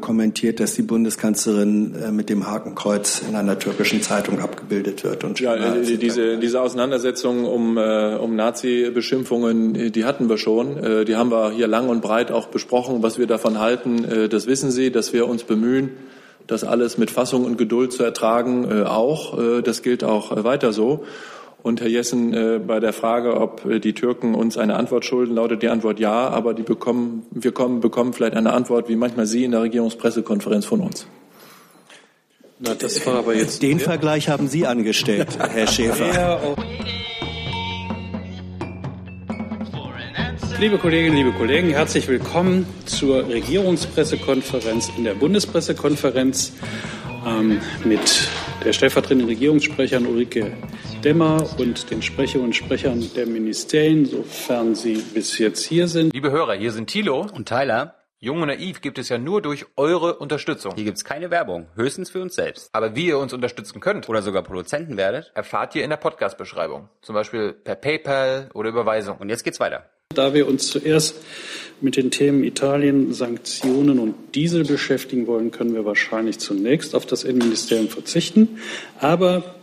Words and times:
kommentiert, 0.00 0.60
dass 0.60 0.74
die 0.74 0.82
Bundeskanzlerin 0.82 1.94
äh, 1.94 2.10
mit 2.10 2.28
dem 2.28 2.46
Hakenkreuz 2.46 3.22
in 3.28 3.34
einer 3.34 3.58
türkischen 3.58 4.02
Zeitung 4.02 4.40
abgebildet 4.40 5.04
wird. 5.04 5.24
Und 5.24 5.40
ja, 5.40 5.54
äh, 5.54 5.96
diese, 5.96 6.38
diese 6.38 6.60
Auseinandersetzung 6.60 7.44
um, 7.44 7.76
äh, 7.76 8.16
um 8.16 8.36
Nazi-Beschimpfungen, 8.36 9.92
die 9.92 10.04
hatten 10.04 10.28
wir 10.28 10.38
schon. 10.38 11.04
Die 11.06 11.16
haben 11.16 11.30
wir 11.30 11.50
hier 11.50 11.66
lang 11.66 11.88
und 11.88 12.00
breit 12.00 12.30
auch 12.30 12.48
besprochen. 12.48 13.02
Was 13.02 13.18
wir 13.18 13.26
davon 13.26 13.58
halten, 13.58 14.28
das 14.30 14.46
wissen 14.46 14.70
Sie, 14.70 14.90
dass 14.90 15.12
wir 15.12 15.26
uns 15.28 15.44
bemühen, 15.44 15.90
das 16.46 16.64
alles 16.64 16.98
mit 16.98 17.10
Fassung 17.10 17.44
und 17.44 17.58
Geduld 17.58 17.92
zu 17.92 18.02
ertragen, 18.02 18.84
auch. 18.84 19.62
Das 19.62 19.82
gilt 19.82 20.04
auch 20.04 20.44
weiter 20.44 20.72
so. 20.72 21.04
Und 21.66 21.80
Herr 21.80 21.88
Jessen, 21.88 22.32
äh, 22.32 22.60
bei 22.64 22.78
der 22.78 22.92
Frage, 22.92 23.40
ob 23.40 23.64
äh, 23.64 23.80
die 23.80 23.92
Türken 23.92 24.36
uns 24.36 24.56
eine 24.56 24.76
Antwort 24.76 25.04
schulden, 25.04 25.34
lautet 25.34 25.64
die 25.64 25.68
Antwort 25.68 25.98
ja, 25.98 26.28
aber 26.28 26.54
die 26.54 26.62
bekommen, 26.62 27.26
wir 27.32 27.50
kommen, 27.50 27.80
bekommen 27.80 28.12
vielleicht 28.12 28.36
eine 28.36 28.52
Antwort, 28.52 28.88
wie 28.88 28.94
manchmal 28.94 29.26
Sie 29.26 29.42
in 29.42 29.50
der 29.50 29.62
Regierungspressekonferenz 29.62 30.64
von 30.64 30.78
uns. 30.78 31.08
Na, 32.60 32.72
das 32.74 33.04
war 33.04 33.16
aber 33.16 33.34
jetzt 33.34 33.64
Den 33.64 33.80
Vergleich 33.80 34.28
haben 34.28 34.46
Sie 34.46 34.64
angestellt, 34.64 35.26
Herr 35.40 35.66
Schäfer. 35.66 36.56
Liebe 40.60 40.78
Kolleginnen, 40.78 41.16
liebe 41.16 41.32
Kollegen, 41.32 41.70
herzlich 41.70 42.06
willkommen 42.06 42.64
zur 42.84 43.26
Regierungspressekonferenz 43.26 44.92
in 44.96 45.02
der 45.02 45.14
Bundespressekonferenz 45.14 46.52
ähm, 47.26 47.60
mit 47.84 48.28
der 48.66 48.72
stellvertretenden 48.72 49.28
Regierungssprecherin 49.28 50.06
Ulrike 50.06 50.52
Demmer 51.04 51.48
und 51.56 51.88
den 51.88 52.02
Sprecherinnen 52.02 52.46
und 52.46 52.52
Sprechern 52.52 53.00
der 53.14 53.24
Ministerien, 53.24 54.04
sofern 54.06 54.74
sie 54.74 54.96
bis 55.14 55.38
jetzt 55.38 55.64
hier 55.64 55.86
sind. 55.86 56.12
Liebe 56.12 56.32
Hörer, 56.32 56.54
hier 56.54 56.72
sind 56.72 56.88
Thilo 56.88 57.28
und 57.32 57.48
Tyler. 57.48 57.94
Jung 58.18 58.42
und 58.42 58.48
naiv 58.48 58.80
gibt 58.80 58.98
es 58.98 59.08
ja 59.08 59.18
nur 59.18 59.40
durch 59.40 59.66
eure 59.76 60.16
Unterstützung. 60.16 60.74
Hier 60.74 60.82
gibt 60.82 60.96
es 60.96 61.04
keine 61.04 61.30
Werbung, 61.30 61.68
höchstens 61.76 62.10
für 62.10 62.20
uns 62.20 62.34
selbst. 62.34 62.68
Aber 62.72 62.96
wie 62.96 63.06
ihr 63.06 63.18
uns 63.18 63.32
unterstützen 63.32 63.78
könnt 63.78 64.08
oder 64.08 64.20
sogar 64.20 64.42
Produzenten 64.42 64.96
werdet, 64.96 65.30
erfahrt 65.36 65.76
ihr 65.76 65.84
in 65.84 65.90
der 65.90 65.98
Podcast-Beschreibung. 65.98 66.88
Zum 67.02 67.14
Beispiel 67.14 67.52
per 67.52 67.76
PayPal 67.76 68.50
oder 68.52 68.70
Überweisung. 68.70 69.18
Und 69.18 69.28
jetzt 69.28 69.44
geht's 69.44 69.60
weiter. 69.60 69.90
Da 70.16 70.32
wir 70.32 70.48
uns 70.48 70.68
zuerst 70.68 71.16
mit 71.82 71.96
den 71.96 72.10
Themen 72.10 72.42
Italien, 72.42 73.12
Sanktionen 73.12 73.98
und 73.98 74.14
Diesel 74.34 74.64
beschäftigen 74.64 75.26
wollen, 75.26 75.50
können 75.50 75.74
wir 75.74 75.84
wahrscheinlich 75.84 76.38
zunächst 76.38 76.94
auf 76.94 77.04
das 77.04 77.22
Innenministerium 77.22 77.88
verzichten. 77.88 78.58
Aber 78.98 79.56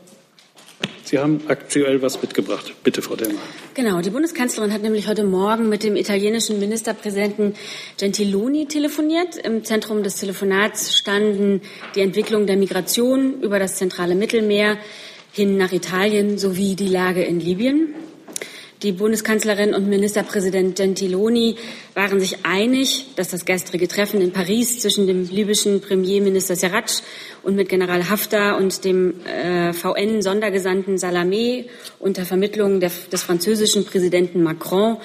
Sie 1.06 1.20
haben 1.20 1.42
aktuell 1.48 2.02
was 2.02 2.22
mitgebracht. 2.22 2.73
Bitte, 2.84 3.02
Frau 3.02 3.16
Demmer. 3.16 3.40
Genau, 3.73 4.02
die 4.02 4.10
Bundeskanzlerin 4.10 4.72
hat 4.72 4.82
nämlich 4.82 5.08
heute 5.08 5.23
Morgen 5.23 5.70
mit 5.70 5.84
dem 5.84 5.95
italienischen 5.95 6.60
Ministerpräsidenten 6.60 7.56
Gentiloni 7.98 8.67
telefoniert. 8.67 9.36
Im 9.38 9.64
Zentrum 9.64 10.02
des 10.02 10.16
Telefonats 10.16 10.95
standen 10.98 11.62
die 11.95 12.02
Entwicklung 12.02 12.48
der 12.48 12.58
Migration 12.58 13.42
über 13.42 13.60
das 13.60 13.76
zentrale 13.76 14.16
Mittelmeer 14.16 14.78
hin 15.32 15.58
nach 15.58 15.72
Italien 15.72 16.38
sowie 16.38 16.76
die 16.76 16.88
Lage 16.88 17.23
in 17.23 17.40
Libyen. 17.40 17.94
Die 18.84 18.92
Bundeskanzlerin 18.92 19.73
und 19.73 19.88
Ministerpräsident 19.88 20.76
Gentiloni 20.76 21.56
waren 21.94 22.20
sich 22.20 22.45
einig, 22.45 23.06
dass 23.16 23.30
das 23.30 23.45
gestrige 23.45 23.88
Treffen 23.88 24.20
in 24.20 24.34
Paris 24.34 24.80
zwischen 24.80 25.08
dem 25.08 25.23
libyschen 25.30 25.80
Premierminister 25.80 26.58
Serraj 26.58 27.02
und 27.44 27.56
mit 27.56 27.70
General 27.70 28.09
Haftar 28.09 28.58
und 28.58 28.84
dem 28.84 29.26
äh, 29.26 29.72
VN-Sondergesandten 29.72 30.98
Salamé 30.98 31.64
unter 32.00 32.26
Vermittlung 32.26 32.81
der, 32.81 32.92
des 33.09 33.23
französischen 33.23 33.86
Präsidenten 33.86 34.44
Macron 34.44 34.98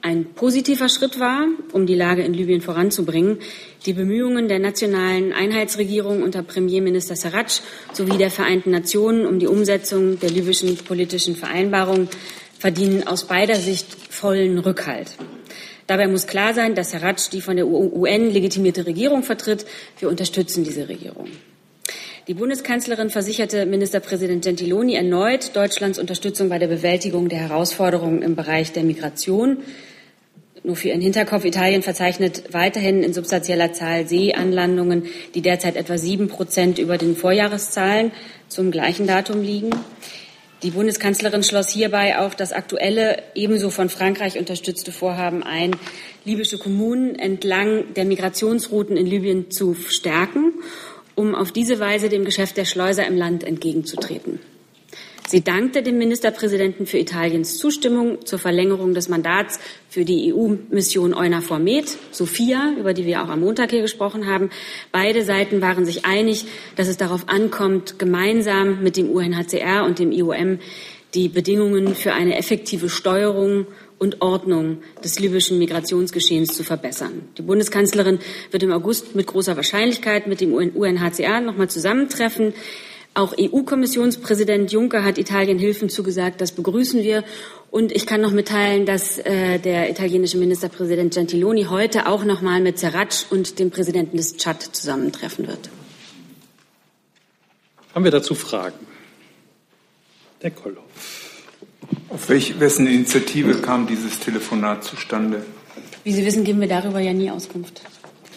ein 0.00 0.26
positiver 0.34 0.88
Schritt 0.88 1.18
war, 1.18 1.46
um 1.72 1.84
die 1.84 1.96
Lage 1.96 2.22
in 2.22 2.32
Libyen 2.32 2.60
voranzubringen. 2.60 3.38
Die 3.84 3.92
Bemühungen 3.92 4.48
der 4.48 4.60
nationalen 4.60 5.32
Einheitsregierung 5.32 6.22
unter 6.22 6.42
Premierminister 6.42 7.16
Sarraj 7.16 7.60
sowie 7.92 8.16
der 8.16 8.30
Vereinten 8.30 8.70
Nationen 8.70 9.26
um 9.26 9.38
die 9.38 9.48
Umsetzung 9.48 10.18
der 10.20 10.30
libyschen 10.30 10.76
politischen 10.76 11.34
Vereinbarung 11.34 12.08
verdienen 12.58 13.06
aus 13.06 13.24
beider 13.24 13.56
Sicht 13.56 13.86
vollen 14.10 14.58
Rückhalt. 14.58 15.12
Dabei 15.86 16.06
muss 16.06 16.26
klar 16.26 16.52
sein, 16.52 16.74
dass 16.74 16.92
Herr 16.92 17.02
Ratsch 17.02 17.30
die 17.32 17.40
von 17.40 17.56
der 17.56 17.66
UN 17.66 18.30
legitimierte 18.30 18.84
Regierung 18.84 19.22
vertritt. 19.22 19.64
Wir 19.98 20.08
unterstützen 20.10 20.64
diese 20.64 20.88
Regierung. 20.88 21.28
Die 22.26 22.34
Bundeskanzlerin 22.34 23.08
versicherte 23.08 23.64
Ministerpräsident 23.64 24.44
Gentiloni 24.44 24.96
erneut 24.96 25.56
Deutschlands 25.56 25.98
Unterstützung 25.98 26.50
bei 26.50 26.58
der 26.58 26.66
Bewältigung 26.66 27.30
der 27.30 27.38
Herausforderungen 27.38 28.20
im 28.20 28.36
Bereich 28.36 28.72
der 28.72 28.82
Migration. 28.82 29.56
Nur 30.62 30.76
für 30.76 30.88
Ihren 30.88 31.00
Hinterkopf, 31.00 31.46
Italien 31.46 31.82
verzeichnet 31.82 32.52
weiterhin 32.52 33.02
in 33.02 33.14
substanzieller 33.14 33.72
Zahl 33.72 34.06
Seeanlandungen, 34.06 35.04
die 35.34 35.40
derzeit 35.40 35.76
etwa 35.76 35.96
sieben 35.96 36.28
Prozent 36.28 36.78
über 36.78 36.98
den 36.98 37.16
Vorjahreszahlen 37.16 38.10
zum 38.48 38.70
gleichen 38.70 39.06
Datum 39.06 39.40
liegen. 39.40 39.70
Die 40.64 40.70
Bundeskanzlerin 40.70 41.44
schloss 41.44 41.68
hierbei 41.68 42.18
auch 42.18 42.34
das 42.34 42.52
aktuelle, 42.52 43.22
ebenso 43.36 43.70
von 43.70 43.88
Frankreich 43.88 44.36
unterstützte 44.38 44.90
Vorhaben 44.90 45.44
ein, 45.44 45.76
libysche 46.24 46.58
Kommunen 46.58 47.14
entlang 47.14 47.94
der 47.94 48.04
Migrationsrouten 48.04 48.96
in 48.96 49.06
Libyen 49.06 49.52
zu 49.52 49.74
stärken, 49.74 50.54
um 51.14 51.36
auf 51.36 51.52
diese 51.52 51.78
Weise 51.78 52.08
dem 52.08 52.24
Geschäft 52.24 52.56
der 52.56 52.64
Schleuser 52.64 53.06
im 53.06 53.16
Land 53.16 53.44
entgegenzutreten. 53.44 54.40
Sie 55.30 55.44
dankte 55.44 55.82
dem 55.82 55.98
Ministerpräsidenten 55.98 56.86
für 56.86 56.96
Italiens 56.96 57.58
Zustimmung 57.58 58.24
zur 58.24 58.38
Verlängerung 58.38 58.94
des 58.94 59.10
Mandats 59.10 59.60
für 59.90 60.06
die 60.06 60.32
EU-Mission 60.32 61.12
EUNAVFOR 61.12 61.58
Med, 61.58 61.84
Sophia, 62.12 62.72
über 62.78 62.94
die 62.94 63.04
wir 63.04 63.22
auch 63.22 63.28
am 63.28 63.40
Montag 63.40 63.70
hier 63.70 63.82
gesprochen 63.82 64.26
haben. 64.26 64.48
Beide 64.90 65.26
Seiten 65.26 65.60
waren 65.60 65.84
sich 65.84 66.06
einig, 66.06 66.46
dass 66.76 66.88
es 66.88 66.96
darauf 66.96 67.28
ankommt, 67.28 67.98
gemeinsam 67.98 68.82
mit 68.82 68.96
dem 68.96 69.10
UNHCR 69.10 69.84
und 69.84 69.98
dem 69.98 70.12
IOM 70.12 70.60
die 71.12 71.28
Bedingungen 71.28 71.94
für 71.94 72.14
eine 72.14 72.38
effektive 72.38 72.88
Steuerung 72.88 73.66
und 73.98 74.22
Ordnung 74.22 74.78
des 75.04 75.18
libyschen 75.18 75.58
Migrationsgeschehens 75.58 76.56
zu 76.56 76.64
verbessern. 76.64 77.28
Die 77.36 77.42
Bundeskanzlerin 77.42 78.18
wird 78.50 78.62
im 78.62 78.72
August 78.72 79.14
mit 79.14 79.26
großer 79.26 79.56
Wahrscheinlichkeit 79.56 80.26
mit 80.26 80.40
dem 80.40 80.54
UNHCR 80.54 81.42
noch 81.42 81.56
mal 81.56 81.68
zusammentreffen. 81.68 82.54
Auch 83.18 83.34
EU-Kommissionspräsident 83.36 84.70
Juncker 84.70 85.02
hat 85.02 85.18
Italien 85.18 85.58
Hilfen 85.58 85.88
zugesagt. 85.88 86.40
Das 86.40 86.52
begrüßen 86.52 87.02
wir. 87.02 87.24
Und 87.68 87.90
ich 87.90 88.06
kann 88.06 88.20
noch 88.20 88.30
mitteilen, 88.30 88.86
dass 88.86 89.18
äh, 89.18 89.58
der 89.58 89.90
italienische 89.90 90.38
Ministerpräsident 90.38 91.14
Gentiloni 91.14 91.64
heute 91.64 92.06
auch 92.06 92.22
noch 92.22 92.42
mal 92.42 92.60
mit 92.60 92.78
Serraj 92.78 93.26
und 93.30 93.58
dem 93.58 93.72
Präsidenten 93.72 94.16
des 94.16 94.36
Tschad 94.36 94.62
zusammentreffen 94.62 95.48
wird. 95.48 95.68
Haben 97.92 98.04
wir 98.04 98.12
dazu 98.12 98.36
Fragen? 98.36 98.86
Herr 100.38 100.52
Kollow. 100.52 100.84
Auf 102.10 102.28
welch, 102.28 102.60
wessen 102.60 102.86
Initiative 102.86 103.54
kam 103.54 103.88
dieses 103.88 104.20
Telefonat 104.20 104.84
zustande? 104.84 105.44
Wie 106.04 106.12
Sie 106.12 106.24
wissen, 106.24 106.44
geben 106.44 106.60
wir 106.60 106.68
darüber 106.68 107.00
ja 107.00 107.12
nie 107.12 107.32
Auskunft. 107.32 107.82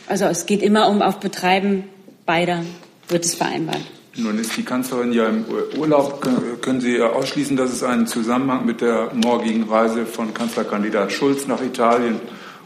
Also 0.07 0.25
es 0.25 0.47
geht 0.47 0.63
immer 0.63 0.89
um 0.89 1.03
auf 1.03 1.19
Betreiben 1.19 1.83
beider 2.25 2.65
wird 3.09 3.25
es 3.25 3.35
vereinbart. 3.35 3.85
Nun 4.17 4.37
ist 4.39 4.57
die 4.57 4.63
Kanzlerin 4.63 5.13
ja 5.13 5.27
im 5.27 5.45
Urlaub. 5.77 6.21
Können 6.61 6.81
Sie 6.81 7.01
ausschließen, 7.01 7.55
dass 7.55 7.71
es 7.71 7.81
einen 7.81 8.07
Zusammenhang 8.07 8.65
mit 8.65 8.81
der 8.81 9.11
morgigen 9.13 9.63
Reise 9.63 10.05
von 10.05 10.33
Kanzlerkandidat 10.33 11.13
Schulz 11.13 11.47
nach 11.47 11.61
Italien 11.61 12.19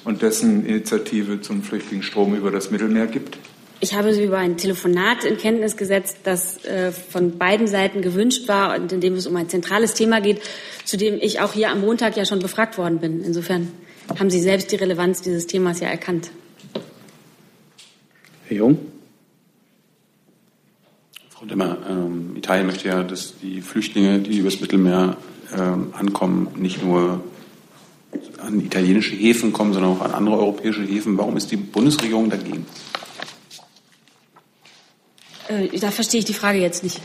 und 0.03 0.23
dessen 0.23 0.65
Initiative 0.65 1.41
zum 1.41 1.61
Flüchtlingsstrom 1.61 2.35
über 2.35 2.49
das 2.49 2.71
Mittelmeer 2.71 3.05
gibt? 3.05 3.37
Ich 3.79 3.93
habe 3.93 4.13
Sie 4.13 4.23
über 4.23 4.39
ein 4.39 4.57
Telefonat 4.57 5.23
in 5.23 5.37
Kenntnis 5.37 5.77
gesetzt, 5.77 6.19
das 6.23 6.63
äh, 6.65 6.91
von 6.91 7.37
beiden 7.37 7.67
Seiten 7.67 8.01
gewünscht 8.01 8.47
war 8.47 8.75
und 8.75 8.91
in 8.91 9.01
dem 9.01 9.13
es 9.13 9.27
um 9.27 9.35
ein 9.35 9.47
zentrales 9.47 9.93
Thema 9.93 10.21
geht, 10.21 10.41
zu 10.85 10.97
dem 10.97 11.19
ich 11.21 11.41
auch 11.41 11.53
hier 11.53 11.69
am 11.69 11.81
Montag 11.81 12.17
ja 12.17 12.25
schon 12.25 12.39
befragt 12.39 12.79
worden 12.79 12.99
bin. 12.99 13.23
Insofern 13.23 13.71
haben 14.19 14.31
Sie 14.31 14.39
selbst 14.39 14.71
die 14.71 14.77
Relevanz 14.77 15.21
dieses 15.21 15.45
Themas 15.45 15.79
ja 15.79 15.89
erkannt. 15.89 16.31
Herr 18.47 18.57
Jung. 18.57 18.94
Frau 21.45 21.49
Demmer, 21.49 21.77
ähm, 21.87 22.35
Italien 22.35 22.65
möchte 22.65 22.87
ja, 22.87 23.03
dass 23.03 23.37
die 23.39 23.61
Flüchtlinge, 23.61 24.19
die 24.19 24.39
übers 24.39 24.61
Mittelmeer 24.61 25.15
ähm, 25.55 25.93
ankommen, 25.93 26.47
nicht 26.55 26.83
nur 26.83 27.23
an 28.39 28.59
italienische 28.61 29.15
Häfen 29.15 29.53
kommen, 29.53 29.73
sondern 29.73 29.91
auch 29.91 30.01
an 30.01 30.11
andere 30.11 30.39
europäische 30.39 30.81
Häfen. 30.81 31.17
Warum 31.17 31.37
ist 31.37 31.51
die 31.51 31.57
Bundesregierung 31.57 32.31
dagegen? 32.31 32.65
Äh, 35.47 35.77
da 35.77 35.91
verstehe 35.91 36.19
ich 36.19 36.25
die 36.25 36.33
Frage 36.33 36.59
jetzt 36.59 36.83
nicht. 36.83 36.99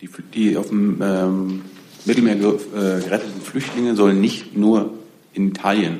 Die, 0.00 0.08
die 0.32 0.56
auf 0.56 0.68
dem 0.68 1.00
ähm, 1.02 1.62
Mittelmeer 2.04 2.36
äh, 2.36 2.38
geretteten 2.38 3.40
Flüchtlinge 3.42 3.96
sollen 3.96 4.20
nicht 4.20 4.56
nur 4.56 4.94
in 5.32 5.48
Italien 5.48 5.98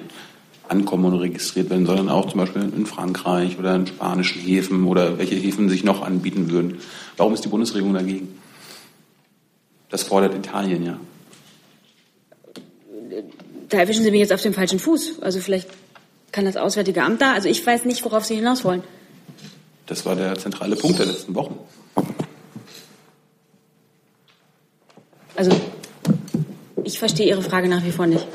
ankommen 0.69 1.07
und 1.07 1.15
registriert 1.21 1.71
werden, 1.71 1.87
sondern 1.87 2.09
auch 2.09 2.29
zum 2.29 2.41
Beispiel 2.41 2.63
in 2.63 2.87
Frankreich 2.87 3.59
oder 3.59 3.75
in 3.75 3.87
spanischen 3.87 4.41
Häfen 4.41 4.85
oder 4.85 5.19
welche 5.19 5.35
Häfen 5.35 5.69
sich 5.69 5.85
noch 5.85 6.03
anbieten 6.03 6.51
würden. 6.51 6.79
Warum 7.17 7.35
ist 7.35 7.45
die 7.45 7.49
Bundesregierung 7.49 7.95
dagegen? 7.95 8.29
Das 9.91 10.03
fordert 10.03 10.35
Italien 10.35 10.85
ja. 10.85 10.99
Da 13.69 13.79
erwischen 13.79 14.05
Sie 14.05 14.11
mich 14.11 14.21
jetzt 14.21 14.33
auf 14.33 14.43
dem 14.43 14.55
falschen 14.55 14.79
Fuß. 14.79 15.23
Also 15.23 15.41
vielleicht 15.41 15.69
kann 16.33 16.45
das 16.45 16.57
Auswärtige 16.57 17.03
Amt 17.03 17.21
da? 17.21 17.33
Also 17.33 17.49
ich 17.49 17.65
weiß 17.65 17.85
nicht, 17.85 18.05
worauf 18.05 18.25
Sie 18.25 18.35
hinaus 18.35 18.65
wollen. 18.65 18.83
Das 19.87 20.05
war 20.05 20.17
der 20.17 20.37
zentrale 20.37 20.77
Punkt 20.77 20.99
der 20.99 21.07
letzten 21.07 21.35
Wochen. 21.35 21.59
Also 25.37 25.51
ich 26.85 26.99
verstehe 26.99 27.29
Ihre 27.29 27.43
Frage 27.43 27.69
nach 27.69 27.85
wie 27.85 27.93
vor 27.93 28.07
nicht. 28.07 28.27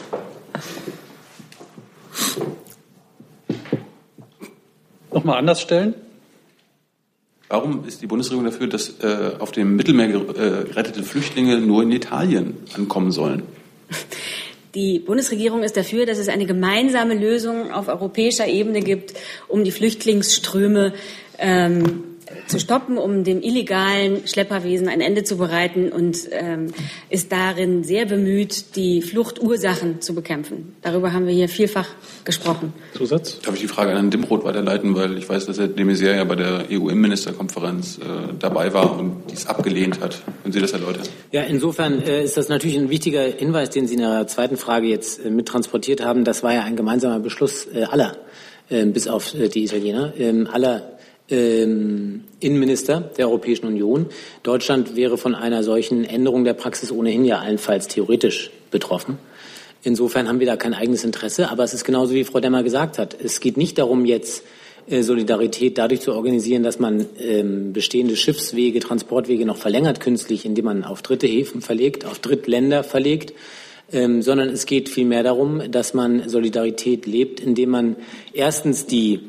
Nochmal 5.12 5.38
anders 5.38 5.62
stellen? 5.62 5.94
Warum 7.50 7.86
ist 7.86 8.02
die 8.02 8.08
Bundesregierung 8.08 8.46
dafür, 8.46 8.68
dass 8.68 9.00
äh, 9.02 9.34
auf 9.40 9.52
dem 9.52 9.76
Mittelmeer 9.76 10.08
äh, 10.08 10.64
gerettete 10.70 11.04
Flüchtlinge 11.04 11.60
nur 11.60 11.84
in 11.84 11.92
Italien 11.92 12.58
ankommen 12.76 13.12
sollen? 13.12 13.44
Die 14.74 15.00
Bundesregierung 15.00 15.64
ist 15.64 15.76
dafür, 15.76 16.06
dass 16.06 16.18
es 16.18 16.30
eine 16.30 16.46
gemeinsame 16.46 17.14
Lösung 17.14 17.72
auf 17.74 17.90
europäischer 17.90 18.48
Ebene 18.48 18.80
gibt, 18.80 19.14
um 19.50 19.66
die 19.66 19.72
Flüchtlingsströme 19.72 20.94
ähm, 21.40 22.04
zu 22.52 22.60
stoppen, 22.60 22.98
um 22.98 23.24
dem 23.24 23.42
illegalen 23.42 24.28
Schlepperwesen 24.28 24.88
ein 24.88 25.02
Ende 25.02 25.24
zu 25.24 25.38
bereiten 25.38 25.92
und 25.92 26.28
ähm, 26.32 26.68
ist 27.10 27.32
darin 27.32 27.84
sehr 27.84 28.06
bemüht, 28.06 28.76
die 28.76 29.02
Fluchtursachen 29.02 30.02
zu 30.02 30.14
bekämpfen. 30.14 30.76
Darüber 30.82 31.14
haben 31.14 31.26
wir 31.26 31.34
hier 31.34 31.50
vielfach 31.50 31.88
gesprochen. 32.26 32.74
Zusatz? 32.94 33.40
Darf 33.40 33.56
ich 33.56 33.62
die 33.62 33.68
Frage 33.68 33.92
an 33.92 33.96
Herrn 33.96 34.12
Dimroth 34.12 34.44
weiterleiten, 34.44 34.96
weil 34.96 35.18
ich 35.18 35.28
weiß, 35.28 35.46
dass 35.46 35.58
Herr 35.58 35.70
de 35.70 35.86
Maizière 35.86 36.18
ja 36.18 36.24
bei 36.26 36.36
der 36.36 36.66
EU-Innenministerkonferenz 36.70 37.98
äh, 37.98 38.34
dabei 38.38 38.74
war 38.74 39.00
und 39.00 39.24
dies 39.32 39.48
abgelehnt 39.48 40.02
hat. 40.02 40.22
Können 40.44 40.54
Sie 40.54 40.60
das 40.60 40.74
erläutern? 40.74 41.04
Ja, 41.32 41.44
insofern 41.44 42.02
äh, 42.02 42.24
ist 42.24 42.36
das 42.36 42.50
natürlich 42.50 42.78
ein 42.78 42.90
wichtiger 42.90 43.24
Hinweis, 43.24 43.70
den 43.70 43.88
Sie 43.88 43.96
in 43.96 44.02
Ihrer 44.02 44.28
zweiten 44.28 44.58
Frage 44.58 44.88
jetzt 44.88 45.26
äh, 45.26 45.30
mittransportiert 45.30 46.04
haben. 46.04 46.26
Das 46.26 46.44
war 46.44 46.54
ja 46.54 46.64
ein 46.64 46.76
gemeinsamer 46.76 47.20
Beschluss 47.20 47.66
äh, 47.74 47.84
aller, 47.84 48.18
äh, 48.70 48.86
bis 48.86 49.08
auf 49.08 49.34
äh, 49.34 49.48
die 49.48 49.64
Italiener, 49.64 50.14
äh, 50.20 50.46
aller 50.52 50.91
ähm, 51.32 52.26
Innenminister 52.40 53.12
der 53.18 53.28
Europäischen 53.28 53.66
Union. 53.66 54.08
Deutschland 54.44 54.96
wäre 54.96 55.18
von 55.18 55.34
einer 55.34 55.64
solchen 55.64 56.06
Änderung 56.06 56.44
der 56.44 56.54
Praxis 56.54 56.92
ohnehin 56.92 57.26
ja 57.26 57.40
allenfalls 57.40 57.88
theoretisch 57.88 58.52
betroffen. 58.70 59.18
Insofern 59.84 60.28
haben 60.28 60.40
wir 60.40 60.48
da 60.48 60.58
kein 60.58 60.74
eigenes 60.74 61.04
Interesse. 61.04 61.50
Aber 61.50 61.64
es 61.64 61.74
ist 61.74 61.84
genauso, 61.84 62.14
wie 62.14 62.24
Frau 62.24 62.40
Demmer 62.40 62.64
gesagt 62.64 62.98
hat. 63.00 63.16
Es 63.20 63.40
geht 63.40 63.58
nicht 63.58 63.78
darum, 63.78 64.06
jetzt 64.06 64.44
äh, 64.88 65.02
Solidarität 65.02 65.78
dadurch 65.78 66.02
zu 66.02 66.14
organisieren, 66.14 66.64
dass 66.64 66.80
man 66.80 67.06
ähm, 67.20 67.74
bestehende 67.74 68.16
Schiffswege, 68.16 68.80
Transportwege 68.80 69.46
noch 69.46 69.58
verlängert 69.58 70.00
künstlich, 70.00 70.46
indem 70.46 70.66
man 70.66 70.84
auf 70.84 71.02
dritte 71.02 71.28
Häfen 71.28 71.62
verlegt, 71.62 72.06
auf 72.06 72.20
Drittländer 72.20 72.84
verlegt, 72.84 73.34
ähm, 73.92 74.22
sondern 74.22 74.50
es 74.50 74.66
geht 74.66 74.90
vielmehr 74.90 75.24
darum, 75.24 75.72
dass 75.72 75.94
man 75.94 76.30
Solidarität 76.30 77.06
lebt, 77.06 77.40
indem 77.40 77.70
man 77.70 77.96
erstens 78.34 78.86
die 78.86 79.20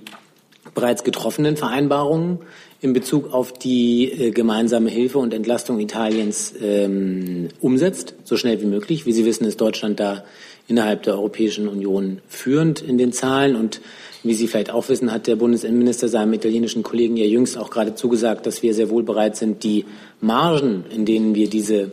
bereits 0.74 1.04
getroffenen 1.04 1.56
Vereinbarungen 1.56 2.38
in 2.80 2.92
Bezug 2.92 3.32
auf 3.32 3.52
die 3.52 4.10
äh, 4.10 4.30
gemeinsame 4.30 4.90
Hilfe 4.90 5.18
und 5.18 5.32
Entlastung 5.32 5.78
Italiens 5.78 6.54
ähm, 6.60 7.48
umsetzt, 7.60 8.14
so 8.24 8.36
schnell 8.36 8.60
wie 8.60 8.66
möglich. 8.66 9.06
Wie 9.06 9.12
Sie 9.12 9.24
wissen, 9.24 9.44
ist 9.44 9.60
Deutschland 9.60 10.00
da 10.00 10.24
innerhalb 10.68 11.02
der 11.04 11.14
Europäischen 11.14 11.68
Union 11.68 12.20
führend 12.28 12.80
in 12.80 12.98
den 12.98 13.12
Zahlen 13.12 13.56
und 13.56 13.80
wie 14.24 14.34
Sie 14.34 14.46
vielleicht 14.46 14.70
auch 14.70 14.88
wissen, 14.88 15.12
hat 15.12 15.26
der 15.26 15.36
Bundesinnenminister 15.36 16.08
seinem 16.08 16.32
italienischen 16.32 16.82
Kollegen 16.82 17.16
ja 17.16 17.24
jüngst 17.24 17.58
auch 17.58 17.70
gerade 17.70 17.94
zugesagt, 17.94 18.46
dass 18.46 18.62
wir 18.62 18.72
sehr 18.72 18.88
wohl 18.88 19.02
bereit 19.02 19.36
sind, 19.36 19.64
die 19.64 19.84
Margen, 20.20 20.84
in 20.94 21.04
denen 21.04 21.34
wir 21.34 21.50
diese, 21.50 21.90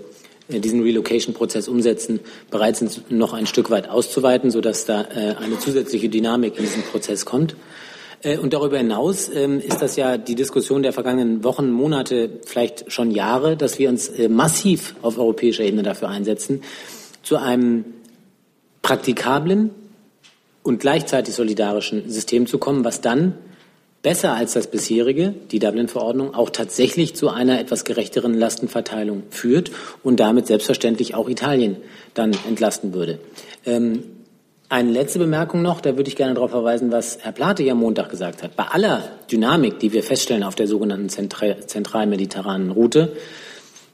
äh, 0.48 0.60
diesen 0.60 0.82
Relocation-Prozess 0.84 1.68
umsetzen, 1.68 2.20
bereit 2.52 2.78
sind, 2.78 3.12
noch 3.12 3.34
ein 3.34 3.48
Stück 3.48 3.72
weit 3.72 3.90
auszuweiten, 3.90 4.52
sodass 4.52 4.86
da 4.86 5.02
äh, 5.02 5.36
eine 5.40 5.58
zusätzliche 5.60 6.10
Dynamik 6.10 6.58
in 6.58 6.64
diesen 6.64 6.84
Prozess 6.84 7.26
kommt. 7.26 7.56
Äh, 8.22 8.38
und 8.38 8.54
darüber 8.54 8.78
hinaus 8.78 9.30
ähm, 9.34 9.60
ist 9.60 9.82
das 9.82 9.96
ja 9.96 10.18
die 10.18 10.36
Diskussion 10.36 10.84
der 10.84 10.94
vergangenen 10.94 11.44
Wochen, 11.44 11.72
Monate, 11.72 12.40
vielleicht 12.46 12.92
schon 12.92 13.12
Jahre, 13.12 13.58
dass 13.58 13.80
wir 13.80 13.90
uns 13.90 14.10
äh, 14.10 14.30
massiv 14.30 14.96
auf 15.02 15.18
europäischer 15.18 15.64
Ebene 15.64 15.84
dafür 15.84 16.10
einsetzen, 16.10 16.64
zu 17.24 17.38
einem 17.38 17.86
praktikablen 18.82 19.72
und 20.64 20.80
gleichzeitig 20.80 21.34
solidarischen 21.34 22.10
System 22.10 22.48
zu 22.48 22.58
kommen, 22.58 22.84
was 22.84 23.02
dann 23.02 23.36
besser 24.02 24.34
als 24.34 24.54
das 24.54 24.68
bisherige, 24.68 25.34
die 25.52 25.60
Dublin-Verordnung, 25.60 26.34
auch 26.34 26.50
tatsächlich 26.50 27.16
zu 27.16 27.30
einer 27.30 27.60
etwas 27.60 27.84
gerechteren 27.84 28.34
Lastenverteilung 28.34 29.24
führt 29.30 29.72
und 30.04 30.20
damit 30.22 30.48
selbstverständlich 30.48 31.16
auch 31.16 31.28
Italien 31.28 31.78
dann 32.14 32.32
entlasten 32.48 32.94
würde. 32.94 33.20
Ähm, 33.66 34.04
eine 34.70 34.92
letzte 34.92 35.18
Bemerkung 35.18 35.64
noch, 35.64 35.82
da 35.82 35.98
würde 35.98 36.10
ich 36.10 36.16
gerne 36.16 36.36
darauf 36.36 36.52
verweisen, 36.52 36.92
was 36.92 37.18
Herr 37.22 37.32
Plate 37.32 37.64
ja 37.64 37.74
Montag 37.74 38.10
gesagt 38.10 38.44
hat. 38.44 38.56
Bei 38.56 38.66
aller 38.66 39.10
Dynamik, 39.32 39.80
die 39.80 39.92
wir 39.94 40.04
feststellen 40.04 40.44
auf 40.44 40.54
der 40.54 40.68
sogenannten 40.68 41.10
zentralmediterranen 41.10 42.70
Route, 42.70 43.14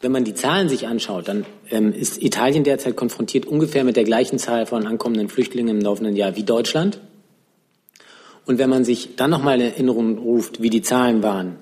wenn 0.01 0.11
man 0.11 0.25
die 0.25 0.33
Zahlen 0.33 0.67
sich 0.67 0.85
anschaut, 0.85 1.29
dann 1.29 1.45
ähm, 1.71 1.93
ist 1.93 2.21
Italien 2.21 2.65
derzeit 2.65 2.97
konfrontiert 2.97 3.45
ungefähr 3.45 3.85
mit 3.85 3.95
der 3.95 4.03
gleichen 4.03 4.37
Zahl 4.37 4.65
von 4.65 4.85
ankommenden 4.85 5.29
Flüchtlingen 5.29 5.77
im 5.77 5.81
laufenden 5.81 6.15
Jahr 6.15 6.35
wie 6.35 6.43
Deutschland. 6.43 6.99
Und 8.45 8.59
wenn 8.59 8.69
man 8.69 8.83
sich 8.83 9.15
dann 9.15 9.31
nochmal 9.31 9.59
in 9.61 9.67
Erinnerung 9.67 10.17
ruft, 10.17 10.61
wie 10.61 10.69
die 10.69 10.81
Zahlen 10.81 11.23
waren 11.23 11.55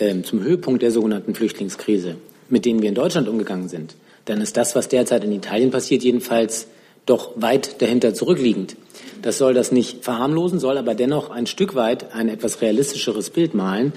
ähm, 0.00 0.24
zum 0.24 0.42
Höhepunkt 0.42 0.82
der 0.82 0.90
sogenannten 0.90 1.34
Flüchtlingskrise, 1.34 2.16
mit 2.48 2.64
denen 2.64 2.82
wir 2.82 2.88
in 2.88 2.94
Deutschland 2.96 3.28
umgegangen 3.28 3.68
sind, 3.68 3.94
dann 4.24 4.40
ist 4.40 4.56
das, 4.56 4.74
was 4.74 4.88
derzeit 4.88 5.24
in 5.24 5.32
Italien 5.32 5.70
passiert, 5.70 6.02
jedenfalls 6.02 6.66
doch 7.10 7.32
weit 7.36 7.80
dahinter 7.82 8.14
zurückliegend. 8.14 8.76
Das 9.22 9.38
soll 9.38 9.54
das 9.54 9.72
nicht 9.72 10.04
verharmlosen, 10.04 10.58
soll 10.58 10.78
aber 10.78 10.94
dennoch 10.94 11.30
ein 11.30 11.46
Stück 11.46 11.74
weit 11.74 12.12
ein 12.12 12.28
etwas 12.28 12.60
realistischeres 12.60 13.30
Bild 13.30 13.54
malen, 13.54 13.92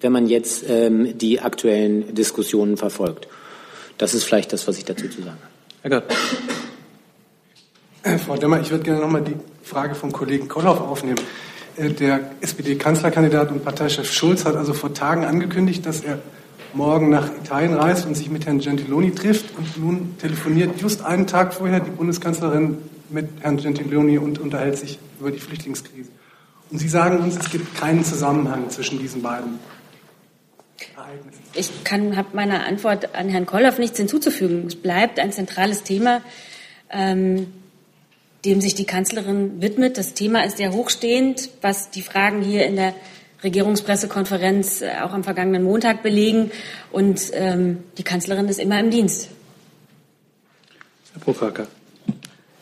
wenn 0.00 0.12
man 0.12 0.26
jetzt 0.26 0.64
ähm, 0.68 1.16
die 1.16 1.40
aktuellen 1.40 2.14
Diskussionen 2.14 2.76
verfolgt. 2.76 3.28
Das 3.98 4.14
ist 4.14 4.24
vielleicht 4.24 4.52
das, 4.52 4.68
was 4.68 4.76
ich 4.76 4.84
dazu 4.84 5.08
zu 5.08 5.22
sagen 5.22 5.38
habe. 5.40 5.50
Herr 5.82 5.90
Gott. 5.90 6.04
Äh, 8.02 8.18
Frau 8.18 8.36
Demmer, 8.36 8.60
ich 8.60 8.70
würde 8.70 8.84
gerne 8.84 9.00
noch 9.00 9.08
mal 9.08 9.22
die 9.22 9.36
Frage 9.62 9.94
vom 9.94 10.12
Kollegen 10.12 10.48
Kolloff 10.48 10.80
aufnehmen. 10.80 11.20
Äh, 11.76 11.90
der 11.90 12.32
SPD-Kanzlerkandidat 12.40 13.50
und 13.50 13.64
Parteichef 13.64 14.12
Schulz 14.12 14.44
hat 14.44 14.56
also 14.56 14.74
vor 14.74 14.92
Tagen 14.92 15.24
angekündigt, 15.24 15.86
dass 15.86 16.02
er 16.02 16.18
morgen 16.76 17.08
nach 17.08 17.30
Italien 17.34 17.74
reist 17.74 18.06
und 18.06 18.14
sich 18.14 18.30
mit 18.30 18.46
Herrn 18.46 18.60
Gentiloni 18.60 19.12
trifft. 19.12 19.56
Und 19.56 19.76
nun 19.76 20.18
telefoniert 20.18 20.80
just 20.80 21.04
einen 21.04 21.26
Tag 21.26 21.54
vorher 21.54 21.80
die 21.80 21.90
Bundeskanzlerin 21.90 22.78
mit 23.08 23.28
Herrn 23.40 23.56
Gentiloni 23.56 24.18
und 24.18 24.38
unterhält 24.38 24.78
sich 24.78 24.98
über 25.18 25.30
die 25.30 25.38
Flüchtlingskrise. 25.38 26.10
Und 26.70 26.78
Sie 26.78 26.88
sagen 26.88 27.18
uns, 27.18 27.36
es 27.36 27.50
gibt 27.50 27.74
keinen 27.76 28.04
Zusammenhang 28.04 28.68
zwischen 28.70 28.98
diesen 28.98 29.22
beiden 29.22 29.58
Ereignissen. 30.96 31.42
Ich 31.54 32.16
habe 32.16 32.28
meiner 32.32 32.66
Antwort 32.66 33.14
an 33.14 33.28
Herrn 33.28 33.46
Kolloff 33.46 33.78
nichts 33.78 33.98
hinzuzufügen. 33.98 34.66
Es 34.66 34.76
bleibt 34.76 35.18
ein 35.18 35.32
zentrales 35.32 35.82
Thema, 35.82 36.20
ähm, 36.90 37.46
dem 38.44 38.60
sich 38.60 38.74
die 38.74 38.84
Kanzlerin 38.84 39.62
widmet. 39.62 39.96
Das 39.96 40.14
Thema 40.14 40.44
ist 40.44 40.58
sehr 40.58 40.72
hochstehend, 40.72 41.50
was 41.62 41.90
die 41.90 42.02
Fragen 42.02 42.42
hier 42.42 42.66
in 42.66 42.76
der 42.76 42.94
Regierungspressekonferenz 43.42 44.82
äh, 44.82 44.90
auch 45.02 45.12
am 45.12 45.24
vergangenen 45.24 45.62
Montag 45.62 46.02
belegen. 46.02 46.50
Und 46.92 47.30
ähm, 47.32 47.84
die 47.98 48.02
Kanzlerin 48.02 48.48
ist 48.48 48.58
immer 48.58 48.80
im 48.80 48.90
Dienst. 48.90 49.28
Herr 51.12 51.20
Prokaker. 51.20 51.66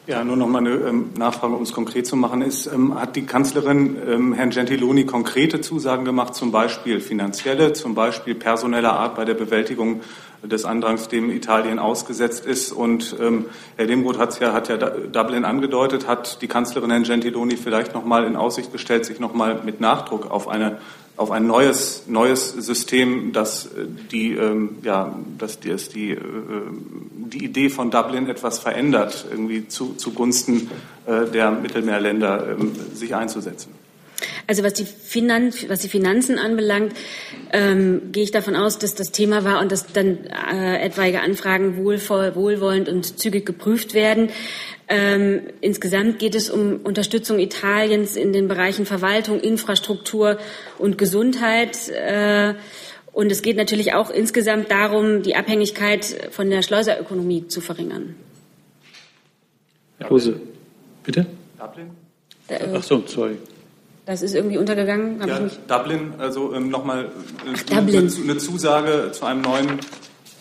Ja, 0.06 0.22
nur 0.22 0.36
noch 0.36 0.48
mal 0.48 0.58
eine 0.58 0.74
ähm, 0.86 1.12
Nachfrage, 1.16 1.54
um 1.54 1.62
es 1.62 1.72
konkret 1.72 2.06
zu 2.06 2.14
machen, 2.14 2.42
ist, 2.42 2.66
ähm, 2.66 3.00
hat 3.00 3.16
die 3.16 3.24
Kanzlerin 3.24 3.96
ähm, 4.06 4.32
Herrn 4.34 4.50
Gentiloni 4.50 5.06
konkrete 5.06 5.62
Zusagen 5.62 6.04
gemacht, 6.04 6.34
zum 6.34 6.52
Beispiel 6.52 7.00
finanzielle, 7.00 7.72
zum 7.72 7.94
Beispiel 7.94 8.34
personeller 8.34 8.92
Art 8.92 9.16
bei 9.16 9.24
der 9.24 9.32
Bewältigung 9.32 10.02
des 10.46 10.64
Andrangs, 10.64 11.08
dem 11.08 11.30
Italien 11.30 11.78
ausgesetzt 11.78 12.46
ist. 12.46 12.72
Und 12.72 13.16
ähm, 13.20 13.46
Herr 13.76 13.86
Demroth 13.86 14.18
hat 14.18 14.38
ja, 14.40 14.52
hat 14.52 14.68
ja 14.68 14.76
Dublin 14.76 15.44
angedeutet, 15.44 16.06
hat 16.06 16.42
die 16.42 16.48
Kanzlerin 16.48 16.90
Herrn 16.90 17.04
Gentiloni 17.04 17.56
vielleicht 17.56 17.94
noch 17.94 18.04
mal 18.04 18.24
in 18.24 18.36
Aussicht 18.36 18.72
gestellt, 18.72 19.04
sich 19.04 19.20
noch 19.20 19.34
mal 19.34 19.60
mit 19.64 19.80
Nachdruck 19.80 20.30
auf 20.30 20.48
eine 20.48 20.78
auf 21.16 21.30
ein 21.30 21.46
neues 21.46 22.04
neues 22.08 22.50
System, 22.50 23.32
das 23.32 23.66
äh, 23.66 23.86
die 24.10 24.32
ähm, 24.32 24.78
ja 24.82 25.14
dass 25.38 25.60
die, 25.60 25.68
das 25.68 25.88
die 25.88 26.10
äh, 26.10 26.18
die 27.14 27.44
Idee 27.44 27.68
von 27.68 27.90
Dublin 27.90 28.28
etwas 28.28 28.58
verändert, 28.58 29.26
irgendwie 29.30 29.68
zu, 29.68 29.94
zugunsten 29.94 30.70
äh, 31.06 31.26
der 31.26 31.52
Mittelmeerländer 31.52 32.56
ähm, 32.58 32.72
sich 32.92 33.14
einzusetzen. 33.14 33.83
Also 34.46 34.62
was 34.62 34.74
die, 34.74 34.84
Finanz, 34.84 35.68
was 35.68 35.80
die 35.80 35.88
Finanzen 35.88 36.38
anbelangt, 36.38 36.94
ähm, 37.52 38.12
gehe 38.12 38.22
ich 38.22 38.30
davon 38.30 38.56
aus, 38.56 38.78
dass 38.78 38.94
das 38.94 39.12
Thema 39.12 39.44
war 39.44 39.60
und 39.60 39.72
dass 39.72 39.86
dann 39.92 40.18
äh, 40.26 40.80
etwaige 40.82 41.20
Anfragen 41.20 41.76
wohlvoll, 41.76 42.34
wohlwollend 42.34 42.88
und 42.88 43.18
zügig 43.18 43.46
geprüft 43.46 43.94
werden. 43.94 44.30
Ähm, 44.88 45.42
insgesamt 45.60 46.18
geht 46.18 46.34
es 46.34 46.50
um 46.50 46.80
Unterstützung 46.82 47.38
Italiens 47.38 48.16
in 48.16 48.32
den 48.32 48.48
Bereichen 48.48 48.86
Verwaltung, 48.86 49.40
Infrastruktur 49.40 50.38
und 50.78 50.98
Gesundheit. 50.98 51.88
Äh, 51.88 52.54
und 53.12 53.30
es 53.30 53.42
geht 53.42 53.56
natürlich 53.56 53.94
auch 53.94 54.10
insgesamt 54.10 54.70
darum, 54.70 55.22
die 55.22 55.36
Abhängigkeit 55.36 56.04
von 56.32 56.50
der 56.50 56.62
Schleuserökonomie 56.62 57.46
zu 57.46 57.60
verringern. 57.60 58.16
Herr 59.98 60.08
Klose, 60.08 60.40
bitte? 61.04 61.24
Dublin? 61.58 61.90
Ach 62.74 62.82
so, 62.82 63.02
sorry. 63.06 63.38
Das 64.06 64.20
ist 64.20 64.34
irgendwie 64.34 64.58
untergegangen. 64.58 65.20
Ja, 65.26 65.40
Dublin, 65.66 66.14
also 66.18 66.54
ähm, 66.54 66.68
nochmal 66.68 67.10
äh, 67.46 67.74
eine, 67.74 67.88
eine 67.88 68.36
Zusage 68.38 69.12
zu 69.12 69.24
einem 69.24 69.40
neuen 69.40 69.80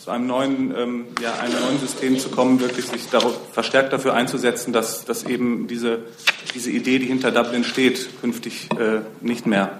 zu 0.03 0.12
einem 0.12 0.27
neuen, 0.27 0.75
ähm, 0.77 1.05
ja, 1.22 1.34
einem 1.36 1.53
neuen 1.62 1.79
System 1.79 2.20
zu 2.20 2.27
kommen, 2.27 2.60
wirklich 2.60 2.88
sich 2.88 3.10
darauf, 3.10 3.39
verstärkt 3.53 3.93
dafür 3.93 4.13
einzusetzen, 4.13 4.74
dass, 4.74 5.05
dass 5.05 5.24
eben 5.24 5.67
diese, 5.67 6.00
diese 6.53 6.72
Idee, 6.72 7.00
die 7.00 7.05
hinter 7.05 7.32
Dublin 7.32 7.63
steht, 7.63 8.10
künftig 8.20 8.67
äh, 8.77 9.00
nicht 9.22 9.48
mehr 9.48 9.79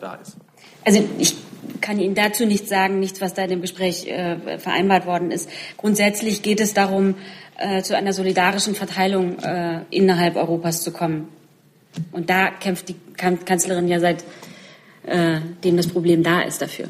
da 0.00 0.14
ist? 0.14 0.36
Also 0.84 1.02
ich 1.18 1.34
kann 1.80 1.98
Ihnen 1.98 2.14
dazu 2.14 2.46
nichts 2.46 2.68
sagen, 2.68 3.00
nichts, 3.00 3.20
was 3.20 3.34
da 3.34 3.42
in 3.42 3.50
dem 3.50 3.62
Gespräch 3.62 4.06
äh, 4.06 4.58
vereinbart 4.58 5.06
worden 5.06 5.32
ist. 5.32 5.50
Grundsätzlich 5.76 6.42
geht 6.42 6.60
es 6.60 6.72
darum, 6.72 7.16
äh, 7.58 7.82
zu 7.82 7.96
einer 7.96 8.12
solidarischen 8.12 8.76
Verteilung 8.76 9.40
äh, 9.40 9.80
innerhalb 9.90 10.36
Europas 10.36 10.82
zu 10.82 10.92
kommen. 10.92 11.28
Und 12.12 12.30
da 12.30 12.50
kämpft 12.50 12.88
die 12.88 12.96
Kanzlerin 13.16 13.88
ja 13.88 14.00
seit 14.00 14.24
äh, 15.04 15.40
dem 15.62 15.76
das 15.76 15.86
Problem 15.86 16.22
da 16.22 16.40
ist 16.40 16.62
dafür. 16.62 16.88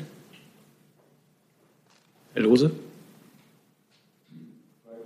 Herr 2.34 2.42
Lose? 2.42 2.70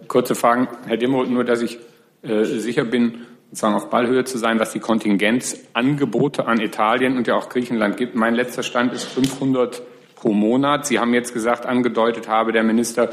Kurze 0.06 0.34
Fragen, 0.34 0.68
Herr 0.86 0.96
Demoth, 0.96 1.28
nur 1.28 1.44
dass 1.44 1.60
ich 1.60 1.78
äh, 2.22 2.44
sicher 2.44 2.84
bin, 2.84 3.26
sozusagen 3.50 3.74
auf 3.74 3.90
Ballhöhe 3.90 4.24
zu 4.24 4.38
sein, 4.38 4.58
was 4.58 4.72
die 4.72 4.80
Kontingenzangebote 4.80 6.46
an 6.46 6.60
Italien 6.60 7.16
und 7.16 7.26
ja 7.26 7.34
auch 7.34 7.48
Griechenland 7.48 7.96
gibt. 7.96 8.14
Mein 8.14 8.34
letzter 8.34 8.62
Stand 8.62 8.92
ist 8.92 9.04
500 9.04 9.82
pro 10.14 10.32
Monat. 10.32 10.86
Sie 10.86 10.98
haben 10.98 11.14
jetzt 11.14 11.32
gesagt, 11.32 11.64
angedeutet 11.64 12.28
habe 12.28 12.52
der 12.52 12.62
Minister, 12.62 13.10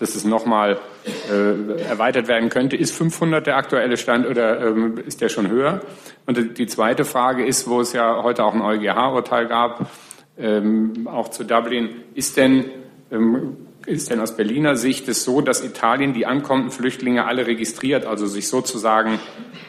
dass 0.00 0.14
es 0.14 0.24
nochmal 0.24 0.78
äh, 1.30 1.82
erweitert 1.82 2.28
werden 2.28 2.48
könnte. 2.48 2.76
Ist 2.76 2.94
500 2.94 3.46
der 3.46 3.56
aktuelle 3.56 3.96
Stand 3.96 4.26
oder 4.26 4.66
ähm, 4.66 4.98
ist 5.06 5.20
der 5.20 5.28
schon 5.28 5.50
höher? 5.50 5.80
Und 6.26 6.58
die 6.58 6.66
zweite 6.66 7.04
Frage 7.04 7.44
ist, 7.44 7.68
wo 7.68 7.80
es 7.80 7.92
ja 7.92 8.22
heute 8.22 8.44
auch 8.44 8.54
ein 8.54 8.62
EuGH-Urteil 8.62 9.46
gab, 9.46 9.90
ähm, 10.38 11.08
auch 11.10 11.28
zu 11.28 11.44
Dublin, 11.44 11.90
ist 12.14 12.36
denn 12.36 12.66
ähm, 13.10 13.56
ist 13.88 14.10
denn 14.10 14.20
aus 14.20 14.36
Berliner 14.36 14.76
Sicht 14.76 15.08
es 15.08 15.24
so, 15.24 15.40
dass 15.40 15.64
Italien 15.64 16.12
die 16.12 16.26
ankommenden 16.26 16.70
Flüchtlinge 16.70 17.24
alle 17.24 17.46
registriert, 17.46 18.04
also 18.04 18.26
sich 18.26 18.48
sozusagen 18.48 19.18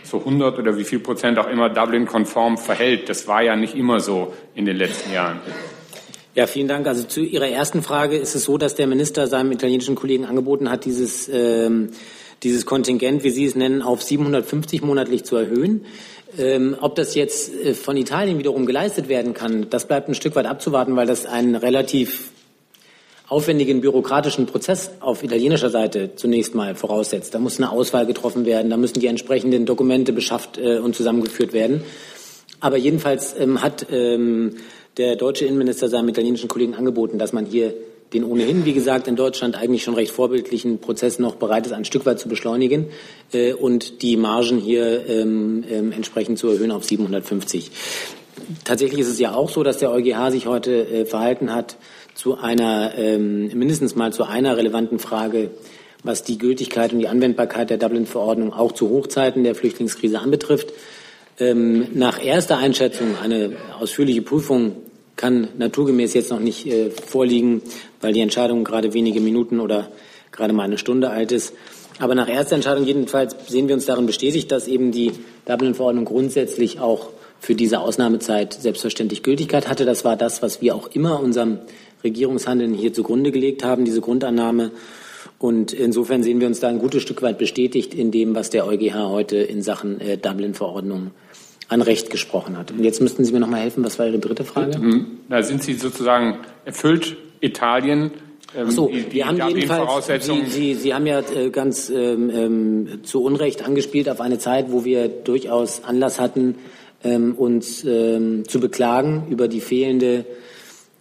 zu 0.04 0.20
100 0.20 0.60
oder 0.60 0.78
wie 0.78 0.84
viel 0.84 1.00
Prozent 1.00 1.40
auch 1.40 1.48
immer 1.48 1.70
Dublin-konform 1.70 2.58
verhält? 2.58 3.08
Das 3.08 3.28
war 3.28 3.42
ja 3.42 3.56
nicht 3.56 3.76
immer 3.76 4.02
so 4.02 4.34
in 4.56 4.66
den 4.66 4.76
letzten 4.76 5.14
Jahren. 5.14 5.40
Ja, 6.40 6.48
vielen 6.48 6.70
Dank. 6.70 6.88
Also 6.88 7.04
zu 7.04 7.20
Ihrer 7.20 7.50
ersten 7.50 7.84
Frage 7.84 8.16
ist 8.16 8.34
es 8.34 8.46
so, 8.46 8.58
dass 8.58 8.74
der 8.74 8.88
Minister 8.88 9.28
seinem 9.28 9.52
italienischen 9.52 9.96
Kollegen 9.96 10.24
angeboten 10.24 10.72
hat, 10.72 10.86
dieses, 10.86 11.28
ähm, 11.28 11.90
dieses 12.44 12.66
Kontingent, 12.66 13.26
wie 13.26 13.30
Sie 13.30 13.44
es 13.44 13.56
nennen, 13.56 13.82
auf 13.82 14.02
750 14.02 14.82
monatlich 14.82 15.26
zu 15.26 15.36
erhöhen. 15.36 15.84
Ähm, 16.38 16.78
ob 16.80 16.96
das 16.96 17.14
jetzt 17.14 17.54
äh, 17.54 17.74
von 17.74 17.98
Italien 17.98 18.40
wiederum 18.40 18.66
geleistet 18.66 19.10
werden 19.10 19.34
kann, 19.34 19.70
das 19.70 19.86
bleibt 19.86 20.08
ein 20.08 20.16
Stück 20.16 20.34
weit 20.38 20.46
abzuwarten, 20.46 20.96
weil 20.96 21.08
das 21.08 21.26
ein 21.26 21.56
relativ 21.56 22.30
aufwendigen 23.28 23.82
bürokratischen 23.82 24.46
Prozess 24.46 24.92
auf 25.02 25.24
italienischer 25.24 25.70
Seite 25.70 26.16
zunächst 26.16 26.56
mal 26.56 26.74
voraussetzt. 26.74 27.36
Da 27.36 27.40
muss 27.40 27.58
eine 27.58 27.70
Auswahl 27.70 28.06
getroffen 28.06 28.46
werden, 28.46 28.70
da 28.70 28.78
müssen 28.78 29.02
die 29.02 29.08
entsprechenden 29.08 29.66
Dokumente 29.66 30.14
beschafft 30.14 30.58
äh, 30.58 30.78
und 30.78 30.96
zusammengeführt 30.96 31.52
werden. 31.52 31.84
Aber 32.62 32.78
jedenfalls 32.78 33.36
ähm, 33.38 33.62
hat 33.62 33.88
ähm, 33.92 34.56
der 35.00 35.16
deutsche 35.16 35.46
Innenminister 35.46 35.88
seinem 35.88 36.10
italienischen 36.10 36.50
Kollegen 36.50 36.76
angeboten, 36.76 37.18
dass 37.18 37.32
man 37.32 37.46
hier 37.46 37.74
den 38.12 38.24
ohnehin, 38.24 38.66
wie 38.66 38.74
gesagt, 38.74 39.08
in 39.08 39.16
Deutschland 39.16 39.56
eigentlich 39.56 39.84
schon 39.84 39.94
recht 39.94 40.12
vorbildlichen 40.12 40.80
Prozess 40.80 41.20
noch 41.20 41.36
bereit 41.36 41.66
ist, 41.66 41.72
ein 41.72 41.86
Stück 41.86 42.06
weit 42.06 42.20
zu 42.20 42.28
beschleunigen 42.28 42.88
äh, 43.32 43.54
und 43.54 44.02
die 44.02 44.18
Margen 44.18 44.58
hier 44.58 45.08
ähm, 45.08 45.64
ähm, 45.70 45.92
entsprechend 45.94 46.38
zu 46.38 46.50
erhöhen 46.50 46.72
auf 46.72 46.84
750. 46.84 47.72
Tatsächlich 48.66 49.00
ist 49.00 49.10
es 49.10 49.20
ja 49.20 49.34
auch 49.34 49.50
so, 49.50 49.64
dass 49.64 49.78
der 49.78 49.92
EuGH 49.92 50.32
sich 50.32 50.48
heute 50.48 50.86
äh, 50.88 51.06
verhalten 51.06 51.54
hat, 51.54 51.78
zu 52.14 52.38
einer, 52.38 52.94
ähm, 52.98 53.48
mindestens 53.58 53.96
mal 53.96 54.12
zu 54.12 54.24
einer 54.24 54.58
relevanten 54.58 55.00
Frage, 55.00 55.52
was 56.04 56.24
die 56.24 56.38
Gültigkeit 56.38 56.92
und 56.92 57.00
die 57.00 57.08
Anwendbarkeit 57.08 57.70
der 57.70 57.78
Dublin-Verordnung 57.78 58.52
auch 58.52 58.74
zu 58.74 58.90
Hochzeiten 58.90 59.46
der 59.46 59.56
Flüchtlingskrise 59.56 60.20
anbetrifft. 60.20 60.74
Ähm, 61.40 61.88
nach 61.94 62.24
erster 62.24 62.58
Einschätzung, 62.58 63.16
eine 63.22 63.54
ausführliche 63.80 64.22
Prüfung 64.22 64.76
kann 65.20 65.50
naturgemäß 65.58 66.14
jetzt 66.14 66.32
noch 66.32 66.40
nicht 66.40 66.66
äh, 66.66 66.92
vorliegen, 66.92 67.62
weil 68.00 68.14
die 68.14 68.22
Entscheidung 68.22 68.64
gerade 68.64 68.94
wenige 68.94 69.20
Minuten 69.20 69.60
oder 69.60 69.92
gerade 70.32 70.54
mal 70.54 70.64
eine 70.64 70.78
Stunde 70.78 71.10
alt 71.10 71.34
ist. 71.34 71.54
Aber 72.00 72.16
nach 72.16 72.30
erster 72.30 72.56
Entscheidung 72.56 72.86
jedenfalls 72.86 73.36
sehen 73.46 73.68
wir 73.68 73.76
uns 73.76 73.86
darin 73.86 74.06
bestätigt, 74.06 74.50
dass 74.50 74.70
eben 74.70 74.94
die 74.94 75.12
Dublin-Verordnung 75.46 76.06
grundsätzlich 76.06 76.80
auch 76.80 77.10
für 77.42 77.54
diese 77.54 77.82
Ausnahmezeit 77.82 78.54
selbstverständlich 78.54 79.22
Gültigkeit 79.22 79.68
hatte. 79.68 79.84
Das 79.84 80.06
war 80.06 80.16
das, 80.16 80.42
was 80.42 80.62
wir 80.62 80.74
auch 80.74 80.88
immer 80.94 81.20
unserem 81.20 81.60
Regierungshandeln 82.02 82.74
hier 82.74 82.94
zugrunde 82.94 83.34
gelegt 83.34 83.66
haben, 83.66 83.84
diese 83.84 84.00
Grundannahme. 84.00 84.72
Und 85.38 85.74
insofern 85.74 86.24
sehen 86.24 86.40
wir 86.40 86.48
uns 86.48 86.62
da 86.62 86.70
ein 86.70 86.80
gutes 86.80 87.02
Stück 87.02 87.22
weit 87.22 87.38
bestätigt 87.38 87.94
in 87.94 88.12
dem, 88.12 88.36
was 88.36 88.52
der 88.52 88.66
EuGH 88.66 89.10
heute 89.10 89.36
in 89.36 89.62
Sachen 89.64 90.00
äh, 90.00 90.18
Dublin-Verordnung 90.18 91.12
an 91.70 91.82
Recht 91.82 92.10
gesprochen 92.10 92.58
hat. 92.58 92.72
Und 92.72 92.84
jetzt 92.84 93.02
müssten 93.02 93.24
Sie 93.24 93.32
mir 93.32 93.40
noch 93.40 93.48
mal 93.48 93.62
helfen. 93.62 93.84
Was 93.84 93.98
war 93.98 94.08
Ihre 94.08 94.20
dritte 94.20 94.44
Frage? 94.44 94.78
Mhm. 94.78 95.20
Da 95.30 95.42
sind 95.44 95.64
Sie 95.64 95.76
sozusagen 95.76 96.40
erfüllt 96.66 97.16
Italien 97.40 98.12
ähm, 98.56 98.72
so, 98.72 98.88
die, 98.88 99.04
die 99.04 99.14
wir 99.14 99.28
haben 99.28 99.38
jedenfalls, 99.38 100.26
Sie, 100.26 100.46
Sie, 100.46 100.74
Sie 100.74 100.94
haben 100.94 101.06
ja 101.06 101.20
äh, 101.20 101.50
ganz 101.52 101.90
ähm, 101.90 102.32
ähm, 102.34 103.00
zu 103.04 103.24
Unrecht 103.24 103.64
angespielt 103.66 104.10
auf 104.10 104.22
eine 104.22 104.40
Zeit, 104.40 104.72
wo 104.72 104.84
wir 104.86 105.08
durchaus 105.08 105.84
Anlass 105.84 106.20
hatten, 106.20 106.56
ähm, 107.04 107.36
uns 107.36 107.84
ähm, 107.84 108.48
zu 108.48 108.60
beklagen 108.60 109.28
über 109.30 109.48
die 109.48 109.62
fehlende 109.62 110.26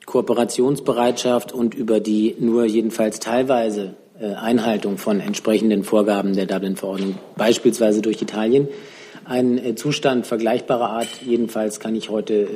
Kooperationsbereitschaft 0.04 1.52
und 1.52 1.74
über 1.74 2.00
die 2.00 2.36
nur 2.38 2.64
jedenfalls 2.64 3.18
teilweise 3.18 3.94
äh, 4.20 4.34
Einhaltung 4.34 4.98
von 4.98 5.20
entsprechenden 5.20 5.84
Vorgaben 5.84 6.34
der 6.34 6.46
Dublin-Verordnung, 6.46 7.18
beispielsweise 7.36 8.02
durch 8.02 8.20
Italien. 8.20 8.68
Ein 9.28 9.58
äh, 9.62 9.74
Zustand 9.74 10.26
vergleichbarer 10.26 10.88
Art, 10.88 11.08
jedenfalls 11.24 11.80
kann 11.80 11.94
ich 11.94 12.08
heute 12.08 12.48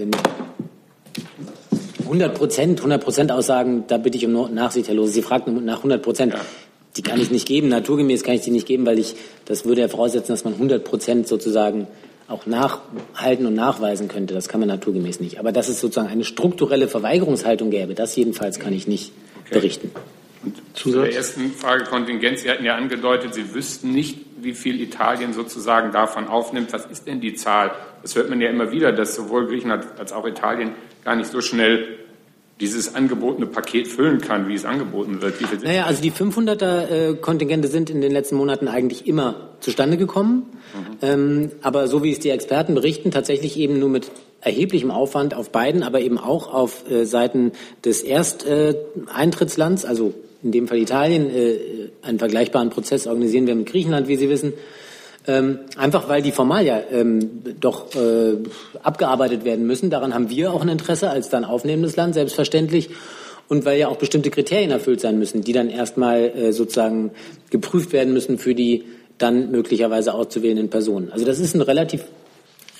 100 2.05 2.35
Prozent, 2.35 2.81
100 2.81 3.05
Prozent 3.05 3.31
Aussagen, 3.31 3.85
da 3.89 3.99
bitte 3.99 4.17
ich 4.17 4.25
um 4.25 4.55
Nachsicht, 4.55 4.89
Herr 4.89 4.95
Lose. 4.95 5.13
Sie 5.13 5.23
fragten 5.23 5.67
nach 5.67 5.79
100 5.79 6.03
Prozent. 6.03 6.35
Die 6.97 7.03
kann 7.03 7.21
ich 7.21 7.31
nicht 7.31 7.47
geben. 7.47 7.69
Naturgemäß 7.69 8.23
kann 8.23 8.35
ich 8.35 8.41
die 8.41 8.51
nicht 8.51 8.67
geben, 8.67 8.87
weil 8.87 8.99
ich, 8.99 9.15
das 9.45 9.67
würde 9.67 9.83
ja 9.83 9.89
voraussetzen, 9.89 10.33
dass 10.33 10.45
man 10.45 10.55
100 10.55 10.83
Prozent 10.83 11.29
sozusagen 11.29 11.89
auch 12.27 12.47
nachhalten 12.47 13.47
und 13.47 13.55
nachweisen 13.55 14.09
könnte. 14.09 14.33
Das 14.33 14.49
kann 14.49 14.61
man 14.61 14.69
naturgemäß 14.69 15.21
nicht. 15.21 15.39
Aber 15.39 15.53
dass 15.53 15.69
es 15.69 15.79
sozusagen 15.79 16.09
eine 16.09 16.25
strukturelle 16.25 16.89
Verweigerungshaltung 16.89 17.71
gäbe, 17.71 17.95
das 17.95 18.17
jedenfalls 18.17 18.59
kann 18.59 18.73
ich 18.73 18.87
nicht 18.87 19.13
okay. 19.45 19.55
berichten. 19.57 19.91
Und 20.43 20.61
zu 20.75 20.91
der 20.91 21.15
ersten 21.15 21.53
Frage 21.53 21.85
Kontingent. 21.85 22.39
Sie 22.39 22.51
hatten 22.51 22.65
ja 22.65 22.75
angedeutet, 22.75 23.35
Sie 23.35 23.55
wüssten 23.55 23.93
nicht, 23.93 24.19
wie 24.41 24.55
viel 24.55 24.81
Italien 24.81 25.33
sozusagen 25.33 25.93
davon 25.93 26.27
aufnimmt. 26.27 26.73
Was 26.73 26.87
ist 26.87 27.07
denn 27.07 27.21
die 27.21 27.35
Zahl? 27.35 27.73
Das 28.03 28.17
hört 28.17 28.29
man 28.29 28.41
ja 28.41 28.51
immer 28.51 28.73
wieder, 28.73 28.93
dass 28.93 29.15
sowohl 29.15 29.47
Griechenland 29.47 29.87
als 29.99 30.13
auch 30.13 30.27
Italien 30.27 30.73
gar 31.05 31.15
nicht 31.15 31.31
so 31.31 31.41
schnell 31.41 31.99
dieses 32.61 32.95
angebotene 32.95 33.47
Paket 33.47 33.89
füllen 33.89 34.21
kann, 34.21 34.47
wie 34.47 34.55
es 34.55 34.65
angeboten 34.65 35.21
wird. 35.21 35.41
Wie 35.41 35.67
naja, 35.67 35.87
also 35.87 36.01
die 36.01 36.13
500er 36.13 36.89
äh, 36.89 37.15
Kontingente 37.17 37.67
sind 37.67 37.91
in 37.91 38.01
den 38.01 38.13
letzten 38.13 38.37
Monaten 38.37 38.69
eigentlich 38.69 39.09
immer 39.09 39.49
zustande 39.59 39.97
gekommen. 39.97 40.47
Mhm. 40.73 40.97
Ähm, 41.03 41.51
aber 41.63 41.89
so 41.89 42.05
wie 42.05 42.13
es 42.13 42.21
die 42.21 42.31
Experten 42.31 42.75
berichten, 42.75 43.11
tatsächlich 43.11 43.59
eben 43.59 43.81
nur 43.81 43.89
mit 43.89 44.13
erheblichem 44.41 44.93
Aufwand 44.93 45.35
auf 45.35 45.51
beiden, 45.51 45.83
aber 45.83 46.01
eben 46.01 46.19
auch 46.19 46.53
auf 46.53 46.89
äh, 46.89 47.05
Seiten 47.05 47.53
des 47.85 48.03
Ersteintrittslands, 48.03 49.85
also 49.85 50.15
in 50.43 50.53
dem 50.53 50.69
Fall 50.69 50.79
Italien, 50.79 51.31
äh, 51.31 51.57
einen 52.03 52.19
vergleichbaren 52.19 52.71
Prozess 52.71 53.07
organisieren 53.07 53.47
wir 53.47 53.55
mit 53.55 53.67
Griechenland, 53.67 54.09
wie 54.09 54.17
Sie 54.17 54.29
wissen. 54.29 54.53
Ähm, 55.27 55.61
einfach 55.77 56.09
weil 56.09 56.21
die 56.21 56.33
Formalia 56.33 56.83
ähm, 56.91 57.43
doch 57.61 57.95
äh, 57.95 58.39
abgearbeitet 58.83 59.45
werden 59.45 59.67
müssen. 59.67 59.89
Daran 59.89 60.15
haben 60.15 60.31
wir 60.31 60.53
auch 60.53 60.63
ein 60.63 60.69
Interesse 60.69 61.11
als 61.11 61.29
dann 61.29 61.45
aufnehmendes 61.45 61.95
Land, 61.95 62.15
selbstverständlich. 62.15 62.91
Und 63.49 63.65
weil 63.65 63.79
ja 63.79 63.89
auch 63.89 63.97
bestimmte 63.97 64.31
Kriterien 64.31 64.71
erfüllt 64.71 65.01
sein 65.01 65.19
müssen, 65.19 65.43
die 65.43 65.53
dann 65.53 65.69
erstmal 65.69 66.25
äh, 66.25 66.53
sozusagen 66.53 67.13
geprüft 67.51 67.93
werden 67.93 68.13
müssen 68.13 68.39
für 68.39 68.55
die 68.55 68.85
dann 69.19 69.53
möglicherweise 69.53 70.15
auszuwählenden 70.15 70.71
Personen. 70.71 71.13
Also 71.13 71.25
das 71.25 71.39
ist 71.39 71.55
ein 71.55 71.61
relativ, 71.61 72.05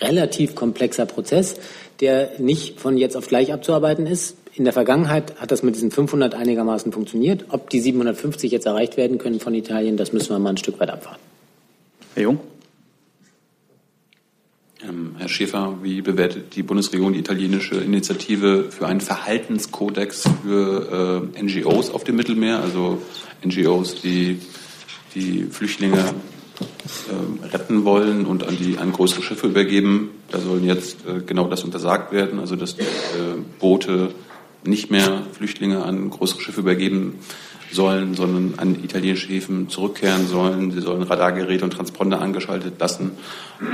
relativ 0.01 0.57
komplexer 0.57 1.07
Prozess, 1.07 1.57
der 2.01 2.33
nicht 2.39 2.81
von 2.81 2.97
jetzt 2.97 3.17
auf 3.17 3.29
gleich 3.29 3.53
abzuarbeiten 3.53 4.07
ist. 4.07 4.37
In 4.55 4.65
der 4.65 4.73
Vergangenheit 4.75 5.41
hat 5.41 5.51
das 5.51 5.63
mit 5.63 5.75
diesen 5.75 5.91
500 5.91 6.35
einigermaßen 6.35 6.93
funktioniert. 6.93 7.47
Ob 7.49 7.71
die 7.71 7.81
750 7.81 8.53
jetzt 8.53 8.67
erreicht 8.67 8.99
werden 8.99 9.17
können 9.17 9.41
von 9.41 9.55
Italien, 9.55 9.97
das 9.97 10.13
müssen 10.13 10.31
wir 10.31 10.39
mal 10.39 10.51
ein 10.51 10.59
Stück 10.59 10.79
weit 10.79 10.91
abwarten. 10.91 11.23
Herr 12.15 12.23
Jung? 12.25 12.41
Ähm, 14.87 15.15
Herr 15.17 15.29
Schäfer, 15.29 15.79
wie 15.83 16.03
bewertet 16.03 16.55
die 16.55 16.63
Bundesregierung 16.63 17.15
die 17.15 17.21
italienische 17.21 17.77
Initiative 17.77 18.71
für 18.71 18.87
einen 18.87 19.01
Verhaltenskodex 19.01 20.29
für 20.45 21.31
äh, 21.35 21.43
NGOs 21.43 21.91
auf 21.91 22.05
dem 22.05 22.17
Mittelmeer, 22.17 22.59
also 22.59 23.01
NGOs, 23.43 24.03
die 24.03 24.39
die 25.15 25.45
Flüchtlinge 25.45 25.99
äh, 25.99 27.47
retten 27.47 27.85
wollen 27.85 28.27
und 28.27 28.47
an 28.47 28.59
die 28.59 28.77
an 28.77 28.93
größere 28.93 29.23
Schiffe 29.23 29.47
übergeben. 29.47 30.11
Da 30.31 30.41
sollen 30.41 30.65
jetzt 30.65 31.07
äh, 31.07 31.21
genau 31.25 31.49
das 31.49 31.65
untersagt 31.65 32.13
werden, 32.13 32.39
also 32.39 32.57
dass 32.57 32.77
die 32.77 32.83
äh, 32.83 33.41
Boote 33.59 34.11
nicht 34.65 34.91
mehr 34.91 35.23
Flüchtlinge 35.33 35.85
an 35.85 36.11
größere 36.11 36.41
Schiffe 36.41 36.61
übergeben 36.61 37.19
sollen, 37.73 38.15
sondern 38.15 38.55
an 38.59 38.85
italienische 38.85 39.29
Häfen 39.29 39.69
zurückkehren 39.69 40.27
sollen. 40.27 40.71
Sie 40.73 40.81
sollen 40.81 41.03
Radargeräte 41.03 41.65
und 41.65 41.73
Transponder 41.73 42.21
angeschaltet 42.21 42.75
lassen 42.79 43.13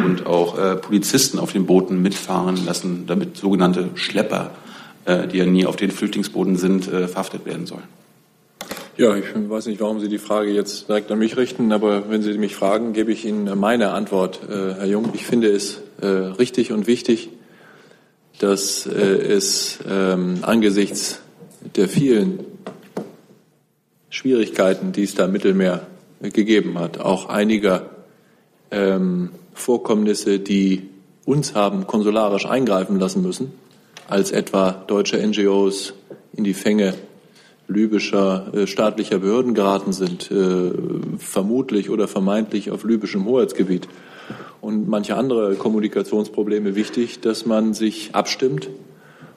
und 0.05 0.27
auch 0.27 0.59
äh, 0.59 0.77
Polizisten 0.77 1.39
auf 1.39 1.53
den 1.53 1.67
Booten 1.67 2.01
mitfahren 2.01 2.65
lassen, 2.65 3.07
damit 3.07 3.37
sogenannte 3.37 3.91
Schlepper, 3.95 4.53
äh, 5.05 5.27
die 5.27 5.39
ja 5.39 5.47
nie 5.47 5.67
auf 5.67 5.77
den 5.77 5.91
Flüchtlingsbooten 5.91 6.57
sind, 6.57 6.87
äh, 6.89 7.09
verhaftet 7.09 7.45
werden 7.45 7.67
sollen. 7.67 7.85
Ja, 8.97 9.15
ich 9.15 9.27
weiß 9.35 9.67
nicht, 9.67 9.81
warum 9.81 10.01
Sie 10.01 10.09
die 10.09 10.19
Frage 10.19 10.51
jetzt 10.51 10.89
direkt 10.89 11.11
an 11.13 11.21
mich 11.21 11.37
richten, 11.37 11.71
aber 11.71 12.11
wenn 12.11 12.23
Sie 12.23 12.37
mich 12.37 12.57
fragen, 12.57 12.93
gebe 12.93 13.13
ich 13.13 13.25
Ihnen 13.25 13.57
meine 13.59 13.91
Antwort, 13.91 14.41
äh, 14.49 14.75
Herr 14.75 14.87
Jung. 14.87 15.11
Ich 15.13 15.25
finde 15.25 15.51
es 15.51 15.83
äh, 16.01 16.07
richtig 16.07 16.73
und 16.73 16.89
wichtig, 16.89 17.31
dass 18.39 18.87
äh, 18.87 18.91
es 18.91 19.79
ähm, 19.89 20.39
angesichts 20.43 21.21
der 21.77 21.89
vielen 21.89 22.41
Schwierigkeiten, 24.11 24.93
die 24.93 25.05
es 25.05 25.15
da 25.15 25.27
im 25.27 25.33
Mittelmeer 25.33 25.87
gegeben 26.21 26.79
hat, 26.79 26.99
auch 26.99 27.29
einiger 27.29 27.91
ähm, 28.71 29.31
Vorkommnisse, 29.55 30.39
die 30.39 30.89
uns 31.25 31.55
haben 31.55 31.87
konsularisch 31.87 32.47
eingreifen 32.47 32.99
lassen 32.99 33.23
müssen, 33.23 33.53
als 34.09 34.31
etwa 34.31 34.73
deutsche 34.73 35.19
NGOs 35.19 35.93
in 36.33 36.45
die 36.45 36.55
Fänge 36.55 36.95
libyscher 37.69 38.53
äh, 38.55 38.67
staatlicher 38.67 39.19
Behörden 39.19 39.53
geraten 39.55 39.93
sind, 39.93 40.31
äh, 40.31 40.73
vermutlich 41.19 41.91
oder 41.91 42.09
vermeintlich 42.09 42.71
auf 42.71 42.85
libyschem 42.85 43.27
Hoheitsgebiet 43.27 43.89
und 44.61 44.89
manche 44.89 45.17
andere 45.17 45.55
Kommunikationsprobleme 45.55 46.75
wichtig, 46.75 47.21
dass 47.21 47.47
man 47.47 47.75
sich 47.75 48.15
abstimmt 48.15 48.69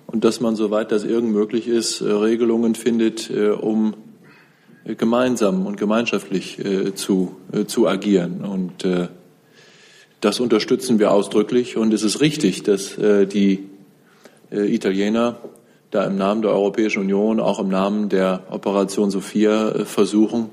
und 0.07 0.23
dass 0.23 0.41
man, 0.41 0.55
soweit 0.55 0.91
das 0.91 1.03
irgend 1.03 1.31
möglich 1.31 1.67
ist, 1.67 2.01
äh, 2.01 2.11
Regelungen 2.11 2.75
findet, 2.75 3.29
äh, 3.29 3.49
um 3.49 3.93
gemeinsam 4.85 5.65
und 5.65 5.77
gemeinschaftlich 5.77 6.59
äh, 6.59 6.93
zu, 6.95 7.35
äh, 7.51 7.65
zu 7.65 7.87
agieren. 7.87 8.41
Und 8.43 8.83
äh, 8.83 9.07
das 10.21 10.39
unterstützen 10.39 10.99
wir 10.99 11.11
ausdrücklich. 11.11 11.77
Und 11.77 11.93
es 11.93 12.03
ist 12.03 12.21
richtig, 12.21 12.63
dass 12.63 12.97
äh, 12.97 13.25
die 13.25 13.69
äh, 14.51 14.73
Italiener 14.73 15.37
da 15.91 16.05
im 16.05 16.15
Namen 16.15 16.41
der 16.41 16.51
Europäischen 16.51 17.01
Union, 17.01 17.39
auch 17.39 17.59
im 17.59 17.69
Namen 17.69 18.09
der 18.09 18.43
Operation 18.49 19.11
Sophia 19.11 19.69
äh, 19.69 19.85
versuchen, 19.85 20.49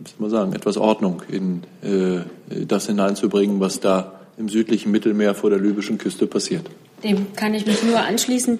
muss 0.00 0.18
man 0.18 0.30
sagen, 0.30 0.52
etwas 0.52 0.76
Ordnung 0.76 1.22
in 1.28 1.62
äh, 1.82 2.20
das 2.66 2.86
hineinzubringen, 2.86 3.60
was 3.60 3.80
da 3.80 4.20
im 4.38 4.48
südlichen 4.48 4.90
Mittelmeer 4.90 5.34
vor 5.34 5.50
der 5.50 5.58
libyschen 5.58 5.98
Küste 5.98 6.26
passiert. 6.26 6.66
Dem 7.02 7.34
kann 7.34 7.54
ich 7.54 7.66
mich 7.66 7.82
nur 7.82 8.00
anschließen. 8.00 8.58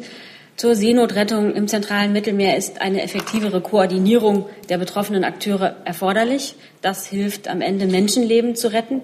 Zur 0.57 0.75
Seenotrettung 0.75 1.55
im 1.55 1.69
zentralen 1.69 2.13
Mittelmeer 2.13 2.57
ist 2.57 2.81
eine 2.81 3.03
effektivere 3.03 3.61
Koordinierung 3.61 4.47
der 4.71 4.79
betroffenen 4.79 5.23
Akteure 5.23 5.77
erforderlich. 5.85 6.55
Das 6.81 7.07
hilft 7.07 7.49
am 7.49 7.61
Ende, 7.61 7.87
Menschenleben 7.87 8.57
zu 8.57 8.73
retten. 8.73 9.03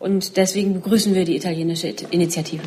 Und 0.00 0.36
deswegen 0.36 0.74
begrüßen 0.74 1.14
wir 1.14 1.24
die 1.24 1.36
italienische 1.36 1.94
Initiative. 2.10 2.62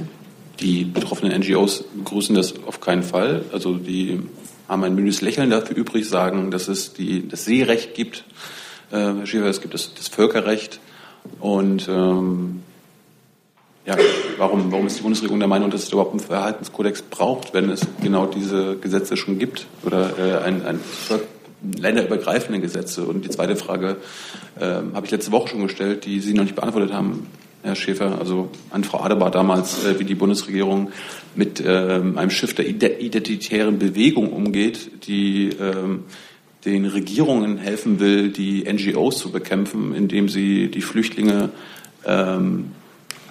Die 0.62 0.86
betroffenen 0.86 1.38
NGOs 1.42 1.84
begrüßen 1.94 2.36
das 2.36 2.54
auf 2.66 2.80
keinen 2.80 3.04
Fall. 3.04 3.44
Also 3.52 3.76
die 3.76 4.22
haben 4.68 4.84
ein 4.86 4.96
müdes 4.96 5.22
Lächeln 5.22 5.50
dafür 5.50 5.76
übrig, 5.76 6.08
sagen, 6.08 6.52
dass 6.52 6.70
es 6.70 6.94
die, 6.94 7.28
das 7.28 7.46
Seerecht 7.46 7.96
gibt. 7.96 8.24
Äh, 8.92 8.98
Herr 8.98 9.26
Schäfer, 9.26 9.46
es 9.46 9.62
gibt 9.62 9.74
das, 9.74 9.94
das 9.94 10.10
Völkerrecht. 10.10 10.80
Und 11.40 11.88
ähm, 11.88 12.62
ja, 13.86 13.96
warum, 14.38 14.72
warum 14.72 14.88
ist 14.88 14.98
die 14.98 15.02
Bundesregierung 15.02 15.40
der 15.40 15.48
Meinung, 15.48 15.72
dass 15.72 15.84
es 15.84 15.92
überhaupt 15.92 16.12
einen 16.12 16.20
Verhaltenskodex 16.20 17.02
braucht, 17.04 17.54
wenn 17.54 17.70
es 17.70 17.88
genau 18.02 18.26
diese 18.26 18.76
Gesetze 18.78 19.18
schon 19.18 19.40
gibt 19.40 19.66
oder 19.84 20.18
äh, 20.20 20.44
ein, 20.44 20.66
ein 20.66 20.80
länderübergreifende 21.78 22.60
Gesetze? 22.60 23.04
Und 23.04 23.24
die 23.24 23.30
zweite 23.30 23.56
Frage 23.56 23.98
äh, 24.60 24.66
habe 24.66 25.06
ich 25.06 25.12
letzte 25.12 25.32
Woche 25.32 25.50
schon 25.50 25.64
gestellt, 25.64 26.06
die 26.06 26.20
Sie 26.20 26.34
noch 26.34 26.44
nicht 26.44 26.56
beantwortet 26.56 26.94
haben, 26.94 27.28
Herr 27.64 27.76
Schäfer, 27.76 28.20
also 28.20 28.50
an 28.72 28.84
Frau 28.84 29.02
Adebar 29.02 29.32
damals, 29.32 29.86
äh, 29.86 30.00
wie 30.00 30.04
die 30.04 30.16
Bundesregierung 30.16 30.92
mit 31.36 31.62
äh, 31.62 31.70
einem 31.70 32.30
Schiff 32.30 32.54
der 32.54 32.68
identitären 32.68 33.80
Bewegung 33.80 34.34
umgeht, 34.34 35.08
die 35.08 35.50
äh, 35.50 35.76
den 36.66 36.86
Regierungen 36.86 37.58
helfen 37.58 38.00
will, 38.00 38.30
die 38.30 38.64
NGOs 38.72 39.18
zu 39.18 39.32
bekämpfen, 39.32 39.96
indem 39.96 40.30
sie 40.30 40.70
die 40.70 40.82
Flüchtlinge 40.82 41.50
ähm, 42.06 42.72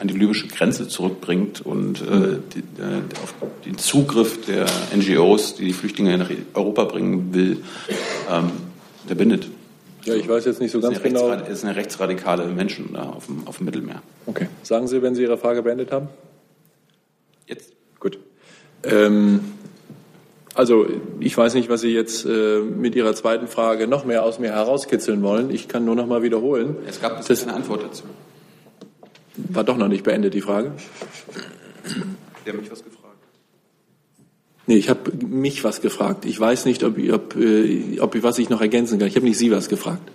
an 0.01 0.09
die 0.09 0.15
libysche 0.15 0.49
Grenze 0.49 0.89
zurückbringt 0.89 1.61
und 1.61 2.01
äh, 2.01 2.39
die, 2.55 2.61
äh, 2.81 3.03
auf 3.23 3.35
den 3.65 3.77
Zugriff 3.79 4.45
der 4.47 4.67
NGOs, 4.97 5.57
die 5.57 5.67
die 5.67 5.73
Flüchtlinge 5.73 6.17
nach 6.17 6.31
Europa 6.55 6.85
bringen 6.85 7.35
will, 7.35 7.63
ähm, 8.31 8.51
unterbindet. 9.03 9.47
Ja, 10.05 10.15
ich 10.15 10.27
weiß 10.27 10.47
jetzt 10.47 10.61
nicht 10.61 10.71
so 10.71 10.81
ganz 10.81 11.03
genau. 11.03 11.31
Es 11.33 11.61
sind 11.61 11.71
rechtsradikale 11.71 12.47
Menschen 12.47 12.95
da 12.95 13.11
auf 13.11 13.27
dem, 13.27 13.47
auf 13.47 13.59
dem 13.59 13.67
Mittelmeer. 13.67 14.03
Okay. 14.25 14.49
Sagen 14.63 14.89
Sie, 14.89 15.03
wenn 15.03 15.15
Sie 15.15 15.23
Ihre 15.23 15.37
Frage 15.37 15.63
beendet 15.63 15.93
haben? 15.93 16.09
Jetzt. 17.47 17.75
Gut. 17.99 18.19
Ähm, 18.83 19.41
also 20.61 20.87
ich 21.21 21.35
weiß 21.35 21.55
nicht, 21.55 21.71
was 21.71 21.81
Sie 21.81 21.89
jetzt 21.89 22.27
äh, 22.27 22.61
mit 22.61 22.95
Ihrer 22.95 23.15
zweiten 23.15 23.49
Frage 23.49 23.87
noch 23.87 24.05
mehr 24.05 24.25
aus 24.25 24.39
mir 24.39 24.53
herauskitzeln 24.53 25.23
wollen. 25.23 25.51
Ich 25.51 25.69
kann 25.69 25.87
nur 25.87 25.95
noch 25.95 26.07
mal 26.07 26.23
wiederholen. 26.23 26.77
Es 26.87 27.01
gab 27.01 27.27
bis 27.27 27.43
eine 27.45 27.55
Antwort 27.55 27.83
dazu. 27.83 28.03
War 29.37 29.65
doch 29.65 29.79
noch 29.79 29.89
nicht 29.89 30.05
beendet, 30.05 30.35
die 30.35 30.43
Frage. 30.43 30.73
Der 32.45 32.53
hat 32.53 32.61
mich 32.61 32.71
was 32.71 32.85
gefragt. 32.85 33.17
Nee, 34.67 34.77
ich 34.77 34.91
habe 34.91 35.11
mich 35.25 35.65
was 35.65 35.81
gefragt. 35.81 36.27
Ich 36.27 36.39
weiß 36.39 36.67
nicht, 36.67 36.85
ob, 36.85 36.99
ob, 37.11 37.37
äh, 37.37 37.99
ob 37.99 38.23
was 38.23 38.39
ich 38.39 38.51
noch 38.51 38.61
ergänzen 38.61 38.99
kann. 38.99 39.09
Ich 39.09 39.17
habe 39.17 39.25
nicht 39.25 39.39
Sie 39.39 39.51
was 39.51 39.71
gefragt. 39.71 40.13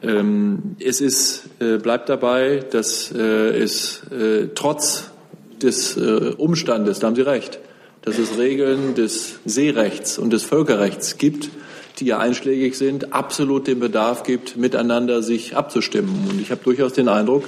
Ähm, 0.00 0.76
es 0.78 1.00
ist, 1.00 1.48
äh, 1.58 1.78
bleibt 1.78 2.08
dabei, 2.08 2.64
dass 2.70 3.10
äh, 3.10 3.18
es 3.18 4.04
äh, 4.12 4.46
trotz 4.54 5.10
des 5.60 5.96
äh, 5.96 6.34
Umstandes, 6.36 7.00
da 7.00 7.08
haben 7.08 7.16
Sie 7.16 7.22
recht, 7.22 7.58
dass 8.06 8.18
es 8.18 8.38
Regeln 8.38 8.94
des 8.94 9.40
Seerechts 9.44 10.16
und 10.16 10.32
des 10.32 10.44
Völkerrechts 10.44 11.18
gibt, 11.18 11.50
die 11.98 12.06
ja 12.06 12.18
einschlägig 12.18 12.78
sind, 12.78 13.12
absolut 13.12 13.66
den 13.66 13.80
Bedarf 13.80 14.22
gibt, 14.22 14.56
miteinander 14.56 15.22
sich 15.22 15.56
abzustimmen. 15.56 16.28
Und 16.30 16.40
ich 16.40 16.52
habe 16.52 16.60
durchaus 16.62 16.92
den 16.92 17.08
Eindruck, 17.08 17.42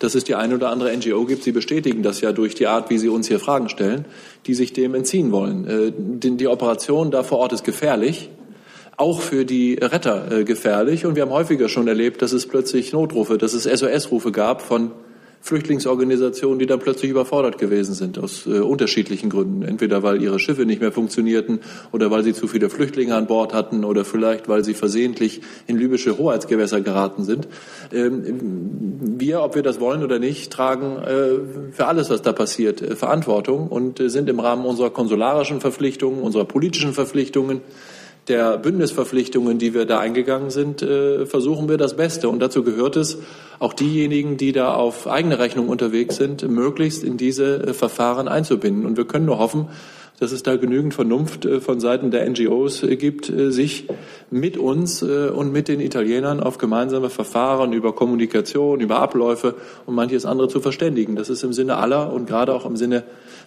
dass 0.00 0.16
es 0.16 0.24
die 0.24 0.34
eine 0.34 0.56
oder 0.56 0.70
andere 0.70 0.94
NGO 0.96 1.26
gibt, 1.26 1.44
Sie 1.44 1.52
bestätigen 1.52 2.02
das 2.02 2.20
ja 2.20 2.32
durch 2.32 2.56
die 2.56 2.66
Art, 2.66 2.90
wie 2.90 2.98
Sie 2.98 3.08
uns 3.08 3.28
hier 3.28 3.38
Fragen 3.38 3.68
stellen, 3.68 4.04
die 4.46 4.54
sich 4.54 4.72
dem 4.72 4.96
entziehen 4.96 5.30
wollen. 5.30 5.68
Äh, 5.68 5.92
die 5.96 6.48
Operation 6.48 7.12
da 7.12 7.22
vor 7.22 7.38
Ort 7.38 7.52
ist 7.52 7.62
gefährlich, 7.62 8.30
auch 8.96 9.20
für 9.20 9.44
die 9.44 9.74
Retter 9.74 10.40
äh, 10.40 10.44
gefährlich. 10.44 11.06
Und 11.06 11.14
wir 11.14 11.22
haben 11.22 11.30
häufiger 11.30 11.68
schon 11.68 11.86
erlebt, 11.86 12.20
dass 12.20 12.32
es 12.32 12.48
plötzlich 12.48 12.92
Notrufe, 12.92 13.38
dass 13.38 13.54
es 13.54 13.62
SOS-Rufe 13.62 14.32
gab 14.32 14.60
von 14.60 14.90
Flüchtlingsorganisationen, 15.44 16.58
die 16.58 16.64
dann 16.64 16.78
plötzlich 16.78 17.10
überfordert 17.10 17.58
gewesen 17.58 17.92
sind 17.92 18.18
aus 18.18 18.46
äh, 18.46 18.60
unterschiedlichen 18.60 19.28
Gründen. 19.28 19.60
Entweder 19.60 20.02
weil 20.02 20.22
ihre 20.22 20.38
Schiffe 20.38 20.64
nicht 20.64 20.80
mehr 20.80 20.90
funktionierten 20.90 21.60
oder 21.92 22.10
weil 22.10 22.24
sie 22.24 22.32
zu 22.32 22.48
viele 22.48 22.70
Flüchtlinge 22.70 23.14
an 23.14 23.26
Bord 23.26 23.52
hatten 23.52 23.84
oder 23.84 24.06
vielleicht 24.06 24.48
weil 24.48 24.64
sie 24.64 24.72
versehentlich 24.72 25.42
in 25.66 25.76
libysche 25.76 26.16
Hoheitsgewässer 26.16 26.80
geraten 26.80 27.24
sind. 27.24 27.46
Ähm, 27.92 29.18
wir, 29.18 29.42
ob 29.42 29.54
wir 29.54 29.62
das 29.62 29.80
wollen 29.80 30.02
oder 30.02 30.18
nicht, 30.18 30.50
tragen 30.50 30.96
äh, 30.96 31.72
für 31.72 31.88
alles, 31.88 32.08
was 32.08 32.22
da 32.22 32.32
passiert, 32.32 32.80
äh, 32.80 32.96
Verantwortung 32.96 33.68
und 33.68 34.00
äh, 34.00 34.08
sind 34.08 34.30
im 34.30 34.40
Rahmen 34.40 34.64
unserer 34.64 34.88
konsularischen 34.88 35.60
Verpflichtungen, 35.60 36.22
unserer 36.22 36.46
politischen 36.46 36.94
Verpflichtungen 36.94 37.60
der 38.28 38.58
Bündnisverpflichtungen, 38.58 39.58
die 39.58 39.74
wir 39.74 39.84
da 39.84 39.98
eingegangen 39.98 40.50
sind, 40.50 40.82
äh, 40.82 41.26
versuchen 41.26 41.68
wir 41.68 41.76
das 41.76 41.96
Beste. 41.96 42.28
Und 42.28 42.40
dazu 42.40 42.62
gehört 42.62 42.96
es, 42.96 43.18
auch 43.58 43.72
diejenigen, 43.72 44.36
die 44.36 44.52
da 44.52 44.74
auf 44.74 45.06
eigene 45.06 45.38
Rechnung 45.38 45.68
unterwegs 45.68 46.16
sind, 46.16 46.48
möglichst 46.48 47.04
in 47.04 47.16
diese 47.16 47.68
äh, 47.68 47.74
Verfahren 47.74 48.28
einzubinden. 48.28 48.86
Und 48.86 48.96
wir 48.96 49.06
können 49.06 49.26
nur 49.26 49.38
hoffen, 49.38 49.68
dass 50.20 50.32
es 50.32 50.42
da 50.42 50.56
genügend 50.56 50.94
Vernunft 50.94 51.44
äh, 51.44 51.60
von 51.60 51.80
Seiten 51.80 52.10
der 52.10 52.28
NGOs 52.28 52.82
gibt, 52.98 53.26
sich 53.26 53.88
mit 54.30 54.56
uns 54.56 55.02
und 55.02 55.52
mit 55.52 55.68
den 55.68 55.80
Italienern 55.80 56.40
auf 56.40 56.58
gemeinsame 56.58 57.10
Verfahren 57.10 57.72
über 57.72 57.94
Kommunikation, 57.94 58.80
über 58.80 58.98
Abläufe 58.98 59.54
und 59.86 59.94
manches 59.94 60.26
andere 60.26 60.48
zu 60.48 60.60
verständigen. 60.60 61.14
Das 61.14 61.30
ist 61.30 61.44
im 61.44 61.52
Sinne 61.52 61.76
aller 61.76 62.12
und 62.12 62.26
gerade 62.26 62.52
auch 62.54 62.66
im 62.66 62.76
Sinne 62.76 63.04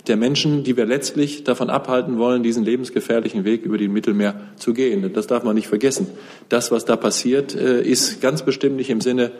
der 0.07 0.17
Menschen, 0.17 0.63
die 0.63 0.77
wir 0.77 0.85
letztlich 0.85 1.43
davon 1.43 1.69
abhalten 1.69 2.17
wollen, 2.17 2.43
diesen 2.43 2.63
lebensgefährlichen 2.63 3.43
Weg 3.43 3.63
über 3.63 3.77
den 3.77 3.91
Mittelmeer 3.91 4.35
zu 4.57 4.73
gehen. 4.73 5.11
Das 5.13 5.27
darf 5.27 5.43
man 5.43 5.55
nicht 5.55 5.67
vergessen. 5.67 6.07
Das, 6.49 6.71
was 6.71 6.85
da 6.85 6.95
passiert, 6.95 7.55
äh, 7.55 7.81
ist 7.81 8.21
ganz 8.21 8.43
bestimmt 8.43 8.77
nicht 8.77 8.89
im 8.89 9.01
Sinne 9.01 9.31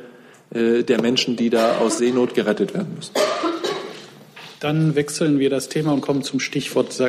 äh, 0.54 0.84
der 0.84 1.02
Menschen, 1.02 1.36
die 1.36 1.50
da 1.50 1.78
aus 1.78 1.98
Seenot 1.98 2.34
gerettet 2.34 2.74
werden 2.74 2.94
müssen. 2.96 3.14
Dann 4.60 4.96
wechseln 4.96 5.40
wir 5.40 5.50
das 5.50 5.70
Thema 5.70 5.94
und 5.94 6.02
kommen 6.02 6.24
zum 6.24 6.40
Stichwort. 6.40 7.00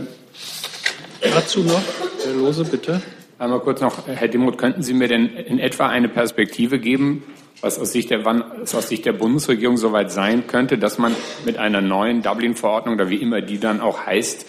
Dazu 1.21 1.61
noch, 1.61 1.81
Herr 2.25 2.35
Lose, 2.35 2.65
bitte. 2.65 3.01
Einmal 3.39 3.61
kurz 3.61 3.81
noch, 3.81 4.07
Herr 4.07 4.29
Demuth, 4.29 4.59
könnten 4.59 4.83
Sie 4.83 4.93
mir 4.93 5.09
denn 5.09 5.27
in 5.27 5.59
etwa 5.59 5.89
eine 5.89 6.09
Perspektive 6.09 6.79
geben, 6.79 7.23
was 7.61 7.79
aus 7.79 7.93
Sicht 7.93 8.11
der, 8.11 8.25
wann 8.25 8.45
es 8.63 8.75
aus 8.75 8.89
Sicht 8.89 9.07
der 9.07 9.13
Bundesregierung 9.13 9.77
soweit 9.77 10.13
sein 10.13 10.47
könnte, 10.47 10.77
dass 10.77 10.99
man 10.99 11.15
mit 11.47 11.57
einer 11.57 11.81
neuen 11.81 12.23
Dublin-Verordnung 12.23 12.95
oder 12.97 13.11
wie 13.11 13.17
immer 13.17 13.41
die 13.41 13.59
dann 13.59 13.81
auch 13.81 14.07
heißt, 14.07 14.47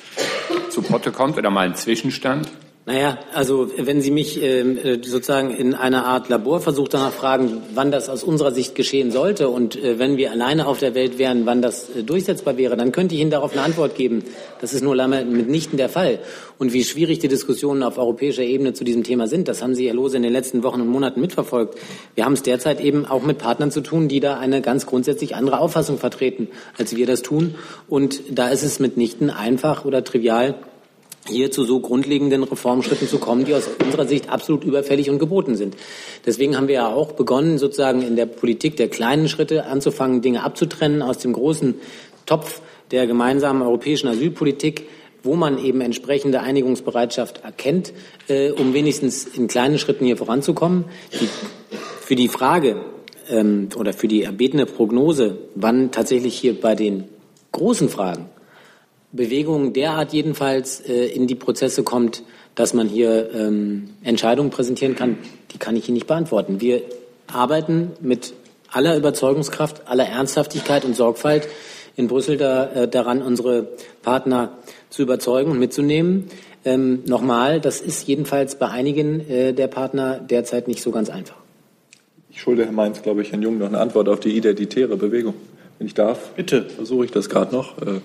zu 0.70 0.82
Potte 0.82 1.12
kommt 1.12 1.38
oder 1.38 1.50
mal 1.50 1.66
einen 1.66 1.76
Zwischenstand? 1.76 2.50
Naja, 2.90 3.20
also 3.36 3.70
wenn 3.78 4.02
Sie 4.02 4.10
mich 4.10 4.42
ähm, 4.42 4.76
äh, 4.80 4.96
sozusagen 4.96 5.52
in 5.52 5.76
einer 5.76 6.08
Art 6.08 6.28
Laborversuch 6.28 6.88
danach 6.88 7.12
fragen, 7.12 7.62
wann 7.76 7.92
das 7.92 8.10
aus 8.10 8.24
unserer 8.24 8.52
Sicht 8.52 8.74
geschehen 8.74 9.12
sollte 9.12 9.50
und 9.50 9.76
äh, 9.76 10.00
wenn 10.00 10.18
wir 10.18 10.32
alleine 10.32 10.66
auf 10.66 10.80
der 10.80 10.96
Welt 10.96 11.20
wären, 11.20 11.46
wann 11.46 11.62
das 11.62 11.88
äh, 11.92 12.02
durchsetzbar 12.02 12.58
wäre, 12.58 12.76
dann 12.78 12.92
könnte 12.92 13.14
ich 13.14 13.22
Ihnen 13.22 13.30
darauf 13.30 13.52
eine 13.52 13.62
Antwort 13.62 13.94
geben. 13.94 14.24
Das 14.60 14.74
ist 14.74 14.82
nur 14.82 14.96
mitnichten 15.08 15.78
der 15.78 15.88
Fall. 15.88 16.18
Und 16.58 16.74
wie 16.74 16.84
schwierig 16.84 17.20
die 17.20 17.28
Diskussionen 17.28 17.84
auf 17.84 18.00
europäischer 18.00 18.42
Ebene 18.42 18.74
zu 18.74 18.84
diesem 18.84 19.04
Thema 19.04 19.28
sind, 19.28 19.48
das 19.48 19.62
haben 19.62 19.76
Sie, 19.76 19.86
Herr 19.86 19.94
Lose, 19.94 20.18
in 20.18 20.24
den 20.24 20.34
letzten 20.34 20.64
Wochen 20.64 20.82
und 20.82 20.88
Monaten 20.88 21.22
mitverfolgt. 21.22 21.78
Wir 22.16 22.26
haben 22.26 22.34
es 22.34 22.42
derzeit 22.42 22.82
eben 22.82 23.06
auch 23.06 23.22
mit 23.22 23.38
Partnern 23.38 23.70
zu 23.70 23.82
tun, 23.82 24.08
die 24.08 24.20
da 24.20 24.40
eine 24.40 24.64
ganz 24.64 24.88
grundsätzlich 24.88 25.36
andere 25.36 25.60
Auffassung 25.60 26.00
vertreten, 26.00 26.48
als 26.76 26.96
wir 26.96 27.06
das 27.06 27.22
tun. 27.22 27.54
Und 27.88 28.20
da 28.32 28.50
ist 28.50 28.64
es 28.64 28.80
mitnichten 28.80 29.30
einfach 29.30 29.86
oder 29.86 30.04
trivial, 30.04 30.56
hier 31.28 31.52
zu 31.52 31.64
so 31.64 31.80
grundlegenden 31.80 32.44
Reformschritten 32.44 33.08
zu 33.08 33.20
kommen, 33.20 33.46
die 33.46 33.54
aus 33.54 33.70
unserer 33.84 34.08
Sicht 34.08 34.30
absolut 34.30 34.64
überfällig 34.64 35.10
und 35.10 35.20
geboten 35.20 35.56
sind. 35.56 35.76
Deswegen 36.26 36.56
haben 36.58 36.68
wir 36.68 36.76
ja 36.76 36.88
auch 36.88 37.12
begonnen, 37.12 37.58
sozusagen 37.58 38.02
in 38.02 38.16
der 38.16 38.26
Politik 38.26 38.78
der 38.78 38.88
kleinen 38.88 39.28
Schritte 39.28 39.66
anzufangen, 39.66 40.22
Dinge 40.22 40.44
abzutrennen 40.44 41.02
aus 41.02 41.18
dem 41.20 41.34
großen 41.34 41.76
Topf 42.26 42.62
der 42.92 43.06
gemeinsamen 43.08 43.62
europäischen 43.62 44.08
Asylpolitik, 44.08 44.88
wo 45.22 45.36
man 45.36 45.64
eben 45.64 45.82
entsprechende 45.82 46.42
Einigungsbereitschaft 46.42 47.44
erkennt, 47.44 47.94
äh, 48.28 48.52
um 48.52 48.74
wenigstens 48.74 49.26
in 49.26 49.48
kleinen 49.48 49.78
Schritten 49.78 50.06
hier 50.06 50.18
voranzukommen. 50.18 50.86
Die, 51.20 51.28
für 52.02 52.16
die 52.16 52.30
Frage 52.30 52.78
ähm, 53.30 53.70
oder 53.78 53.94
für 53.94 54.08
die 54.08 54.24
erbetene 54.24 54.66
Prognose, 54.66 55.38
wann 55.56 55.92
tatsächlich 55.92 56.40
hier 56.40 56.60
bei 56.60 56.74
den 56.74 57.04
großen 57.52 57.90
Fragen 57.90 58.30
Bewegung 59.12 59.74
derart 59.74 60.14
jedenfalls 60.14 60.82
äh, 60.82 61.06
in 61.08 61.28
die 61.28 61.36
Prozesse 61.36 61.84
kommt, 61.84 62.24
dass 62.56 62.74
man 62.74 62.88
hier 62.88 63.34
ähm, 63.34 63.90
Entscheidungen 64.04 64.50
präsentieren 64.50 64.96
kann, 64.96 65.18
die 65.52 65.58
kann 65.58 65.76
ich 65.76 65.88
Ihnen 65.88 65.96
nicht 65.96 66.08
beantworten. 66.08 66.62
Wir 66.62 66.82
arbeiten 67.28 67.92
mit 68.02 68.34
aller 68.72 68.96
Überzeugungskraft, 68.98 69.88
aller 69.88 70.06
Ernsthaftigkeit 70.06 70.86
und 70.86 70.96
Sorgfalt 70.96 71.48
in 71.96 72.08
Brüssel 72.08 72.38
da, 72.38 72.66
äh, 72.66 72.88
daran, 72.88 73.22
unsere 73.22 73.68
Partner 74.02 74.52
zu 74.90 75.02
überzeugen 75.02 75.52
und 75.52 75.60
mitzunehmen. 75.60 76.26
Ähm, 76.66 77.04
Nochmal, 77.06 77.62
das 77.62 77.82
ist 77.82 78.08
jedenfalls 78.08 78.56
bei 78.56 78.70
einigen 78.70 79.28
äh, 79.30 79.54
der 79.54 79.68
Partner 79.68 80.20
derzeit 80.20 80.68
nicht 80.68 80.82
so 80.82 80.92
ganz 80.92 81.10
einfach. 81.10 81.36
Ich 82.30 82.42
schulde 82.42 82.66
Herr 82.66 82.72
Mainz, 82.72 83.02
glaube 83.02 83.22
ich, 83.22 83.32
Herrn 83.32 83.42
Jung 83.42 83.58
noch 83.58 83.68
eine 83.68 83.80
Antwort 83.80 84.08
auf 84.08 84.20
die 84.20 84.36
identitäre 84.36 84.98
Bewegung. 84.98 85.34
Wenn 85.78 85.88
ich 85.88 85.94
darf, 85.94 86.32
bitte, 86.36 86.70
versuche 86.70 87.06
ich 87.06 87.12
das 87.12 87.30
gerade 87.30 87.56
noch. 87.56 87.78
Äh, 87.82 88.02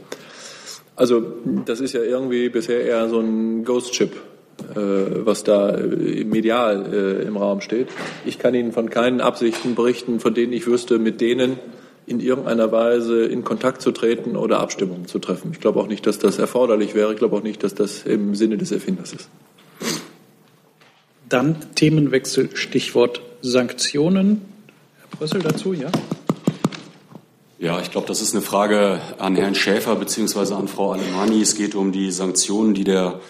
also 0.96 1.24
das 1.64 1.80
ist 1.80 1.92
ja 1.92 2.02
irgendwie 2.02 2.48
bisher 2.48 2.85
eher 2.85 3.09
so 3.09 3.20
ein 3.20 3.64
Ghost-Chip, 3.64 4.12
äh, 4.12 4.76
was 4.76 5.44
da 5.44 5.70
äh, 5.70 6.24
medial 6.24 6.92
äh, 6.92 7.26
im 7.26 7.37
Raum 7.37 7.61
steht. 7.61 7.88
Ich 8.24 8.38
kann 8.38 8.54
Ihnen 8.54 8.72
von 8.72 8.90
keinen 8.90 9.20
Absichten 9.20 9.74
berichten, 9.74 10.20
von 10.20 10.35
denen 10.35 10.52
ich 10.52 10.66
wüsste, 10.66 10.98
mit 10.98 11.20
denen 11.20 11.59
in 12.07 12.20
irgendeiner 12.20 12.70
Weise 12.70 13.24
in 13.24 13.44
Kontakt 13.44 13.80
zu 13.80 13.90
treten 13.90 14.37
oder 14.37 14.61
Abstimmungen 14.61 15.07
zu 15.07 15.18
treffen. 15.18 15.50
Ich 15.52 15.61
glaube 15.61 15.80
auch 15.80 15.88
nicht, 15.88 16.07
dass 16.07 16.18
das 16.18 16.38
erforderlich 16.38 16.94
wäre. 16.94 17.12
Ich 17.12 17.18
glaube 17.18 17.37
auch 17.37 17.42
nicht, 17.42 17.62
dass 17.62 17.74
das 17.74 18.02
im 18.04 18.35
Sinne 18.35 18.59
des 18.59 18.72
Erfinders 18.72 19.14
ist. 19.14 19.28
Dann 21.28 21.57
Themenwechsel, 21.74 22.54
Stichwort 22.54 23.22
Sanktionen. 23.40 24.42
Herr 24.98 25.18
Brössel 25.18 25.40
dazu, 25.40 25.72
ja? 25.72 25.90
Ja, 27.64 27.81
ich 27.81 27.90
glaube, 27.90 28.07
das 28.07 28.20
ist 28.20 28.35
eine 28.35 28.42
Frage 28.42 29.00
an 29.16 29.37
Herrn 29.37 29.55
Schäfer 29.55 29.96
bzw. 29.96 30.53
an 30.53 30.68
Frau 30.68 30.92
Alemani. 30.92 31.40
Es 31.40 31.55
geht 31.55 31.74
um 31.74 31.92
die 31.92 32.11
Sanktionen, 32.11 32.74
die, 32.74 32.85
der, 32.85 33.20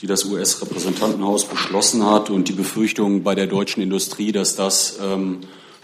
die 0.00 0.08
das 0.08 0.24
US-Repräsentantenhaus 0.24 1.44
beschlossen 1.44 2.04
hat 2.04 2.28
und 2.28 2.48
die 2.48 2.54
Befürchtung 2.54 3.22
bei 3.22 3.36
der 3.36 3.46
deutschen 3.46 3.84
Industrie, 3.84 4.32
dass 4.32 4.56
das 4.56 4.98
ähm, 5.00 5.42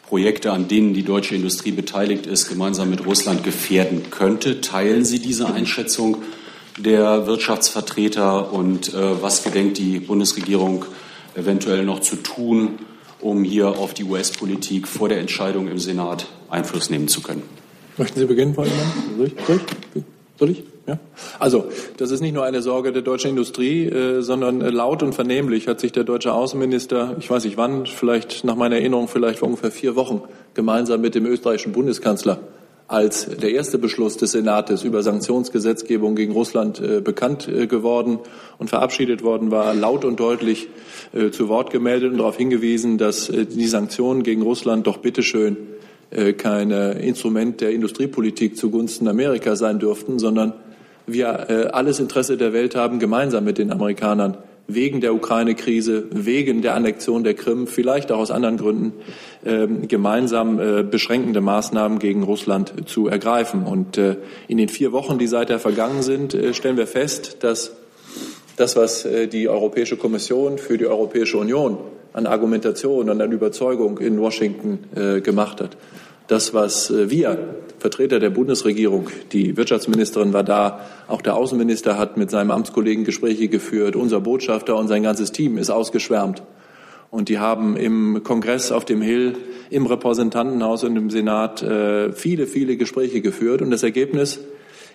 Projekte, 0.08 0.50
an 0.50 0.66
denen 0.66 0.92
die 0.92 1.04
deutsche 1.04 1.36
Industrie 1.36 1.70
beteiligt 1.70 2.26
ist, 2.26 2.48
gemeinsam 2.48 2.90
mit 2.90 3.06
Russland 3.06 3.44
gefährden 3.44 4.10
könnte. 4.10 4.60
Teilen 4.60 5.04
Sie 5.04 5.20
diese 5.20 5.46
Einschätzung 5.46 6.16
der 6.78 7.28
Wirtschaftsvertreter 7.28 8.52
und 8.52 8.92
äh, 8.92 9.22
was 9.22 9.44
gedenkt 9.44 9.78
die 9.78 10.00
Bundesregierung 10.00 10.84
eventuell 11.36 11.84
noch 11.84 12.00
zu 12.00 12.16
tun, 12.16 12.80
um 13.20 13.44
hier 13.44 13.68
auf 13.78 13.94
die 13.94 14.02
US-Politik 14.02 14.88
vor 14.88 15.08
der 15.08 15.20
Entscheidung 15.20 15.68
im 15.68 15.78
Senat 15.78 16.26
Einfluss 16.48 16.90
nehmen 16.90 17.06
zu 17.06 17.20
können? 17.20 17.44
Möchten 18.00 18.18
Sie 18.18 18.24
beginnen, 18.24 18.54
Frau 18.54 18.62
Ehmann? 18.62 18.92
Soll 19.18 19.26
ich? 19.26 19.34
Soll 19.46 19.60
ich? 19.94 20.02
Soll 20.38 20.50
ich? 20.52 20.64
Ja. 20.86 20.98
Also, 21.38 21.66
das 21.98 22.10
ist 22.10 22.22
nicht 22.22 22.32
nur 22.32 22.44
eine 22.44 22.62
Sorge 22.62 22.92
der 22.92 23.02
deutschen 23.02 23.28
Industrie, 23.28 23.84
äh, 23.84 24.22
sondern 24.22 24.60
laut 24.60 25.02
und 25.02 25.14
vernehmlich 25.14 25.68
hat 25.68 25.80
sich 25.80 25.92
der 25.92 26.04
deutsche 26.04 26.32
Außenminister, 26.32 27.16
ich 27.18 27.28
weiß 27.28 27.44
nicht 27.44 27.58
wann, 27.58 27.84
vielleicht 27.84 28.42
nach 28.42 28.56
meiner 28.56 28.76
Erinnerung 28.76 29.06
vielleicht 29.06 29.40
vor 29.40 29.48
ungefähr 29.48 29.70
vier 29.70 29.96
Wochen, 29.96 30.22
gemeinsam 30.54 31.02
mit 31.02 31.14
dem 31.14 31.26
österreichischen 31.26 31.72
Bundeskanzler 31.72 32.40
als 32.88 33.26
der 33.26 33.52
erste 33.52 33.76
Beschluss 33.76 34.16
des 34.16 34.32
Senates 34.32 34.82
über 34.82 35.02
Sanktionsgesetzgebung 35.02 36.16
gegen 36.16 36.32
Russland 36.32 36.80
äh, 36.80 37.02
bekannt 37.02 37.48
äh, 37.48 37.66
geworden 37.66 38.18
und 38.56 38.70
verabschiedet 38.70 39.22
worden 39.22 39.50
war, 39.50 39.74
laut 39.74 40.06
und 40.06 40.18
deutlich 40.18 40.68
äh, 41.12 41.30
zu 41.30 41.50
Wort 41.50 41.70
gemeldet 41.70 42.12
und 42.12 42.18
darauf 42.18 42.38
hingewiesen, 42.38 42.96
dass 42.96 43.28
äh, 43.28 43.44
die 43.44 43.66
Sanktionen 43.66 44.22
gegen 44.22 44.40
Russland 44.40 44.86
doch 44.86 44.96
bitteschön 44.96 45.58
kein 46.36 46.70
Instrument 46.70 47.60
der 47.60 47.70
Industriepolitik 47.70 48.56
zugunsten 48.56 49.06
Amerika 49.06 49.54
sein 49.54 49.78
dürften, 49.78 50.18
sondern 50.18 50.54
wir 51.12 51.46
äh, 51.48 51.66
alles 51.72 52.00
Interesse 52.00 52.36
der 52.36 52.52
Welt 52.52 52.74
haben, 52.76 52.98
gemeinsam 52.98 53.44
mit 53.44 53.58
den 53.58 53.72
Amerikanern 53.72 54.38
wegen 54.66 55.00
der 55.00 55.14
Ukraine-Krise, 55.14 56.04
wegen 56.10 56.62
der 56.62 56.74
Annexion 56.74 57.24
der 57.24 57.34
Krim, 57.34 57.66
vielleicht 57.66 58.12
auch 58.12 58.18
aus 58.18 58.30
anderen 58.30 58.56
Gründen, 58.56 58.92
ähm, 59.44 59.88
gemeinsam 59.88 60.60
äh, 60.60 60.82
beschränkende 60.84 61.40
Maßnahmen 61.40 61.98
gegen 61.98 62.22
Russland 62.22 62.88
zu 62.88 63.08
ergreifen. 63.08 63.64
Und 63.64 63.98
in 63.98 64.58
den 64.58 64.68
vier 64.68 64.92
Wochen, 64.92 65.18
die 65.18 65.26
seither 65.26 65.58
vergangen 65.58 66.02
sind, 66.02 66.36
stellen 66.52 66.76
wir 66.76 66.86
fest, 66.86 67.38
dass 67.40 67.72
das, 68.56 68.76
was 68.76 69.08
die 69.32 69.48
Europäische 69.48 69.96
Kommission 69.96 70.58
für 70.58 70.76
die 70.76 70.86
Europäische 70.86 71.38
Union 71.38 71.78
an 72.12 72.26
Argumentation 72.26 73.08
und 73.08 73.20
an 73.20 73.32
Überzeugung 73.32 73.98
in 73.98 74.20
Washington 74.20 74.78
gemacht 75.22 75.60
hat, 75.60 75.76
das, 76.30 76.54
was 76.54 76.90
äh, 76.90 77.10
wir, 77.10 77.56
Vertreter 77.80 78.20
der 78.20 78.30
Bundesregierung, 78.30 79.08
die 79.32 79.56
Wirtschaftsministerin 79.56 80.32
war 80.32 80.44
da, 80.44 80.86
auch 81.08 81.22
der 81.22 81.34
Außenminister 81.34 81.98
hat 81.98 82.16
mit 82.16 82.30
seinem 82.30 82.50
Amtskollegen 82.50 83.04
Gespräche 83.04 83.48
geführt, 83.48 83.96
unser 83.96 84.20
Botschafter 84.20 84.76
und 84.76 84.86
sein 84.86 85.02
ganzes 85.02 85.32
Team 85.32 85.58
ist 85.58 85.70
ausgeschwärmt. 85.70 86.42
Und 87.10 87.28
die 87.28 87.40
haben 87.40 87.76
im 87.76 88.22
Kongress 88.22 88.70
auf 88.70 88.84
dem 88.84 89.02
Hill, 89.02 89.34
im 89.70 89.86
Repräsentantenhaus 89.86 90.84
und 90.84 90.96
im 90.96 91.10
Senat 91.10 91.62
äh, 91.62 92.12
viele, 92.12 92.46
viele 92.46 92.76
Gespräche 92.76 93.20
geführt. 93.20 93.60
Und 93.60 93.72
das 93.72 93.82
Ergebnis 93.82 94.38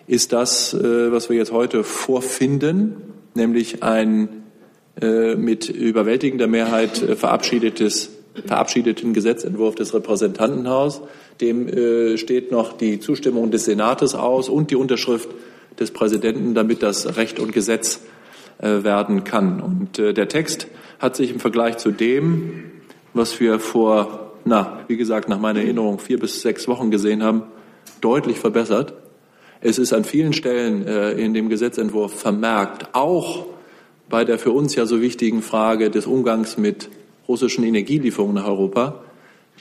ist 0.07 0.31
das, 0.31 0.73
äh, 0.73 1.11
was 1.11 1.29
wir 1.29 1.35
jetzt 1.35 1.51
heute 1.51 1.83
vorfinden, 1.83 2.95
nämlich 3.33 3.83
ein 3.83 4.44
mit 5.01 5.67
überwältigender 5.67 6.47
Mehrheit 6.47 6.97
verabschiedetes, 6.97 8.11
verabschiedeten 8.45 9.13
Gesetzentwurf 9.13 9.75
des 9.75 9.93
Repräsentantenhauses 9.93 11.01
dem 11.41 11.67
äh, 11.67 12.17
steht 12.17 12.51
noch 12.51 12.73
die 12.73 12.99
Zustimmung 12.99 13.51
des 13.51 13.65
Senates 13.65 14.15
aus 14.15 14.49
und 14.49 14.71
die 14.71 14.75
Unterschrift 14.75 15.29
des 15.79 15.91
Präsidenten, 15.91 16.53
damit 16.53 16.81
das 16.81 17.17
Recht 17.17 17.39
und 17.39 17.51
Gesetz 17.51 18.01
äh, 18.59 18.83
werden 18.83 19.23
kann. 19.23 19.59
Und 19.61 19.99
äh, 19.99 20.13
der 20.13 20.29
Text 20.29 20.67
hat 20.99 21.15
sich 21.15 21.31
im 21.31 21.39
Vergleich 21.39 21.77
zu 21.77 21.91
dem, 21.91 22.71
was 23.13 23.39
wir 23.39 23.59
vor, 23.59 24.33
na, 24.45 24.79
wie 24.87 24.97
gesagt, 24.97 25.27
nach 25.27 25.39
meiner 25.39 25.59
Erinnerung 25.59 25.99
vier 25.99 26.19
bis 26.19 26.41
sechs 26.41 26.67
Wochen 26.67 26.91
gesehen 26.91 27.23
haben, 27.23 27.43
deutlich 27.99 28.39
verbessert. 28.39 28.93
Es 29.59 29.77
ist 29.77 29.93
an 29.93 30.03
vielen 30.05 30.33
Stellen 30.33 30.87
äh, 30.87 31.11
in 31.11 31.33
dem 31.33 31.49
Gesetzentwurf 31.49 32.17
vermerkt, 32.17 32.89
auch 32.93 33.45
bei 34.09 34.23
der 34.25 34.37
für 34.37 34.51
uns 34.51 34.75
ja 34.75 34.85
so 34.85 35.01
wichtigen 35.01 35.41
Frage 35.41 35.89
des 35.89 36.05
Umgangs 36.05 36.57
mit 36.57 36.89
russischen 37.27 37.63
Energielieferungen 37.63 38.35
nach 38.35 38.47
Europa, 38.47 39.01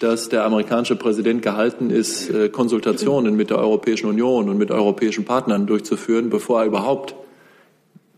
dass 0.00 0.28
der 0.28 0.44
amerikanische 0.44 0.96
Präsident 0.96 1.42
gehalten 1.42 1.90
ist, 1.90 2.28
äh, 2.30 2.48
Konsultationen 2.48 3.36
mit 3.36 3.50
der 3.50 3.58
Europäischen 3.58 4.06
Union 4.08 4.48
und 4.48 4.58
mit 4.58 4.70
europäischen 4.70 5.24
Partnern 5.24 5.66
durchzuführen, 5.66 6.30
bevor 6.30 6.60
er 6.60 6.66
überhaupt 6.66 7.14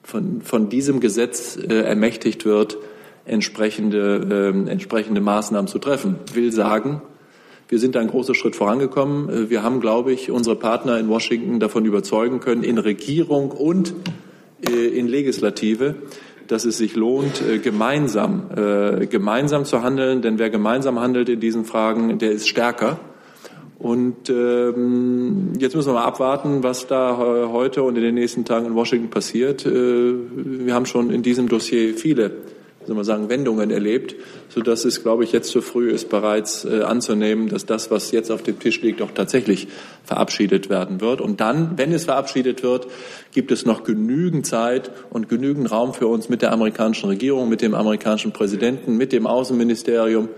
von, 0.02 0.40
von 0.42 0.68
diesem 0.68 1.00
Gesetz 1.00 1.56
äh, 1.56 1.82
ermächtigt 1.82 2.44
wird, 2.44 2.78
entsprechende, 3.24 4.54
äh, 4.54 4.70
entsprechende 4.70 5.20
Maßnahmen 5.20 5.68
zu 5.68 5.78
treffen. 5.78 6.16
Will 6.32 6.52
sagen, 6.52 7.02
wir 7.68 7.80
sind 7.80 7.96
einen 7.96 8.08
großen 8.08 8.34
Schritt 8.34 8.54
vorangekommen. 8.56 9.28
Äh, 9.28 9.50
wir 9.50 9.62
haben, 9.62 9.80
glaube 9.80 10.12
ich, 10.12 10.30
unsere 10.30 10.56
Partner 10.56 10.98
in 10.98 11.08
Washington 11.08 11.60
davon 11.60 11.84
überzeugen 11.84 12.40
können, 12.40 12.62
in 12.62 12.78
Regierung 12.78 13.50
und 13.50 13.94
in 14.60 15.06
Legislative, 15.06 15.96
dass 16.46 16.64
es 16.64 16.78
sich 16.78 16.96
lohnt, 16.96 17.42
äh, 17.42 17.58
gemeinsam, 17.58 18.50
äh, 18.56 19.06
gemeinsam 19.06 19.64
zu 19.64 19.82
handeln. 19.82 20.22
Denn 20.22 20.38
wer 20.38 20.50
gemeinsam 20.50 21.00
handelt 21.00 21.28
in 21.28 21.40
diesen 21.40 21.64
Fragen, 21.64 22.18
der 22.18 22.32
ist 22.32 22.48
stärker. 22.48 22.98
Und 23.78 24.30
ähm, 24.30 25.52
jetzt 25.58 25.76
müssen 25.76 25.90
wir 25.90 25.94
mal 25.94 26.04
abwarten, 26.04 26.62
was 26.62 26.86
da 26.86 27.18
heute 27.18 27.82
und 27.82 27.96
in 27.96 28.02
den 28.02 28.14
nächsten 28.14 28.44
Tagen 28.44 28.66
in 28.66 28.74
Washington 28.74 29.10
passiert. 29.10 29.66
Äh, 29.66 30.14
wir 30.34 30.74
haben 30.74 30.86
schon 30.86 31.10
in 31.10 31.22
diesem 31.22 31.48
Dossier 31.48 31.94
viele 31.94 32.32
soll 32.86 32.96
man 32.96 33.04
sagen, 33.04 33.28
Wendungen 33.28 33.70
erlebt, 33.70 34.14
sodass 34.48 34.84
es, 34.84 35.02
glaube 35.02 35.24
ich, 35.24 35.32
jetzt 35.32 35.50
zu 35.50 35.60
früh 35.60 35.90
ist, 35.90 36.08
bereits 36.08 36.64
äh, 36.64 36.82
anzunehmen, 36.82 37.48
dass 37.48 37.66
das, 37.66 37.90
was 37.90 38.12
jetzt 38.12 38.30
auf 38.30 38.42
dem 38.42 38.58
Tisch 38.58 38.80
liegt, 38.82 39.02
auch 39.02 39.10
tatsächlich 39.10 39.68
verabschiedet 40.04 40.70
werden 40.70 41.00
wird. 41.00 41.20
Und 41.20 41.40
dann, 41.40 41.76
wenn 41.76 41.92
es 41.92 42.04
verabschiedet 42.04 42.62
wird, 42.62 42.86
gibt 43.32 43.50
es 43.50 43.66
noch 43.66 43.84
genügend 43.84 44.46
Zeit 44.46 44.90
und 45.10 45.28
genügend 45.28 45.70
Raum 45.70 45.94
für 45.94 46.06
uns 46.06 46.28
mit 46.28 46.42
der 46.42 46.52
amerikanischen 46.52 47.08
Regierung, 47.08 47.48
mit 47.48 47.60
dem 47.60 47.74
amerikanischen 47.74 48.32
Präsidenten, 48.32 48.96
mit 48.96 49.12
dem 49.12 49.26
Außenministerium, 49.26 50.28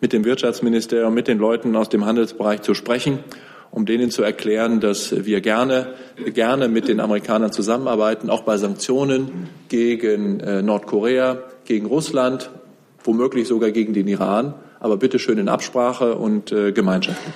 mit 0.00 0.12
dem 0.12 0.24
Wirtschaftsministerium, 0.24 1.14
mit 1.14 1.28
den 1.28 1.38
Leuten 1.38 1.74
aus 1.76 1.88
dem 1.88 2.04
Handelsbereich 2.04 2.62
zu 2.62 2.74
sprechen 2.74 3.20
um 3.76 3.84
denen 3.84 4.10
zu 4.10 4.22
erklären, 4.22 4.80
dass 4.80 5.26
wir 5.26 5.42
gerne, 5.42 5.94
gerne 6.32 6.66
mit 6.68 6.88
den 6.88 6.98
Amerikanern 6.98 7.52
zusammenarbeiten, 7.52 8.30
auch 8.30 8.40
bei 8.40 8.56
Sanktionen 8.56 9.48
gegen 9.68 10.40
äh, 10.40 10.62
Nordkorea, 10.62 11.42
gegen 11.66 11.86
Russland, 11.86 12.50
womöglich 13.04 13.48
sogar 13.48 13.70
gegen 13.70 13.92
den 13.94 14.08
Iran, 14.08 14.54
aber 14.80 14.96
bitte 14.96 15.18
schön 15.18 15.38
in 15.38 15.48
Absprache 15.48 16.16
und 16.16 16.52
äh, 16.52 16.72
gemeinschaftlich. 16.72 17.34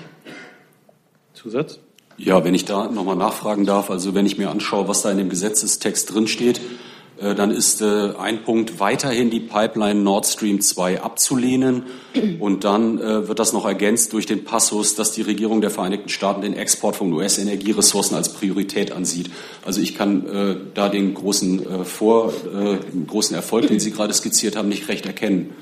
Zusatz? 1.35 1.81
Ja, 2.17 2.45
wenn 2.45 2.55
ich 2.55 2.67
da 2.67 2.89
nochmal 2.89 3.17
nachfragen 3.17 3.65
darf, 3.65 3.91
also 3.91 4.15
wenn 4.15 4.27
ich 4.27 4.37
mir 4.37 4.51
anschaue, 4.51 4.89
was 4.89 5.03
da 5.03 5.11
in 5.11 5.17
dem 5.17 5.31
Gesetzestext 5.31 6.13
drinsteht, 6.13 6.59
äh, 6.59 6.90
dann 7.35 7.51
ist 7.51 7.83
äh, 7.83 8.13
ein 8.19 8.43
Punkt 8.43 8.81
weiterhin 8.81 9.31
die 9.31 9.41
Pipeline 9.41 10.01
Nord 10.01 10.27
Stream 10.27 10.61
2 10.61 11.03
abzulehnen. 11.03 11.85
Und 12.41 12.65
dann 12.65 12.99
äh, 12.99 13.29
wird 13.29 13.39
das 13.39 13.53
noch 13.53 13.67
ergänzt 13.67 14.13
durch 14.13 14.27
den 14.27 14.45
Passus, 14.45 14.95
dass 14.95 15.13
die 15.13 15.23
Regierung 15.23 15.61
der 15.61 15.71
Vereinigten 15.71 16.09
Staaten 16.09 16.43
den 16.43 16.55
Export 16.55 16.97
von 16.97 17.13
US-Energieressourcen 17.13 18.17
als 18.17 18.33
Priorität 18.33 18.93
ansieht. 18.93 19.31
Also 19.65 19.81
ich 19.81 19.95
kann 19.95 20.71
da 20.75 20.89
den 20.89 21.15
großen, 21.15 21.85
Vor, 21.85 22.33
großen 23.07 23.35
Erfolg, 23.37 23.69
den 23.69 23.81
Sie 23.81 23.91
gerade 23.91 24.13
skizziert 24.13 24.57
haben, 24.57 24.69
nicht 24.69 24.89
recht 24.89 25.07
erkennen. 25.07 25.55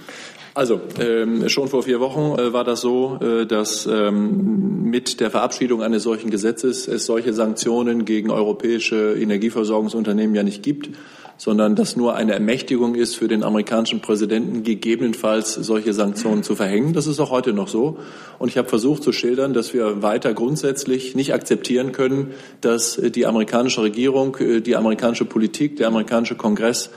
Also 0.58 0.80
ähm, 0.98 1.48
schon 1.48 1.68
vor 1.68 1.84
vier 1.84 2.00
Wochen 2.00 2.36
äh, 2.36 2.52
war 2.52 2.64
das 2.64 2.80
so, 2.80 3.20
äh, 3.22 3.46
dass 3.46 3.86
ähm, 3.86 4.82
mit 4.90 5.20
der 5.20 5.30
Verabschiedung 5.30 5.82
eines 5.82 6.02
solchen 6.02 6.30
Gesetzes 6.30 6.88
es 6.88 7.06
solche 7.06 7.32
Sanktionen 7.32 8.04
gegen 8.04 8.30
europäische 8.30 9.14
Energieversorgungsunternehmen 9.14 10.34
ja 10.34 10.42
nicht 10.42 10.64
gibt 10.64 10.90
sondern 11.38 11.77
dass 11.77 11.96
nur 11.96 12.14
eine 12.14 12.35
Ermächtigung 12.35 12.94
ist 12.96 13.16
für 13.16 13.29
den 13.29 13.42
amerikanischen 13.42 14.01
Präsidenten, 14.01 14.64
gegebenenfalls 14.64 15.55
solche 15.55 15.94
Sanktionen 15.94 16.42
zu 16.42 16.55
verhängen. 16.57 16.92
Das 16.92 17.07
ist 17.07 17.20
auch 17.20 17.31
heute 17.31 17.53
noch 17.53 17.68
so. 17.68 17.98
Und 18.38 18.48
ich 18.48 18.59
habe 18.59 18.68
versucht 18.68 19.03
zu 19.03 19.12
schildern, 19.12 19.55
dass 19.55 19.72
wir 19.72 20.03
weiter 20.03 20.35
grundsätzlich 20.35 21.14
nicht 21.14 21.33
akzeptieren 21.33 21.92
können, 21.92 22.33
dass 22.61 23.01
die 23.01 23.24
amerikanische 23.24 23.83
Regierung, 23.83 24.37
die 24.38 24.77
amerikanische 24.77 25.24
Politik, 25.24 25.77
der 25.77 25.87
amerikanische 25.87 26.35
Kongress 26.35 26.90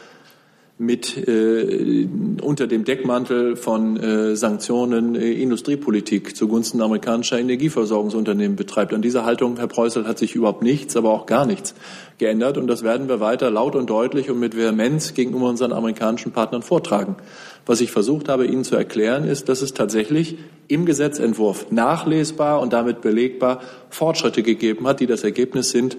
mit 0.82 1.16
äh, 1.28 2.08
unter 2.42 2.66
dem 2.66 2.86
Deckmantel 2.86 3.56
von 3.56 3.98
äh, 3.98 4.36
Sanktionen 4.36 5.14
äh, 5.14 5.32
Industriepolitik 5.32 6.36
zugunsten 6.36 6.82
amerikanischer 6.82 7.38
Energieversorgungsunternehmen 7.38 8.56
betreibt. 8.56 8.92
An 8.92 9.04
dieser 9.04 9.24
Haltung, 9.24 9.58
Herr 9.58 9.68
Preußel, 9.68 10.08
hat 10.08 10.18
sich 10.18 10.34
überhaupt 10.34 10.64
nichts, 10.64 10.98
aber 10.98 11.12
auch 11.12 11.28
gar 11.28 11.46
nichts 11.46 11.76
geändert. 12.18 12.58
Und 12.58 12.66
das 12.66 12.82
werden 12.82 13.10
wir 13.10 13.20
weiter 13.20 13.52
laut 13.52 13.76
und 13.76 13.92
deutlich 13.92 14.32
und 14.32 14.40
mit 14.40 14.58
Vehemenz 14.58 15.14
gegenüber 15.14 15.50
unseren 15.50 15.72
amerikanischen 15.72 16.32
Partnern 16.32 16.64
vortragen. 16.64 17.16
Was 17.68 17.80
ich 17.80 17.92
versucht 17.92 18.28
habe, 18.28 18.48
Ihnen 18.48 18.64
zu 18.64 18.76
erklären, 18.76 19.24
ist, 19.24 19.50
dass 19.50 19.62
es 19.62 19.76
tatsächlich 19.76 20.40
im 20.68 20.88
Gesetzentwurf 20.88 21.68
nachlesbar 21.70 22.60
und 22.60 22.74
damit 22.74 23.02
belegbar 23.02 23.62
Fortschritte 23.92 24.42
gegeben 24.42 24.88
hat, 24.88 25.00
die 25.00 25.06
das 25.06 25.24
Ergebnis 25.24 25.70
sind 25.70 25.96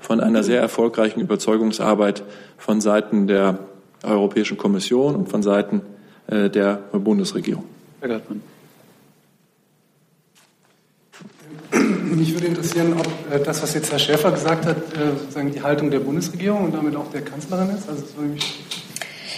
von 0.00 0.20
einer 0.20 0.42
sehr 0.42 0.58
erfolgreichen 0.58 1.20
Überzeugungsarbeit 1.20 2.22
von 2.56 2.80
Seiten 2.80 3.26
der 3.26 3.58
Europäischen 4.02 4.56
Kommission 4.56 5.14
und 5.14 5.28
von 5.28 5.42
Seiten 5.42 5.82
äh, 6.26 6.50
der 6.50 6.74
Bundesregierung. 6.92 7.64
Herr 8.00 8.08
Gartmann. 8.08 8.42
Mich 12.16 12.34
würde 12.34 12.46
interessieren, 12.46 12.94
ob 12.98 13.06
äh, 13.32 13.42
das, 13.42 13.62
was 13.62 13.74
jetzt 13.74 13.90
Herr 13.90 13.98
Schäfer 13.98 14.32
gesagt 14.32 14.66
hat, 14.66 14.76
äh, 14.76 15.18
sozusagen 15.18 15.52
die 15.52 15.62
Haltung 15.62 15.90
der 15.90 16.00
Bundesregierung 16.00 16.64
und 16.64 16.74
damit 16.74 16.96
auch 16.96 17.10
der 17.10 17.22
Kanzlerin 17.22 17.70
ist. 17.70 17.88
Also 17.88 18.02
das 18.02 18.16
würde 18.16 18.30
mich 18.30 18.60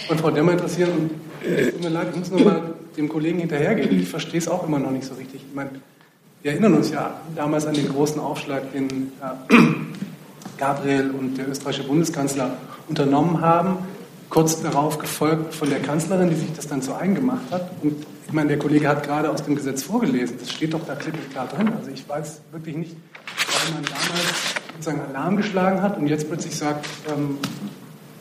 von 0.07 0.17
Frau 0.17 0.31
Demmer 0.31 0.53
interessieren. 0.53 0.91
Und 0.91 1.11
es 1.45 1.71
tut 1.71 1.83
mir 1.83 1.89
leid, 1.89 2.07
ich 2.11 2.19
muss 2.19 2.31
noch 2.31 2.43
mal 2.43 2.73
dem 2.97 3.07
Kollegen 3.07 3.39
hinterhergehen. 3.39 3.99
Ich 3.99 4.09
verstehe 4.09 4.39
es 4.39 4.47
auch 4.47 4.67
immer 4.67 4.79
noch 4.79 4.91
nicht 4.91 5.05
so 5.05 5.13
richtig. 5.15 5.41
Ich 5.47 5.55
meine, 5.55 5.69
wir 6.41 6.51
erinnern 6.51 6.73
uns 6.73 6.91
ja 6.91 7.21
damals 7.35 7.65
an 7.65 7.73
den 7.73 7.87
großen 7.87 8.19
Aufschlag, 8.19 8.71
den 8.73 9.11
Gabriel 10.57 11.11
und 11.11 11.37
der 11.37 11.49
österreichische 11.49 11.87
Bundeskanzler 11.87 12.57
unternommen 12.87 13.41
haben 13.41 13.77
kurz 14.29 14.61
darauf 14.61 14.97
gefolgt 14.97 15.53
von 15.53 15.69
der 15.69 15.79
Kanzlerin, 15.79 16.29
die 16.29 16.35
sich 16.35 16.53
das 16.53 16.67
dann 16.67 16.81
zu 16.81 16.95
eigen 16.95 17.15
gemacht 17.15 17.45
hat. 17.51 17.71
Und 17.81 18.05
ich 18.27 18.33
meine, 18.33 18.49
der 18.49 18.59
Kollege 18.59 18.87
hat 18.87 19.03
gerade 19.03 19.29
aus 19.29 19.43
dem 19.43 19.55
Gesetz 19.55 19.83
vorgelesen. 19.83 20.37
Das 20.39 20.51
steht 20.51 20.73
doch 20.73 20.85
da 20.85 20.95
klipp 20.95 21.13
und 21.13 21.31
klar 21.31 21.47
drin. 21.47 21.71
Also 21.77 21.91
ich 21.91 22.07
weiß 22.07 22.41
wirklich 22.51 22.75
nicht, 22.75 22.95
warum 23.51 23.75
man 23.75 23.83
damals 23.85 24.55
sozusagen 24.73 25.01
Alarm 25.09 25.37
geschlagen 25.37 25.81
hat 25.81 25.97
und 25.97 26.07
jetzt 26.07 26.27
plötzlich 26.27 26.55
sagt, 26.55 26.85
ähm, 27.07 27.37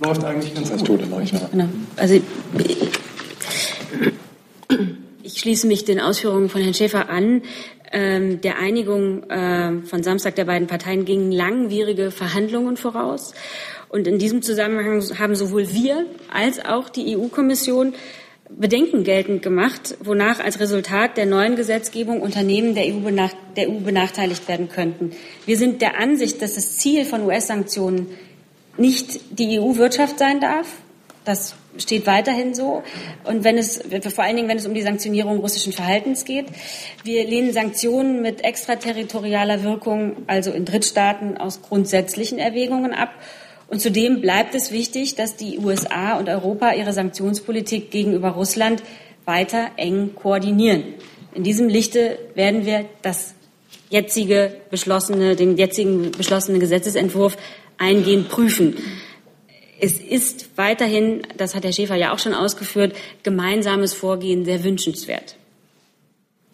läuft 0.00 0.24
eigentlich 0.24 0.54
ganz 0.54 0.70
das 0.70 0.84
gut. 0.84 1.00
Das 1.00 1.30
tut 1.30 1.50
genau. 1.50 1.68
Also 1.96 2.20
ich 5.22 5.40
schließe 5.40 5.66
mich 5.66 5.84
den 5.84 6.00
Ausführungen 6.00 6.48
von 6.48 6.60
Herrn 6.60 6.74
Schäfer 6.74 7.08
an. 7.08 7.42
Ähm, 7.92 8.40
der 8.40 8.58
Einigung 8.58 9.28
äh, 9.30 9.82
von 9.82 10.02
Samstag 10.02 10.34
der 10.34 10.46
beiden 10.46 10.66
Parteien 10.66 11.04
gingen 11.04 11.30
langwierige 11.30 12.10
Verhandlungen 12.10 12.76
voraus. 12.76 13.34
Und 13.94 14.08
in 14.08 14.18
diesem 14.18 14.42
Zusammenhang 14.42 15.00
haben 15.20 15.36
sowohl 15.36 15.72
wir 15.72 16.04
als 16.28 16.64
auch 16.64 16.88
die 16.88 17.16
EU-Kommission 17.16 17.94
Bedenken 18.50 19.04
geltend 19.04 19.40
gemacht, 19.40 19.96
wonach 20.00 20.40
als 20.40 20.58
Resultat 20.58 21.16
der 21.16 21.26
neuen 21.26 21.54
Gesetzgebung 21.54 22.20
Unternehmen 22.20 22.74
der 22.74 22.86
EU, 22.86 22.98
der 23.56 23.70
EU 23.70 23.78
benachteiligt 23.78 24.48
werden 24.48 24.68
könnten. 24.68 25.12
Wir 25.46 25.56
sind 25.56 25.80
der 25.80 25.96
Ansicht, 26.00 26.42
dass 26.42 26.54
das 26.56 26.76
Ziel 26.76 27.04
von 27.04 27.24
US-Sanktionen 27.24 28.08
nicht 28.76 29.38
die 29.38 29.60
EU-Wirtschaft 29.60 30.18
sein 30.18 30.40
darf. 30.40 30.66
Das 31.24 31.54
steht 31.78 32.08
weiterhin 32.08 32.52
so. 32.52 32.82
Und 33.22 33.44
wenn 33.44 33.56
es, 33.56 33.80
vor 34.12 34.24
allen 34.24 34.34
Dingen, 34.34 34.48
wenn 34.48 34.58
es 34.58 34.66
um 34.66 34.74
die 34.74 34.82
Sanktionierung 34.82 35.38
russischen 35.38 35.72
Verhaltens 35.72 36.24
geht. 36.24 36.46
Wir 37.04 37.24
lehnen 37.24 37.52
Sanktionen 37.52 38.22
mit 38.22 38.42
extraterritorialer 38.42 39.62
Wirkung, 39.62 40.16
also 40.26 40.50
in 40.50 40.64
Drittstaaten, 40.64 41.36
aus 41.36 41.62
grundsätzlichen 41.62 42.40
Erwägungen 42.40 42.92
ab 42.92 43.10
und 43.68 43.80
zudem 43.80 44.20
bleibt 44.20 44.54
es 44.54 44.70
wichtig, 44.70 45.14
dass 45.14 45.36
die 45.36 45.58
USA 45.58 46.18
und 46.18 46.28
Europa 46.28 46.72
ihre 46.72 46.92
Sanktionspolitik 46.92 47.90
gegenüber 47.90 48.30
Russland 48.30 48.82
weiter 49.24 49.70
eng 49.76 50.14
koordinieren. 50.14 50.84
In 51.34 51.42
diesem 51.42 51.68
Lichte 51.68 52.18
werden 52.34 52.66
wir 52.66 52.84
das 53.02 53.34
jetzige 53.90 54.56
beschlossene, 54.70 55.36
den 55.36 55.56
jetzigen 55.56 56.10
beschlossenen 56.12 56.60
Gesetzesentwurf 56.60 57.36
eingehend 57.78 58.28
prüfen. 58.28 58.76
Es 59.80 59.98
ist 59.98 60.50
weiterhin, 60.56 61.22
das 61.36 61.54
hat 61.54 61.64
Herr 61.64 61.72
Schäfer 61.72 61.96
ja 61.96 62.12
auch 62.12 62.18
schon 62.18 62.34
ausgeführt, 62.34 62.94
gemeinsames 63.22 63.92
Vorgehen 63.92 64.44
sehr 64.44 64.62
wünschenswert. 64.62 65.36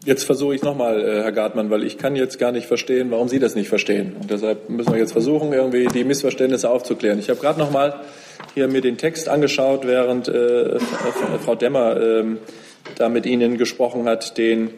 Jetzt 0.06 0.24
versuche 0.24 0.54
ich 0.54 0.62
nochmal, 0.62 1.00
äh, 1.00 1.22
Herr 1.22 1.32
Gartmann, 1.32 1.68
weil 1.68 1.84
ich 1.84 1.98
kann 1.98 2.16
jetzt 2.16 2.38
gar 2.38 2.52
nicht 2.52 2.66
verstehen, 2.66 3.10
warum 3.10 3.28
Sie 3.28 3.38
das 3.38 3.54
nicht 3.54 3.68
verstehen. 3.68 4.16
Und 4.18 4.30
deshalb 4.30 4.70
müssen 4.70 4.92
wir 4.92 4.98
jetzt 4.98 5.12
versuchen, 5.12 5.52
irgendwie 5.52 5.88
die 5.88 6.04
Missverständnisse 6.04 6.70
aufzuklären. 6.70 7.18
Ich 7.18 7.28
habe 7.28 7.38
gerade 7.38 7.58
nochmal 7.58 8.00
hier 8.54 8.66
mir 8.68 8.80
den 8.80 8.96
Text 8.96 9.28
angeschaut, 9.28 9.86
während 9.86 10.26
äh, 10.28 10.78
Frau 11.44 11.54
Demmer 11.54 12.00
äh, 12.00 12.24
da 12.96 13.10
mit 13.10 13.26
Ihnen 13.26 13.58
gesprochen 13.58 14.06
hat, 14.06 14.38
den 14.38 14.70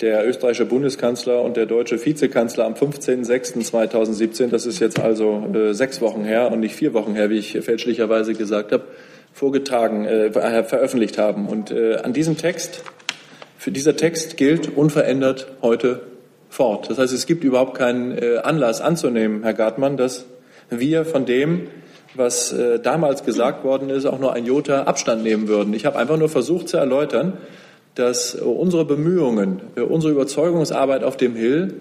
der 0.00 0.26
österreichische 0.26 0.66
Bundeskanzler 0.66 1.42
und 1.42 1.56
der 1.56 1.66
deutsche 1.66 2.02
Vizekanzler 2.04 2.64
am 2.64 2.74
15.06.2017, 2.74 4.48
das 4.48 4.66
ist 4.66 4.78
jetzt 4.78 5.00
also 5.00 5.44
äh, 5.52 5.74
sechs 5.74 6.00
Wochen 6.00 6.24
her 6.24 6.50
und 6.52 6.60
nicht 6.60 6.76
vier 6.76 6.94
Wochen 6.94 7.16
her, 7.16 7.28
wie 7.28 7.38
ich 7.38 7.58
fälschlicherweise 7.60 8.34
gesagt 8.34 8.70
habe, 8.70 8.84
vorgetragen, 9.32 10.04
äh, 10.04 10.30
veröffentlicht 10.30 11.18
haben. 11.18 11.48
Und 11.48 11.72
äh, 11.72 11.96
an 11.96 12.12
diesem 12.12 12.36
Text 12.36 12.84
für 13.60 13.72
dieser 13.72 13.94
Text 13.94 14.38
gilt 14.38 14.74
unverändert 14.74 15.48
heute 15.60 16.00
fort. 16.48 16.88
Das 16.88 16.96
heißt, 16.96 17.12
es 17.12 17.26
gibt 17.26 17.44
überhaupt 17.44 17.76
keinen 17.76 18.16
äh, 18.16 18.38
Anlass 18.38 18.80
anzunehmen, 18.80 19.42
Herr 19.42 19.52
Gartmann, 19.52 19.98
dass 19.98 20.24
wir 20.70 21.04
von 21.04 21.26
dem, 21.26 21.66
was 22.14 22.54
äh, 22.54 22.80
damals 22.80 23.22
gesagt 23.22 23.62
worden 23.62 23.90
ist, 23.90 24.06
auch 24.06 24.18
nur 24.18 24.32
ein 24.32 24.46
Jota 24.46 24.84
Abstand 24.84 25.24
nehmen 25.24 25.46
würden. 25.46 25.74
Ich 25.74 25.84
habe 25.84 25.98
einfach 25.98 26.16
nur 26.16 26.30
versucht 26.30 26.70
zu 26.70 26.78
erläutern, 26.78 27.34
dass 27.96 28.34
unsere 28.34 28.86
Bemühungen, 28.86 29.60
unsere 29.76 30.14
Überzeugungsarbeit 30.14 31.04
auf 31.04 31.18
dem 31.18 31.36
Hill 31.36 31.74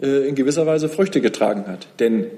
äh, 0.00 0.26
in 0.26 0.34
gewisser 0.34 0.64
Weise 0.64 0.88
Früchte 0.88 1.20
getragen 1.20 1.66
hat. 1.66 1.88
Denn 2.00 2.28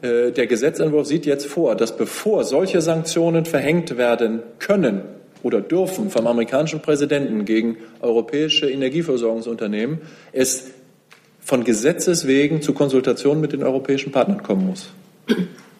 Äh, 0.00 0.30
der 0.30 0.46
Gesetzentwurf 0.46 1.08
sieht 1.08 1.26
jetzt 1.26 1.46
vor, 1.46 1.74
dass 1.74 1.96
bevor 1.96 2.44
solche 2.44 2.80
Sanktionen 2.80 3.46
verhängt 3.46 3.96
werden 3.96 4.42
können 4.60 5.02
oder 5.42 5.60
dürfen 5.60 6.10
vom 6.10 6.26
amerikanischen 6.26 6.80
Präsidenten 6.80 7.44
gegen 7.44 7.76
europäische 8.00 8.70
Energieversorgungsunternehmen, 8.70 9.98
es 10.32 10.70
von 11.40 11.64
Gesetzes 11.64 12.26
wegen 12.26 12.60
zu 12.60 12.74
Konsultationen 12.74 13.40
mit 13.40 13.52
den 13.52 13.62
europäischen 13.62 14.12
Partnern 14.12 14.42
kommen 14.42 14.66
muss. 14.66 14.90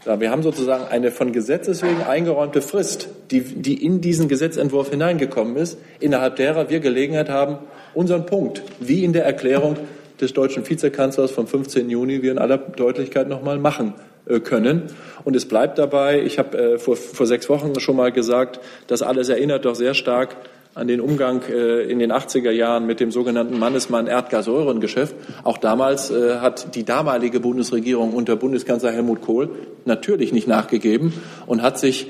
Wir 0.04 0.30
haben 0.30 0.42
sozusagen 0.42 0.84
eine 0.84 1.10
von 1.10 1.32
Gesetzes 1.32 1.82
wegen 1.82 2.02
eingeräumte 2.02 2.62
Frist, 2.62 3.10
die, 3.30 3.40
die 3.40 3.84
in 3.84 4.00
diesen 4.00 4.28
Gesetzentwurf 4.28 4.88
hineingekommen 4.90 5.56
ist, 5.56 5.78
innerhalb 6.00 6.36
derer 6.36 6.70
wir 6.70 6.80
Gelegenheit 6.80 7.28
haben, 7.28 7.58
unseren 7.92 8.24
Punkt, 8.24 8.62
wie 8.80 9.04
in 9.04 9.12
der 9.12 9.26
Erklärung 9.26 9.76
des 10.20 10.32
deutschen 10.32 10.68
Vizekanzlers 10.68 11.30
vom 11.30 11.46
15. 11.46 11.90
Juni, 11.90 12.22
wir 12.22 12.32
in 12.32 12.38
aller 12.38 12.56
Deutlichkeit 12.58 13.28
noch 13.28 13.42
mal 13.42 13.58
machen 13.58 13.94
können. 14.40 14.84
Und 15.24 15.36
es 15.36 15.46
bleibt 15.46 15.78
dabei, 15.78 16.22
ich 16.22 16.38
habe 16.38 16.58
äh, 16.58 16.78
vor, 16.78 16.96
vor 16.96 17.26
sechs 17.26 17.48
Wochen 17.48 17.78
schon 17.80 17.96
mal 17.96 18.12
gesagt, 18.12 18.60
das 18.86 19.02
alles 19.02 19.28
erinnert 19.28 19.64
doch 19.64 19.74
sehr 19.74 19.94
stark 19.94 20.36
an 20.74 20.86
den 20.86 21.00
Umgang 21.00 21.42
äh, 21.50 21.82
in 21.82 21.98
den 21.98 22.12
80er 22.12 22.50
Jahren 22.50 22.86
mit 22.86 23.00
dem 23.00 23.10
sogenannten 23.10 23.58
Mannesmann 23.58 24.06
Erdgassäurengeschäft. 24.06 25.14
Auch 25.42 25.58
damals 25.58 26.10
äh, 26.10 26.36
hat 26.36 26.74
die 26.76 26.84
damalige 26.84 27.40
Bundesregierung 27.40 28.12
unter 28.14 28.36
Bundeskanzler 28.36 28.92
Helmut 28.92 29.20
Kohl 29.20 29.50
natürlich 29.84 30.32
nicht 30.32 30.46
nachgegeben 30.46 31.12
und 31.46 31.62
hat 31.62 31.78
sich 31.78 32.06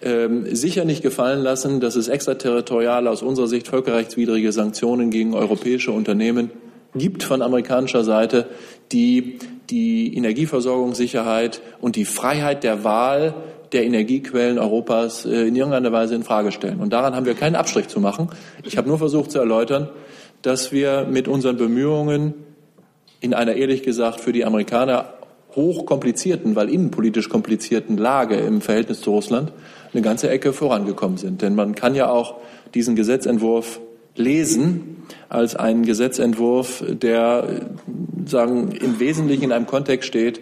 ähm, 0.00 0.54
sicher 0.54 0.84
nicht 0.84 1.02
gefallen 1.02 1.42
lassen, 1.42 1.80
dass 1.80 1.96
es 1.96 2.06
extraterritoriale, 2.06 3.10
aus 3.10 3.22
unserer 3.22 3.48
Sicht 3.48 3.66
völkerrechtswidrige 3.66 4.52
Sanktionen 4.52 5.10
gegen 5.10 5.34
europäische 5.34 5.90
Unternehmen 5.90 6.50
gibt 6.94 7.24
von 7.24 7.42
amerikanischer 7.42 8.04
Seite, 8.04 8.46
die 8.92 9.38
die 9.70 10.16
Energieversorgungssicherheit 10.16 11.60
und 11.80 11.96
die 11.96 12.04
Freiheit 12.04 12.64
der 12.64 12.84
Wahl 12.84 13.34
der 13.72 13.84
Energiequellen 13.84 14.58
Europas 14.58 15.26
äh, 15.26 15.46
in 15.46 15.56
irgendeiner 15.56 15.92
Weise 15.92 16.14
in 16.14 16.22
Frage 16.22 16.52
stellen. 16.52 16.80
Und 16.80 16.92
daran 16.92 17.14
haben 17.14 17.26
wir 17.26 17.34
keinen 17.34 17.56
Abstrich 17.56 17.88
zu 17.88 18.00
machen. 18.00 18.30
Ich 18.64 18.78
habe 18.78 18.88
nur 18.88 18.98
versucht 18.98 19.30
zu 19.30 19.38
erläutern, 19.38 19.88
dass 20.42 20.72
wir 20.72 21.06
mit 21.10 21.28
unseren 21.28 21.56
Bemühungen 21.56 22.34
in 23.20 23.34
einer 23.34 23.54
ehrlich 23.54 23.82
gesagt 23.82 24.20
für 24.20 24.32
die 24.32 24.44
Amerikaner 24.44 25.12
hochkomplizierten, 25.54 26.56
weil 26.56 26.70
innenpolitisch 26.70 27.28
komplizierten 27.28 27.96
Lage 27.96 28.36
im 28.36 28.60
Verhältnis 28.60 29.00
zu 29.00 29.10
Russland 29.10 29.52
eine 29.92 30.02
ganze 30.02 30.30
Ecke 30.30 30.52
vorangekommen 30.52 31.18
sind. 31.18 31.42
Denn 31.42 31.54
man 31.54 31.74
kann 31.74 31.94
ja 31.94 32.10
auch 32.10 32.36
diesen 32.74 32.96
Gesetzentwurf 32.96 33.80
lesen 34.18 35.04
als 35.28 35.56
einen 35.56 35.84
Gesetzentwurf, 35.84 36.84
der 36.86 37.68
sagen 38.26 38.72
im 38.72 39.00
Wesentlichen 39.00 39.44
in 39.44 39.52
einem 39.52 39.66
Kontext 39.66 40.08
steht, 40.08 40.40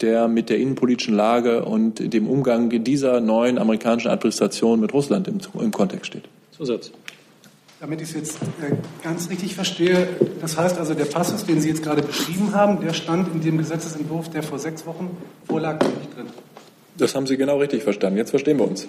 der 0.00 0.28
mit 0.28 0.50
der 0.50 0.58
innenpolitischen 0.58 1.14
Lage 1.14 1.64
und 1.64 2.12
dem 2.12 2.28
Umgang 2.28 2.84
dieser 2.84 3.20
neuen 3.20 3.58
amerikanischen 3.58 4.10
Administration 4.10 4.80
mit 4.80 4.92
Russland 4.92 5.26
im, 5.28 5.38
im 5.58 5.70
Kontext 5.72 6.06
steht. 6.06 6.24
Zusatz. 6.52 6.90
Damit 7.80 8.00
ich 8.00 8.08
es 8.08 8.14
jetzt 8.14 8.38
äh, 8.62 8.74
ganz 9.02 9.28
richtig 9.28 9.54
verstehe, 9.54 10.08
das 10.40 10.56
heißt 10.56 10.78
also, 10.78 10.94
der 10.94 11.04
Passus, 11.04 11.44
den 11.44 11.60
Sie 11.60 11.68
jetzt 11.68 11.82
gerade 11.82 12.02
beschrieben 12.02 12.54
haben, 12.54 12.80
der 12.80 12.94
stand 12.94 13.34
in 13.34 13.42
dem 13.42 13.58
Gesetzesentwurf, 13.58 14.30
der 14.30 14.42
vor 14.42 14.58
sechs 14.58 14.86
Wochen 14.86 15.14
vorlag, 15.46 15.78
nicht 15.80 16.16
drin. 16.16 16.26
Das 16.96 17.14
haben 17.14 17.26
Sie 17.26 17.36
genau 17.36 17.58
richtig 17.58 17.82
verstanden. 17.82 18.16
Jetzt 18.16 18.30
verstehen 18.30 18.58
wir 18.58 18.66
uns. 18.66 18.88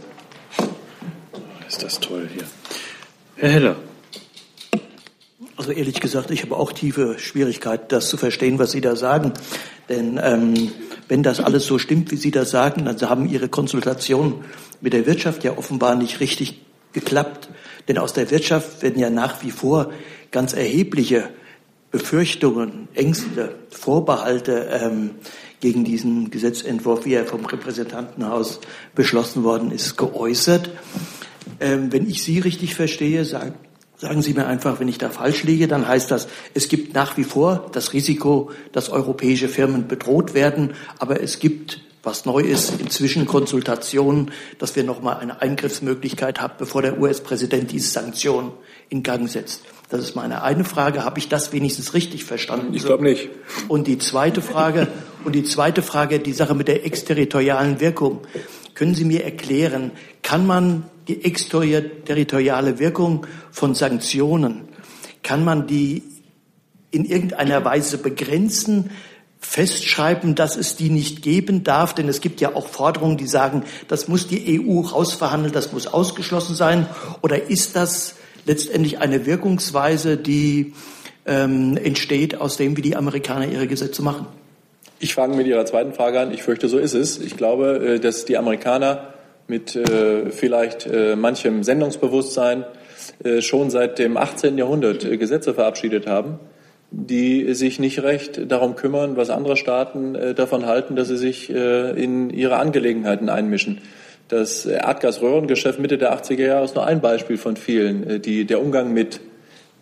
Ist 1.68 1.84
das 1.84 2.00
toll 2.00 2.30
hier. 2.34 2.44
Herr 3.36 3.50
Heller. 3.50 3.76
Also 5.58 5.72
ehrlich 5.72 6.00
gesagt, 6.00 6.30
ich 6.30 6.44
habe 6.44 6.56
auch 6.56 6.72
tiefe 6.72 7.18
Schwierigkeiten, 7.18 7.86
das 7.90 8.10
zu 8.10 8.18
verstehen, 8.18 8.60
was 8.60 8.72
Sie 8.72 8.82
da 8.82 8.96
sagen. 8.96 9.34
Denn 9.90 10.20
ähm, 10.22 10.72
wenn 11.08 11.24
das 11.24 11.40
alles 11.40 11.66
so 11.66 11.80
stimmt, 11.80 12.12
wie 12.12 12.16
Sie 12.16 12.30
das 12.30 12.52
sagen, 12.52 12.86
dann 12.86 13.02
haben 13.02 13.28
Ihre 13.28 13.50
Konsultationen 13.50 14.36
mit 14.82 14.94
der 14.94 15.08
Wirtschaft 15.08 15.44
ja 15.44 15.58
offenbar 15.58 15.96
nicht 15.96 16.20
richtig 16.20 16.62
geklappt. 16.94 17.50
Denn 17.88 17.98
aus 17.98 18.14
der 18.14 18.30
Wirtschaft 18.30 18.84
werden 18.84 19.00
ja 19.00 19.10
nach 19.10 19.44
wie 19.44 19.50
vor 19.50 19.92
ganz 20.30 20.54
erhebliche 20.54 21.28
Befürchtungen, 21.90 22.88
Ängste, 22.94 23.56
Vorbehalte 23.72 24.70
ähm, 24.72 25.12
gegen 25.60 25.84
diesen 25.84 26.30
Gesetzentwurf, 26.30 27.06
wie 27.06 27.16
er 27.16 27.26
vom 27.26 27.44
Repräsentantenhaus 27.44 28.60
beschlossen 28.94 29.44
worden 29.44 29.72
ist, 29.72 29.98
geäußert. 29.98 30.70
Ähm, 31.60 31.92
wenn 31.92 32.08
ich 32.08 32.22
Sie 32.22 32.38
richtig 32.38 32.76
verstehe, 32.76 33.26
sagen, 33.26 33.56
Sagen 34.00 34.22
Sie 34.22 34.34
mir 34.34 34.46
einfach, 34.46 34.80
wenn 34.80 34.88
ich 34.88 35.00
da 35.00 35.10
falsch 35.10 35.44
liege, 35.44 35.68
dann 35.68 35.88
heißt 35.88 36.12
das, 36.12 36.28
es 36.54 36.70
gibt 36.70 36.94
nach 36.94 37.18
wie 37.18 37.24
vor 37.24 37.70
das 37.72 37.94
Risiko, 37.94 38.52
dass 38.72 38.90
europäische 38.90 39.50
Firmen 39.50 39.88
bedroht 39.88 40.36
werden, 40.36 40.76
aber 41.00 41.22
es 41.22 41.40
gibt, 41.40 41.82
was 42.04 42.24
neu 42.26 42.42
ist, 42.42 42.80
inzwischen 42.80 43.26
Konsultationen, 43.26 44.32
dass 44.60 44.76
wir 44.76 44.84
nochmal 44.84 45.18
eine 45.18 45.42
Eingriffsmöglichkeit 45.42 46.40
haben, 46.40 46.54
bevor 46.60 46.84
der 46.84 47.00
US-Präsident 47.00 47.72
diese 47.72 47.90
Sanktionen 47.90 48.52
in 48.90 49.02
Gang 49.02 49.28
setzt. 49.28 49.64
Das 49.90 50.02
ist 50.02 50.16
meine 50.16 50.44
eine 50.44 50.64
Frage. 50.64 51.04
Habe 51.04 51.18
ich 51.18 51.28
das 51.28 51.52
wenigstens 51.52 51.96
richtig 51.96 52.24
verstanden? 52.24 52.76
Ich 52.76 52.86
glaube 52.86 53.04
nicht. 53.04 53.30
Und 53.68 53.88
die 53.88 53.98
zweite 53.98 54.44
Frage, 54.44 54.88
und 55.24 55.34
die 55.34 55.44
zweite 55.44 55.82
Frage, 55.82 56.20
die 56.20 56.34
Sache 56.34 56.54
mit 56.54 56.68
der 56.68 56.86
exterritorialen 56.86 57.80
Wirkung. 57.80 58.22
Können 58.76 58.94
Sie 58.94 59.06
mir 59.06 59.24
erklären, 59.24 59.92
kann 60.22 60.46
man 60.46 60.84
die 61.08 61.24
exterritoriale 61.24 62.80
Wirkung 62.80 63.26
von 63.52 63.76
Sanktionen, 63.76 64.68
kann 65.24 65.44
man 65.44 65.68
die 65.68 66.04
in 66.92 67.06
irgendeiner 67.06 67.64
Weise 67.66 67.98
begrenzen, 67.98 68.92
festschreiben, 69.40 70.36
dass 70.36 70.58
es 70.58 70.76
die 70.76 70.90
nicht 70.90 71.22
geben 71.22 71.64
darf? 71.64 71.94
Denn 71.94 72.08
es 72.08 72.22
gibt 72.22 72.42
ja 72.42 72.56
auch 72.56 72.68
Forderungen, 72.68 73.18
die 73.18 73.28
sagen, 73.28 73.64
das 73.88 74.08
muss 74.08 74.28
die 74.28 74.60
EU 74.60 74.80
rausverhandeln, 74.82 75.54
das 75.54 75.72
muss 75.74 75.88
ausgeschlossen 75.88 76.56
sein. 76.56 76.88
Oder 77.22 77.50
ist 77.50 77.76
das 77.76 78.16
letztendlich 78.46 79.00
eine 79.00 79.26
Wirkungsweise, 79.26 80.18
die 80.18 80.74
ähm, 81.26 81.78
entsteht 81.78 82.40
aus 82.40 82.58
dem, 82.58 82.78
wie 82.78 82.82
die 82.82 82.96
Amerikaner 82.96 83.48
ihre 83.48 83.68
Gesetze 83.68 84.02
machen? 84.02 84.28
Ich 85.00 85.14
fange 85.14 85.36
mit 85.36 85.46
Ihrer 85.46 85.66
zweiten 85.66 85.94
Frage 85.94 86.20
an. 86.20 86.34
Ich 86.34 86.42
fürchte, 86.42 86.68
so 86.70 86.80
ist 86.80 86.96
es. 86.96 87.20
Ich 87.20 87.38
glaube, 87.38 87.96
äh, 87.96 88.00
dass 88.00 88.26
die 88.26 88.38
Amerikaner 88.38 89.14
mit 89.48 89.76
äh, 89.76 90.30
vielleicht 90.30 90.86
äh, 90.88 91.16
manchem 91.16 91.64
Sendungsbewusstsein 91.64 92.66
äh, 93.24 93.42
schon 93.42 93.70
seit 93.70 94.00
dem 94.00 94.18
18. 94.18 94.58
Jahrhundert 94.58 95.06
äh, 95.06 95.18
Gesetze 95.18 95.54
verabschiedet 95.54 96.08
haben, 96.08 96.40
die 96.92 97.54
sich 97.54 97.80
nicht 97.80 98.04
recht 98.04 98.52
darum 98.52 98.76
kümmern, 98.76 99.16
was 99.18 99.30
andere 99.30 99.58
Staaten 99.58 100.16
äh, 100.16 100.34
davon 100.34 100.66
halten, 100.66 100.96
dass 100.96 101.08
sie 101.08 101.18
sich 101.18 101.50
äh, 101.50 101.92
in 101.92 102.30
ihre 102.30 102.58
Angelegenheiten 102.58 103.30
einmischen. 103.30 103.80
Das 104.28 104.66
Erdgasröhrengeschäft 104.66 105.80
Mitte 105.80 105.98
der 105.98 106.14
80er 106.14 106.46
Jahre 106.46 106.66
ist 106.66 106.76
nur 106.76 106.86
ein 106.86 107.00
Beispiel 107.00 107.38
von 107.38 107.56
vielen. 107.56 108.22
Die, 108.22 108.44
der 108.44 108.60
Umgang 108.60 108.92
mit 108.92 109.22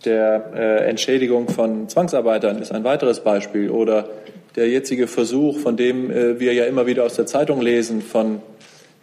der 0.05 0.85
Entschädigung 0.87 1.49
von 1.49 1.89
Zwangsarbeitern 1.89 2.59
ist 2.59 2.71
ein 2.71 2.83
weiteres 2.83 3.21
Beispiel. 3.21 3.71
Oder 3.71 4.07
der 4.55 4.69
jetzige 4.69 5.07
Versuch, 5.07 5.57
von 5.57 5.77
dem 5.77 6.39
wir 6.39 6.53
ja 6.53 6.65
immer 6.65 6.85
wieder 6.85 7.05
aus 7.05 7.15
der 7.15 7.25
Zeitung 7.25 7.59
lesen, 7.59 8.03
von 8.03 8.43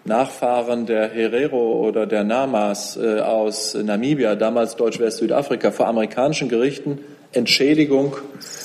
Nachfahren 0.05 0.87
der 0.87 1.09
Herero 1.11 1.87
oder 1.87 2.07
der 2.07 2.25
Namas 2.25 2.97
äh, 2.97 3.21
aus 3.21 3.75
Namibia, 3.75 4.35
damals 4.35 4.77
Deutsch-West-Südafrika, 4.77 5.71
vor 5.71 5.87
amerikanischen 5.87 6.49
Gerichten 6.49 6.99
Entschädigung 7.33 8.17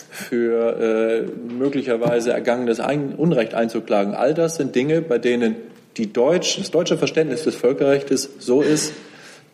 für 0.10 0.78
äh, 0.80 1.54
möglicherweise 1.54 2.34
ergangenes 2.34 2.80
Unrecht 2.80 3.54
einzuklagen. 3.54 4.14
All 4.14 4.34
das 4.34 4.56
sind 4.56 4.76
Dinge, 4.76 5.02
bei 5.02 5.20
denen 5.20 5.56
die 5.96 6.12
Deutsch, 6.12 6.58
das 6.58 6.72
deutsche 6.72 6.98
Verständnis 6.98 7.44
des 7.44 7.56
Völkerrechts 7.56 8.30
so 8.40 8.62
ist, 8.62 8.94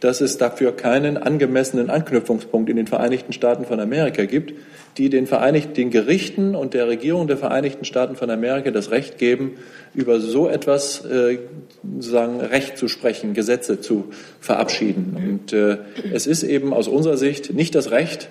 dass 0.04 0.20
es 0.20 0.38
dafür 0.38 0.76
keinen 0.76 1.16
angemessenen 1.16 1.89
Anknüpfungspunkt 1.89 2.70
in 2.70 2.76
den 2.76 2.88
Vereinigten 2.88 3.32
Staaten 3.32 3.63
von 3.63 3.80
Amerika 3.80 4.26
gibt, 4.26 4.54
die 4.98 5.10
den, 5.10 5.28
Vereinigten, 5.28 5.74
den 5.76 5.92
Gerichten 5.92 6.56
und 6.56 6.74
der 6.74 6.89
Regierung 6.89 7.28
der 7.28 7.38
Vereinigten 7.38 7.86
Staaten 7.86 8.18
von 8.18 8.30
Amerika 8.30 8.70
das 8.72 8.92
Recht 8.92 9.18
geben, 9.18 9.54
über 9.96 10.20
so 10.20 10.50
etwas 10.50 11.06
äh, 11.06 11.39
sozusagen 11.84 12.42
Recht 12.42 12.78
zu 12.78 12.89
sprechen, 12.89 13.34
Gesetze 13.34 13.80
zu 13.80 14.10
verabschieden. 14.42 15.16
Und 15.16 15.54
äh, 15.54 15.78
es 16.12 16.28
ist 16.28 16.44
eben 16.44 16.74
aus 16.74 16.89
unserer 16.89 17.16
Sicht 17.16 17.54
nicht 17.54 17.74
das 17.74 17.92
Recht 17.92 18.28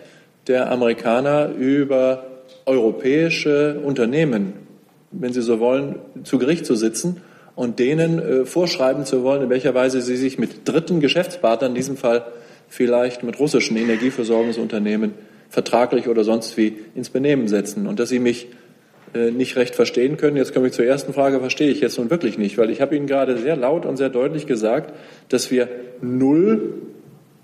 der 0.48 0.70
Amerikaner 0.70 1.52
über 1.58 2.26
europäische 2.66 3.80
Unternehmen, 3.82 4.52
wenn 5.10 5.32
sie 5.32 5.42
so 5.42 5.58
wollen, 5.58 5.94
zu 6.22 6.38
Gericht 6.38 6.66
zu 6.66 6.74
sitzen 6.74 7.22
und 7.54 7.78
denen 7.78 8.18
äh, 8.18 8.44
vorschreiben 8.46 9.04
zu 9.04 9.22
wollen, 9.22 9.42
in 9.42 9.50
welcher 9.50 9.74
Weise 9.74 10.00
sie 10.00 10.16
sich 10.16 10.38
mit 10.38 10.68
dritten 10.68 11.00
Geschäftspartnern, 11.00 11.72
in 11.72 11.76
diesem 11.76 11.96
Fall 11.96 12.24
vielleicht 12.68 13.22
mit 13.22 13.38
russischen 13.38 13.76
Energieversorgungsunternehmen, 13.76 15.12
vertraglich 15.50 16.08
oder 16.08 16.24
sonst 16.24 16.56
wie 16.56 16.78
ins 16.94 17.10
Benehmen 17.10 17.48
setzen. 17.48 17.86
Und 17.86 18.00
dass 18.00 18.08
Sie 18.08 18.18
mich 18.18 18.48
äh, 19.14 19.30
nicht 19.30 19.56
recht 19.56 19.74
verstehen 19.74 20.16
können. 20.16 20.38
Jetzt 20.38 20.54
komme 20.54 20.68
ich 20.68 20.72
zur 20.72 20.86
ersten 20.86 21.12
Frage, 21.12 21.40
verstehe 21.40 21.70
ich 21.70 21.80
jetzt 21.80 21.98
nun 21.98 22.08
wirklich 22.08 22.38
nicht, 22.38 22.56
weil 22.56 22.70
ich 22.70 22.80
habe 22.80 22.96
Ihnen 22.96 23.06
gerade 23.06 23.36
sehr 23.36 23.56
laut 23.56 23.84
und 23.84 23.98
sehr 23.98 24.08
deutlich 24.08 24.46
gesagt, 24.46 24.94
dass 25.28 25.50
wir 25.50 25.68
null 26.00 26.72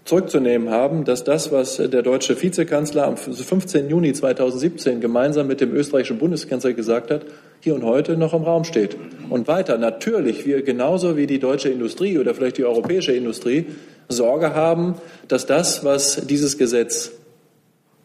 zurückzunehmen 0.05 0.70
haben, 0.70 1.05
dass 1.05 1.24
das, 1.24 1.53
was 1.53 1.76
der 1.76 2.03
deutsche 2.03 2.40
Vizekanzler 2.40 3.07
am 3.07 3.16
15. 3.16 3.90
Juni 3.90 4.12
2017 4.14 5.01
gemeinsam 5.01 5.46
mit 5.46 5.61
dem 5.61 5.74
österreichischen 5.74 6.18
Bundeskanzler 6.18 6.72
gesagt 6.72 7.11
hat, 7.11 7.26
hier 7.61 7.74
und 7.74 7.84
heute 7.84 8.16
noch 8.16 8.32
im 8.32 8.42
Raum 8.42 8.64
steht. 8.64 8.96
Und 9.28 9.49
weiter, 9.49 9.76
natürlich, 9.76 10.46
wir 10.46 10.62
genauso 10.62 11.16
wie 11.16 11.26
die 11.26 11.38
deutsche 11.38 11.68
Industrie 11.68 12.18
oder 12.18 12.34
vielleicht 12.34 12.57
die 12.57 12.64
europäische 12.64 13.12
Industrie 13.12 13.66
Sorge 14.09 14.55
haben, 14.55 14.94
dass 15.28 15.44
das, 15.44 15.84
was 15.84 16.26
dieses 16.26 16.57
Gesetz 16.57 17.12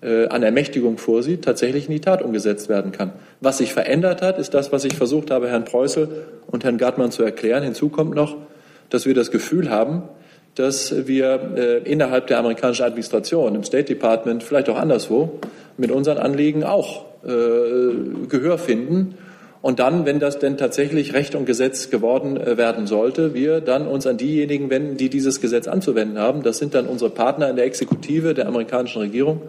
äh, 0.02 0.28
an 0.28 0.44
Ermächtigung 0.44 0.98
vorsieht, 0.98 1.46
tatsächlich 1.46 1.86
in 1.88 1.94
die 1.94 2.02
Tat 2.02 2.22
umgesetzt 2.22 2.68
werden 2.68 2.92
kann. 2.92 3.14
Was 3.40 3.60
sich 3.60 3.72
verändert 3.72 4.22
hat, 4.22 4.38
ist 4.38 4.54
das, 4.54 4.72
was 4.74 4.84
ich 4.84 4.96
versucht 4.96 5.32
habe, 5.32 5.50
Herrn 5.50 5.64
Preußel 5.64 6.26
und 6.48 6.66
Herrn 6.66 6.78
Gartmann 6.78 7.12
zu 7.12 7.24
erklären. 7.24 7.64
Hinzu 7.64 7.88
kommt 7.88 8.14
noch, 8.14 8.36
dass 8.90 9.06
wir 9.06 9.14
das 9.14 9.32
Gefühl 9.32 9.70
haben, 9.70 10.04
dass 10.56 11.08
wir 11.08 11.54
äh, 11.56 11.78
innerhalb 11.92 12.28
der 12.28 12.40
amerikanischen 12.40 12.84
Administration, 12.84 13.56
im 13.56 13.64
State 13.64 13.86
Department, 13.86 14.44
vielleicht 14.44 14.70
auch 14.70 14.78
anderswo, 14.78 15.40
mit 15.78 15.92
unseren 15.92 16.18
Anliegen 16.18 16.64
auch 16.64 17.06
äh, 17.24 18.28
Gehör 18.28 18.58
finden. 18.58 19.16
Und 19.62 19.80
dann, 19.80 20.06
wenn 20.06 20.20
das 20.20 20.40
denn 20.40 20.58
tatsächlich 20.58 21.14
Recht 21.14 21.36
und 21.36 21.46
Gesetz 21.46 21.90
geworden 21.90 22.38
äh, 22.38 22.58
werden 22.58 22.86
sollte, 22.86 23.34
wir 23.34 23.62
dann 23.62 23.88
uns 23.88 24.06
an 24.06 24.18
diejenigen 24.18 24.70
wenden, 24.70 24.98
die 24.98 25.10
dieses 25.10 25.42
Gesetz 25.42 25.68
anzuwenden 25.68 26.20
haben. 26.20 26.44
Das 26.44 26.58
sind 26.58 26.76
dann 26.76 26.86
unsere 26.86 27.10
Partner 27.10 27.50
in 27.50 27.56
der 27.56 27.66
Exekutive 27.66 28.34
der 28.34 28.48
amerikanischen 28.48 29.00
Regierung. 29.00 29.42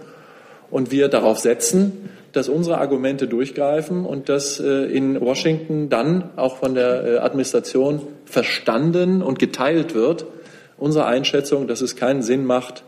Und 0.71 0.91
wir 0.91 1.09
darauf 1.09 1.39
setzen, 1.39 2.09
dass 2.33 2.49
unsere 2.49 2.79
Argumente 2.79 3.29
durchgreifen 3.29 4.05
und 4.05 4.29
dass 4.29 4.59
äh, 4.59 4.85
in 4.87 5.21
Washington 5.21 5.89
dann 5.89 6.31
auch 6.37 6.57
von 6.57 6.75
der 6.75 7.05
äh, 7.05 7.19
Administration 7.19 8.01
verstanden 8.25 9.23
und 9.23 9.39
geteilt 9.39 9.95
wird, 9.95 10.27
unsere 10.85 11.07
Einschätzung, 11.07 11.67
dass 11.67 11.81
es 11.81 11.97
keinen 11.97 12.23
Sinn 12.23 12.45
macht, 12.45 12.85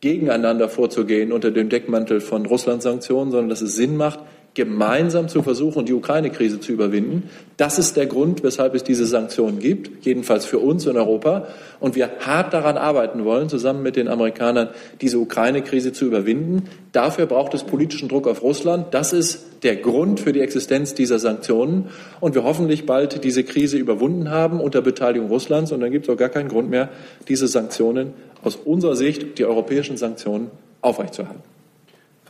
gegeneinander 0.00 0.70
vorzugehen 0.70 1.30
unter 1.30 1.50
dem 1.50 1.68
Deckmantel 1.68 2.22
von 2.22 2.46
Russland-Sanktionen, 2.46 3.30
sondern 3.30 3.50
dass 3.50 3.60
es 3.60 3.76
Sinn 3.76 3.98
macht, 3.98 4.20
gemeinsam 4.54 5.28
zu 5.28 5.42
versuchen, 5.42 5.84
die 5.84 5.92
Ukraine-Krise 5.92 6.60
zu 6.60 6.72
überwinden. 6.72 7.28
Das 7.56 7.78
ist 7.78 7.96
der 7.96 8.06
Grund, 8.06 8.44
weshalb 8.44 8.74
es 8.74 8.84
diese 8.84 9.04
Sanktionen 9.04 9.58
gibt, 9.58 10.06
jedenfalls 10.06 10.46
für 10.46 10.60
uns 10.60 10.86
in 10.86 10.96
Europa. 10.96 11.48
Und 11.80 11.96
wir 11.96 12.08
hart 12.20 12.54
daran 12.54 12.76
arbeiten 12.76 13.24
wollen, 13.24 13.48
zusammen 13.48 13.82
mit 13.82 13.96
den 13.96 14.06
Amerikanern 14.06 14.68
diese 15.00 15.18
Ukraine-Krise 15.18 15.92
zu 15.92 16.06
überwinden. 16.06 16.68
Dafür 16.92 17.26
braucht 17.26 17.52
es 17.54 17.64
politischen 17.64 18.08
Druck 18.08 18.28
auf 18.28 18.42
Russland. 18.42 18.94
Das 18.94 19.12
ist 19.12 19.44
der 19.64 19.74
Grund 19.76 20.20
für 20.20 20.32
die 20.32 20.40
Existenz 20.40 20.94
dieser 20.94 21.18
Sanktionen. 21.18 21.88
Und 22.20 22.36
wir 22.36 22.44
hoffentlich 22.44 22.86
bald 22.86 23.24
diese 23.24 23.42
Krise 23.42 23.76
überwunden 23.76 24.30
haben 24.30 24.60
unter 24.60 24.82
Beteiligung 24.82 25.28
Russlands. 25.28 25.72
Und 25.72 25.80
dann 25.80 25.90
gibt 25.90 26.08
es 26.08 26.14
auch 26.14 26.18
gar 26.18 26.28
keinen 26.28 26.48
Grund 26.48 26.70
mehr, 26.70 26.90
diese 27.28 27.48
Sanktionen 27.48 28.12
aus 28.44 28.54
unserer 28.56 28.94
Sicht, 28.94 29.38
die 29.38 29.44
europäischen 29.44 29.96
Sanktionen, 29.96 30.50
aufrechtzuerhalten. 30.80 31.53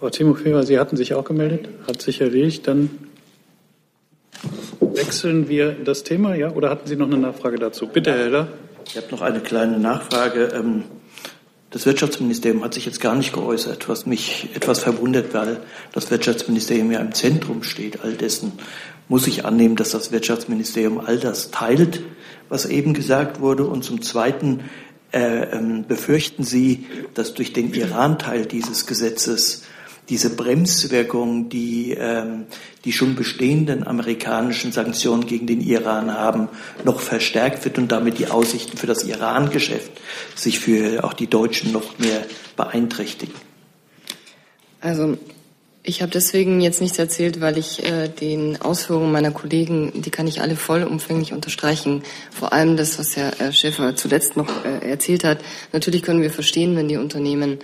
Frau 0.05 0.11
Timofeeva, 0.11 0.64
Sie 0.64 0.78
hatten 0.78 0.98
sich 0.98 1.14
auch 1.14 1.24
gemeldet, 1.24 1.66
hat 1.88 2.02
sich 2.02 2.20
erledigt. 2.20 2.68
Dann 2.68 2.90
wechseln 4.80 5.48
wir 5.48 5.72
das 5.72 6.02
Thema, 6.02 6.34
ja? 6.34 6.50
Oder 6.50 6.68
hatten 6.68 6.86
Sie 6.86 6.94
noch 6.94 7.07
eine 7.07 7.16
Nachfrage 7.16 7.59
dazu? 7.59 7.86
Bitte, 7.86 8.12
Herr 8.12 8.24
Heller. 8.24 8.48
Ich 8.86 8.98
habe 8.98 9.07
noch 9.11 9.22
eine 9.22 9.40
kleine 9.40 9.78
Nachfrage. 9.78 10.52
Ähm, 10.55 10.84
das 11.70 11.86
Wirtschaftsministerium 11.86 12.62
hat 12.62 12.74
sich 12.74 12.84
jetzt 12.84 13.00
gar 13.00 13.14
nicht 13.14 13.32
geäußert, 13.32 13.88
was 13.88 14.05
mich 14.05 14.50
etwas 14.55 14.80
verwundert, 14.80 15.32
weil 15.32 15.61
das 15.92 16.11
Wirtschaftsministerium 16.11 16.92
ja 16.92 17.00
im 17.00 17.14
Zentrum 17.14 17.62
steht. 17.62 18.05
All 18.05 18.12
dessen 18.12 18.52
muss 19.09 19.26
ich 19.26 19.46
annehmen, 19.46 19.74
dass 19.74 19.92
das 19.92 20.12
Wirtschaftsministerium 20.12 21.00
all 21.00 21.18
das 21.18 21.50
teilt, 21.50 22.02
was 22.50 22.66
eben 22.66 22.92
gesagt 22.92 23.40
wurde. 23.40 23.64
Und 23.64 23.84
zum 23.84 24.02
Zweiten 24.02 24.64
äh, 25.12 25.44
ähm, 25.57 25.86
befürchten 25.88 26.44
Sie, 26.44 26.84
dass 27.14 27.32
durch 27.32 27.55
den 27.55 27.72
Iran-Teil 27.72 28.44
dieses 28.44 28.84
Gesetzes 28.84 29.62
diese 30.09 30.30
Bremswirkung, 30.36 31.48
die 31.48 31.96
ähm, 31.98 32.46
die 32.84 32.92
schon 32.92 33.14
bestehenden 33.14 33.86
amerikanischen 33.86 34.72
Sanktionen 34.72 35.26
gegen 35.26 35.46
den 35.46 35.61
Iran 35.61 36.12
haben, 36.12 36.48
noch 36.84 37.00
verstärkt 37.00 37.64
wird 37.64 37.78
und 37.78 37.90
damit 37.90 38.18
die 38.18 38.26
Aussichten 38.26 38.76
für 38.76 38.86
das 38.86 39.05
Iran-Geschäft 39.05 39.90
sich 40.34 40.59
für 40.61 41.02
auch 41.05 41.14
die 41.14 41.28
Deutschen 41.28 41.72
noch 41.72 41.98
mehr 41.98 42.26
beeinträchtigen? 42.57 43.34
Also 44.80 45.16
ich 45.82 46.02
habe 46.02 46.12
deswegen 46.12 46.61
jetzt 46.61 46.82
nichts 46.82 46.98
erzählt, 46.98 47.40
weil 47.40 47.57
ich 47.57 47.84
äh, 47.84 48.09
den 48.09 48.61
Ausführungen 48.61 49.12
meiner 49.12 49.30
Kollegen, 49.30 49.92
die 50.02 50.11
kann 50.11 50.26
ich 50.26 50.42
alle 50.42 50.57
vollumfänglich 50.57 51.32
unterstreichen. 51.32 52.02
Vor 52.30 52.52
allem 52.52 52.76
das, 52.76 52.98
was 52.98 53.16
Herr 53.16 53.52
Schäfer 53.52 53.96
zuletzt 53.96 54.36
noch 54.36 54.64
äh, 54.64 54.90
erzählt 54.90 55.24
hat. 55.24 55.38
Natürlich 55.72 56.02
können 56.02 56.22
wir 56.22 56.30
verstehen, 56.30 56.76
wenn 56.76 56.88
die 56.88 56.96
Unternehmen 56.98 57.59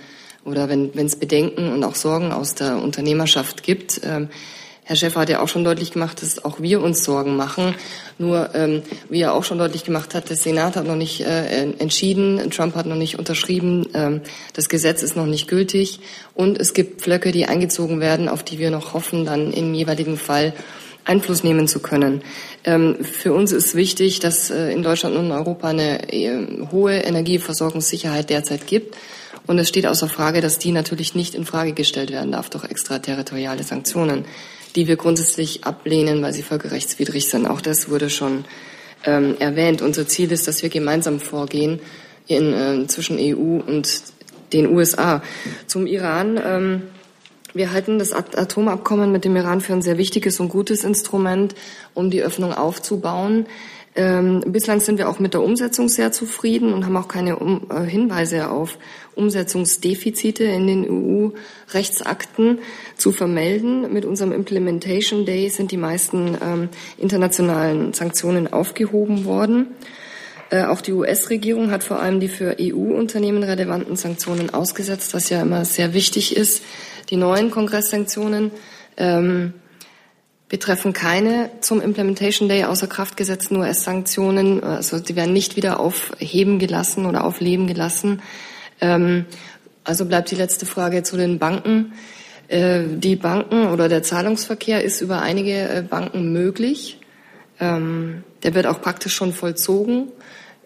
oder 0.45 0.69
wenn 0.69 0.91
es 0.95 1.15
Bedenken 1.15 1.71
und 1.71 1.83
auch 1.83 1.95
Sorgen 1.95 2.31
aus 2.31 2.55
der 2.55 2.81
Unternehmerschaft 2.81 3.63
gibt. 3.63 4.01
Ähm, 4.03 4.29
Herr 4.83 4.95
Schäfer 4.95 5.21
hat 5.21 5.29
ja 5.29 5.41
auch 5.41 5.47
schon 5.47 5.63
deutlich 5.63 5.91
gemacht, 5.91 6.21
dass 6.21 6.43
auch 6.43 6.59
wir 6.59 6.81
uns 6.81 7.03
Sorgen 7.03 7.37
machen. 7.37 7.75
Nur, 8.17 8.49
ähm, 8.55 8.81
wie 9.09 9.21
er 9.21 9.33
auch 9.33 9.43
schon 9.43 9.59
deutlich 9.59 9.85
gemacht 9.85 10.15
hat, 10.15 10.29
der 10.29 10.35
Senat 10.35 10.75
hat 10.75 10.87
noch 10.87 10.95
nicht 10.95 11.21
äh, 11.21 11.71
entschieden, 11.77 12.49
Trump 12.49 12.75
hat 12.75 12.87
noch 12.87 12.95
nicht 12.95 13.17
unterschrieben, 13.17 13.87
ähm, 13.93 14.21
das 14.53 14.69
Gesetz 14.69 15.03
ist 15.03 15.15
noch 15.15 15.27
nicht 15.27 15.47
gültig 15.47 15.99
und 16.33 16.59
es 16.59 16.73
gibt 16.73 17.01
Flöcke, 17.01 17.31
die 17.31 17.45
eingezogen 17.45 17.99
werden, 17.99 18.27
auf 18.27 18.43
die 18.43 18.59
wir 18.59 18.71
noch 18.71 18.93
hoffen, 18.93 19.23
dann 19.23 19.53
im 19.53 19.73
jeweiligen 19.73 20.17
Fall 20.17 20.53
Einfluss 21.05 21.43
nehmen 21.43 21.67
zu 21.67 21.79
können. 21.79 22.21
Ähm, 22.63 22.97
für 23.03 23.33
uns 23.33 23.51
ist 23.51 23.75
wichtig, 23.75 24.19
dass 24.19 24.49
äh, 24.49 24.71
in 24.71 24.83
Deutschland 24.83 25.15
und 25.15 25.25
in 25.25 25.31
Europa 25.31 25.69
eine 25.69 26.11
äh, 26.11 26.67
hohe 26.71 26.95
Energieversorgungssicherheit 26.95 28.29
derzeit 28.29 28.67
gibt. 28.67 28.95
Und 29.47 29.57
es 29.59 29.69
steht 29.69 29.85
außer 29.85 30.07
Frage, 30.07 30.41
dass 30.41 30.59
die 30.59 30.71
natürlich 30.71 31.15
nicht 31.15 31.35
in 31.35 31.45
Frage 31.45 31.73
gestellt 31.73 32.11
werden 32.11 32.31
darf 32.31 32.49
durch 32.49 32.63
extraterritoriale 32.65 33.63
Sanktionen, 33.63 34.25
die 34.75 34.87
wir 34.87 34.95
grundsätzlich 34.95 35.63
ablehnen, 35.63 36.21
weil 36.21 36.33
sie 36.33 36.43
völkerrechtswidrig 36.43 37.27
sind. 37.27 37.47
Auch 37.47 37.61
das 37.61 37.89
wurde 37.89 38.09
schon 38.09 38.45
ähm, 39.05 39.35
erwähnt. 39.39 39.81
Unser 39.81 40.07
Ziel 40.07 40.31
ist, 40.31 40.47
dass 40.47 40.61
wir 40.63 40.69
gemeinsam 40.69 41.19
vorgehen 41.19 41.79
in, 42.27 42.53
äh, 42.53 42.87
zwischen 42.87 43.17
EU 43.19 43.59
und 43.65 44.03
den 44.53 44.67
USA. 44.67 45.21
Zum 45.67 45.87
Iran. 45.87 46.39
Ähm, 46.43 46.81
wir 47.53 47.73
halten 47.73 47.99
das 47.99 48.13
Atomabkommen 48.13 49.11
mit 49.11 49.25
dem 49.25 49.35
Iran 49.35 49.59
für 49.59 49.73
ein 49.73 49.81
sehr 49.81 49.97
wichtiges 49.97 50.39
und 50.39 50.47
gutes 50.47 50.85
Instrument, 50.85 51.53
um 51.93 52.09
die 52.09 52.23
Öffnung 52.23 52.53
aufzubauen. 52.53 53.45
Ähm, 53.93 54.41
bislang 54.47 54.79
sind 54.79 54.97
wir 54.97 55.09
auch 55.09 55.19
mit 55.19 55.33
der 55.33 55.41
Umsetzung 55.41 55.89
sehr 55.89 56.13
zufrieden 56.13 56.73
und 56.73 56.85
haben 56.85 56.95
auch 56.95 57.09
keine 57.09 57.37
um 57.37 57.69
äh, 57.69 57.81
Hinweise 57.81 58.49
auf 58.49 58.77
Umsetzungsdefizite 59.15 60.45
in 60.45 60.67
den 60.67 60.89
EU-Rechtsakten 60.89 62.59
zu 62.95 63.11
vermelden. 63.11 63.91
Mit 63.91 64.05
unserem 64.05 64.31
Implementation 64.31 65.25
Day 65.25 65.49
sind 65.49 65.71
die 65.71 65.77
meisten 65.77 66.37
ähm, 66.41 66.69
internationalen 66.97 67.91
Sanktionen 67.91 68.51
aufgehoben 68.53 69.25
worden. 69.25 69.67
Äh, 70.51 70.63
auch 70.63 70.79
die 70.79 70.93
US-Regierung 70.93 71.71
hat 71.71 71.83
vor 71.83 71.99
allem 71.99 72.21
die 72.21 72.29
für 72.29 72.55
EU-Unternehmen 72.61 73.43
relevanten 73.43 73.97
Sanktionen 73.97 74.53
ausgesetzt, 74.53 75.13
was 75.13 75.29
ja 75.29 75.41
immer 75.41 75.65
sehr 75.65 75.93
wichtig 75.93 76.37
ist. 76.37 76.63
Die 77.09 77.17
neuen 77.17 77.51
Kongresssanktionen 77.51 78.51
ähm, 78.95 79.53
betreffen 80.51 80.91
keine 80.91 81.49
zum 81.61 81.79
Implementation 81.79 82.49
Day 82.49 82.65
außer 82.65 82.87
Kraft 82.87 83.15
gesetzten 83.15 83.55
US-Sanktionen. 83.55 84.61
Also 84.61 84.99
die 84.99 85.15
werden 85.15 85.31
nicht 85.31 85.55
wieder 85.55 85.79
aufheben 85.79 86.59
gelassen 86.59 87.05
oder 87.05 87.23
aufleben 87.23 87.67
gelassen. 87.67 88.21
Ähm, 88.81 89.25
also 89.85 90.05
bleibt 90.05 90.29
die 90.29 90.35
letzte 90.35 90.65
Frage 90.65 91.03
zu 91.03 91.15
den 91.15 91.39
Banken. 91.39 91.93
Äh, 92.49 92.83
die 92.97 93.15
Banken 93.15 93.69
oder 93.69 93.87
der 93.87 94.03
Zahlungsverkehr 94.03 94.83
ist 94.83 94.99
über 94.99 95.21
einige 95.21 95.69
äh, 95.69 95.83
Banken 95.89 96.33
möglich. 96.33 96.99
Ähm, 97.61 98.25
der 98.43 98.53
wird 98.53 98.67
auch 98.67 98.81
praktisch 98.81 99.13
schon 99.13 99.31
vollzogen. 99.31 100.09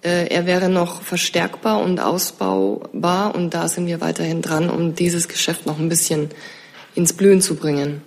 Äh, 0.01 0.29
er 0.29 0.47
wäre 0.47 0.67
noch 0.67 1.03
verstärkbar 1.03 1.79
und 1.79 1.99
ausbaubar 1.99 3.35
und 3.35 3.53
da 3.53 3.67
sind 3.67 3.85
wir 3.85 4.01
weiterhin 4.01 4.41
dran, 4.41 4.71
um 4.71 4.95
dieses 4.95 5.27
Geschäft 5.27 5.67
noch 5.67 5.77
ein 5.77 5.89
bisschen 5.89 6.29
ins 6.95 7.13
Blühen 7.13 7.39
zu 7.39 7.55
bringen. 7.55 8.01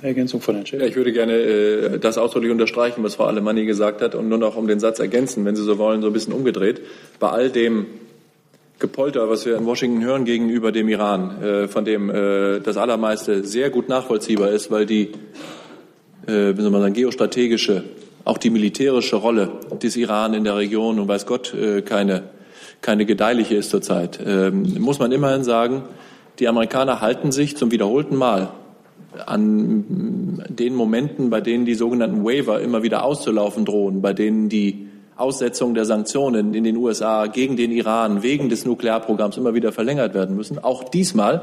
Eine 0.00 0.08
Ergänzung 0.08 0.40
von 0.40 0.54
Herrn. 0.54 0.66
Ja, 0.80 0.86
ich 0.86 0.94
würde 0.94 1.12
gerne 1.12 1.32
äh, 1.32 1.98
das 1.98 2.18
ausdrücklich 2.18 2.52
unterstreichen, 2.52 3.02
was 3.02 3.16
Frau 3.16 3.24
Alemanni 3.24 3.64
gesagt 3.64 4.00
hat 4.00 4.14
und 4.14 4.28
nur 4.28 4.38
noch 4.38 4.56
um 4.56 4.68
den 4.68 4.78
Satz 4.78 5.00
ergänzen, 5.00 5.44
wenn 5.44 5.56
Sie 5.56 5.64
so 5.64 5.76
wollen, 5.78 6.02
so 6.02 6.06
ein 6.06 6.12
bisschen 6.12 6.32
umgedreht. 6.32 6.80
Bei 7.18 7.30
all 7.30 7.50
dem 7.50 7.86
Gepolter, 8.78 9.28
was 9.28 9.44
wir 9.44 9.56
in 9.56 9.66
Washington 9.66 10.04
hören 10.04 10.24
gegenüber 10.24 10.70
dem 10.70 10.88
Iran, 10.88 11.42
äh, 11.42 11.68
von 11.68 11.84
dem 11.84 12.10
äh, 12.10 12.60
das 12.60 12.76
Allermeiste 12.76 13.44
sehr 13.44 13.70
gut 13.70 13.88
nachvollziehbar 13.88 14.50
ist, 14.50 14.70
weil 14.70 14.86
die, 14.86 15.10
äh, 16.28 16.56
wie 16.56 16.62
soll 16.62 16.70
man 16.70 16.82
sagen, 16.82 16.94
geostrategische, 16.94 17.82
auch 18.24 18.38
die 18.38 18.50
militärische 18.50 19.16
Rolle 19.16 19.50
des 19.82 19.96
Iran 19.96 20.32
in 20.32 20.44
der 20.44 20.56
Region 20.56 21.00
und 21.00 21.08
weiß 21.08 21.26
Gott 21.26 21.54
äh, 21.54 21.82
keine, 21.82 22.22
keine 22.82 23.04
gedeihliche 23.04 23.56
ist 23.56 23.70
zurzeit, 23.70 24.20
ähm, 24.24 24.76
muss 24.78 25.00
man 25.00 25.10
immerhin 25.10 25.42
sagen, 25.42 25.82
die 26.38 26.46
Amerikaner 26.46 27.00
halten 27.00 27.32
sich 27.32 27.56
zum 27.56 27.72
wiederholten 27.72 28.14
Mal 28.14 28.52
an 29.26 30.44
den 30.48 30.74
Momenten, 30.74 31.30
bei 31.30 31.40
denen 31.40 31.64
die 31.64 31.74
sogenannten 31.74 32.24
Waiver 32.24 32.60
immer 32.60 32.82
wieder 32.82 33.04
auszulaufen 33.04 33.64
drohen, 33.64 34.02
bei 34.02 34.12
denen 34.12 34.48
die 34.48 34.88
Aussetzung 35.16 35.74
der 35.74 35.84
Sanktionen 35.84 36.54
in 36.54 36.62
den 36.62 36.76
USA 36.76 37.26
gegen 37.26 37.56
den 37.56 37.72
Iran 37.72 38.22
wegen 38.22 38.48
des 38.48 38.64
Nuklearprogramms 38.64 39.36
immer 39.36 39.52
wieder 39.52 39.72
verlängert 39.72 40.14
werden 40.14 40.36
müssen. 40.36 40.62
Auch 40.62 40.84
diesmal 40.84 41.42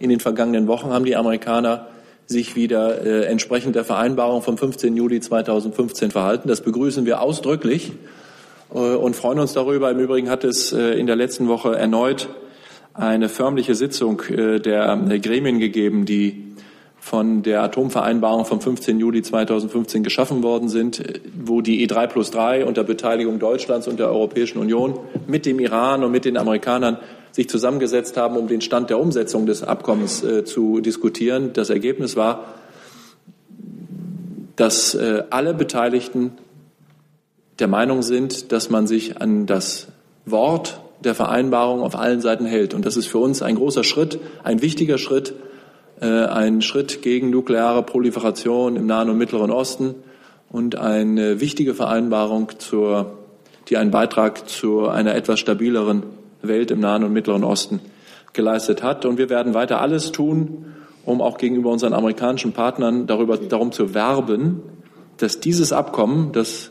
in 0.00 0.10
den 0.10 0.18
vergangenen 0.18 0.66
Wochen 0.66 0.90
haben 0.90 1.04
die 1.04 1.14
Amerikaner 1.14 1.86
sich 2.26 2.56
wieder 2.56 3.04
äh, 3.04 3.26
entsprechend 3.26 3.76
der 3.76 3.84
Vereinbarung 3.84 4.42
vom 4.42 4.58
15. 4.58 4.96
Juli 4.96 5.20
2015 5.20 6.10
verhalten. 6.10 6.48
Das 6.48 6.62
begrüßen 6.62 7.06
wir 7.06 7.20
ausdrücklich 7.20 7.92
äh, 8.74 8.78
und 8.78 9.14
freuen 9.14 9.38
uns 9.38 9.52
darüber. 9.52 9.90
Im 9.90 10.00
Übrigen 10.00 10.28
hat 10.28 10.42
es 10.42 10.72
äh, 10.72 10.98
in 10.98 11.06
der 11.06 11.16
letzten 11.16 11.46
Woche 11.46 11.76
erneut 11.76 12.28
eine 12.94 13.28
förmliche 13.28 13.74
Sitzung 13.74 14.20
äh, 14.22 14.60
der 14.60 14.96
Gremien 15.20 15.60
gegeben, 15.60 16.04
die 16.04 16.51
von 17.02 17.42
der 17.42 17.64
Atomvereinbarung 17.64 18.44
vom 18.44 18.60
15. 18.60 19.00
Juli 19.00 19.22
2015 19.22 20.04
geschaffen 20.04 20.44
worden 20.44 20.68
sind, 20.68 21.02
wo 21.36 21.60
die 21.60 21.84
E3 21.84 22.06
plus 22.06 22.30
3 22.30 22.64
unter 22.64 22.84
Beteiligung 22.84 23.40
Deutschlands 23.40 23.88
und 23.88 23.98
der 23.98 24.08
Europäischen 24.08 24.58
Union 24.58 25.00
mit 25.26 25.44
dem 25.44 25.58
Iran 25.58 26.04
und 26.04 26.12
mit 26.12 26.24
den 26.24 26.36
Amerikanern 26.36 26.98
sich 27.32 27.48
zusammengesetzt 27.48 28.16
haben, 28.16 28.36
um 28.36 28.46
den 28.46 28.60
Stand 28.60 28.88
der 28.88 29.00
Umsetzung 29.00 29.46
des 29.46 29.64
Abkommens 29.64 30.22
äh, 30.22 30.44
zu 30.44 30.78
diskutieren. 30.78 31.50
Das 31.54 31.70
Ergebnis 31.70 32.14
war, 32.14 32.54
dass 34.54 34.94
äh, 34.94 35.24
alle 35.28 35.54
Beteiligten 35.54 36.34
der 37.58 37.66
Meinung 37.66 38.02
sind, 38.02 38.52
dass 38.52 38.70
man 38.70 38.86
sich 38.86 39.20
an 39.20 39.46
das 39.46 39.88
Wort 40.24 40.80
der 41.02 41.16
Vereinbarung 41.16 41.80
auf 41.80 41.96
allen 41.96 42.20
Seiten 42.20 42.46
hält. 42.46 42.74
Und 42.74 42.86
das 42.86 42.96
ist 42.96 43.08
für 43.08 43.18
uns 43.18 43.42
ein 43.42 43.56
großer 43.56 43.82
Schritt, 43.82 44.20
ein 44.44 44.62
wichtiger 44.62 44.98
Schritt, 44.98 45.34
ein 46.06 46.62
Schritt 46.62 47.02
gegen 47.02 47.30
nukleare 47.30 47.82
Proliferation 47.82 48.76
im 48.76 48.86
Nahen 48.86 49.08
und 49.08 49.18
Mittleren 49.18 49.50
Osten 49.50 49.94
und 50.50 50.76
eine 50.76 51.40
wichtige 51.40 51.74
Vereinbarung, 51.74 52.52
zur, 52.58 53.18
die 53.68 53.76
einen 53.76 53.90
Beitrag 53.90 54.48
zu 54.48 54.88
einer 54.88 55.14
etwas 55.14 55.40
stabileren 55.40 56.02
Welt 56.42 56.70
im 56.70 56.80
Nahen 56.80 57.04
und 57.04 57.12
Mittleren 57.12 57.44
Osten 57.44 57.80
geleistet 58.32 58.82
hat. 58.82 59.04
Und 59.04 59.18
wir 59.18 59.30
werden 59.30 59.54
weiter 59.54 59.80
alles 59.80 60.12
tun, 60.12 60.66
um 61.04 61.20
auch 61.20 61.38
gegenüber 61.38 61.70
unseren 61.70 61.94
amerikanischen 61.94 62.52
Partnern 62.52 63.06
darüber, 63.06 63.38
darum 63.38 63.72
zu 63.72 63.94
werben, 63.94 64.60
dass 65.16 65.40
dieses 65.40 65.72
Abkommen, 65.72 66.32
das 66.32 66.70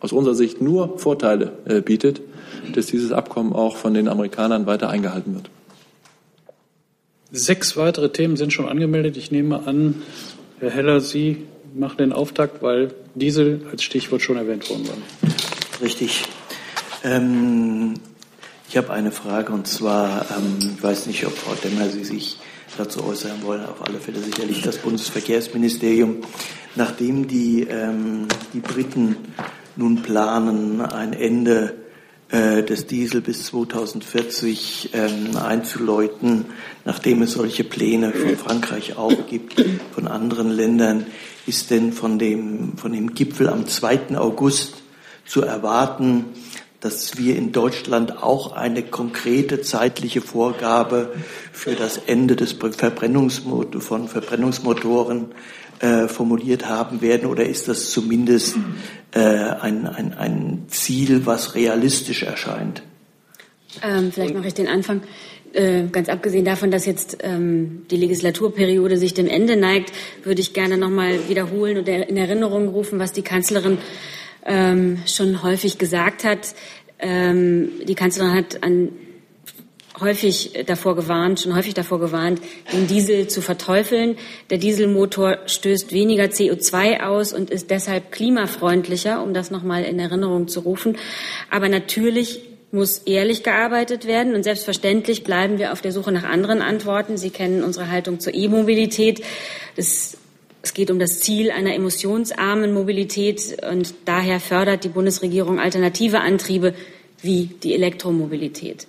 aus 0.00 0.12
unserer 0.12 0.34
Sicht 0.34 0.60
nur 0.60 0.98
Vorteile 0.98 1.52
äh, 1.64 1.80
bietet, 1.80 2.20
dass 2.74 2.86
dieses 2.86 3.12
Abkommen 3.12 3.52
auch 3.52 3.76
von 3.76 3.94
den 3.94 4.08
Amerikanern 4.08 4.66
weiter 4.66 4.88
eingehalten 4.88 5.34
wird. 5.34 5.50
Sechs 7.30 7.76
weitere 7.76 8.10
Themen 8.10 8.36
sind 8.36 8.54
schon 8.54 8.68
angemeldet. 8.68 9.18
Ich 9.18 9.30
nehme 9.30 9.66
an, 9.66 10.02
Herr 10.60 10.70
Heller, 10.70 11.00
Sie 11.00 11.46
machen 11.74 11.98
den 11.98 12.12
Auftakt, 12.14 12.62
weil 12.62 12.94
Diesel 13.14 13.66
als 13.70 13.82
Stichwort 13.82 14.22
schon 14.22 14.38
erwähnt 14.38 14.68
worden 14.70 14.88
war. 14.88 14.96
Richtig. 15.82 16.24
Ähm, 17.04 17.94
ich 18.68 18.76
habe 18.78 18.90
eine 18.92 19.12
Frage 19.12 19.52
und 19.52 19.66
zwar, 19.66 20.26
ähm, 20.30 20.74
ich 20.76 20.82
weiß 20.82 21.06
nicht, 21.06 21.26
ob 21.26 21.36
Frau 21.36 21.54
Demmer 21.62 21.90
Sie 21.90 22.04
sich 22.04 22.38
dazu 22.78 23.04
äußern 23.04 23.42
wollen, 23.42 23.64
auf 23.66 23.86
alle 23.86 23.98
Fälle 23.98 24.20
sicherlich 24.20 24.62
das 24.62 24.78
Bundesverkehrsministerium. 24.78 26.22
Nachdem 26.76 27.28
die, 27.28 27.66
ähm, 27.68 28.26
die 28.54 28.60
Briten 28.60 29.16
nun 29.76 30.02
planen, 30.02 30.80
ein 30.80 31.12
Ende 31.12 31.74
des 32.30 32.86
Diesel 32.86 33.22
bis 33.22 33.44
2040 33.44 34.90
ähm, 34.92 35.36
einzuläuten, 35.36 36.46
nachdem 36.84 37.22
es 37.22 37.32
solche 37.32 37.64
Pläne 37.64 38.12
von 38.12 38.36
Frankreich 38.36 38.96
auch 38.96 39.26
gibt, 39.26 39.64
von 39.94 40.06
anderen 40.06 40.50
Ländern, 40.50 41.06
ist 41.46 41.70
denn 41.70 41.92
von 41.92 42.18
dem, 42.18 42.76
von 42.76 42.92
dem 42.92 43.14
Gipfel 43.14 43.48
am 43.48 43.66
2. 43.66 44.18
August 44.18 44.74
zu 45.24 45.42
erwarten, 45.42 46.26
dass 46.80 47.18
wir 47.18 47.34
in 47.34 47.50
Deutschland 47.50 48.22
auch 48.22 48.52
eine 48.52 48.82
konkrete 48.82 49.62
zeitliche 49.62 50.20
Vorgabe 50.20 51.12
für 51.52 51.74
das 51.74 51.96
Ende 51.96 52.36
des 52.36 52.52
Verbrennungsmot 52.52 53.82
von 53.82 54.06
Verbrennungsmotoren 54.06 55.26
äh, 55.80 56.08
formuliert 56.08 56.68
haben 56.68 57.00
werden? 57.00 57.28
Oder 57.28 57.46
ist 57.46 57.68
das 57.68 57.90
zumindest 57.90 58.56
äh, 59.12 59.20
ein, 59.20 59.86
ein, 59.86 60.14
ein 60.14 60.64
Ziel, 60.68 61.26
was 61.26 61.54
realistisch 61.54 62.22
erscheint? 62.22 62.82
Ähm, 63.82 64.10
vielleicht 64.12 64.34
mache 64.34 64.48
ich 64.48 64.54
den 64.54 64.68
Anfang. 64.68 65.02
Äh, 65.52 65.84
ganz 65.90 66.08
abgesehen 66.08 66.44
davon, 66.44 66.70
dass 66.70 66.84
jetzt 66.84 67.18
ähm, 67.22 67.86
die 67.90 67.96
Legislaturperiode 67.96 68.98
sich 68.98 69.14
dem 69.14 69.26
Ende 69.26 69.56
neigt, 69.56 69.92
würde 70.22 70.40
ich 70.40 70.52
gerne 70.52 70.76
noch 70.76 70.90
mal 70.90 71.28
wiederholen 71.28 71.78
und 71.78 71.88
in 71.88 72.16
Erinnerung 72.16 72.68
rufen, 72.68 72.98
was 72.98 73.12
die 73.12 73.22
Kanzlerin 73.22 73.78
ähm, 74.44 74.98
schon 75.06 75.42
häufig 75.42 75.78
gesagt 75.78 76.24
hat. 76.24 76.54
Ähm, 76.98 77.70
die 77.86 77.94
Kanzlerin 77.94 78.34
hat 78.34 78.62
an 78.62 78.90
häufig 80.00 80.52
davor 80.66 80.96
gewarnt, 80.96 81.40
schon 81.40 81.56
häufig 81.56 81.74
davor 81.74 82.00
gewarnt, 82.00 82.40
den 82.72 82.86
Diesel 82.86 83.28
zu 83.28 83.40
verteufeln. 83.40 84.16
Der 84.50 84.58
Dieselmotor 84.58 85.38
stößt 85.46 85.92
weniger 85.92 86.24
CO2 86.24 87.00
aus 87.00 87.32
und 87.32 87.50
ist 87.50 87.70
deshalb 87.70 88.12
klimafreundlicher, 88.12 89.22
um 89.22 89.34
das 89.34 89.50
nochmal 89.50 89.84
in 89.84 89.98
Erinnerung 89.98 90.48
zu 90.48 90.60
rufen. 90.60 90.96
Aber 91.50 91.68
natürlich 91.68 92.40
muss 92.70 92.98
ehrlich 92.98 93.42
gearbeitet 93.42 94.06
werden 94.06 94.34
und 94.34 94.42
selbstverständlich 94.42 95.24
bleiben 95.24 95.58
wir 95.58 95.72
auf 95.72 95.80
der 95.80 95.92
Suche 95.92 96.12
nach 96.12 96.24
anderen 96.24 96.60
Antworten. 96.60 97.16
Sie 97.16 97.30
kennen 97.30 97.64
unsere 97.64 97.90
Haltung 97.90 98.20
zur 98.20 98.34
E-Mobilität. 98.34 99.22
Es 99.76 100.18
geht 100.74 100.90
um 100.90 100.98
das 100.98 101.20
Ziel 101.20 101.50
einer 101.50 101.74
emissionsarmen 101.74 102.74
Mobilität 102.74 103.56
und 103.70 103.94
daher 104.04 104.38
fördert 104.38 104.84
die 104.84 104.90
Bundesregierung 104.90 105.58
alternative 105.58 106.20
Antriebe 106.20 106.74
wie 107.22 107.46
die 107.62 107.74
Elektromobilität. 107.74 108.86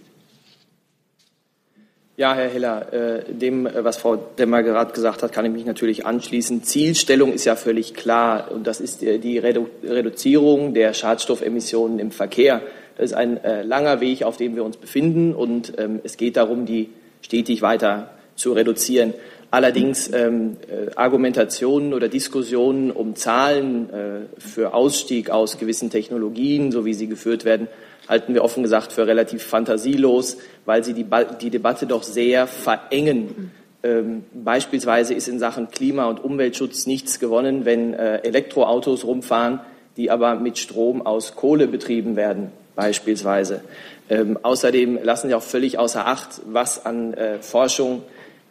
Ja, 2.20 2.34
Herr 2.34 2.50
Heller, 2.50 2.92
äh, 2.92 3.34
dem, 3.34 3.66
äh, 3.66 3.82
was 3.86 3.96
Frau 3.96 4.18
Demmer 4.18 4.62
gerade 4.62 4.92
gesagt 4.92 5.24
hat, 5.24 5.32
kann 5.32 5.46
ich 5.46 5.54
mich 5.54 5.64
natürlich 5.64 6.06
anschließen. 6.06 6.64
Zielstellung 6.64 7.32
ist 7.32 7.46
ja 7.46 7.56
völlig 7.56 7.94
klar 7.94 8.52
und 8.52 8.68
das 8.68 8.82
ist 8.82 9.02
die 9.02 9.38
Redu 9.38 9.68
Reduzierung 9.82 10.74
der 10.74 10.94
Schadstoffemissionen 10.94 11.98
im 11.98 12.12
Verkehr. 12.12 12.62
Das 12.98 13.12
ist 13.12 13.14
ein 13.14 13.42
äh, 13.46 13.64
langer 13.64 14.02
Weg, 14.02 14.24
auf 14.24 14.36
dem 14.36 14.58
wir 14.58 14.66
uns 14.66 14.76
befinden 14.76 15.34
und 15.34 15.72
ähm, 15.78 16.02
es 16.04 16.18
geht 16.18 16.36
darum, 16.36 16.66
die 16.66 16.90
stetig 17.22 17.62
weiter 17.62 18.10
zu 18.36 18.52
reduzieren. 18.52 19.14
Allerdings 19.50 20.12
ähm, 20.14 20.58
äh, 20.68 20.94
Argumentationen 20.98 21.94
oder 21.94 22.10
Diskussionen 22.10 22.92
um 22.92 23.16
Zahlen 23.16 23.90
äh, 23.92 24.42
für 24.42 24.74
Ausstieg 24.74 25.30
aus 25.30 25.58
gewissen 25.58 25.90
Technologien, 25.90 26.74
so 26.74 26.84
wie 26.84 26.94
sie 26.94 27.08
geführt 27.08 27.46
werden, 27.46 27.70
halten 28.10 28.34
wir 28.34 28.44
offen 28.44 28.64
gesagt 28.64 28.92
für 28.92 29.08
relativ 29.08 29.44
fantasielos, 29.44 30.38
weil 30.66 30.84
sie 30.84 30.94
die, 30.94 31.06
die 31.40 31.52
Debatte 31.52 31.86
doch 31.86 32.04
sehr 32.04 32.48
verengen. 32.48 33.52
Ähm, 33.84 34.26
beispielsweise 34.34 35.14
ist 35.14 35.30
in 35.30 35.40
Sachen 35.40 35.70
Klima- 35.70 36.08
und 36.08 36.22
Umweltschutz 36.22 36.88
nichts 36.88 37.20
gewonnen, 37.20 37.64
wenn 37.64 37.94
äh, 37.94 38.18
Elektroautos 38.18 39.06
rumfahren, 39.06 39.62
die 39.96 40.12
aber 40.12 40.36
mit 40.36 40.58
Strom 40.58 41.06
aus 41.06 41.36
Kohle 41.36 41.68
betrieben 41.68 42.16
werden, 42.16 42.52
beispielsweise. 42.76 43.62
Ähm, 44.10 44.40
außerdem 44.42 45.00
lassen 45.04 45.30
Sie 45.30 45.36
auch 45.36 45.44
völlig 45.44 45.78
außer 45.78 46.08
Acht, 46.08 46.42
was 46.46 46.86
an 46.86 47.14
äh, 47.14 47.40
Forschung 47.40 48.02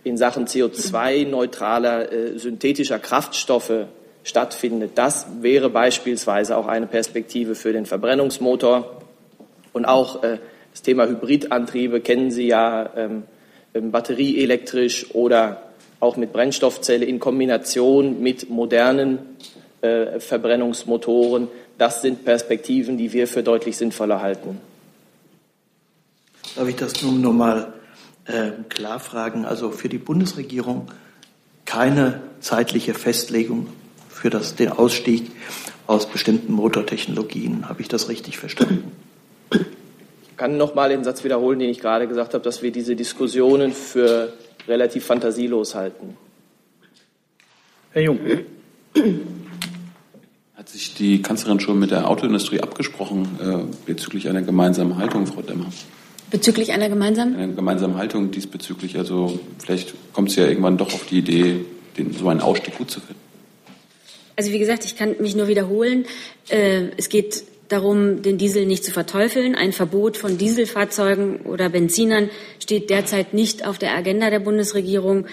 in 0.05 0.17
Sachen 0.17 0.47
CO2-neutraler 0.47 2.13
äh, 2.13 2.39
synthetischer 2.39 2.99
Kraftstoffe 2.99 3.87
stattfindet. 4.23 4.93
Das 4.95 5.27
wäre 5.41 5.71
beispielsweise 5.71 6.57
auch 6.57 6.67
eine 6.67 6.87
Perspektive 6.87 7.55
für 7.55 7.73
den 7.73 7.87
Verbrennungsmotor. 7.87 8.98
Und 9.79 9.85
auch 9.85 10.25
äh, 10.25 10.39
das 10.73 10.83
Thema 10.83 11.07
Hybridantriebe 11.07 12.01
kennen 12.01 12.33
Sie 12.33 12.49
ja, 12.49 12.91
ähm, 12.97 13.23
ähm, 13.75 13.93
batterieelektrisch 13.93 15.15
oder 15.15 15.63
auch 16.01 16.17
mit 16.17 16.33
Brennstoffzelle 16.33 17.05
in 17.05 17.21
Kombination 17.21 18.21
mit 18.21 18.51
modernen 18.51 19.21
äh, 19.81 20.19
Verbrennungsmotoren. 20.19 21.47
Das 21.79 22.03
sind 22.03 22.25
Perspektiven, 22.25 22.99
die 22.99 23.13
wir 23.13 23.29
für 23.29 23.45
deutlich 23.45 23.77
sinnvoller 23.77 24.21
halten. 24.21 24.61
Darf 26.57 26.67
ich 26.67 26.75
das 26.75 27.01
nun 27.01 27.21
nochmal 27.21 27.73
äh, 28.25 28.51
klar 28.69 28.99
fragen. 28.99 29.45
Also 29.45 29.71
für 29.71 29.89
die 29.89 29.99
Bundesregierung 29.99 30.89
keine 31.67 32.21
zeitliche 32.41 32.95
Festlegung 32.95 33.69
für 34.09 34.29
das, 34.29 34.57
den 34.57 34.73
Ausstieg 34.73 35.31
aus 35.87 36.11
bestimmten 36.11 36.53
Motortechnologien. 36.53 37.69
Habe 37.69 37.81
ich 37.81 37.87
das 37.87 38.09
richtig 38.09 38.39
verstanden? 38.39 38.91
Ich 39.51 40.37
kann 40.37 40.57
noch 40.57 40.75
mal 40.75 40.89
den 40.89 41.05
Satz 41.05 41.25
wiederholen, 41.25 41.59
den 41.59 41.71
ich 41.71 41.81
gerade 41.81 42.07
gesagt 42.07 42.35
habe, 42.35 42.45
dass 42.45 42.63
wir 42.63 42.71
diese 42.71 42.95
Diskussionen 42.95 43.73
für 43.73 44.33
relativ 44.69 45.05
fantasielos 45.05 45.75
halten. 45.75 46.17
Herr 47.93 48.03
Jung. 48.03 48.21
Hat 50.55 50.69
sich 50.69 50.95
die 50.95 51.23
Kanzlerin 51.23 51.61
schon 51.61 51.79
mit 51.79 51.91
der 51.91 52.09
Autoindustrie 52.09 52.61
abgesprochen 52.61 53.29
äh, 53.41 53.75
bezüglich 53.87 54.29
einer 54.29 54.43
gemeinsamen 54.43 54.97
Haltung, 54.97 55.27
Frau 55.27 55.43
Demmer? 55.43 55.67
Bezüglich 56.31 56.73
einer 56.73 56.89
gemeinsamen? 56.89 57.37
Eine 57.37 57.55
gemeinsame 57.55 57.97
Haltung 57.97 58.31
diesbezüglich. 58.31 58.99
Also 58.99 59.41
vielleicht 59.59 59.95
kommt 60.13 60.29
es 60.29 60.37
ja 60.37 60.47
irgendwann 60.47 60.77
doch 60.77 60.93
auf 60.93 61.07
die 61.07 61.19
Idee, 61.19 61.65
den, 61.97 62.13
so 62.13 62.29
einen 62.29 62.41
Ausstieg 62.41 62.77
gut 62.77 62.91
zu 62.91 63.01
finden. 63.01 63.21
Also 64.37 64.53
wie 64.53 64.59
gesagt, 64.59 64.85
ich 64.85 64.95
kann 64.95 65.17
mich 65.21 65.35
nur 65.35 65.49
wiederholen. 65.49 66.05
Äh, 66.49 66.91
es 66.97 67.09
geht 67.09 67.45
darum, 67.69 68.23
den 68.23 68.39
Diesel 68.39 68.67
nicht 68.67 68.85
zu 68.85 68.91
verteufeln. 68.93 69.55
Ein 69.55 69.73
Verbot 69.73 70.17
von 70.17 70.39
Dieselfahrzeugen 70.39 71.43
oder 71.43 71.69
Benzinern 71.69 72.31
steht 72.59 72.91
derzeit 72.91 73.35
nicht 73.35 73.65
auf 73.67 73.79
der 73.79 73.95
Agenda 73.95 74.31
der 74.31 74.41
Bundesregierung. 74.41 75.27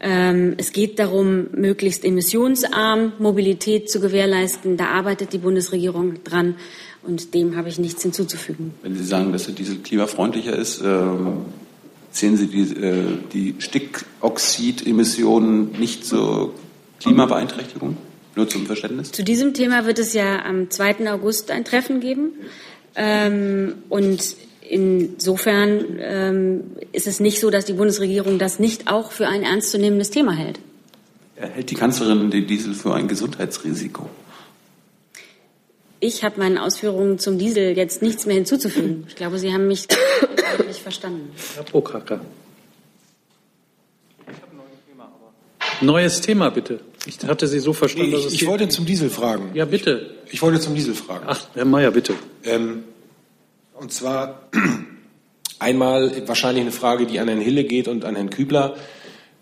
Ähm, 0.00 0.54
es 0.58 0.72
geht 0.72 0.98
darum, 0.98 1.46
möglichst 1.52 2.04
emissionsarm 2.04 3.12
Mobilität 3.18 3.88
zu 3.90 4.00
gewährleisten. 4.00 4.76
Da 4.76 4.88
arbeitet 4.88 5.32
die 5.32 5.38
Bundesregierung 5.38 6.24
dran 6.24 6.56
und 7.02 7.32
dem 7.34 7.54
habe 7.56 7.68
ich 7.68 7.78
nichts 7.78 8.02
hinzuzufügen. 8.02 8.74
Wenn 8.82 8.96
Sie 8.96 9.04
sagen, 9.04 9.30
dass 9.32 9.44
der 9.44 9.54
Diesel 9.54 9.78
klimafreundlicher 9.78 10.56
ist, 10.56 10.82
ähm, 10.82 11.44
sehen 12.10 12.36
Sie 12.36 12.48
die, 12.48 12.74
äh, 12.74 13.04
die 13.32 13.54
Stickoxidemissionen 13.58 15.70
nicht 15.78 16.04
zur 16.04 16.52
Klimabeeinträchtigung? 17.00 17.96
Nur 18.36 18.48
zum 18.48 18.66
Verständnis. 18.66 19.12
Zu 19.12 19.22
diesem 19.22 19.54
Thema 19.54 19.86
wird 19.86 19.98
es 19.98 20.12
ja 20.12 20.44
am 20.44 20.70
2. 20.70 21.10
August 21.10 21.50
ein 21.50 21.64
Treffen 21.64 22.00
geben. 22.00 22.32
Ähm, 22.96 23.76
und 23.88 24.36
insofern 24.68 25.98
ähm, 26.00 26.60
ist 26.92 27.06
es 27.06 27.20
nicht 27.20 27.40
so, 27.40 27.50
dass 27.50 27.64
die 27.64 27.74
Bundesregierung 27.74 28.38
das 28.38 28.58
nicht 28.58 28.90
auch 28.90 29.12
für 29.12 29.28
ein 29.28 29.42
ernstzunehmendes 29.42 30.10
Thema 30.10 30.32
hält. 30.32 30.58
Hält 31.36 31.70
die 31.70 31.74
Kanzlerin 31.74 32.30
den 32.30 32.46
Diesel 32.46 32.74
für 32.74 32.94
ein 32.94 33.08
Gesundheitsrisiko? 33.08 34.08
Ich 36.00 36.22
habe 36.22 36.38
meinen 36.38 36.58
Ausführungen 36.58 37.18
zum 37.18 37.38
Diesel 37.38 37.76
jetzt 37.76 38.02
nichts 38.02 38.26
mehr 38.26 38.36
hinzuzufügen. 38.36 39.04
Ich 39.08 39.16
glaube, 39.16 39.38
Sie 39.38 39.52
haben 39.52 39.66
mich 39.66 39.88
nicht 40.66 40.80
verstanden. 40.80 41.30
Herr 41.54 41.64
Prokracker. 41.64 42.20
Neues 45.80 46.20
Thema, 46.20 46.50
bitte. 46.50 46.80
Ich 47.06 47.18
hatte 47.24 47.46
Sie 47.46 47.58
so 47.58 47.72
verstanden, 47.72 48.10
nee, 48.10 48.16
dass 48.16 48.26
ich, 48.26 48.34
es 48.34 48.42
ich 48.42 48.46
wollte 48.46 48.68
zum 48.68 48.86
Diesel 48.86 49.10
fragen. 49.10 49.50
Ja, 49.54 49.64
bitte. 49.64 50.14
Ich, 50.26 50.34
ich 50.34 50.42
wollte 50.42 50.60
zum 50.60 50.74
Diesel 50.74 50.94
fragen. 50.94 51.24
Ach, 51.26 51.40
Herr 51.54 51.64
Mayer, 51.64 51.90
bitte. 51.90 52.14
Ähm, 52.44 52.84
und 53.74 53.92
zwar 53.92 54.48
einmal 55.58 56.26
wahrscheinlich 56.26 56.62
eine 56.62 56.72
Frage, 56.72 57.06
die 57.06 57.20
an 57.20 57.28
Herrn 57.28 57.40
Hille 57.40 57.64
geht 57.64 57.88
und 57.88 58.04
an 58.04 58.14
Herrn 58.14 58.30
Kübler, 58.30 58.76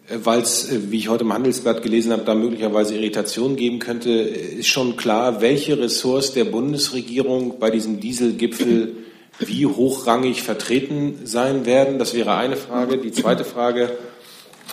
äh, 0.09 0.19
weil 0.25 0.41
es, 0.41 0.71
äh, 0.71 0.91
wie 0.91 0.99
ich 0.99 1.09
heute 1.09 1.25
im 1.25 1.33
Handelsblatt 1.33 1.83
gelesen 1.83 2.13
habe, 2.13 2.25
da 2.25 2.35
möglicherweise 2.35 2.97
Irritationen 2.97 3.57
geben 3.57 3.79
könnte. 3.79 4.11
Äh, 4.11 4.59
ist 4.61 4.69
schon 4.69 4.97
klar, 4.97 5.41
welche 5.41 5.79
Ressorts 5.79 6.33
der 6.33 6.45
Bundesregierung 6.45 7.59
bei 7.61 7.71
diesem 7.71 8.01
Dieselgipfel 8.01 8.97
wie 9.39 9.67
hochrangig 9.67 10.43
vertreten 10.43 11.21
sein 11.25 11.65
werden? 11.65 11.99
Das 11.99 12.15
wäre 12.15 12.35
eine 12.35 12.57
Frage. 12.57 12.99
Die 12.99 13.13
zweite 13.13 13.45
Frage 13.45 13.91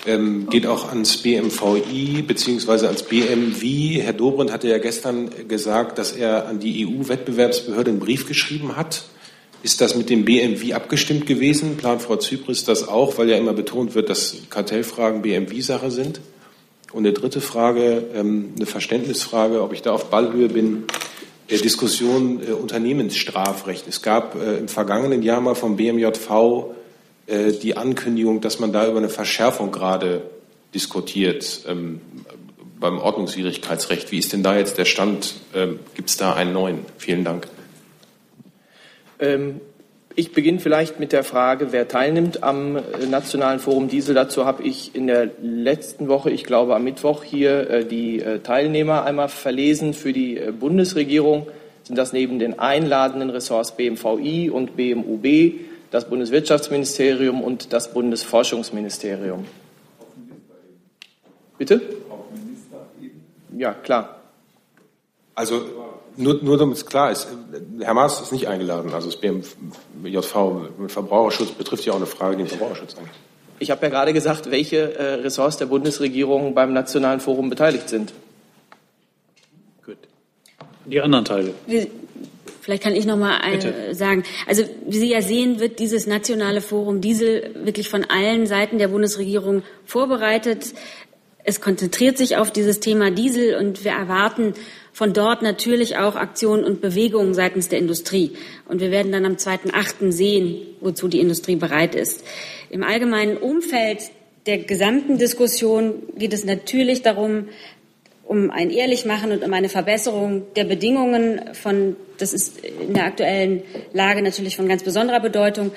ähm, 0.06 0.47
geht 0.50 0.66
auch 0.66 0.89
ans 0.89 1.18
BMVI 1.18 2.24
beziehungsweise 2.24 2.88
ans 2.88 3.04
BMW. 3.04 4.02
Herr 4.02 4.14
Dobrindt 4.14 4.52
hatte 4.52 4.68
ja 4.68 4.78
gestern 4.78 5.30
gesagt, 5.47 5.97
dass 5.97 6.12
er 6.12 6.47
an 6.47 6.60
die 6.60 6.88
EU-Wettbewerbsbehörde 6.88 7.91
einen 7.91 8.00
Brief 8.00 8.28
geschrieben 8.28 8.76
hat. 8.76 9.04
Ist 9.62 9.82
das 9.82 9.95
mit 9.95 10.10
dem 10.10 10.24
BMW 10.24 10.74
abgestimmt 10.74 11.26
gewesen? 11.26 11.76
Plant 11.76 12.02
Frau 12.02 12.16
Zypris 12.16 12.64
das 12.64 12.88
auch, 12.88 13.18
weil 13.18 13.30
ja 13.30 13.38
immer 13.38 13.54
betont 13.54 13.93
wird, 13.93 14.10
dass 14.10 14.36
Kartellfragen 14.50 15.22
BMW-Sache 15.22 15.91
sind? 15.91 16.22
Und 16.93 17.06
eine 17.06 17.14
dritte 17.14 17.41
Frage, 17.41 18.06
ähm, 18.16 18.54
eine 18.56 18.66
Verständnisfrage, 18.66 19.62
ob 19.62 19.74
ich 19.74 19.82
da 19.82 19.91
auf 19.91 20.10
Ballhöhe 20.10 20.50
bin. 20.50 20.86
Äh, 21.50 21.58
Diskussion 21.58 22.41
äh, 22.47 22.52
Unternehmensstrafrecht. 22.52 23.88
Es 23.88 24.02
gab 24.02 24.36
äh, 24.36 24.58
im 24.58 24.68
vergangenen 24.68 25.24
Jahr 25.24 25.41
mal 25.41 25.56
vom 25.56 25.76
BMJV 25.76 26.76
äh, 27.30 27.51
die 27.51 27.77
Ankündigung, 27.77 28.41
dass 28.41 28.59
man 28.59 28.73
da 28.73 28.88
über 28.88 28.97
eine 28.97 29.09
Verschärfung 29.09 29.71
gerade 29.71 30.23
diskutiert 30.73 31.61
ähm, 31.67 32.01
beim 32.80 32.99
Ordnungswidrigkeitsrecht. 32.99 34.11
Wie 34.11 34.17
ist 34.17 34.34
denn 34.34 34.43
da 34.43 34.57
jetzt 34.57 34.77
der 34.77 34.86
Stand? 34.86 35.36
Ähm, 35.53 35.80
Gibt 35.95 36.09
es 36.09 36.17
da 36.17 36.34
einen 36.34 36.53
neuen? 36.53 36.80
Vielen 36.97 37.23
Dank. 37.23 37.47
Ähm, 39.19 39.61
ich 40.15 40.32
beginne 40.32 40.59
vielleicht 40.59 40.99
mit 40.99 41.11
der 41.11 41.23
Frage, 41.23 41.71
wer 41.71 41.88
teilnimmt 41.88 42.43
am 42.43 42.77
äh, 42.77 42.82
Nationalen 43.09 43.59
Forum 43.59 43.89
Diesel. 43.89 44.15
Dazu 44.15 44.45
habe 44.45 44.63
ich 44.63 44.95
in 44.95 45.07
der 45.07 45.30
letzten 45.41 46.07
Woche, 46.07 46.32
ich 46.32 46.43
glaube 46.43 46.75
am 46.75 46.84
Mittwoch, 46.84 47.23
hier 47.23 47.69
äh, 47.69 47.86
die 47.86 48.23
Teilnehmer 48.43 49.03
einmal 49.03 49.30
verlesen. 49.30 49.93
Für 49.93 50.13
die 50.13 50.39
Bundesregierung 50.59 51.47
sind 51.84 51.95
das 51.95 52.13
neben 52.13 52.39
den 52.39 52.59
einladenden 52.59 53.30
Ressorts 53.30 53.75
BMVI 53.75 54.49
und 54.49 54.75
BMUB 54.75 55.68
das 55.91 56.09
Bundeswirtschaftsministerium 56.09 57.41
und 57.41 57.73
das 57.73 57.93
Bundesforschungsministerium. 57.93 59.45
Bitte? 61.57 61.81
Ja, 63.57 63.73
klar. 63.73 64.21
Also 65.35 65.65
nur, 66.15 66.41
nur 66.43 66.57
damit 66.57 66.77
es 66.77 66.85
klar 66.85 67.11
ist, 67.11 67.27
Herr 67.79 67.93
Maas 67.93 68.21
ist 68.21 68.31
nicht 68.31 68.47
eingeladen. 68.47 68.93
Also 68.93 69.09
das 69.09 69.17
BMJV 69.19 70.35
mit 70.77 70.91
Verbraucherschutz 70.91 71.51
betrifft 71.51 71.85
ja 71.85 71.93
auch 71.93 71.97
eine 71.97 72.05
Frage, 72.05 72.37
die 72.37 72.43
den 72.43 72.49
Verbraucherschutz 72.49 72.95
angeht. 72.97 73.13
Ich 73.59 73.71
habe 73.71 73.81
ja 73.83 73.89
gerade 73.89 74.13
gesagt, 74.13 74.51
welche 74.51 74.95
äh, 74.97 75.13
Ressorts 75.15 75.57
der 75.57 75.65
Bundesregierung 75.65 76.53
beim 76.53 76.73
Nationalen 76.73 77.19
Forum 77.19 77.49
beteiligt 77.49 77.89
sind. 77.89 78.13
Gut. 79.85 79.97
Die 80.85 81.01
anderen 81.01 81.25
Teile. 81.25 81.53
Vielleicht 82.62 82.84
kann 82.84 82.95
ich 82.95 83.05
noch 83.05 83.18
mal 83.18 83.39
äh, 83.41 83.93
sagen. 83.93 84.24
Also 84.47 84.64
wie 84.86 84.99
Sie 84.99 85.12
ja 85.12 85.22
sehen, 85.22 85.60
wird 85.60 85.80
dieses 85.80 86.07
nationale 86.07 86.62
Forum 86.62 87.01
Diesel 87.01 87.51
wirklich 87.64 87.89
von 87.89 88.03
allen 88.05 88.45
Seiten 88.45 88.78
der 88.78 88.89
Bundesregierung 88.89 89.64
vorbereitet. 89.86 90.74
Es 91.43 91.62
konzentriert 91.62 92.18
sich 92.18 92.38
auf 92.38 92.51
dieses 92.51 92.80
Thema 92.80 93.12
Diesel 93.12 93.55
und 93.55 93.84
wir 93.84 93.91
erwarten 93.91 94.53
von 94.91 95.14
dort 95.14 95.41
natürlich 95.41 95.97
auch 95.97 96.16
Aktionen 96.16 96.66
und 96.66 96.82
Bewegungen 96.82 97.34
seitens 97.34 97.70
der 97.70 97.80
Industrie. 97.80 98.34
Und 98.68 98.82
wir 98.82 98.91
werden 98.91 99.12
dann 99.12 99.26
am 99.26 99.36
2.8. 99.36 100.12
sehen, 100.12 100.57
wozu 100.82 101.07
die 101.07 101.22
Industrie 101.22 101.55
bereit 101.55 101.95
ist. 101.95 102.26
Im 102.70 102.84
allgemeinen 102.84 103.38
Umfeld 103.38 103.99
der 104.45 104.57
gesamten 104.60 105.18
Diskussion 105.18 106.03
geht 106.18 106.34
es 106.34 106.43
natürlich 106.43 107.01
darum, 107.01 107.47
um 108.30 108.51
ein 108.51 108.69
Ehrlichmachen 108.69 109.32
und 109.32 109.43
um 109.43 109.51
eine 109.53 109.69
Verbesserung 109.69 110.43
der 110.55 110.65
Bedingungen 110.65 111.41
von, 111.53 111.95
das 112.19 112.32
ist 112.32 112.59
in 112.59 112.93
der 112.93 113.05
aktuellen 113.05 113.63
Lage 113.91 114.21
natürlich 114.21 114.55
von 114.55 114.67
ganz 114.67 114.84
besonderer 114.84 115.19
Bedeutung. 115.19 115.71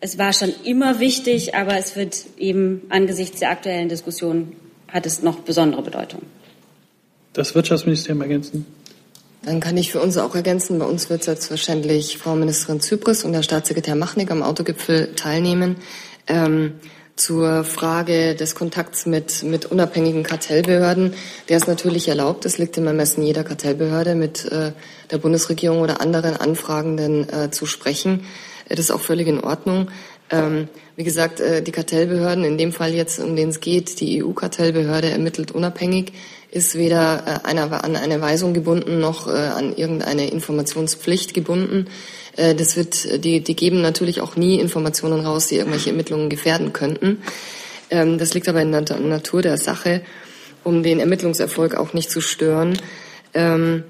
Es 0.00 0.18
war 0.18 0.34
schon 0.34 0.52
immer 0.62 1.00
wichtig, 1.00 1.54
aber 1.54 1.78
es 1.78 1.96
wird 1.96 2.26
eben 2.36 2.82
angesichts 2.90 3.40
der 3.40 3.50
aktuellen 3.50 3.88
Diskussion 3.88 4.52
hat 4.88 5.06
es 5.06 5.22
noch 5.22 5.36
besondere 5.36 5.80
Bedeutung. 5.80 6.20
Das 7.32 7.54
Wirtschaftsministerium 7.54 8.20
ergänzen? 8.20 8.66
Dann 9.42 9.60
kann 9.60 9.78
ich 9.78 9.90
für 9.90 10.02
uns 10.02 10.18
auch 10.18 10.34
ergänzen. 10.34 10.78
Bei 10.78 10.84
uns 10.84 11.08
wird 11.08 11.24
selbstverständlich 11.24 12.18
Frau 12.18 12.34
Ministerin 12.34 12.82
Zypris 12.82 13.24
und 13.24 13.32
der 13.32 13.42
Staatssekretär 13.42 13.94
Machnik 13.94 14.30
am 14.30 14.42
Autogipfel 14.42 15.14
teilnehmen. 15.14 15.76
Ähm, 16.26 16.74
zur 17.16 17.64
Frage 17.64 18.34
des 18.34 18.54
Kontakts 18.54 19.06
mit, 19.06 19.42
mit 19.42 19.64
unabhängigen 19.66 20.22
Kartellbehörden. 20.22 21.14
Der 21.48 21.56
ist 21.56 21.66
natürlich 21.66 22.08
erlaubt. 22.08 22.44
Das 22.44 22.58
liegt 22.58 22.76
im 22.76 22.86
Ermessen 22.86 23.22
jeder 23.22 23.42
Kartellbehörde, 23.42 24.14
mit 24.14 24.44
äh, 24.44 24.72
der 25.10 25.18
Bundesregierung 25.18 25.80
oder 25.80 26.00
anderen 26.00 26.36
Anfragenden 26.36 27.28
äh, 27.28 27.50
zu 27.50 27.64
sprechen. 27.64 28.26
Das 28.68 28.80
ist 28.80 28.90
auch 28.90 29.00
völlig 29.00 29.28
in 29.28 29.40
Ordnung. 29.40 29.88
Ähm, 30.30 30.68
wie 30.96 31.04
gesagt, 31.04 31.40
äh, 31.40 31.62
die 31.62 31.72
Kartellbehörden, 31.72 32.44
in 32.44 32.58
dem 32.58 32.72
Fall 32.72 32.94
jetzt, 32.94 33.20
um 33.20 33.36
den 33.36 33.50
es 33.50 33.60
geht, 33.60 34.00
die 34.00 34.24
EU-Kartellbehörde 34.24 35.10
ermittelt 35.10 35.52
unabhängig, 35.52 36.12
ist 36.50 36.74
weder 36.74 37.42
äh, 37.44 37.46
einer, 37.46 37.84
an 37.84 37.96
eine 37.96 38.20
Weisung 38.20 38.54
gebunden 38.54 38.98
noch 38.98 39.28
äh, 39.28 39.30
an 39.30 39.76
irgendeine 39.76 40.28
Informationspflicht 40.28 41.34
gebunden. 41.34 41.86
Äh, 42.36 42.54
das 42.54 42.76
wird, 42.76 43.24
die, 43.24 43.40
die 43.40 43.56
geben 43.56 43.80
natürlich 43.82 44.20
auch 44.20 44.36
nie 44.36 44.58
Informationen 44.58 45.24
raus, 45.24 45.48
die 45.48 45.56
irgendwelche 45.56 45.90
Ermittlungen 45.90 46.28
gefährden 46.28 46.72
könnten. 46.72 47.18
Ähm, 47.90 48.18
das 48.18 48.34
liegt 48.34 48.48
aber 48.48 48.62
in 48.62 48.72
der 48.72 48.82
Natur 48.98 49.42
der 49.42 49.58
Sache, 49.58 50.02
um 50.64 50.82
den 50.82 50.98
Ermittlungserfolg 50.98 51.76
auch 51.76 51.92
nicht 51.92 52.10
zu 52.10 52.20
stören. 52.20 52.78
Ähm, 53.32 53.84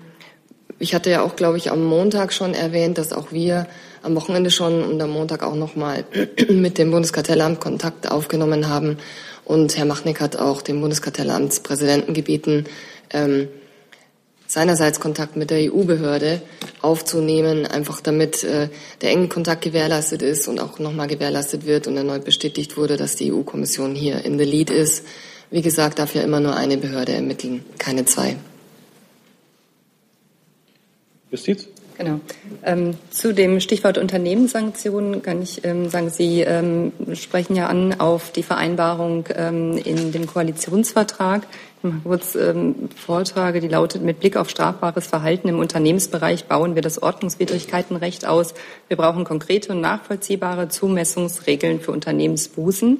ich 0.78 0.94
hatte 0.94 1.10
ja 1.10 1.22
auch, 1.22 1.36
glaube 1.36 1.56
ich, 1.56 1.70
am 1.70 1.82
Montag 1.84 2.34
schon 2.34 2.52
erwähnt, 2.52 2.98
dass 2.98 3.12
auch 3.12 3.32
wir 3.32 3.66
am 4.06 4.14
Wochenende 4.14 4.50
schon 4.50 4.82
und 4.84 5.02
am 5.02 5.10
Montag 5.10 5.42
auch 5.42 5.56
nochmal 5.56 6.04
mit 6.48 6.78
dem 6.78 6.92
Bundeskartellamt 6.92 7.60
Kontakt 7.60 8.10
aufgenommen 8.10 8.68
haben. 8.68 8.98
Und 9.44 9.76
Herr 9.76 9.84
Machnick 9.84 10.20
hat 10.20 10.36
auch 10.36 10.62
dem 10.62 10.80
Bundeskartellamtspräsidenten 10.80 12.14
gebeten, 12.14 12.64
ähm, 13.10 13.48
seinerseits 14.46 15.00
Kontakt 15.00 15.36
mit 15.36 15.50
der 15.50 15.72
EU-Behörde 15.72 16.40
aufzunehmen, 16.80 17.66
einfach 17.66 18.00
damit 18.00 18.44
äh, 18.44 18.68
der 19.02 19.10
enge 19.10 19.28
Kontakt 19.28 19.62
gewährleistet 19.62 20.22
ist 20.22 20.46
und 20.46 20.60
auch 20.60 20.78
nochmal 20.78 21.08
gewährleistet 21.08 21.66
wird 21.66 21.88
und 21.88 21.96
erneut 21.96 22.24
bestätigt 22.24 22.76
wurde, 22.76 22.96
dass 22.96 23.16
die 23.16 23.32
EU-Kommission 23.32 23.96
hier 23.96 24.24
in 24.24 24.38
the 24.38 24.44
lead 24.44 24.70
ist. 24.70 25.04
Wie 25.50 25.62
gesagt, 25.62 25.98
darf 25.98 26.14
ja 26.14 26.22
immer 26.22 26.40
nur 26.40 26.56
eine 26.56 26.76
Behörde 26.76 27.12
ermitteln, 27.12 27.64
keine 27.78 28.04
zwei. 28.04 28.36
Justiz? 31.30 31.68
Genau. 31.98 32.20
Ähm, 32.62 32.94
zu 33.10 33.32
dem 33.32 33.60
Stichwort 33.60 33.96
Unternehmenssanktionen 33.96 35.22
kann 35.22 35.40
ich 35.40 35.64
ähm, 35.64 35.88
sagen, 35.88 36.10
Sie 36.10 36.42
ähm, 36.42 36.92
sprechen 37.14 37.56
ja 37.56 37.68
an 37.68 37.98
auf 38.00 38.32
die 38.32 38.42
Vereinbarung 38.42 39.24
ähm, 39.34 39.78
in 39.78 40.12
dem 40.12 40.26
Koalitionsvertrag. 40.26 41.42
Ich 41.78 41.84
mal 41.84 42.00
kurz 42.02 42.34
ähm, 42.34 42.90
vortrage, 42.94 43.60
die 43.60 43.68
lautet, 43.68 44.02
mit 44.02 44.20
Blick 44.20 44.36
auf 44.36 44.50
strafbares 44.50 45.06
Verhalten 45.06 45.48
im 45.48 45.58
Unternehmensbereich 45.58 46.44
bauen 46.44 46.74
wir 46.74 46.82
das 46.82 47.02
Ordnungswidrigkeitenrecht 47.02 48.26
aus. 48.26 48.52
Wir 48.88 48.96
brauchen 48.98 49.24
konkrete 49.24 49.72
und 49.72 49.80
nachvollziehbare 49.80 50.68
Zumessungsregeln 50.68 51.80
für 51.80 51.92
Unternehmensbußen. 51.92 52.98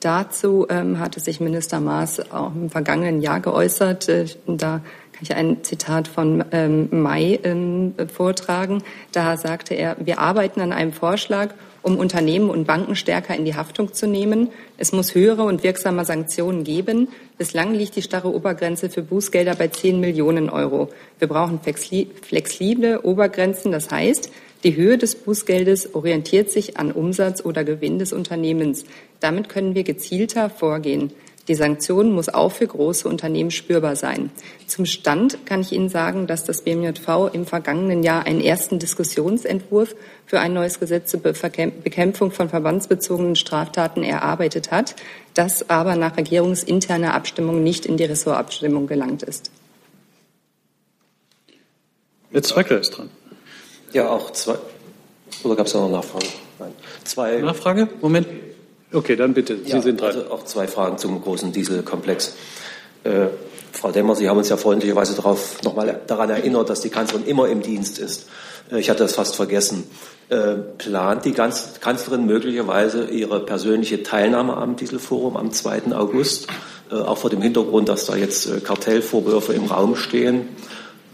Dazu 0.00 0.66
ähm, 0.68 1.00
hatte 1.00 1.20
sich 1.20 1.40
Minister 1.40 1.80
Maas 1.80 2.20
auch 2.30 2.54
im 2.54 2.70
vergangenen 2.70 3.22
Jahr 3.22 3.40
geäußert. 3.40 4.08
Äh, 4.08 4.26
da 4.46 4.82
kann 5.16 5.22
ich 5.22 5.34
ein 5.34 5.64
Zitat 5.64 6.08
von 6.08 6.44
ähm, 6.52 6.88
Mai 6.90 7.40
ähm, 7.42 7.94
vortragen. 8.14 8.82
Da 9.12 9.38
sagte 9.38 9.72
er, 9.72 9.96
wir 9.98 10.18
arbeiten 10.18 10.60
an 10.60 10.72
einem 10.72 10.92
Vorschlag, 10.92 11.54
um 11.80 11.96
Unternehmen 11.96 12.50
und 12.50 12.66
Banken 12.66 12.96
stärker 12.96 13.34
in 13.34 13.46
die 13.46 13.54
Haftung 13.54 13.94
zu 13.94 14.06
nehmen. 14.06 14.50
Es 14.76 14.92
muss 14.92 15.14
höhere 15.14 15.44
und 15.44 15.62
wirksame 15.62 16.04
Sanktionen 16.04 16.64
geben. 16.64 17.08
Bislang 17.38 17.72
liegt 17.72 17.96
die 17.96 18.02
starre 18.02 18.34
Obergrenze 18.34 18.90
für 18.90 19.00
Bußgelder 19.00 19.54
bei 19.54 19.68
10 19.68 20.00
Millionen 20.00 20.50
Euro. 20.50 20.90
Wir 21.18 21.28
brauchen 21.28 21.60
flexible 21.62 23.00
Obergrenzen. 23.02 23.72
Das 23.72 23.90
heißt, 23.90 24.30
die 24.64 24.76
Höhe 24.76 24.98
des 24.98 25.14
Bußgeldes 25.14 25.94
orientiert 25.94 26.50
sich 26.50 26.76
an 26.76 26.92
Umsatz 26.92 27.42
oder 27.42 27.64
Gewinn 27.64 27.98
des 27.98 28.12
Unternehmens. 28.12 28.84
Damit 29.20 29.48
können 29.48 29.74
wir 29.74 29.84
gezielter 29.84 30.50
vorgehen. 30.50 31.12
Die 31.48 31.54
Sanktion 31.54 32.12
muss 32.12 32.28
auch 32.28 32.50
für 32.50 32.66
große 32.66 33.08
Unternehmen 33.08 33.52
spürbar 33.52 33.94
sein. 33.94 34.30
Zum 34.66 34.84
Stand 34.84 35.46
kann 35.46 35.60
ich 35.60 35.72
Ihnen 35.72 35.88
sagen, 35.88 36.26
dass 36.26 36.42
das 36.42 36.62
BMJV 36.62 37.30
im 37.32 37.46
vergangenen 37.46 38.02
Jahr 38.02 38.26
einen 38.26 38.40
ersten 38.40 38.80
Diskussionsentwurf 38.80 39.94
für 40.26 40.40
ein 40.40 40.54
neues 40.54 40.80
Gesetz 40.80 41.10
zur 41.10 41.20
Bekämpfung 41.20 42.32
von 42.32 42.48
verbandsbezogenen 42.48 43.36
Straftaten 43.36 44.02
erarbeitet 44.02 44.72
hat, 44.72 44.96
das 45.34 45.70
aber 45.70 45.94
nach 45.94 46.16
regierungsinterner 46.16 47.14
Abstimmung 47.14 47.62
nicht 47.62 47.86
in 47.86 47.96
die 47.96 48.04
Ressortabstimmung 48.04 48.88
gelangt 48.88 49.22
ist. 49.22 49.52
Jetzt 52.32 52.48
Zwecker 52.48 52.80
ist 52.80 52.90
dran. 52.90 53.08
Ja, 53.92 54.10
auch 54.10 54.32
zwei. 54.32 54.56
Oder 55.44 55.56
gab 55.56 55.66
es 55.66 55.74
noch 55.74 55.88
Nachfragen? 55.88 56.26
Nein. 56.58 56.72
Zwei. 57.04 57.38
Nachfrage? 57.38 57.88
Moment. 58.00 58.26
Okay, 58.92 59.16
dann 59.16 59.34
bitte. 59.34 59.58
Sie 59.64 59.72
ja, 59.72 59.82
sind 59.82 60.00
dran. 60.00 60.08
Also 60.08 60.30
auch 60.30 60.44
zwei 60.44 60.66
Fragen 60.66 60.98
zum 60.98 61.20
großen 61.20 61.52
Dieselkomplex. 61.52 62.34
Äh, 63.04 63.28
Frau 63.72 63.90
Demmer, 63.90 64.16
Sie 64.16 64.28
haben 64.28 64.38
uns 64.38 64.48
ja 64.48 64.56
freundlicherweise 64.56 65.14
darauf 65.14 65.62
nochmal 65.62 66.00
daran 66.06 66.30
erinnert, 66.30 66.70
dass 66.70 66.80
die 66.80 66.88
Kanzlerin 66.88 67.26
immer 67.26 67.48
im 67.48 67.62
Dienst 67.62 67.98
ist. 67.98 68.26
Äh, 68.70 68.78
ich 68.80 68.90
hatte 68.90 69.02
das 69.02 69.14
fast 69.14 69.36
vergessen. 69.36 69.84
Äh, 70.28 70.54
plant 70.78 71.24
die 71.24 71.32
Kanzlerin 71.32 72.26
möglicherweise 72.26 73.04
ihre 73.04 73.40
persönliche 73.40 74.02
Teilnahme 74.02 74.56
am 74.56 74.76
Dieselforum 74.76 75.36
am 75.36 75.52
2. 75.52 75.92
August, 75.92 76.48
äh, 76.90 76.94
auch 76.94 77.18
vor 77.18 77.30
dem 77.30 77.42
Hintergrund, 77.42 77.88
dass 77.88 78.06
da 78.06 78.16
jetzt 78.16 78.46
äh, 78.46 78.60
Kartellvorwürfe 78.60 79.52
im 79.52 79.66
Raum 79.66 79.96
stehen? 79.96 80.48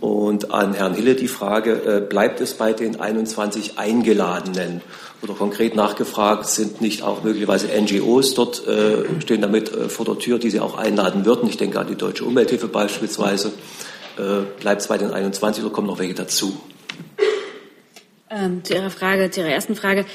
Und 0.01 0.51
an 0.51 0.75
Herrn 0.75 0.95
Hille 0.95 1.15
die 1.15 1.29
Frage, 1.29 1.73
äh, 1.73 2.01
bleibt 2.01 2.41
es 2.41 2.55
bei 2.55 2.73
den 2.73 3.01
21 3.01 3.79
Eingeladenen? 3.79 4.81
Oder 5.23 5.35
konkret 5.35 5.77
nachgefragt, 5.77 6.47
sind 6.47 6.81
nicht 6.81 7.03
auch 7.03 7.23
möglicherweise 7.23 7.69
NGOs 7.69 8.35
dort, 8.35 8.67
äh, 8.67 9.21
stehen 9.21 9.41
damit 9.41 9.73
äh, 9.73 9.89
vor 9.89 10.05
der 10.05 10.19
Tür, 10.19 10.39
die 10.39 10.51
Sie 10.51 10.61
auch 10.61 10.77
einladen 10.77 11.25
würden? 11.25 11.49
Ich 11.49 11.57
denke 11.57 11.79
an 11.79 11.87
die 11.87 11.95
Deutsche 11.95 12.25
Umwelthilfe 12.25 12.69
beispielsweise. 12.69 13.53
bleibt 14.61 14.83
es 14.83 14.89
bei 14.89 14.99
den 14.99 15.11
21 15.11 15.65
oder 15.65 15.73
kommen 15.73 15.87
noch 15.87 15.99
welche 15.99 16.15
dazu? 16.15 16.61
Ähm, 18.35 18.65
zu 18.65 18.75
Ihrer 18.75 18.91
Frage, 18.91 19.31
zu 19.31 19.41
Ihrer 19.41 19.51
ersten 19.51 19.77
Frage. 19.77 20.07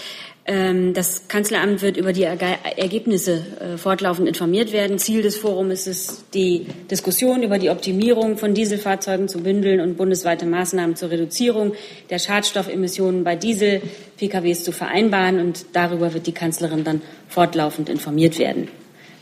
Ähm, 0.49 0.93
das 0.93 1.27
Kanzleramt 1.27 1.81
wird 1.81 1.97
über 1.97 2.13
die 2.13 2.23
Ergebnisse 2.23 3.45
äh, 3.59 3.77
fortlaufend 3.77 4.29
informiert 4.29 4.71
werden. 4.71 4.97
Ziel 4.97 5.21
des 5.21 5.35
Forums 5.35 5.85
ist 5.85 5.87
es, 5.87 6.23
die 6.33 6.67
Diskussion 6.89 7.43
über 7.43 7.59
die 7.59 7.69
Optimierung 7.69 8.37
von 8.37 8.53
Dieselfahrzeugen 8.53 9.27
zu 9.27 9.39
bündeln 9.43 9.81
und 9.81 9.97
bundesweite 9.97 10.45
Maßnahmen 10.45 10.95
zur 10.95 11.11
Reduzierung 11.11 11.73
der 12.09 12.19
Schadstoffemissionen 12.19 13.25
bei 13.25 13.35
Diesel-PKWs 13.35 14.63
zu 14.63 14.71
vereinbaren. 14.71 15.41
Und 15.41 15.65
darüber 15.73 16.13
wird 16.13 16.27
die 16.27 16.31
Kanzlerin 16.31 16.85
dann 16.85 17.01
fortlaufend 17.27 17.89
informiert 17.89 18.39
werden. 18.39 18.69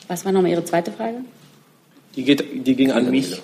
Was 0.07 0.25
war 0.25 0.31
nochmal 0.31 0.51
Ihre 0.51 0.63
zweite 0.63 0.91
Frage? 0.91 1.17
Die, 2.15 2.23
geht, 2.23 2.67
die 2.67 2.75
ging 2.75 2.91
an 2.91 3.09
mich. 3.09 3.41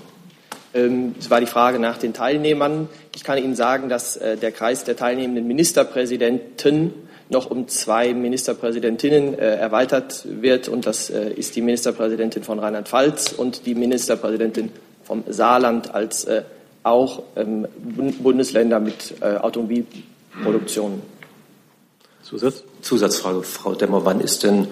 Ähm, 0.75 1.15
es 1.19 1.31
war 1.31 1.39
die 1.39 1.47
Frage 1.47 1.79
nach 1.79 1.97
den 1.97 2.13
Teilnehmern. 2.13 2.89
Ich 3.15 3.23
kann 3.23 3.39
Ihnen 3.39 3.55
sagen, 3.55 3.89
dass 3.89 4.17
äh, 4.17 4.37
der 4.37 4.51
Kreis 4.51 4.83
der 4.83 4.95
teilnehmenden 4.95 5.47
Ministerpräsidenten 5.47 6.93
noch 7.31 7.49
um 7.49 7.67
zwei 7.67 8.13
Ministerpräsidentinnen 8.13 9.39
äh, 9.39 9.55
erweitert 9.55 10.25
wird. 10.25 10.67
Und 10.67 10.85
das 10.85 11.09
äh, 11.09 11.31
ist 11.31 11.55
die 11.55 11.61
Ministerpräsidentin 11.61 12.43
von 12.43 12.59
Rheinland-Pfalz 12.59 13.31
und 13.31 13.65
die 13.65 13.73
Ministerpräsidentin 13.73 14.71
vom 15.03 15.23
Saarland 15.27 15.95
als 15.95 16.25
äh, 16.25 16.43
auch 16.83 17.23
ähm, 17.35 17.67
Bundesländer 18.19 18.79
mit 18.79 19.15
äh, 19.21 19.37
Automobilproduktion. 19.37 21.01
Zusatz? 22.21 22.63
Zusatzfrage, 22.81 23.43
Frau 23.43 23.75
Demmer, 23.75 24.03
wann 24.03 24.19
ist 24.19 24.43
denn 24.43 24.67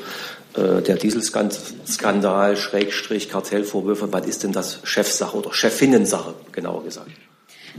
äh, 0.56 0.82
der 0.82 0.98
Dieselskandal, 0.98 2.58
Schrägstrich, 2.58 3.30
Kartellvorwürfe, 3.30 4.12
wann 4.12 4.24
ist 4.24 4.44
denn 4.44 4.52
das 4.52 4.80
Chefsache 4.84 5.38
oder 5.38 5.52
Chefinnensache, 5.54 6.34
genauer 6.52 6.84
gesagt? 6.84 7.12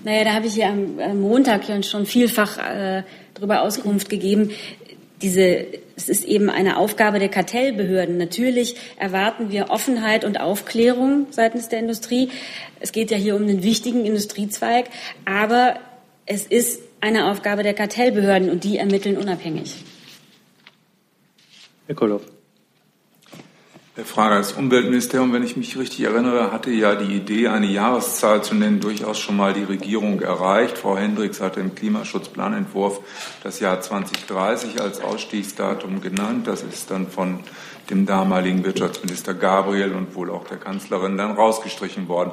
Naja, 0.05 0.24
da 0.24 0.33
habe 0.35 0.47
ich 0.47 0.57
ja 0.57 0.68
am 0.68 1.20
Montag 1.20 1.64
schon 1.85 2.07
vielfach 2.07 2.59
äh, 2.59 3.03
darüber 3.35 3.62
Auskunft 3.62 4.09
gegeben. 4.09 4.51
Diese, 5.22 5.66
es 5.97 6.09
ist 6.09 6.24
eben 6.24 6.49
eine 6.49 6.78
Aufgabe 6.78 7.18
der 7.18 7.28
Kartellbehörden. 7.28 8.16
Natürlich 8.16 8.76
erwarten 8.97 9.51
wir 9.51 9.70
Offenheit 9.70 10.24
und 10.24 10.41
Aufklärung 10.41 11.26
seitens 11.31 11.68
der 11.68 11.81
Industrie. 11.81 12.31
Es 12.81 12.93
geht 12.93 13.11
ja 13.11 13.16
hier 13.16 13.37
um 13.37 13.43
einen 13.43 13.62
wichtigen 13.62 14.07
Industriezweig, 14.07 14.87
aber 15.26 15.78
es 16.26 16.47
ist 16.47 16.81
eine 17.01 17.31
Aufgabe 17.31 17.62
der 17.62 17.74
Kartellbehörden 17.74 18.51
und 18.51 18.64
die 18.64 18.78
ermitteln 18.78 19.16
unabhängig. 19.16 19.85
Herr 21.87 21.97
Koloff. 23.95 24.09
Frage 24.11 24.34
ans 24.34 24.53
Umweltministerium, 24.53 25.32
wenn 25.32 25.43
ich 25.43 25.57
mich 25.57 25.78
richtig 25.78 26.03
erinnere, 26.03 26.53
hatte 26.53 26.70
ja 26.70 26.95
die 26.95 27.16
Idee, 27.16 27.49
eine 27.49 27.66
Jahreszahl 27.66 28.43
zu 28.43 28.55
nennen, 28.55 28.80
durchaus 28.80 29.18
schon 29.18 29.36
mal 29.36 29.53
die 29.53 29.64
Regierung 29.64 30.20
erreicht. 30.20 30.78
Frau 30.78 30.97
Hendricks 30.97 31.41
hatte 31.41 31.61
im 31.61 31.74
Klimaschutzplanentwurf 31.74 33.01
das 33.43 33.61
Jahr 33.61 33.80
2030 33.80 34.80
als 34.80 35.01
Ausstiegsdatum 35.01 36.01
genannt. 36.01 36.47
Das 36.47 36.62
ist 36.62 36.91
dann 36.91 37.09
von 37.09 37.41
dem 37.91 38.07
damaligen 38.07 38.64
Wirtschaftsminister 38.64 39.34
Gabriel 39.34 39.93
und 39.93 40.14
wohl 40.14 40.30
auch 40.30 40.47
der 40.47 40.59
Kanzlerin 40.59 41.16
dann 41.16 41.32
rausgestrichen 41.32 42.09
worden. 42.09 42.32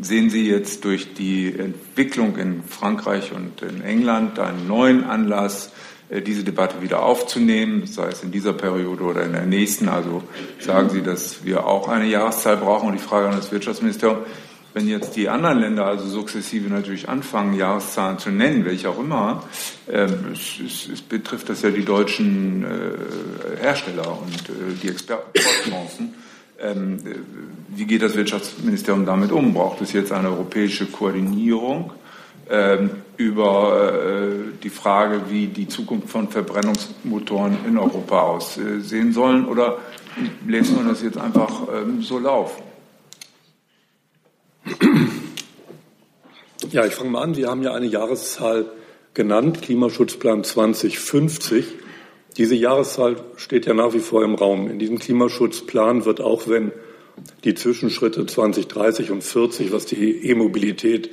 Sehen 0.00 0.30
Sie 0.30 0.48
jetzt 0.48 0.84
durch 0.84 1.14
die 1.14 1.48
Entwicklung 1.58 2.36
in 2.36 2.62
Frankreich 2.64 3.32
und 3.32 3.62
in 3.62 3.82
England 3.82 4.38
einen 4.38 4.66
neuen 4.66 5.04
Anlass, 5.04 5.72
diese 6.10 6.42
Debatte 6.42 6.80
wieder 6.80 7.02
aufzunehmen, 7.02 7.86
sei 7.86 8.08
es 8.08 8.22
in 8.22 8.30
dieser 8.30 8.54
Periode 8.54 9.02
oder 9.02 9.24
in 9.24 9.32
der 9.32 9.46
nächsten. 9.46 9.88
Also 9.88 10.22
sagen 10.58 10.88
Sie, 10.90 11.02
dass 11.02 11.44
wir 11.44 11.66
auch 11.66 11.88
eine 11.88 12.06
Jahreszahl 12.06 12.56
brauchen. 12.56 12.88
Und 12.88 12.94
die 12.94 13.02
Frage 13.02 13.28
an 13.28 13.36
das 13.36 13.52
Wirtschaftsministerium, 13.52 14.20
wenn 14.74 14.88
jetzt 14.88 15.16
die 15.16 15.28
anderen 15.28 15.60
Länder 15.60 15.86
also 15.86 16.06
sukzessive 16.06 16.68
natürlich 16.68 17.08
anfangen, 17.08 17.54
Jahreszahlen 17.54 18.18
zu 18.18 18.30
nennen, 18.30 18.64
welche 18.64 18.88
auch 18.88 18.98
immer, 18.98 19.42
äh, 19.86 20.06
es, 20.32 20.60
es, 20.64 20.88
es, 20.88 21.02
betrifft 21.02 21.48
das 21.48 21.62
ja 21.62 21.70
die 21.70 21.84
deutschen 21.84 22.64
äh, 22.64 23.60
Hersteller 23.60 24.18
und 24.20 24.48
äh, 24.48 24.74
die 24.82 24.88
Exportchancen. 24.88 26.14
Ähm, 26.60 26.98
wie 27.68 27.86
geht 27.86 28.02
das 28.02 28.16
Wirtschaftsministerium 28.16 29.06
damit 29.06 29.32
um? 29.32 29.54
Braucht 29.54 29.80
es 29.80 29.92
jetzt 29.92 30.12
eine 30.12 30.28
europäische 30.28 30.86
Koordinierung? 30.86 31.92
Ähm, 32.50 32.90
über 33.18 33.92
äh, 33.92 34.58
die 34.62 34.70
Frage, 34.70 35.22
wie 35.28 35.48
die 35.48 35.68
Zukunft 35.68 36.08
von 36.08 36.28
Verbrennungsmotoren 36.28 37.58
in 37.66 37.76
Europa 37.76 38.20
aussehen 38.22 39.12
sollen? 39.12 39.44
Oder 39.46 39.78
lässt 40.46 40.74
man 40.74 40.88
das 40.88 41.02
jetzt 41.02 41.18
einfach 41.18 41.68
ähm, 41.74 42.00
so 42.00 42.18
laufen? 42.18 42.62
Ja, 46.70 46.86
ich 46.86 46.94
fange 46.94 47.10
mal 47.10 47.22
an. 47.22 47.36
Wir 47.36 47.48
haben 47.48 47.62
ja 47.62 47.74
eine 47.74 47.86
Jahreszahl 47.86 48.66
genannt, 49.14 49.62
Klimaschutzplan 49.62 50.44
2050. 50.44 51.66
Diese 52.36 52.54
Jahreszahl 52.54 53.16
steht 53.36 53.66
ja 53.66 53.74
nach 53.74 53.92
wie 53.94 53.98
vor 53.98 54.22
im 54.24 54.36
Raum. 54.36 54.70
In 54.70 54.78
diesem 54.78 54.98
Klimaschutzplan 54.98 56.04
wird 56.04 56.20
auch, 56.20 56.46
wenn 56.46 56.72
die 57.44 57.54
Zwischenschritte 57.54 58.26
2030 58.26 59.10
und 59.10 59.24
40, 59.24 59.72
was 59.72 59.86
die 59.86 60.24
E-Mobilität 60.30 61.10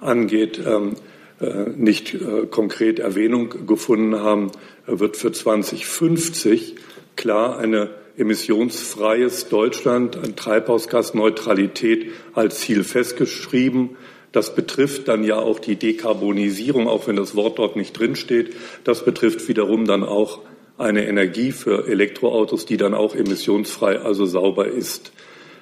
angeht, 0.00 0.60
ähm, 0.64 0.96
äh, 1.40 1.70
nicht 1.76 2.14
äh, 2.14 2.46
konkret 2.50 2.98
Erwähnung 2.98 3.66
gefunden 3.66 4.16
haben, 4.16 4.50
wird 4.86 5.16
für 5.16 5.32
2050 5.32 6.76
klar 7.16 7.58
eine 7.58 7.90
emissionsfreies 8.16 9.48
Deutschland, 9.48 10.36
Treibhausgasneutralität 10.36 12.10
als 12.34 12.60
Ziel 12.60 12.82
festgeschrieben. 12.82 13.96
Das 14.32 14.54
betrifft 14.54 15.08
dann 15.08 15.24
ja 15.24 15.36
auch 15.36 15.58
die 15.58 15.76
Dekarbonisierung, 15.76 16.88
auch 16.88 17.06
wenn 17.06 17.16
das 17.16 17.36
Wort 17.36 17.58
dort 17.58 17.76
nicht 17.76 17.98
drinsteht. 17.98 18.54
Das 18.84 19.04
betrifft 19.04 19.48
wiederum 19.48 19.84
dann 19.86 20.02
auch 20.02 20.40
eine 20.76 21.06
Energie 21.06 21.52
für 21.52 21.88
Elektroautos, 21.88 22.66
die 22.66 22.76
dann 22.76 22.94
auch 22.94 23.14
emissionsfrei, 23.14 24.00
also 24.00 24.26
sauber 24.26 24.66
ist. 24.66 25.12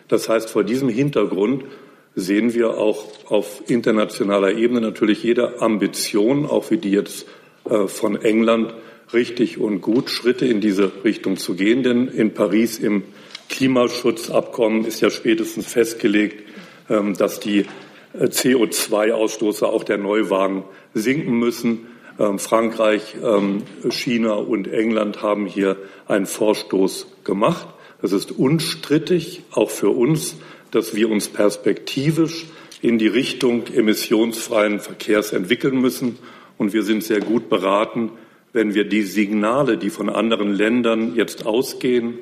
Das 0.08 0.28
heißt, 0.28 0.50
vor 0.50 0.64
diesem 0.64 0.88
Hintergrund 0.88 1.64
sehen 2.16 2.54
wir 2.54 2.78
auch 2.78 3.04
auf 3.26 3.62
internationaler 3.68 4.52
Ebene 4.54 4.80
natürlich 4.80 5.22
jede 5.22 5.60
Ambition, 5.60 6.46
auch 6.46 6.70
wie 6.70 6.78
die 6.78 6.90
jetzt 6.90 7.26
äh, 7.68 7.86
von 7.86 8.20
England, 8.20 8.74
richtig 9.12 9.58
und 9.58 9.82
gut, 9.82 10.10
Schritte 10.10 10.46
in 10.46 10.60
diese 10.60 10.90
Richtung 11.04 11.36
zu 11.36 11.54
gehen. 11.54 11.82
Denn 11.82 12.08
in 12.08 12.34
Paris 12.34 12.78
im 12.78 13.04
Klimaschutzabkommen 13.50 14.84
ist 14.86 15.00
ja 15.00 15.10
spätestens 15.10 15.66
festgelegt, 15.66 16.42
ähm, 16.88 17.14
dass 17.14 17.38
die 17.38 17.66
äh, 18.14 18.24
CO2-Ausstoße 18.24 19.64
auch 19.66 19.84
der 19.84 19.98
Neuwagen 19.98 20.64
sinken 20.94 21.38
müssen. 21.38 21.86
Ähm, 22.18 22.38
Frankreich, 22.38 23.14
ähm, 23.22 23.62
China 23.90 24.32
und 24.32 24.68
England 24.68 25.22
haben 25.22 25.44
hier 25.44 25.76
einen 26.06 26.26
Vorstoß 26.26 27.08
gemacht. 27.24 27.68
Es 28.00 28.12
ist 28.12 28.32
unstrittig, 28.32 29.42
auch 29.52 29.70
für 29.70 29.90
uns, 29.90 30.36
dass 30.70 30.94
wir 30.94 31.10
uns 31.10 31.28
perspektivisch 31.28 32.46
in 32.82 32.98
die 32.98 33.08
Richtung 33.08 33.64
emissionsfreien 33.72 34.80
Verkehrs 34.80 35.32
entwickeln 35.32 35.80
müssen. 35.80 36.18
Und 36.58 36.72
wir 36.72 36.82
sind 36.82 37.02
sehr 37.02 37.20
gut 37.20 37.48
beraten, 37.48 38.10
wenn 38.52 38.74
wir 38.74 38.84
die 38.84 39.02
Signale, 39.02 39.76
die 39.76 39.90
von 39.90 40.08
anderen 40.08 40.52
Ländern 40.52 41.14
jetzt 41.14 41.46
ausgehen, 41.46 42.18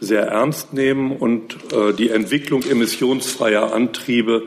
sehr 0.00 0.22
ernst 0.22 0.72
nehmen 0.72 1.12
und 1.16 1.56
äh, 1.72 1.92
die 1.92 2.10
Entwicklung 2.10 2.62
emissionsfreier 2.62 3.72
Antriebe 3.72 4.44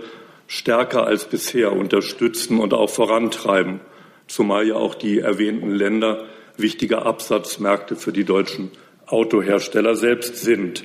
stärker 0.47 1.05
als 1.05 1.25
bisher 1.25 1.73
unterstützen 1.73 2.59
und 2.59 2.73
auch 2.73 2.89
vorantreiben, 2.89 3.79
zumal 4.27 4.67
ja 4.67 4.75
auch 4.75 4.95
die 4.95 5.19
erwähnten 5.19 5.71
Länder 5.71 6.25
wichtige 6.57 7.03
Absatzmärkte 7.03 7.95
für 7.95 8.11
die 8.11 8.23
deutschen 8.23 8.71
Autohersteller 9.05 9.95
selbst 9.95 10.37
sind. 10.37 10.83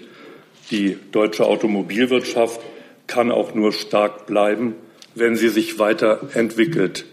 Die 0.71 0.99
deutsche 1.11 1.47
Automobilwirtschaft 1.47 2.61
kann 3.07 3.31
auch 3.31 3.55
nur 3.55 3.73
stark 3.73 4.27
bleiben, 4.27 4.75
wenn 5.15 5.37
sie 5.37 5.49
sich 5.49 5.79
weiterentwickelt. 5.79 7.05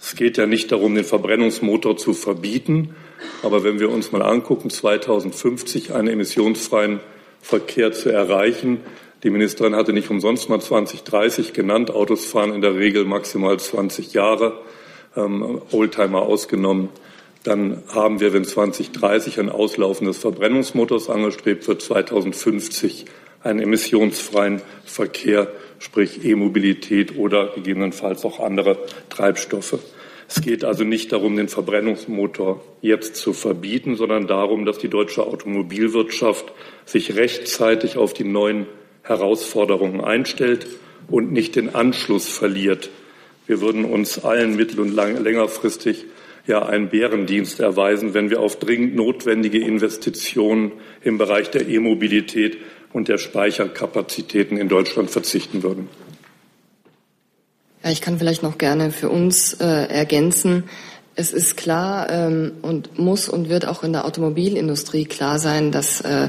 Es 0.00 0.16
geht 0.16 0.36
ja 0.36 0.46
nicht 0.46 0.70
darum, 0.72 0.94
den 0.94 1.04
Verbrennungsmotor 1.04 1.96
zu 1.96 2.12
verbieten, 2.12 2.94
aber 3.42 3.64
wenn 3.64 3.80
wir 3.80 3.90
uns 3.90 4.12
mal 4.12 4.22
angucken, 4.22 4.70
2050 4.70 5.94
einen 5.94 6.08
emissionsfreien 6.08 7.00
Verkehr 7.40 7.92
zu 7.92 8.10
erreichen, 8.10 8.80
die 9.22 9.30
Ministerin 9.30 9.76
hatte 9.76 9.92
nicht 9.92 10.10
umsonst 10.10 10.48
mal 10.48 10.60
2030 10.60 11.52
genannt. 11.52 11.92
Autos 11.92 12.26
fahren 12.26 12.52
in 12.52 12.60
der 12.60 12.74
Regel 12.74 13.04
maximal 13.04 13.58
20 13.58 14.12
Jahre, 14.14 14.58
ähm, 15.16 15.62
Oldtimer 15.70 16.22
ausgenommen. 16.22 16.88
Dann 17.44 17.82
haben 17.92 18.20
wir, 18.20 18.32
wenn 18.32 18.44
2030 18.44 19.40
ein 19.40 19.48
Auslaufen 19.48 20.06
des 20.06 20.18
Verbrennungsmotors 20.18 21.10
angestrebt 21.10 21.66
wird, 21.66 21.82
2050 21.82 23.06
einen 23.42 23.58
emissionsfreien 23.58 24.62
Verkehr, 24.84 25.48
sprich 25.80 26.24
E-Mobilität 26.24 27.16
oder 27.16 27.48
gegebenenfalls 27.54 28.24
auch 28.24 28.38
andere 28.38 28.78
Treibstoffe. 29.08 29.78
Es 30.28 30.40
geht 30.40 30.64
also 30.64 30.84
nicht 30.84 31.12
darum, 31.12 31.36
den 31.36 31.48
Verbrennungsmotor 31.48 32.62
jetzt 32.80 33.16
zu 33.16 33.32
verbieten, 33.32 33.96
sondern 33.96 34.26
darum, 34.26 34.64
dass 34.64 34.78
die 34.78 34.88
deutsche 34.88 35.26
Automobilwirtschaft 35.26 36.52
sich 36.86 37.16
rechtzeitig 37.16 37.96
auf 37.96 38.14
die 38.14 38.24
neuen 38.24 38.66
Herausforderungen 39.02 40.00
einstellt 40.00 40.66
und 41.08 41.32
nicht 41.32 41.56
den 41.56 41.74
Anschluss 41.74 42.28
verliert. 42.28 42.90
Wir 43.46 43.60
würden 43.60 43.84
uns 43.84 44.24
allen 44.24 44.54
mittel- 44.54 44.80
und 44.80 44.94
längerfristig 44.94 46.06
ja 46.46 46.64
einen 46.64 46.88
Bärendienst 46.88 47.60
erweisen, 47.60 48.14
wenn 48.14 48.30
wir 48.30 48.40
auf 48.40 48.58
dringend 48.58 48.96
notwendige 48.96 49.58
Investitionen 49.58 50.72
im 51.02 51.18
Bereich 51.18 51.50
der 51.50 51.68
E-Mobilität 51.68 52.58
und 52.92 53.08
der 53.08 53.18
Speicherkapazitäten 53.18 54.56
in 54.56 54.68
Deutschland 54.68 55.10
verzichten 55.10 55.62
würden. 55.62 55.88
Ja, 57.84 57.90
ich 57.90 58.00
kann 58.00 58.18
vielleicht 58.18 58.42
noch 58.42 58.58
gerne 58.58 58.92
für 58.92 59.08
uns 59.08 59.54
äh, 59.54 59.64
ergänzen. 59.64 60.64
Es 61.14 61.32
ist 61.32 61.56
klar 61.56 62.08
ähm, 62.10 62.52
und 62.62 62.98
muss 62.98 63.28
und 63.28 63.48
wird 63.48 63.66
auch 63.66 63.82
in 63.82 63.92
der 63.92 64.04
Automobilindustrie 64.04 65.04
klar 65.04 65.38
sein, 65.38 65.72
dass 65.72 66.00
äh, 66.00 66.28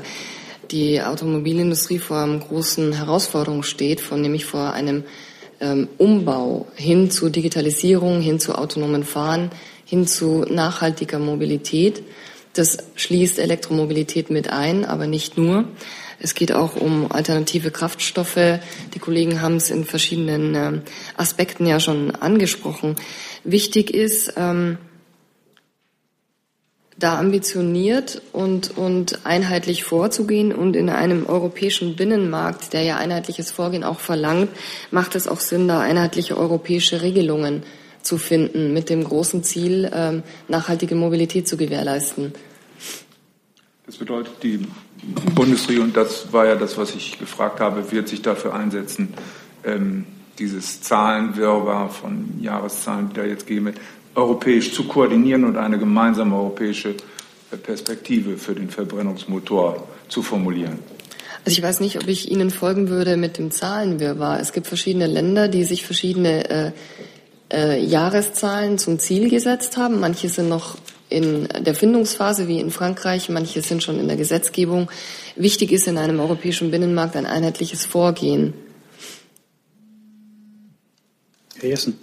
die 0.72 1.01
Automobilindustrie 1.01 1.99
vor 1.99 2.18
einer 2.18 2.39
großen 2.39 2.93
Herausforderung 2.93 3.64
steht, 3.64 4.01
von 4.01 4.22
nämlich 4.22 4.45
vor 4.45 4.74
einem 4.74 5.03
ähm, 5.61 5.88
Umbau 5.97 6.68
hin 6.76 7.11
zu 7.11 7.30
Digitalisierung, 7.30 8.22
hin 8.22 8.39
zu 8.39 8.55
autonomen 8.55 9.03
Fahren, 9.03 9.51
hin 9.86 10.08
zu 10.08 10.46
nachhaltiger 10.50 11.20
Mobilität. 11.20 12.04
Das 12.54 12.78
schließt 12.96 13.40
Elektromobilität 13.40 14.30
mit 14.30 14.50
ein, 14.50 14.86
aber 14.86 15.08
nicht 15.08 15.38
nur. 15.38 15.66
Es 16.20 16.36
geht 16.36 16.52
auch 16.54 16.76
um 16.76 17.12
alternative 17.12 17.72
Kraftstoffe. 17.72 18.60
Die 18.94 19.00
Kollegen 19.00 19.42
haben 19.42 19.58
es 19.58 19.70
in 19.70 19.84
verschiedenen 19.84 20.56
äh, 20.56 20.82
Aspekten 21.18 21.66
ja 21.66 21.80
schon 21.80 22.12
angesprochen. 22.12 22.96
Wichtig 23.44 23.94
ist, 23.94 24.34
ähm, 24.38 24.78
da 26.98 27.20
ambitioniert 27.20 28.22
und, 28.32 28.78
und 28.78 29.26
einheitlich 29.26 29.84
vorzugehen 29.84 30.54
und 30.54 30.76
in 30.76 30.90
einem 30.90 31.26
europäischen 31.26 31.96
Binnenmarkt, 31.96 32.72
der 32.72 32.84
ja 32.84 32.98
einheitliches 32.98 33.52
Vorgehen 33.52 33.84
auch 33.84 34.00
verlangt, 34.00 34.50
macht 34.92 35.16
es 35.16 35.28
auch 35.28 35.40
Sinn, 35.40 35.68
da 35.68 35.82
einheitliche 35.82 36.38
europäische 36.38 37.02
Regelungen 37.02 37.64
zu 38.04 38.18
finden, 38.18 38.74
mit 38.74 38.89
dem 38.89 39.04
großen 39.04 39.43
Ziel, 39.43 39.89
ähm, 39.93 40.24
nachhaltige 40.47 40.95
Mobilität 40.95 41.47
zu 41.47 41.58
gewährleisten. 41.58 42.34
Das 43.86 43.97
bedeutet, 43.97 44.34
die 44.43 44.66
Bundesregierung, 45.36 45.91
das 45.91 46.32
war 46.32 46.45
ja 46.45 46.56
das, 46.56 46.78
was 46.78 46.95
ich 46.95 47.20
gefragt 47.20 47.60
habe, 47.60 47.91
wird 47.91 48.08
sich 48.08 48.22
dafür 48.22 48.54
einsetzen, 48.54 49.14
ähm, 49.66 50.06
dieses 50.39 50.82
Zahlenwirrwarr 50.82 51.89
von 51.89 52.41
Jahreszahlen, 52.41 53.10
die 53.10 53.16
da 53.16 53.26
jetzt 53.26 53.45
geben, 53.45 53.74
europäisch 54.16 54.74
zu 54.74 54.86
koordinieren 54.86 55.43
und 55.43 55.58
eine 55.58 55.78
gemeinsame 55.78 56.36
europäische 56.36 56.95
Perspektive 57.64 58.38
für 58.38 58.56
den 58.56 58.70
Verbrennungsmotor 58.70 59.88
zu 60.08 60.22
formulieren? 60.22 60.80
Also 61.45 61.58
ich 61.58 61.64
weiß 61.64 61.82
nicht, 61.82 61.97
ob 61.97 62.08
ich 62.08 62.32
Ihnen 62.32 62.51
folgen 62.51 62.88
würde 62.88 63.18
mit 63.18 63.38
dem 63.38 63.51
Zahlenwirrwarr. 63.51 64.39
Es 64.39 64.54
gibt 64.54 64.68
verschiedene 64.68 65.08
Länder, 65.08 65.49
die 65.49 65.66
sich 65.66 65.84
verschiedene 65.84 66.49
äh, 66.49 66.72
äh, 67.54 67.80
Jahreszahlen 67.84 68.78
zum 68.78 68.99
Ziel 68.99 69.30
gesetzt 69.30 69.78
haben. 69.78 69.99
Manche 69.99 70.28
sind 70.28 70.49
noch 70.49 70.78
in 71.10 71.47
der 71.60 71.76
Findungsphase 71.76 72.47
wie 72.47 72.60
in 72.60 72.72
Frankreich, 72.72 73.30
manche 73.30 73.62
sind 73.62 73.84
schon 73.84 73.99
in 73.99 74.08
der 74.08 74.18
Gesetzgebung. 74.18 74.89
Wichtig 75.36 75.72
ist 75.72 75.88
in 75.88 75.97
einem 75.97 76.20
europäischen 76.20 76.72
Binnenmarkt 76.72 77.16
ein 77.16 77.28
einheitliches 77.28 77.86
Vorgehen. 77.86 78.54
Herr 81.60 81.70
Jessen. 81.70 81.97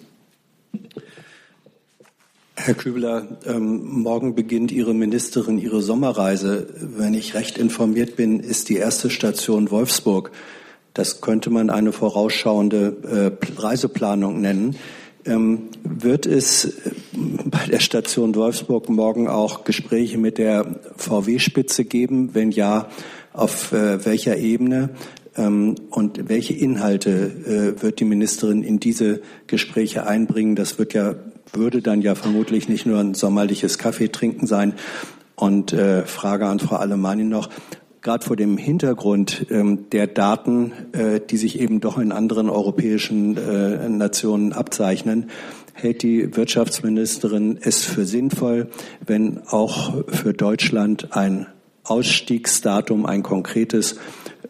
Herr 2.54 2.74
Kübler, 2.74 3.38
ähm, 3.46 4.02
morgen 4.02 4.34
beginnt 4.34 4.70
Ihre 4.70 4.94
Ministerin 4.94 5.58
ihre 5.58 5.80
Sommerreise. 5.80 6.68
Wenn 6.78 7.14
ich 7.14 7.34
recht 7.34 7.58
informiert 7.58 8.16
bin, 8.16 8.38
ist 8.38 8.68
die 8.68 8.76
erste 8.76 9.10
Station 9.10 9.70
Wolfsburg. 9.70 10.30
Das 10.92 11.20
könnte 11.20 11.50
man 11.50 11.70
eine 11.70 11.92
vorausschauende 11.92 13.38
äh, 13.40 13.60
Reiseplanung 13.60 14.40
nennen. 14.40 14.76
Ähm, 15.26 15.68
wird 15.82 16.24
es 16.24 16.64
äh, 16.64 16.90
bei 17.44 17.66
der 17.66 17.80
Station 17.80 18.34
Wolfsburg 18.34 18.88
morgen 18.88 19.28
auch 19.28 19.64
Gespräche 19.64 20.16
mit 20.16 20.38
der 20.38 20.80
VW-Spitze 20.96 21.84
geben? 21.84 22.30
Wenn 22.32 22.50
ja, 22.50 22.88
auf 23.32 23.72
äh, 23.72 24.04
welcher 24.04 24.38
Ebene? 24.38 24.90
Ähm, 25.36 25.74
und 25.90 26.28
welche 26.28 26.54
Inhalte 26.54 27.10
äh, 27.10 27.82
wird 27.82 28.00
die 28.00 28.04
Ministerin 28.04 28.62
in 28.62 28.80
diese 28.80 29.20
Gespräche 29.46 30.06
einbringen? 30.06 30.56
Das 30.56 30.78
wird 30.78 30.94
ja, 30.94 31.16
würde 31.52 31.82
dann 31.82 32.00
ja 32.00 32.14
vermutlich 32.14 32.68
nicht 32.68 32.86
nur 32.86 32.98
ein 32.98 33.14
sommerliches 33.14 33.78
Kaffeetrinken 33.78 34.46
sein. 34.46 34.74
Und 35.34 35.74
Frage 36.04 36.44
an 36.44 36.58
Frau 36.58 36.76
Alemanni 36.76 37.24
noch 37.24 37.48
gerade 38.02 38.24
vor 38.24 38.36
dem 38.36 38.56
Hintergrund 38.56 39.46
ähm, 39.50 39.90
der 39.90 40.06
Daten, 40.06 40.72
äh, 40.92 41.20
die 41.20 41.36
sich 41.36 41.60
eben 41.60 41.80
doch 41.80 41.98
in 41.98 42.12
anderen 42.12 42.48
europäischen 42.48 43.36
äh, 43.36 43.88
Nationen 43.88 44.52
abzeichnen, 44.52 45.30
hält 45.74 46.02
die 46.02 46.36
Wirtschaftsministerin 46.36 47.58
es 47.60 47.84
für 47.84 48.04
sinnvoll, 48.04 48.68
wenn 49.06 49.42
auch 49.46 49.94
für 50.08 50.32
Deutschland 50.32 51.16
ein 51.16 51.46
Ausstiegsdatum, 51.84 53.06
ein 53.06 53.22
konkretes 53.22 53.98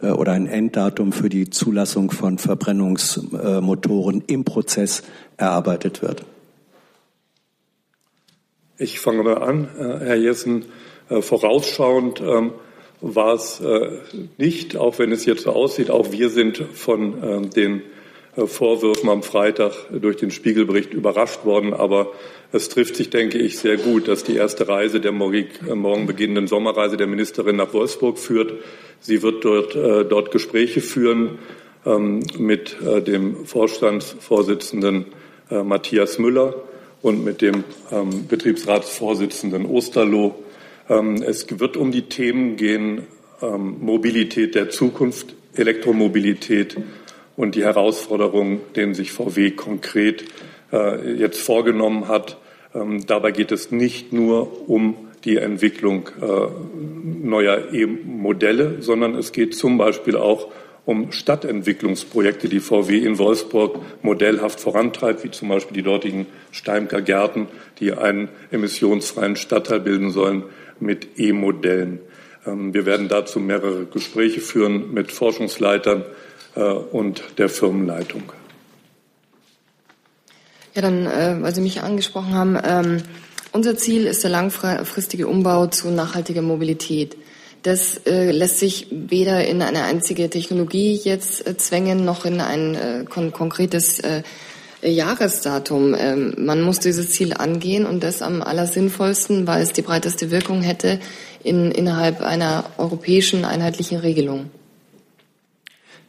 äh, 0.01 0.11
oder 0.11 0.33
ein 0.33 0.47
Enddatum 0.47 1.11
für 1.11 1.29
die 1.29 1.49
Zulassung 1.49 2.11
von 2.11 2.37
Verbrennungsmotoren 2.37 4.23
im 4.27 4.45
Prozess 4.45 5.03
erarbeitet 5.37 6.01
wird. 6.01 6.25
Ich 8.77 8.99
fange 8.99 9.23
mal 9.23 9.37
an, 9.37 9.67
äh, 9.77 10.05
Herr 10.05 10.15
Jessen, 10.15 10.65
äh, 11.09 11.21
vorausschauend. 11.21 12.21
Ähm, 12.21 12.53
war 13.01 13.33
es 13.33 13.59
äh, 13.59 13.89
nicht, 14.37 14.77
auch 14.77 14.99
wenn 14.99 15.11
es 15.11 15.25
jetzt 15.25 15.43
so 15.43 15.51
aussieht. 15.51 15.89
Auch 15.89 16.11
wir 16.11 16.29
sind 16.29 16.63
von 16.73 17.23
äh, 17.23 17.41
den 17.47 17.81
äh, 18.35 18.45
Vorwürfen 18.45 19.09
am 19.09 19.23
Freitag 19.23 19.73
durch 19.91 20.17
den 20.17 20.31
Spiegelbericht 20.31 20.93
überrascht 20.93 21.43
worden. 21.43 21.73
Aber 21.73 22.11
es 22.51 22.69
trifft 22.69 22.95
sich, 22.95 23.09
denke 23.09 23.39
ich, 23.39 23.57
sehr 23.57 23.77
gut, 23.77 24.07
dass 24.07 24.23
die 24.23 24.35
erste 24.35 24.67
Reise 24.67 24.99
der 24.99 25.11
äh, 25.11 25.75
morgen 25.75 26.05
beginnenden 26.05 26.47
Sommerreise 26.47 26.95
der 26.95 27.07
Ministerin 27.07 27.55
nach 27.55 27.73
Wolfsburg 27.73 28.19
führt. 28.19 28.53
Sie 28.99 29.23
wird 29.23 29.43
dort, 29.43 29.73
dort 29.73 30.29
Gespräche 30.29 30.79
führen 30.79 31.39
ähm, 31.87 32.21
mit 32.37 32.77
dem 33.07 33.47
Vorstandsvorsitzenden 33.47 35.05
Matthias 35.49 36.19
Müller 36.19 36.53
und 37.01 37.23
mit 37.23 37.41
dem 37.41 37.63
ähm, 37.91 38.27
Betriebsratsvorsitzenden 38.27 39.65
Osterloh. 39.65 40.35
Ähm, 40.91 41.23
es 41.23 41.59
wird 41.59 41.77
um 41.77 41.91
die 41.91 42.03
Themen 42.03 42.55
gehen 42.57 43.07
Mobilität 43.41 44.53
der 44.53 44.69
Zukunft, 44.69 45.33
Elektromobilität, 45.55 46.77
und 47.35 47.55
die 47.55 47.63
Herausforderungen, 47.63 48.59
denen 48.75 48.93
sich 48.93 49.11
VW 49.11 49.49
konkret 49.51 50.25
äh, 50.71 51.13
jetzt 51.13 51.41
vorgenommen 51.41 52.07
hat. 52.07 52.37
Ähm, 52.75 53.05
dabei 53.07 53.31
geht 53.31 53.51
es 53.51 53.71
nicht 53.71 54.13
nur 54.13 54.69
um 54.69 54.95
die 55.23 55.37
Entwicklung 55.37 56.09
äh, 56.21 56.47
neuer 57.23 57.73
E-Modelle, 57.73 58.81
sondern 58.81 59.15
es 59.15 59.31
geht 59.31 59.55
zum 59.55 59.79
Beispiel 59.79 60.17
auch 60.17 60.49
um 60.85 61.11
Stadtentwicklungsprojekte, 61.11 62.49
die 62.49 62.59
VW 62.59 62.97
in 62.97 63.17
Wolfsburg 63.17 63.79
modellhaft 64.03 64.59
vorantreibt, 64.59 65.23
wie 65.23 65.31
zum 65.31 65.49
Beispiel 65.49 65.75
die 65.75 65.83
dortigen 65.83 66.25
Steimker 66.51 67.01
Gärten, 67.01 67.47
die 67.79 67.93
einen 67.93 68.29
emissionsfreien 68.51 69.35
Stadtteil 69.35 69.79
bilden 69.79 70.11
sollen 70.11 70.43
mit 70.81 71.19
E-Modellen. 71.19 71.99
Ähm, 72.45 72.73
wir 72.73 72.85
werden 72.85 73.07
dazu 73.07 73.39
mehrere 73.39 73.85
Gespräche 73.85 74.41
führen 74.41 74.93
mit 74.93 75.11
Forschungsleitern 75.11 76.03
äh, 76.55 76.61
und 76.61 77.23
der 77.37 77.49
Firmenleitung. 77.49 78.23
Ja, 80.73 80.81
dann, 80.81 81.05
äh, 81.05 81.37
weil 81.41 81.53
Sie 81.53 81.61
mich 81.61 81.81
angesprochen 81.81 82.33
haben, 82.33 82.57
ähm, 82.63 83.03
unser 83.51 83.75
Ziel 83.75 84.07
ist 84.07 84.23
der 84.23 84.31
langfristige 84.31 85.27
Umbau 85.27 85.67
zu 85.67 85.89
nachhaltiger 85.89 86.41
Mobilität. 86.41 87.17
Das 87.63 87.97
äh, 88.05 88.31
lässt 88.31 88.59
sich 88.59 88.87
weder 88.89 89.45
in 89.45 89.61
eine 89.61 89.83
einzige 89.83 90.29
Technologie 90.29 90.99
jetzt 91.03 91.59
zwängen, 91.61 92.05
noch 92.05 92.25
in 92.25 92.39
ein 92.39 93.05
kon 93.09 93.31
konkretes 93.33 94.01
Jahresdatum. 94.81 95.95
Ähm, 95.97 96.33
man 96.37 96.61
muss 96.61 96.79
dieses 96.79 97.11
Ziel 97.11 97.33
angehen 97.33 97.85
und 97.85 98.03
das 98.03 98.21
am 98.21 98.41
allersinnvollsten, 98.41 99.47
weil 99.47 99.61
es 99.61 99.73
die 99.73 99.81
breiteste 99.81 100.31
Wirkung 100.31 100.61
hätte 100.61 100.99
in, 101.43 101.71
innerhalb 101.71 102.21
einer 102.21 102.65
europäischen 102.77 103.45
einheitlichen 103.45 103.99
Regelung. 103.99 104.49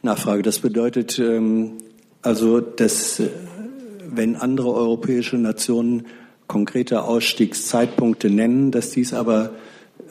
Nachfrage. 0.01 0.41
Das 0.41 0.59
bedeutet 0.59 1.17
ähm, 1.19 1.73
also, 2.21 2.59
dass 2.59 3.19
äh, 3.19 3.29
wenn 4.05 4.35
andere 4.35 4.73
europäische 4.73 5.37
Nationen 5.37 6.07
konkrete 6.47 7.03
Ausstiegszeitpunkte 7.03 8.29
nennen, 8.29 8.71
dass 8.71 8.91
dies 8.91 9.13
aber 9.13 9.51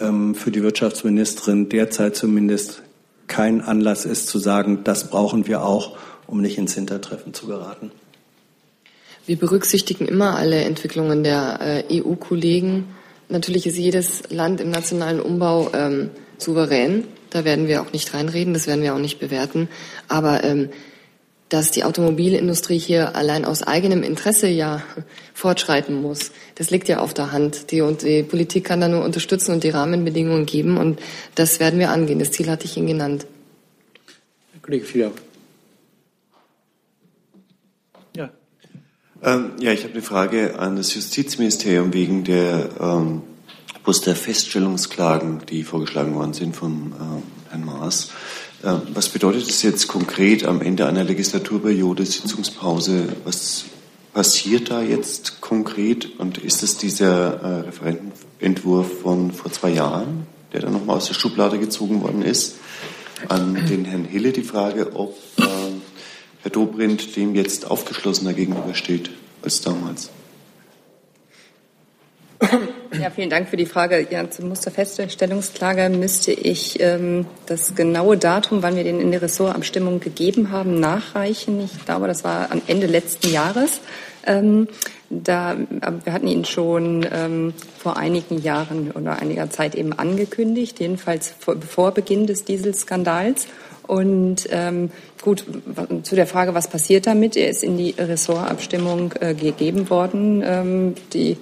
ähm, 0.01 0.35
für 0.35 0.51
die 0.51 0.63
Wirtschaftsministerin 0.63 1.69
derzeit 1.69 2.17
zumindest 2.17 2.83
kein 3.27 3.61
Anlass 3.61 4.05
ist 4.05 4.29
zu 4.29 4.39
sagen, 4.39 4.81
das 4.85 5.09
brauchen 5.09 5.47
wir 5.47 5.63
auch, 5.63 5.97
um 6.27 6.41
nicht 6.41 6.59
ins 6.59 6.75
Hintertreffen 6.75 7.33
zu 7.33 7.47
geraten. 7.47 7.91
Wir 9.27 9.37
berücksichtigen 9.37 10.07
immer 10.07 10.37
alle 10.37 10.63
Entwicklungen 10.63 11.23
der 11.23 11.85
äh, 11.91 12.01
EU-Kollegen. 12.01 12.89
Natürlich 13.29 13.67
ist 13.67 13.79
jedes 13.79 14.25
Land 14.31 14.61
im 14.61 14.71
nationalen 14.71 15.21
Umbau 15.21 15.71
ähm, 15.75 16.11
souverän. 16.39 17.05
Da 17.31 17.45
werden 17.45 17.69
wir 17.69 17.83
auch 17.83 17.93
nicht 17.93 18.13
reinreden, 18.15 18.53
das 18.53 18.67
werden 18.67 18.83
wir 18.83 18.95
auch 18.95 18.99
nicht 18.99 19.21
bewerten. 19.21 19.69
Aber 20.09 20.43
ähm, 20.43 20.71
dass 21.49 21.71
die 21.71 21.85
Automobilindustrie 21.85 22.79
hier 22.79 23.15
allein 23.15 23.45
aus 23.45 23.63
eigenem 23.63 24.03
Interesse 24.03 24.49
ja 24.49 24.83
fortschreiten 25.35 26.03
muss, 26.03 26.33
das 26.57 26.71
liegt 26.71 26.89
ja 26.89 26.99
auf 26.99 27.15
der 27.15 27.31
Hand. 27.31 27.71
Die, 27.71 27.81
und 27.81 28.03
die 28.03 28.25
Politik 28.25 28.65
kann 28.65 28.81
da 28.81 28.89
nur 28.89 29.05
unterstützen 29.05 29.53
und 29.53 29.63
die 29.63 29.71
Rahmenbedingungen 29.71 30.47
geben. 30.47 30.79
Und 30.79 31.01
das 31.37 31.61
werden 31.61 31.79
wir 31.79 31.91
angehen. 31.91 32.19
Das 32.19 32.33
Ziel 32.33 32.51
hatte 32.51 32.65
ich 32.65 32.77
Ihnen 32.77 32.89
genannt. 32.89 33.27
Herr 34.53 34.61
Kollege 34.63 34.85
Fiedler. 34.85 35.13
Ähm, 39.25 39.53
ja, 39.61 39.71
ich 39.71 39.85
habe 39.85 39.93
eine 39.93 40.03
Frage 40.03 40.59
an 40.59 40.75
das 40.75 40.95
Justizministerium 40.95 41.93
wegen 41.93 42.25
der 42.25 42.71
ähm, 42.81 43.23
der 44.07 44.17
Feststellungsklagen, 44.17 45.43
die 45.49 45.63
vorgeschlagen 45.65 46.15
worden 46.15 46.33
sind 46.33 46.57
von 46.57 46.93
äh, 46.93 47.51
Herrn 47.51 47.65
Maas. 47.65 48.11
Äh, 48.63 48.75
was 48.95 49.09
bedeutet 49.09 49.47
das 49.47 49.63
jetzt 49.63 49.87
konkret 49.87 50.45
am 50.45 50.61
Ende 50.61 50.87
einer 50.87 51.05
Legislaturperiode, 51.05 52.05
Sitzungspause? 52.05 53.09
Was 53.25 53.65
passiert 54.13 54.71
da 54.71 54.83
jetzt 54.83 55.41
konkret? 55.41 56.19
Und 56.19 56.39
ist 56.39 56.65
es 56.65 56.79
dieser 56.79 57.43
äh, 57.43 57.61
Referentenentwurf 57.67 59.03
von 59.03 59.31
vor 59.31 59.53
zwei 59.53 59.71
Jahren, 59.71 60.27
der 60.53 60.63
dann 60.63 60.73
nochmal 60.73 60.97
aus 60.97 61.07
der 61.07 61.15
Schublade 61.15 61.59
gezogen 61.59 62.03
worden 62.03 62.23
ist? 62.23 62.57
An 63.29 63.55
den 63.55 63.85
Herrn 63.85 64.05
Hille 64.05 64.33
die 64.33 64.43
Frage, 64.43 64.97
ob 64.97 65.17
äh, 65.39 65.43
Herr 66.43 66.51
Dobrindt 66.51 67.17
dem 67.17 67.35
jetzt 67.35 67.71
aufgeschlossener 67.71 68.33
gegenübersteht 68.33 69.11
als 69.43 69.61
damals. 69.61 70.11
Ja, 73.01 73.11
vielen 73.11 73.31
Dank 73.31 73.49
für 73.49 73.57
die 73.57 73.67
Frage. 73.67 74.07
Ja, 74.11 74.29
zum 74.29 74.49
Musterfeststellungsklage 74.49 75.89
müsste 75.89 76.33
ich 76.33 76.79
ähm, 76.81 77.27
das 77.47 77.75
genaue 77.75 78.19
Datum, 78.19 78.63
wann 78.63 78.77
wir 78.77 78.85
den 78.85 79.01
in 79.01 79.11
der 79.13 79.23
Ressortabstimmung 79.23 80.01
gegeben 80.01 80.51
haben, 80.51 80.79
nachreichen. 80.79 81.61
Ich 81.61 81.85
glaube, 81.85 82.07
das 82.07 82.23
war 82.23 82.51
am 82.51 82.61
Ende 82.67 82.87
letzten 82.87 83.31
Jahres. 83.31 83.81
Ähm, 84.27 84.69
da, 85.11 85.57
wir 86.05 86.13
hatten 86.13 86.27
ihn 86.27 86.45
schon 86.45 87.07
ähm, 87.11 87.55
vor 87.79 87.97
einigen 87.97 88.41
Jahren 88.43 88.91
oder 88.91 89.21
einiger 89.21 89.51
Zeit 89.51 89.75
eben 89.75 89.93
angekündigt, 89.93 90.81
jedenfalls 90.81 91.35
vor, 91.39 91.57
vor 91.61 91.93
Beginn 91.93 92.27
des 92.27 92.45
Dieselskandals. 92.45 93.47
Und 93.93 94.49
ähm, 94.51 94.91
gut, 95.21 95.45
zu 96.05 96.17
der 96.17 96.27
Frage, 96.27 96.55
was 96.55 96.69
passiert 96.69 97.07
damit? 97.07 97.37
Er 97.37 97.51
ist 97.51 97.63
in 97.63 97.77
die 97.77 97.91
Ressortabstimmung 97.99 99.13
äh, 99.21 99.35
gegeben 99.35 99.91
worden. 99.91 100.43
Ähm, 100.43 100.95
die 101.13 101.37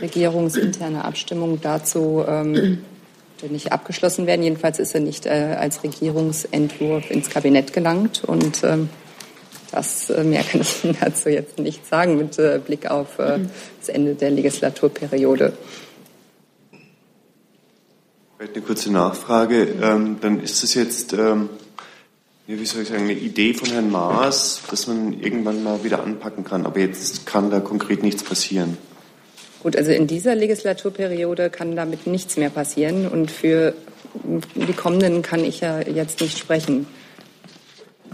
regierungsinterne 0.00 1.04
Abstimmung 1.04 1.60
dazu 1.60 2.24
ähm, 2.24 2.84
nicht 3.50 3.72
abgeschlossen 3.72 4.28
werden. 4.28 4.44
Jedenfalls 4.44 4.78
ist 4.78 4.94
er 4.94 5.00
nicht 5.00 5.26
äh, 5.26 5.56
als 5.58 5.82
Regierungsentwurf 5.82 7.10
ins 7.10 7.30
Kabinett 7.30 7.72
gelangt. 7.72 8.22
Und 8.22 8.62
ähm, 8.62 8.90
das 9.72 10.08
äh, 10.10 10.22
mehr 10.22 10.44
kann 10.44 10.60
ich 10.60 10.84
Ihnen 10.84 10.96
dazu 11.00 11.30
jetzt 11.30 11.58
nicht 11.58 11.84
sagen 11.84 12.16
mit 12.16 12.38
äh, 12.38 12.60
Blick 12.64 12.88
auf 12.88 13.18
äh, 13.18 13.40
das 13.80 13.88
Ende 13.88 14.14
der 14.14 14.30
Legislaturperiode. 14.30 15.52
Vielleicht 18.36 18.54
eine 18.54 18.64
kurze 18.64 18.92
Nachfrage. 18.92 19.66
Ähm, 19.82 20.18
dann 20.20 20.40
ist 20.40 20.62
es 20.62 20.74
jetzt 20.74 21.12
ähm, 21.12 21.48
ja, 22.48 22.58
wie 22.58 22.64
soll 22.64 22.82
ich 22.82 22.88
sagen, 22.88 23.02
eine 23.02 23.12
Idee 23.12 23.52
von 23.52 23.68
Herrn 23.68 23.90
Maas, 23.90 24.62
dass 24.70 24.86
man 24.86 25.20
irgendwann 25.20 25.62
mal 25.62 25.84
wieder 25.84 26.02
anpacken 26.02 26.44
kann. 26.44 26.64
Aber 26.64 26.80
jetzt 26.80 27.26
kann 27.26 27.50
da 27.50 27.60
konkret 27.60 28.02
nichts 28.02 28.22
passieren. 28.22 28.78
Gut, 29.62 29.76
also 29.76 29.90
in 29.90 30.06
dieser 30.06 30.34
Legislaturperiode 30.34 31.50
kann 31.50 31.76
damit 31.76 32.06
nichts 32.06 32.38
mehr 32.38 32.48
passieren. 32.48 33.06
Und 33.06 33.30
für 33.30 33.74
die 34.54 34.72
kommenden 34.72 35.20
kann 35.20 35.44
ich 35.44 35.60
ja 35.60 35.80
jetzt 35.80 36.22
nicht 36.22 36.38
sprechen. 36.38 36.86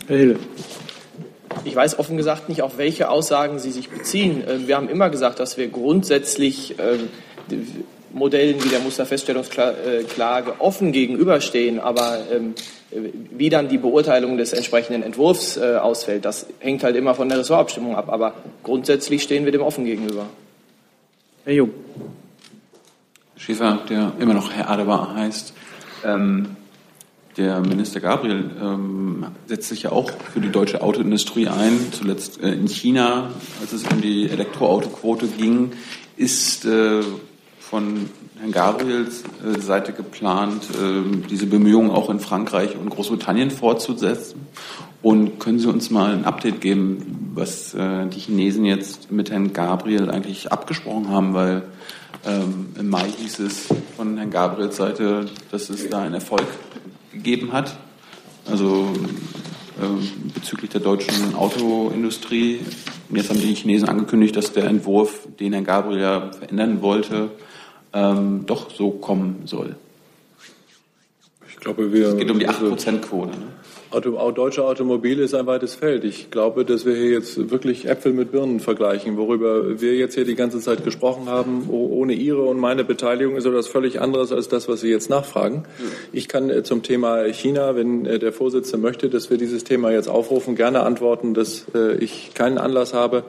Herr 0.08 0.16
Hille. 0.16 0.38
Ich 1.62 1.76
weiß 1.76 2.00
offen 2.00 2.16
gesagt 2.16 2.48
nicht, 2.48 2.62
auf 2.62 2.76
welche 2.76 3.10
Aussagen 3.10 3.60
Sie 3.60 3.70
sich 3.70 3.88
beziehen. 3.88 4.42
Äh, 4.42 4.66
wir 4.66 4.76
haben 4.76 4.88
immer 4.88 5.10
gesagt, 5.10 5.38
dass 5.38 5.56
wir 5.56 5.68
grundsätzlich 5.68 6.74
ähm, 6.80 7.08
Modellen 8.14 8.62
wie 8.64 8.68
der 8.68 8.80
Musterfeststellungsklage 8.80 10.60
offen 10.60 10.92
gegenüberstehen. 10.92 11.80
Aber 11.80 12.18
ähm, 12.32 12.54
wie 12.90 13.50
dann 13.50 13.68
die 13.68 13.78
Beurteilung 13.78 14.38
des 14.38 14.52
entsprechenden 14.52 15.02
Entwurfs 15.02 15.56
äh, 15.56 15.76
ausfällt, 15.76 16.24
das 16.24 16.46
hängt 16.60 16.84
halt 16.84 16.96
immer 16.96 17.14
von 17.14 17.28
der 17.28 17.38
Ressortabstimmung 17.38 17.96
ab. 17.96 18.08
Aber 18.08 18.34
grundsätzlich 18.62 19.22
stehen 19.22 19.44
wir 19.44 19.52
dem 19.52 19.62
offen 19.62 19.84
gegenüber. 19.84 20.26
Herr 21.44 21.54
Jung. 21.54 21.70
Schäfer, 23.36 23.80
der 23.90 24.12
immer 24.20 24.34
noch 24.34 24.52
Herr 24.52 24.70
Adebar 24.70 25.14
heißt. 25.14 25.52
Ähm, 26.04 26.56
der 27.36 27.60
Minister 27.60 27.98
Gabriel 28.00 28.50
ähm, 28.62 29.26
setzt 29.46 29.68
sich 29.68 29.82
ja 29.82 29.92
auch 29.92 30.10
für 30.32 30.40
die 30.40 30.50
deutsche 30.50 30.82
Autoindustrie 30.82 31.48
ein. 31.48 31.88
Zuletzt 31.90 32.40
äh, 32.40 32.52
in 32.52 32.68
China, 32.68 33.30
als 33.60 33.72
es 33.72 33.82
um 33.84 34.00
die 34.00 34.30
Elektroautoquote 34.30 35.26
ging, 35.26 35.72
ist 36.16 36.64
äh, 36.64 37.00
von 37.74 38.08
Herrn 38.38 38.52
Gabriels 38.52 39.24
äh, 39.44 39.58
Seite 39.58 39.92
geplant, 39.92 40.62
äh, 40.80 41.26
diese 41.28 41.46
Bemühungen 41.46 41.90
auch 41.90 42.08
in 42.08 42.20
Frankreich 42.20 42.76
und 42.76 42.88
Großbritannien 42.88 43.50
fortzusetzen? 43.50 44.46
Und 45.02 45.40
können 45.40 45.58
Sie 45.58 45.66
uns 45.66 45.90
mal 45.90 46.12
ein 46.12 46.24
Update 46.24 46.60
geben, 46.60 47.32
was 47.34 47.74
äh, 47.74 48.06
die 48.06 48.20
Chinesen 48.20 48.64
jetzt 48.64 49.10
mit 49.10 49.32
Herrn 49.32 49.52
Gabriel 49.52 50.08
eigentlich 50.08 50.52
abgesprochen 50.52 51.08
haben? 51.08 51.34
Weil 51.34 51.62
ähm, 52.24 52.68
im 52.78 52.88
Mai 52.90 53.08
hieß 53.18 53.40
es 53.40 53.66
von 53.96 54.18
Herrn 54.18 54.30
Gabriels 54.30 54.76
Seite, 54.76 55.26
dass 55.50 55.68
es 55.68 55.90
da 55.90 56.02
einen 56.02 56.14
Erfolg 56.14 56.46
gegeben 57.12 57.52
hat. 57.52 57.76
Also 58.48 58.92
äh, 59.80 60.32
bezüglich 60.32 60.70
der 60.70 60.80
deutschen 60.80 61.34
Autoindustrie. 61.34 62.60
Jetzt 63.10 63.30
haben 63.30 63.40
die 63.40 63.52
Chinesen 63.52 63.88
angekündigt, 63.88 64.36
dass 64.36 64.52
der 64.52 64.66
Entwurf, 64.66 65.26
den 65.40 65.52
Herr 65.52 65.62
Gabriel 65.62 66.00
ja 66.00 66.30
verändern 66.30 66.80
wollte, 66.80 67.30
ähm, 67.94 68.44
doch 68.46 68.70
so 68.70 68.90
kommen 68.90 69.42
soll. 69.44 69.76
Ich 71.48 71.56
glaube, 71.56 71.92
wir. 71.92 72.08
Es 72.08 72.16
geht 72.16 72.30
um 72.30 72.38
die 72.38 72.48
8%-Quote. 72.48 73.30
Ne? 73.30 73.46
Auto, 73.94 74.30
deutsche 74.32 74.64
Automobile 74.64 75.22
ist 75.22 75.34
ein 75.34 75.46
weites 75.46 75.76
Feld. 75.76 76.02
Ich 76.02 76.32
glaube, 76.32 76.64
dass 76.64 76.84
wir 76.84 76.96
hier 76.96 77.10
jetzt 77.10 77.50
wirklich 77.50 77.88
Äpfel 77.88 78.12
mit 78.12 78.32
Birnen 78.32 78.58
vergleichen. 78.58 79.16
Worüber 79.16 79.80
wir 79.80 79.94
jetzt 79.94 80.14
hier 80.14 80.24
die 80.24 80.34
ganze 80.34 80.58
Zeit 80.58 80.82
gesprochen 80.82 81.28
haben, 81.28 81.68
ohne 81.70 82.12
Ihre 82.12 82.42
und 82.42 82.58
meine 82.58 82.82
Beteiligung, 82.82 83.36
ist 83.36 83.46
etwas 83.46 83.68
völlig 83.68 84.00
anderes 84.00 84.32
als 84.32 84.48
das, 84.48 84.68
was 84.68 84.80
Sie 84.80 84.90
jetzt 84.90 85.10
nachfragen. 85.10 85.62
Ich 86.12 86.26
kann 86.26 86.50
äh, 86.50 86.64
zum 86.64 86.82
Thema 86.82 87.24
China, 87.32 87.76
wenn 87.76 88.04
äh, 88.04 88.18
der 88.18 88.32
Vorsitzende 88.32 88.78
möchte, 88.84 89.08
dass 89.08 89.30
wir 89.30 89.38
dieses 89.38 89.62
Thema 89.62 89.92
jetzt 89.92 90.08
aufrufen, 90.08 90.56
gerne 90.56 90.82
antworten, 90.82 91.32
dass 91.32 91.66
äh, 91.72 91.94
ich 91.98 92.34
keinen 92.34 92.58
Anlass 92.58 92.94
habe 92.94 93.22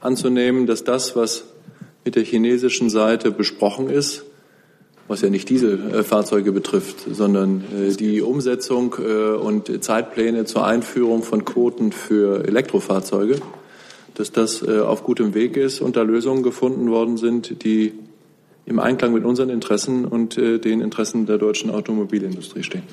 anzunehmen, 0.00 0.66
dass 0.66 0.82
das, 0.82 1.14
was 1.14 1.44
mit 2.04 2.16
der 2.16 2.24
chinesischen 2.24 2.90
Seite 2.90 3.30
besprochen 3.30 3.90
ist, 3.90 4.24
was 5.10 5.22
ja 5.22 5.28
nicht 5.28 5.48
Dieselfahrzeuge 5.48 6.52
betrifft, 6.52 6.98
sondern 7.10 7.64
äh, 7.76 7.92
die 7.94 8.22
Umsetzung 8.22 8.94
äh, 9.00 9.34
und 9.34 9.82
Zeitpläne 9.82 10.44
zur 10.44 10.64
Einführung 10.64 11.24
von 11.24 11.44
Quoten 11.44 11.90
für 11.90 12.46
Elektrofahrzeuge, 12.46 13.40
dass 14.14 14.30
das 14.30 14.62
äh, 14.62 14.78
auf 14.78 15.02
gutem 15.02 15.34
Weg 15.34 15.56
ist 15.56 15.80
und 15.80 15.96
da 15.96 16.02
Lösungen 16.02 16.44
gefunden 16.44 16.90
worden 16.90 17.16
sind, 17.16 17.64
die 17.64 17.92
im 18.66 18.78
Einklang 18.78 19.12
mit 19.12 19.24
unseren 19.24 19.50
Interessen 19.50 20.04
und 20.04 20.36
den 20.36 20.80
Interessen 20.80 21.26
der 21.26 21.38
deutschen 21.38 21.70
Automobilindustrie 21.70 22.62
stehen. 22.62 22.84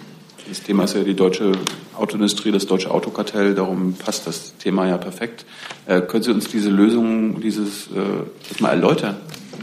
Das 0.50 0.64
Thema 0.64 0.86
ist 0.86 0.96
ja 0.96 1.04
die 1.04 1.14
deutsche 1.14 1.52
Autoindustrie, 1.98 2.52
das 2.52 2.66
deutsche 2.66 2.92
Autokartell, 2.92 3.54
darum 3.54 3.94
passt 3.94 4.28
das 4.28 4.56
Thema 4.58 4.88
ja 4.88 4.98
perfekt. 4.98 5.46
Äh, 5.86 6.02
können 6.02 6.24
Sie 6.24 6.32
uns 6.32 6.48
diese 6.48 6.70
Lösung, 6.70 7.42
dieses 7.42 7.88
äh, 7.88 8.62
mal 8.62 8.70
erläutern? 8.70 9.18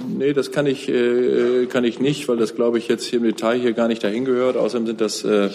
Nee, 0.08 0.32
das 0.34 0.52
kann 0.52 0.66
ich, 0.66 0.88
äh, 0.88 1.66
kann 1.66 1.84
ich 1.84 2.00
nicht, 2.00 2.28
weil 2.28 2.36
das, 2.36 2.54
glaube 2.54 2.78
ich, 2.78 2.88
jetzt 2.88 3.04
hier 3.04 3.18
im 3.18 3.24
Detail 3.24 3.58
hier 3.58 3.72
gar 3.72 3.88
nicht 3.88 4.04
dahin 4.04 4.24
gehört. 4.24 4.56
Außerdem 4.56 4.86
sind 4.86 5.00
das 5.00 5.24
äh, 5.24 5.48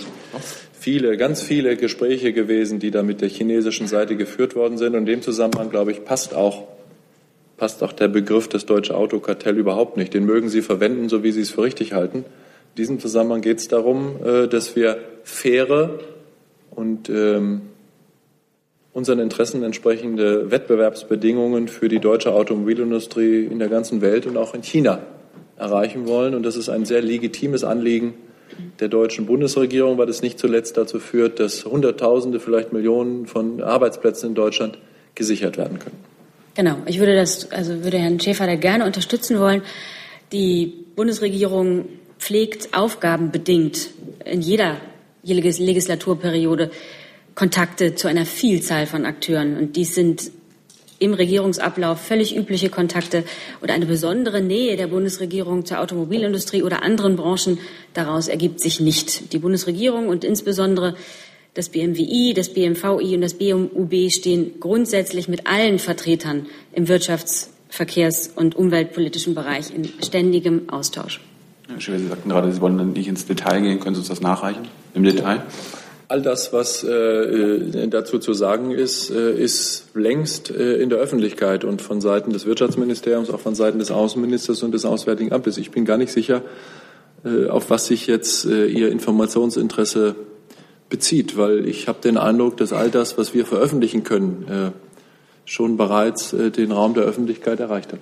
viele, 0.79 1.17
ganz 1.17 1.41
viele 1.41 1.75
Gespräche 1.77 2.33
gewesen, 2.33 2.79
die 2.79 2.89
da 2.89 3.03
mit 3.03 3.21
der 3.21 3.29
chinesischen 3.29 3.87
Seite 3.87 4.15
geführt 4.15 4.55
worden 4.55 4.77
sind. 4.77 4.95
Und 4.95 5.01
in 5.01 5.05
dem 5.05 5.21
Zusammenhang, 5.21 5.69
glaube 5.69 5.91
ich, 5.91 6.05
passt 6.05 6.33
auch, 6.33 6.67
passt 7.57 7.83
auch 7.83 7.93
der 7.93 8.07
Begriff 8.07 8.47
des 8.47 8.65
deutsche 8.65 8.95
Autokartell 8.95 9.57
überhaupt 9.57 9.97
nicht. 9.97 10.13
Den 10.13 10.25
mögen 10.25 10.49
Sie 10.49 10.61
verwenden, 10.61 11.09
so 11.09 11.23
wie 11.23 11.31
Sie 11.31 11.41
es 11.41 11.51
für 11.51 11.61
richtig 11.61 11.93
halten. 11.93 12.25
In 12.71 12.75
diesem 12.77 12.99
Zusammenhang 12.99 13.41
geht 13.41 13.59
es 13.59 13.67
darum, 13.67 14.15
äh, 14.23 14.47
dass 14.47 14.75
wir 14.75 14.97
faire 15.23 15.99
und 16.71 17.09
ähm, 17.09 17.61
unseren 18.93 19.19
Interessen 19.19 19.63
entsprechende 19.63 20.51
Wettbewerbsbedingungen 20.51 21.67
für 21.67 21.89
die 21.89 21.99
deutsche 21.99 22.33
Automobilindustrie 22.33 23.45
in 23.45 23.59
der 23.59 23.69
ganzen 23.69 24.01
Welt 24.01 24.25
und 24.25 24.37
auch 24.37 24.53
in 24.53 24.63
China 24.63 24.99
erreichen 25.57 26.07
wollen. 26.07 26.33
Und 26.35 26.43
das 26.43 26.55
ist 26.55 26.69
ein 26.69 26.85
sehr 26.85 27.01
legitimes 27.01 27.63
Anliegen 27.63 28.13
der 28.79 28.87
deutschen 28.87 29.25
Bundesregierung, 29.25 29.97
weil 29.97 30.09
es 30.09 30.21
nicht 30.21 30.39
zuletzt 30.39 30.77
dazu 30.77 30.99
führt, 30.99 31.39
dass 31.39 31.65
Hunderttausende, 31.65 32.39
vielleicht 32.39 32.73
Millionen 32.73 33.27
von 33.27 33.61
Arbeitsplätzen 33.61 34.29
in 34.29 34.35
Deutschland 34.35 34.77
gesichert 35.15 35.57
werden 35.57 35.79
können. 35.79 35.97
Genau, 36.55 36.77
ich 36.85 36.99
würde 36.99 37.15
das, 37.15 37.51
also 37.51 37.83
würde 37.83 37.97
Herrn 37.97 38.19
Schäfer 38.19 38.47
da 38.47 38.55
gerne 38.55 38.85
unterstützen 38.85 39.39
wollen. 39.39 39.61
Die 40.31 40.85
Bundesregierung 40.95 41.85
pflegt 42.19 42.73
aufgabenbedingt 42.73 43.89
in 44.25 44.41
jeder 44.41 44.77
Legislaturperiode 45.23 46.69
Kontakte 47.33 47.95
zu 47.95 48.07
einer 48.07 48.25
Vielzahl 48.25 48.85
von 48.85 49.05
Akteuren. 49.05 49.57
Und 49.57 49.75
dies 49.75 49.95
sind 49.95 50.31
im 50.99 51.13
Regierungsablauf 51.13 52.01
völlig 52.01 52.35
übliche 52.35 52.69
Kontakte 52.69 53.23
oder 53.61 53.73
eine 53.73 53.85
besondere 53.85 54.41
Nähe 54.41 54.75
der 54.75 54.87
Bundesregierung 54.87 55.65
zur 55.65 55.79
Automobilindustrie 55.79 56.61
oder 56.61 56.83
anderen 56.83 57.15
Branchen 57.15 57.57
daraus 57.93 58.27
ergibt 58.27 58.59
sich 58.59 58.81
nicht. 58.81 59.31
Die 59.31 59.39
Bundesregierung 59.39 60.09
und 60.09 60.25
insbesondere 60.25 60.95
das 61.53 61.69
BMWI, 61.69 62.33
das 62.35 62.53
BMVI 62.53 63.15
und 63.15 63.21
das 63.21 63.33
BMUB 63.35 64.11
stehen 64.11 64.59
grundsätzlich 64.59 65.27
mit 65.29 65.47
allen 65.47 65.79
Vertretern 65.79 66.47
im 66.73 66.87
Wirtschafts-, 66.87 67.49
Verkehrs- 67.69 68.31
und 68.35 68.55
umweltpolitischen 68.55 69.35
Bereich 69.35 69.73
in 69.73 69.87
ständigem 70.03 70.69
Austausch. 70.69 71.21
Herr 71.69 71.79
Schäfer, 71.79 71.99
Sie 71.99 72.07
sagten 72.07 72.29
gerade, 72.29 72.51
Sie 72.51 72.61
wollen 72.61 72.93
nicht 72.93 73.07
ins 73.07 73.27
Detail 73.27 73.61
gehen. 73.61 73.79
Können 73.79 73.93
Sie 73.93 73.99
uns 73.99 74.09
das 74.09 74.21
nachreichen 74.21 74.67
im 74.95 75.03
Detail? 75.03 75.43
All 76.07 76.23
das, 76.23 76.51
was 76.51 76.83
äh, 76.83 77.87
dazu 77.87 78.17
zu 78.17 78.33
sagen 78.33 78.71
ist, 78.71 79.11
äh, 79.11 79.39
ist 79.39 79.85
längst 79.93 80.49
äh, 80.49 80.77
in 80.77 80.89
der 80.89 80.97
Öffentlichkeit 80.97 81.63
und 81.63 81.83
von 81.83 82.01
Seiten 82.01 82.33
des 82.33 82.47
Wirtschaftsministeriums, 82.47 83.29
auch 83.29 83.39
von 83.39 83.53
Seiten 83.53 83.77
des 83.77 83.91
Außenministers 83.91 84.63
und 84.63 84.71
des 84.71 84.85
Auswärtigen 84.85 85.31
Amtes. 85.31 85.57
Ich 85.57 85.69
bin 85.69 85.85
gar 85.85 85.97
nicht 85.97 86.11
sicher, 86.11 86.41
äh, 87.23 87.47
auf 87.47 87.69
was 87.69 87.85
sich 87.85 88.07
jetzt 88.07 88.45
äh, 88.45 88.65
Ihr 88.65 88.91
Informationsinteresse 88.91 90.15
bezieht, 90.89 91.37
weil 91.37 91.67
ich 91.67 91.87
habe 91.87 92.01
den 92.01 92.17
Eindruck, 92.17 92.57
dass 92.57 92.73
all 92.73 92.89
das, 92.89 93.19
was 93.19 93.35
wir 93.35 93.45
veröffentlichen 93.45 94.03
können, 94.03 94.47
äh, 94.49 94.71
schon 95.45 95.77
bereits 95.77 96.29
den 96.29 96.71
Raum 96.71 96.93
der 96.93 97.03
Öffentlichkeit 97.03 97.59
erreicht 97.59 97.91
hat. 97.91 98.01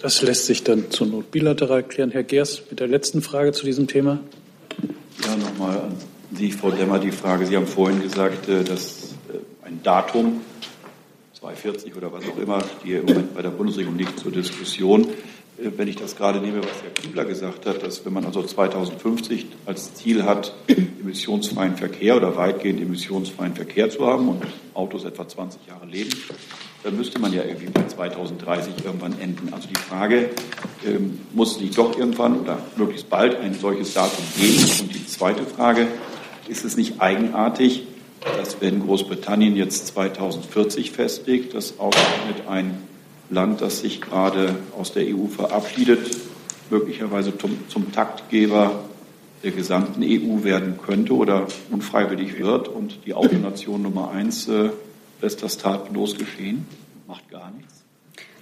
Das 0.00 0.22
lässt 0.22 0.46
sich 0.46 0.64
dann 0.64 0.90
zur 0.90 1.06
Not 1.06 1.30
bilateral 1.30 1.82
klären. 1.82 2.10
Herr 2.10 2.22
Gers, 2.22 2.62
mit 2.70 2.80
der 2.80 2.88
letzten 2.88 3.20
Frage 3.20 3.52
zu 3.52 3.66
diesem 3.66 3.86
Thema. 3.86 4.18
Ja, 5.22 5.36
nochmal 5.36 5.76
an 5.78 5.94
Sie, 6.32 6.52
Frau 6.52 6.70
Demmer, 6.70 6.98
die 6.98 7.10
Frage. 7.10 7.44
Sie 7.44 7.54
haben 7.54 7.66
vorhin 7.66 8.00
gesagt, 8.00 8.48
äh, 8.48 8.64
dass 8.64 9.14
äh, 9.28 9.66
ein 9.66 9.82
Datum, 9.82 10.40
240 11.34 11.94
oder 11.96 12.10
was 12.12 12.24
auch 12.24 12.38
immer, 12.38 12.64
die 12.82 12.92
im 12.92 13.04
Moment 13.04 13.34
bei 13.34 13.42
der 13.42 13.50
Bundesregierung 13.50 13.98
liegt 13.98 14.18
zur 14.18 14.32
Diskussion. 14.32 15.02
Äh, 15.02 15.70
wenn 15.76 15.86
ich 15.86 15.96
das 15.96 16.16
gerade 16.16 16.40
nehme, 16.40 16.60
was 16.60 16.82
Herr 16.82 16.94
Kübler 16.94 17.26
gesagt 17.26 17.66
hat, 17.66 17.82
dass 17.82 18.02
wenn 18.06 18.14
man 18.14 18.24
also 18.24 18.42
2050 18.42 19.48
als 19.66 19.94
Ziel 19.96 20.24
hat, 20.24 20.54
emissionsfreien 21.00 21.76
Verkehr 21.76 22.16
oder 22.16 22.36
weitgehend 22.36 22.80
emissionsfreien 22.80 23.54
Verkehr 23.54 23.90
zu 23.90 24.06
haben 24.06 24.30
und 24.30 24.46
Autos 24.72 25.04
etwa 25.04 25.28
20 25.28 25.66
Jahre 25.66 25.84
leben, 25.84 26.10
dann 26.82 26.96
müsste 26.96 27.18
man 27.18 27.32
ja 27.32 27.44
irgendwie 27.44 27.66
bei 27.66 27.86
2030 27.86 28.84
irgendwann 28.84 29.18
enden. 29.20 29.52
Also 29.52 29.68
die 29.68 29.78
Frage, 29.78 30.30
ähm, 30.86 31.20
muss 31.32 31.60
nicht 31.60 31.76
doch 31.76 31.98
irgendwann 31.98 32.40
oder 32.40 32.58
möglichst 32.76 33.10
bald 33.10 33.38
ein 33.40 33.54
solches 33.54 33.94
Datum 33.94 34.24
geben? 34.36 34.64
Und 34.80 34.94
die 34.94 35.06
zweite 35.06 35.44
Frage, 35.44 35.88
ist 36.48 36.64
es 36.64 36.76
nicht 36.76 37.00
eigenartig, 37.00 37.84
dass 38.38 38.60
wenn 38.60 38.80
Großbritannien 38.80 39.56
jetzt 39.56 39.88
2040 39.88 40.90
festlegt, 40.90 41.54
dass 41.54 41.78
ausgerechnet 41.78 42.48
ein 42.48 42.78
Land, 43.30 43.60
das 43.60 43.80
sich 43.80 44.00
gerade 44.00 44.56
aus 44.76 44.92
der 44.92 45.04
EU 45.06 45.26
verabschiedet, 45.26 46.10
möglicherweise 46.70 47.36
zum, 47.36 47.58
zum 47.68 47.92
Taktgeber 47.92 48.84
der 49.42 49.52
gesamten 49.52 50.02
EU 50.02 50.44
werden 50.44 50.78
könnte 50.84 51.14
oder 51.14 51.46
unfreiwillig 51.70 52.38
wird 52.38 52.68
und 52.68 52.98
die 53.06 53.14
Autonation 53.14 53.82
Nummer 53.82 54.10
eins 54.10 54.48
äh, 54.48 54.70
lässt 55.22 55.42
das 55.42 55.58
tatenlos 55.58 56.16
geschehen, 56.16 56.66
macht 57.06 57.28
gar 57.30 57.50
nichts. 57.50 57.84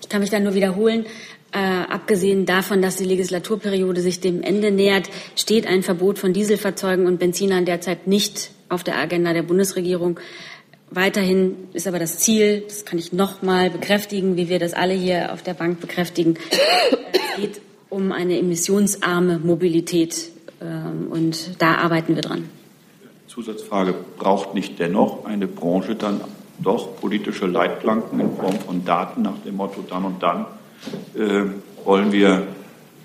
Ich 0.01 0.09
kann 0.09 0.21
mich 0.21 0.31
da 0.31 0.41
nur 0.41 0.55
wiederholen. 0.55 1.07
Äh, 1.51 1.59
abgesehen 1.59 2.45
davon, 2.45 2.83
dass 2.83 2.97
die 2.97 3.05
Legislaturperiode 3.05 4.03
sich 4.03 4.21
dem 4.21 4.43
Ende 4.43 4.71
nähert, 4.71 5.09
steht 5.35 5.67
ein 5.67 5.83
Verbot 5.83 6.19
von 6.19 6.35
Dieselfahrzeugen 6.35 7.07
und 7.07 7.19
Benzinern 7.19 7.65
derzeit 7.65 8.07
nicht 8.07 8.51
auf 8.69 8.85
der 8.85 8.99
Agenda 8.99 9.33
der 9.33 9.43
Bundesregierung. 9.43 10.21
Weiterhin 10.91 11.57
ist 11.73 11.87
aber 11.87 11.99
das 11.99 12.19
Ziel, 12.19 12.65
das 12.67 12.85
kann 12.85 12.99
ich 12.99 13.13
noch 13.13 13.43
mal 13.43 13.71
bekräftigen, 13.71 14.37
wie 14.37 14.49
wir 14.49 14.59
das 14.59 14.75
alle 14.75 14.95
hier 14.95 15.33
auf 15.33 15.43
der 15.43 15.55
Bank 15.55 15.81
bekräftigen, 15.81 16.37
es 17.13 17.41
geht 17.41 17.61
um 17.91 18.13
eine 18.13 18.39
emissionsarme 18.39 19.39
Mobilität. 19.39 20.31
Ähm, 20.61 21.09
und 21.11 21.63
da 21.63 21.77
arbeiten 21.77 22.15
wir 22.15 22.23
dran. 22.23 22.49
Zusatzfrage, 23.27 23.95
braucht 24.19 24.55
nicht 24.55 24.79
dennoch 24.79 25.25
eine 25.25 25.47
Branche 25.47 25.95
dann 25.95 26.21
doch 26.59 26.97
politische 27.01 27.47
Leitplanken 27.47 28.21
in 28.21 28.37
Form 28.37 28.59
von 28.61 28.85
Daten 28.85 29.23
nach 29.23 29.39
dem 29.45 29.57
Motto, 29.57 29.85
dann 29.89 30.05
und 30.05 30.23
dann 30.23 30.47
äh, 31.15 31.45
wollen 31.85 32.13
wir 32.13 32.47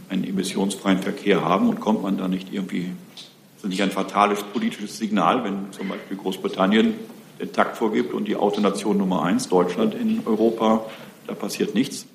einen 0.09 0.23
emissionsfreien 0.23 0.99
Verkehr 0.99 1.43
haben 1.43 1.69
und 1.69 1.80
kommt 1.80 2.03
man 2.03 2.17
da 2.17 2.27
nicht 2.27 2.53
irgendwie, 2.53 2.91
ist 3.15 3.63
das 3.63 3.69
nicht 3.69 3.81
ein 3.81 3.91
fatales 3.91 4.43
politisches 4.43 4.97
Signal, 4.97 5.43
wenn 5.43 5.71
zum 5.71 5.89
Beispiel 5.89 6.17
Großbritannien 6.17 6.93
den 7.39 7.51
Takt 7.51 7.77
vorgibt 7.77 8.13
und 8.13 8.27
die 8.27 8.35
Autonation 8.35 8.97
Nummer 8.97 9.23
eins, 9.23 9.49
Deutschland 9.49 9.95
in 9.95 10.21
Europa, 10.25 10.85
da 11.27 11.34
passiert 11.34 11.73
nichts? 11.73 12.05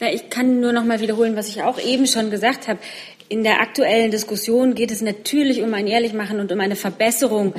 Ja, 0.00 0.08
ich 0.08 0.30
kann 0.30 0.58
nur 0.58 0.72
noch 0.72 0.84
mal 0.84 1.00
wiederholen, 1.00 1.36
was 1.36 1.46
ich 1.46 1.62
auch 1.62 1.78
eben 1.78 2.08
schon 2.08 2.28
gesagt 2.30 2.66
habe. 2.66 2.80
In 3.32 3.44
der 3.44 3.62
aktuellen 3.62 4.10
Diskussion 4.10 4.74
geht 4.74 4.90
es 4.90 5.00
natürlich 5.00 5.62
um 5.62 5.72
ein 5.72 5.86
Ehrlichmachen 5.86 6.38
und 6.38 6.52
um 6.52 6.60
eine 6.60 6.76
Verbesserung 6.76 7.54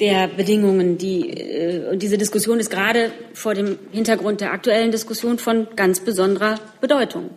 der 0.00 0.26
Bedingungen. 0.26 0.96
Die, 0.96 1.28
äh, 1.28 1.98
diese 1.98 2.16
Diskussion 2.16 2.58
ist 2.58 2.70
gerade 2.70 3.12
vor 3.34 3.52
dem 3.52 3.78
Hintergrund 3.92 4.40
der 4.40 4.54
aktuellen 4.54 4.90
Diskussion 4.90 5.38
von 5.38 5.66
ganz 5.76 6.00
besonderer 6.00 6.54
Bedeutung. 6.80 7.28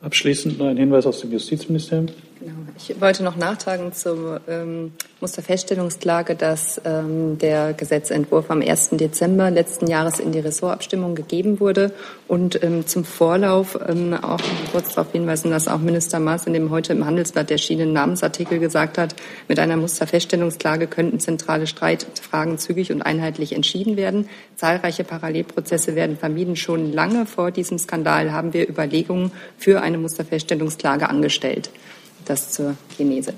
Abschließend 0.00 0.60
noch 0.60 0.66
ein 0.66 0.76
Hinweis 0.76 1.06
aus 1.06 1.22
dem 1.22 1.32
Justizministerium. 1.32 2.06
Genau. 2.38 2.52
Ich 2.76 3.00
wollte 3.00 3.22
noch 3.24 3.36
nachtragen 3.36 3.94
zur 3.94 4.42
ähm, 4.46 4.92
Musterfeststellungsklage, 5.22 6.34
dass 6.34 6.78
ähm, 6.84 7.38
der 7.38 7.72
Gesetzentwurf 7.72 8.50
am 8.50 8.60
1. 8.60 8.90
Dezember 8.90 9.50
letzten 9.50 9.86
Jahres 9.86 10.20
in 10.20 10.32
die 10.32 10.40
Ressortabstimmung 10.40 11.14
gegeben 11.14 11.60
wurde 11.60 11.92
und 12.28 12.62
ähm, 12.62 12.86
zum 12.86 13.04
Vorlauf 13.04 13.78
ähm, 13.88 14.12
auch 14.12 14.40
kurz 14.70 14.94
darauf 14.94 15.12
hinweisen, 15.12 15.50
dass 15.50 15.66
auch 15.66 15.78
Minister 15.78 16.20
Maas 16.20 16.46
in 16.46 16.52
dem 16.52 16.70
heute 16.70 16.92
im 16.92 17.06
Handelsblatt 17.06 17.50
erschienenen 17.50 17.94
Namensartikel 17.94 18.58
gesagt 18.58 18.98
hat, 18.98 19.16
mit 19.48 19.58
einer 19.58 19.78
Musterfeststellungsklage 19.78 20.88
könnten 20.88 21.20
zentrale 21.20 21.66
Streitfragen 21.66 22.58
zügig 22.58 22.92
und 22.92 23.00
einheitlich 23.00 23.54
entschieden 23.54 23.96
werden. 23.96 24.28
Zahlreiche 24.56 25.04
Parallelprozesse 25.04 25.94
werden 25.94 26.18
vermieden. 26.18 26.56
Schon 26.56 26.92
lange 26.92 27.24
vor 27.24 27.50
diesem 27.50 27.78
Skandal 27.78 28.30
haben 28.32 28.52
wir 28.52 28.68
Überlegungen 28.68 29.32
für 29.56 29.80
eine 29.80 29.96
Musterfeststellungsklage 29.96 31.08
angestellt. 31.08 31.70
Das 32.26 32.50
zur 32.52 32.76
Genese. 32.98 33.34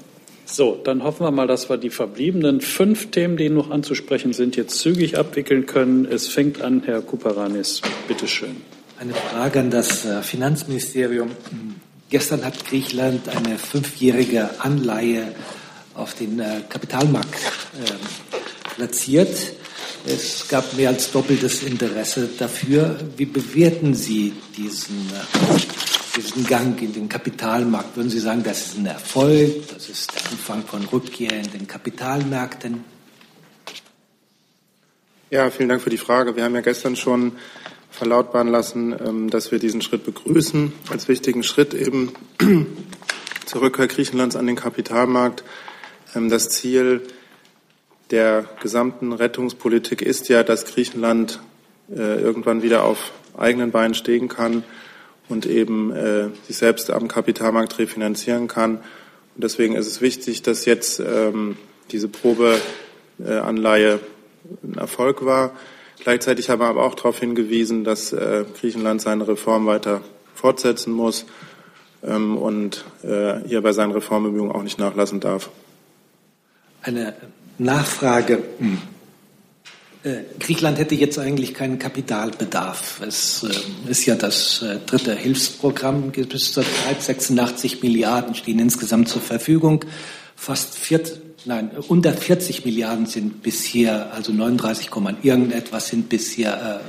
So, 0.51 0.81
dann 0.83 1.03
hoffen 1.03 1.25
wir 1.27 1.31
mal, 1.31 1.47
dass 1.47 1.69
wir 1.69 1.77
die 1.77 1.91
verbliebenen 1.91 2.63
fünf 2.63 3.11
Themen, 3.11 3.37
die 3.37 3.51
noch 3.51 3.71
anzusprechen 3.71 4.33
sind, 4.33 4.57
jetzt 4.57 4.79
zügig 4.79 5.19
abwickeln 5.19 5.67
können. 5.67 6.07
Es 6.07 6.29
fängt 6.29 6.63
an, 6.63 6.83
Herr 6.87 7.03
Kuparanis. 7.03 7.83
Bitte 8.09 8.27
schön. 8.27 8.57
Eine 8.99 9.13
Frage 9.13 9.61
an 9.61 9.71
das 9.71 10.07
äh, 10.07 10.23
Finanzministerium. 10.23 11.31
Gestern 12.11 12.45
hat 12.45 12.65
Griechenland 12.65 13.29
eine 13.29 13.59
fünfjährige 13.59 14.49
Anleihe 14.61 15.35
auf 15.95 16.15
den 16.15 16.41
äh, 16.41 16.63
Kapitalmarkt 16.69 17.35
äh, 17.35 18.75
platziert. 18.75 19.53
Es 20.07 20.49
gab 20.49 20.75
mehr 20.79 20.89
als 20.89 21.13
doppeltes 21.13 21.63
Interesse 21.63 22.29
dafür. 22.39 22.97
Wie 23.19 23.27
bewerten 23.27 23.93
Sie 23.93 24.33
diesen 24.57 25.11
diesen 26.19 26.45
Gang 26.47 26.81
in 26.83 26.93
den 26.93 27.09
Kapitalmarkt? 27.09 27.97
Würden 27.97 28.11
Sie 28.11 28.19
sagen, 28.19 28.43
das 28.43 28.67
ist 28.67 28.79
ein 28.79 28.87
Erfolg, 28.87 29.69
das 29.73 29.89
ist 29.89 30.13
der 30.15 30.33
Anfang 30.33 30.65
von 30.65 30.85
Rückkehr 30.85 31.33
in 31.33 31.51
den 31.53 31.69
Kapitalmärkten? 31.69 32.85
Ja, 35.31 35.51
vielen 35.51 35.69
Dank 35.69 35.81
für 35.81 35.91
die 35.91 35.99
Frage. 35.99 36.35
Wir 36.35 36.43
haben 36.45 36.55
ja 36.55 36.61
gestern 36.61 36.97
schon 36.97 37.33
verlautbaren 37.91 38.49
lassen, 38.49 38.97
ähm, 38.99 39.31
dass 39.31 39.53
wir 39.53 39.59
diesen 39.61 39.81
Schritt 39.81 40.05
begrüßen, 40.05 40.73
als 40.91 41.07
wichtigen 41.09 41.43
Schritt 41.43 41.73
eben 41.73 42.13
zur 43.47 43.63
Rückkehr 43.63 43.87
Griechenlands 43.87 44.35
an 44.35 44.47
den 44.47 44.57
Kapitalmarkt. 44.57 45.45
Ähm, 46.17 46.29
das 46.29 46.49
Ziel 46.49 47.03
der 48.11 48.45
gesamten 48.61 49.13
Rettungspolitik 49.13 50.03
ist 50.03 50.29
ja, 50.29 50.43
dass 50.43 50.65
Griechenland 50.65 51.41
äh, 51.91 52.21
irgendwann 52.21 52.63
wieder 52.63 52.83
auf 52.85 53.13
eigenen 53.37 53.71
Beinen 53.71 53.95
stehen 53.95 54.29
kann 54.29 54.65
und 55.29 55.47
eben 55.47 55.93
äh, 55.93 56.29
sich 56.47 56.57
selbst 56.57 56.91
am 56.91 57.09
Kapitalmarkt 57.09 57.79
refinanzieren 57.79 58.49
kann. 58.49 58.77
Und 59.35 59.45
deswegen 59.45 59.75
ist 59.75 59.87
es 59.87 60.01
wichtig, 60.01 60.43
dass 60.43 60.65
jetzt 60.65 61.01
ähm, 61.01 61.57
diese 61.91 62.09
Probeanleihe 62.09 63.95
äh, 63.95 63.99
ein 64.65 64.79
Erfolg 64.79 65.25
war. 65.25 65.53
Gleichzeitig 66.03 66.49
haben 66.49 66.61
wir 66.61 66.67
aber 66.67 66.85
auch 66.85 66.95
darauf 66.95 67.19
hingewiesen, 67.19 67.85
dass 67.85 68.13
äh, 68.13 68.45
Griechenland 68.59 69.01
seine 69.01 69.27
Reform 69.27 69.67
weiter 69.67 70.03
fortsetzen 70.35 70.93
muss 70.93 71.27
ähm, 72.03 72.37
und 72.39 72.85
äh, 73.03 73.41
hier 73.47 73.63
bei 73.63 73.73
seinen 73.73 73.93
Reformbemühungen 73.93 74.53
auch 74.53 74.63
nicht 74.63 74.79
nachlassen 74.79 75.21
darf. 75.21 75.51
Eine 76.83 77.15
Nachfrage. 77.59 78.43
Äh, 80.09 80.25
Griechenland 80.41 80.79
hätte 80.79 80.95
jetzt 80.95 81.19
eigentlich 81.19 81.55
keinen 81.55 81.79
Kapitalbedarf. 81.79 83.01
Es 83.07 83.45
äh, 83.45 83.91
ist 83.91 84.07
ja 84.07 84.15
das 84.15 84.63
äh, 84.63 84.79
dritte 84.87 85.15
Hilfsprogramm 85.15 86.11
bis 86.11 86.53
zur 86.53 86.65
Zeit. 86.65 87.03
86 87.03 87.83
Milliarden 87.83 88.35
stehen 88.35 88.59
insgesamt 88.59 89.09
zur 89.09 89.21
Verfügung. 89.21 89.85
Fast 90.35 90.79
vier, 90.79 91.03
nein, 91.45 91.71
unter 91.89 92.13
40 92.13 92.65
Milliarden 92.65 93.07
sind 93.07 93.43
bisher, 93.43 94.13
also 94.15 94.33
39, 94.33 94.91
irgendetwas 95.23 95.89
sind 95.89 96.09
bisher 96.09 96.81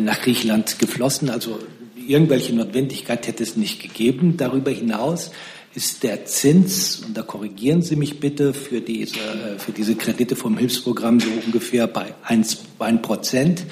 nach 0.00 0.22
Griechenland 0.22 0.78
geflossen. 0.78 1.28
Also 1.28 1.58
irgendwelche 1.96 2.54
Notwendigkeit 2.54 3.26
hätte 3.26 3.42
es 3.42 3.56
nicht 3.56 3.82
gegeben. 3.82 4.36
Darüber 4.36 4.70
hinaus 4.70 5.32
ist 5.76 6.02
der 6.02 6.24
Zins, 6.24 7.02
und 7.06 7.16
da 7.16 7.22
korrigieren 7.22 7.82
Sie 7.82 7.94
mich 7.96 8.18
bitte, 8.18 8.54
für 8.54 8.80
diese, 8.80 9.18
äh, 9.18 9.58
für 9.58 9.72
diese 9.72 9.94
Kredite 9.94 10.34
vom 10.34 10.56
Hilfsprogramm 10.56 11.20
so 11.20 11.28
ungefähr 11.44 11.86
bei 11.86 12.14
1, 12.24 12.62
1 12.78 13.02
Prozent. 13.02 13.66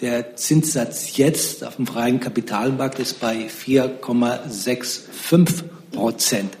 Der 0.00 0.34
Zinssatz 0.34 1.16
jetzt 1.16 1.64
auf 1.64 1.76
dem 1.76 1.86
freien 1.86 2.18
Kapitalmarkt 2.18 2.98
ist 2.98 3.20
bei 3.20 3.48
4,65 3.48 5.62
Prozent. 5.92 6.58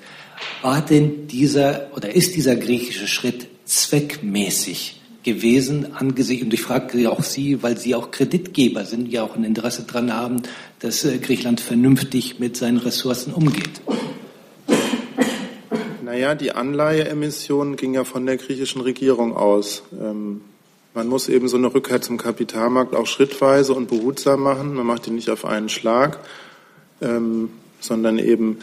War 0.62 0.80
denn 0.80 1.26
dieser 1.26 1.88
oder 1.96 2.14
ist 2.14 2.36
dieser 2.36 2.54
griechische 2.54 3.08
Schritt 3.08 3.48
zweckmäßig 3.64 5.00
gewesen 5.24 5.94
angesichts, 5.94 6.44
und 6.44 6.54
ich 6.54 6.60
frage 6.60 7.10
auch 7.10 7.24
Sie, 7.24 7.64
weil 7.64 7.76
Sie 7.78 7.96
auch 7.96 8.12
Kreditgeber 8.12 8.84
sind, 8.84 9.10
ja 9.10 9.24
auch 9.24 9.34
ein 9.34 9.42
Interesse 9.42 9.82
daran 9.82 10.12
haben, 10.12 10.42
dass 10.78 11.04
äh, 11.04 11.18
Griechenland 11.18 11.60
vernünftig 11.60 12.38
mit 12.38 12.56
seinen 12.56 12.78
Ressourcen 12.78 13.32
umgeht? 13.32 13.80
Naja, 16.14 16.36
die 16.36 16.52
Anleiheemission 16.52 17.74
ging 17.74 17.94
ja 17.94 18.04
von 18.04 18.24
der 18.24 18.36
griechischen 18.36 18.80
Regierung 18.80 19.36
aus. 19.36 19.82
Ähm, 20.00 20.42
man 20.94 21.08
muss 21.08 21.28
eben 21.28 21.48
so 21.48 21.56
eine 21.56 21.74
Rückkehr 21.74 22.02
zum 22.02 22.18
Kapitalmarkt 22.18 22.94
auch 22.94 23.08
schrittweise 23.08 23.74
und 23.74 23.88
behutsam 23.88 24.44
machen. 24.44 24.74
Man 24.74 24.86
macht 24.86 25.06
die 25.06 25.10
nicht 25.10 25.28
auf 25.28 25.44
einen 25.44 25.68
Schlag, 25.68 26.20
ähm, 27.02 27.50
sondern 27.80 28.20
eben 28.20 28.60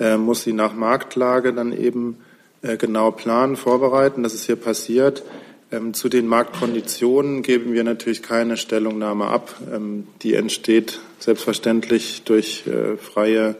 äh, 0.00 0.18
muss 0.18 0.42
sie 0.42 0.52
nach 0.52 0.74
Marktlage 0.74 1.54
dann 1.54 1.72
eben 1.72 2.18
äh, 2.60 2.76
genau 2.76 3.10
planen, 3.10 3.56
vorbereiten. 3.56 4.22
Das 4.22 4.34
ist 4.34 4.44
hier 4.44 4.56
passiert. 4.56 5.22
Ähm, 5.70 5.94
zu 5.94 6.10
den 6.10 6.26
Marktkonditionen 6.26 7.40
geben 7.40 7.72
wir 7.72 7.84
natürlich 7.84 8.22
keine 8.22 8.58
Stellungnahme 8.58 9.28
ab. 9.28 9.54
Ähm, 9.74 10.08
die 10.20 10.34
entsteht 10.34 11.00
selbstverständlich 11.20 12.24
durch 12.26 12.66
äh, 12.66 12.98
freie 12.98 13.56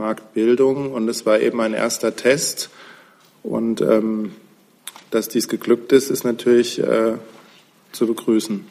Marktbildung. 0.00 0.92
Und 0.92 1.08
es 1.08 1.24
war 1.24 1.38
eben 1.38 1.60
ein 1.60 1.74
erster 1.74 2.16
Test. 2.16 2.70
Und 3.44 3.80
ähm, 3.80 4.32
dass 5.10 5.28
dies 5.28 5.46
geglückt 5.46 5.92
ist, 5.92 6.10
ist 6.10 6.24
natürlich 6.24 6.80
äh, 6.80 7.14
zu 7.92 8.06
begrüßen. 8.06 8.66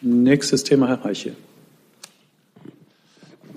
Nächstes 0.00 0.64
Thema, 0.64 0.88
Herr 0.88 1.04
Reiche. 1.04 1.36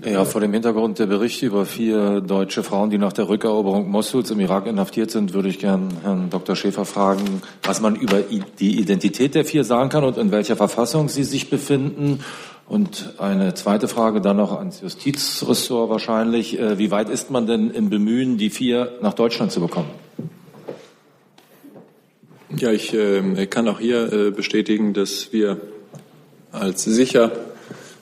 Ja, 0.05 0.23
vor 0.23 0.39
dem 0.39 0.53
Hintergrund 0.53 0.97
der 0.97 1.07
Berichte 1.07 1.45
über 1.45 1.65
vier 1.65 2.21
deutsche 2.21 2.63
Frauen, 2.63 2.89
die 2.89 2.97
nach 2.97 3.11
der 3.11 3.27
Rückeroberung 3.27 3.91
Mossuls 3.91 4.31
im 4.31 4.39
Irak 4.39 4.65
inhaftiert 4.65 5.11
sind, 5.11 5.33
würde 5.33 5.49
ich 5.49 5.59
gern 5.59 5.89
Herrn 6.03 6.29
Dr. 6.29 6.55
Schäfer 6.55 6.85
fragen, 6.85 7.41
was 7.63 7.81
man 7.81 7.97
über 7.97 8.21
die 8.59 8.79
Identität 8.79 9.35
der 9.35 9.43
vier 9.43 9.65
sagen 9.65 9.89
kann 9.89 10.05
und 10.05 10.17
in 10.17 10.31
welcher 10.31 10.55
Verfassung 10.55 11.09
sie 11.09 11.25
sich 11.25 11.49
befinden 11.49 12.23
und 12.69 13.15
eine 13.17 13.55
zweite 13.55 13.87
Frage 13.87 14.21
dann 14.21 14.37
noch 14.37 14.57
ans 14.57 14.81
Justizressort 14.81 15.89
wahrscheinlich. 15.89 16.59
Äh, 16.59 16.77
wie 16.77 16.91
weit 16.91 17.09
ist 17.09 17.31
man 17.31 17.47
denn 17.47 17.71
im 17.71 17.89
Bemühen, 17.89 18.37
die 18.37 18.51
vier 18.51 18.99
nach 19.01 19.15
Deutschland 19.15 19.51
zu 19.51 19.59
bekommen? 19.59 19.89
Ja, 22.55 22.71
ich 22.71 22.93
äh, 22.93 23.47
kann 23.47 23.67
auch 23.67 23.79
hier 23.79 24.13
äh, 24.13 24.31
bestätigen, 24.31 24.93
dass 24.93 25.33
wir 25.33 25.57
als 26.51 26.83
sicher 26.83 27.31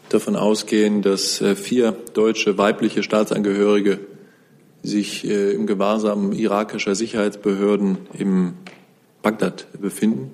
davon 0.09 0.35
ausgehen, 0.35 1.01
dass 1.01 1.41
äh, 1.41 1.55
vier 1.55 1.93
deutsche 2.13 2.57
weibliche 2.57 3.03
Staatsangehörige 3.03 3.99
sich 4.83 5.25
äh, 5.25 5.51
im 5.51 5.65
Gewahrsam 5.65 6.33
irakischer 6.33 6.95
Sicherheitsbehörden 6.95 7.97
im 8.17 8.53
Bagdad 9.21 9.67
befinden. 9.79 10.31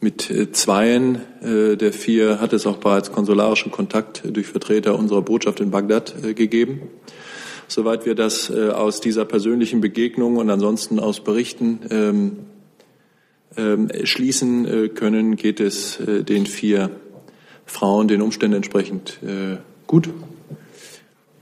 Mit 0.00 0.30
äh, 0.30 0.52
zweien 0.52 1.22
äh, 1.42 1.76
der 1.76 1.92
vier 1.92 2.40
hat 2.40 2.52
es 2.52 2.66
auch 2.66 2.76
bereits 2.76 3.10
konsularischen 3.10 3.72
Kontakt 3.72 4.22
durch 4.24 4.46
Vertreter 4.46 4.96
unserer 4.96 5.22
Botschaft 5.22 5.58
in 5.58 5.72
Bagdad 5.72 6.14
äh, 6.24 6.34
gegeben. 6.34 6.82
Soweit 7.66 8.06
wir 8.06 8.14
das 8.14 8.50
aus 8.50 9.02
dieser 9.02 9.26
persönlichen 9.26 9.82
Begegnung 9.82 10.36
und 10.36 10.48
ansonsten 10.48 10.98
aus 10.98 11.20
Berichten 11.20 11.80
ähm, 11.90 12.36
ähm, 13.58 13.90
schließen 14.04 14.94
können, 14.94 15.36
geht 15.36 15.60
es 15.60 15.98
den 16.00 16.46
vier 16.46 16.88
Frauen 17.66 18.08
den 18.08 18.22
Umständen 18.22 18.56
entsprechend 18.56 19.20
gut. 19.86 20.08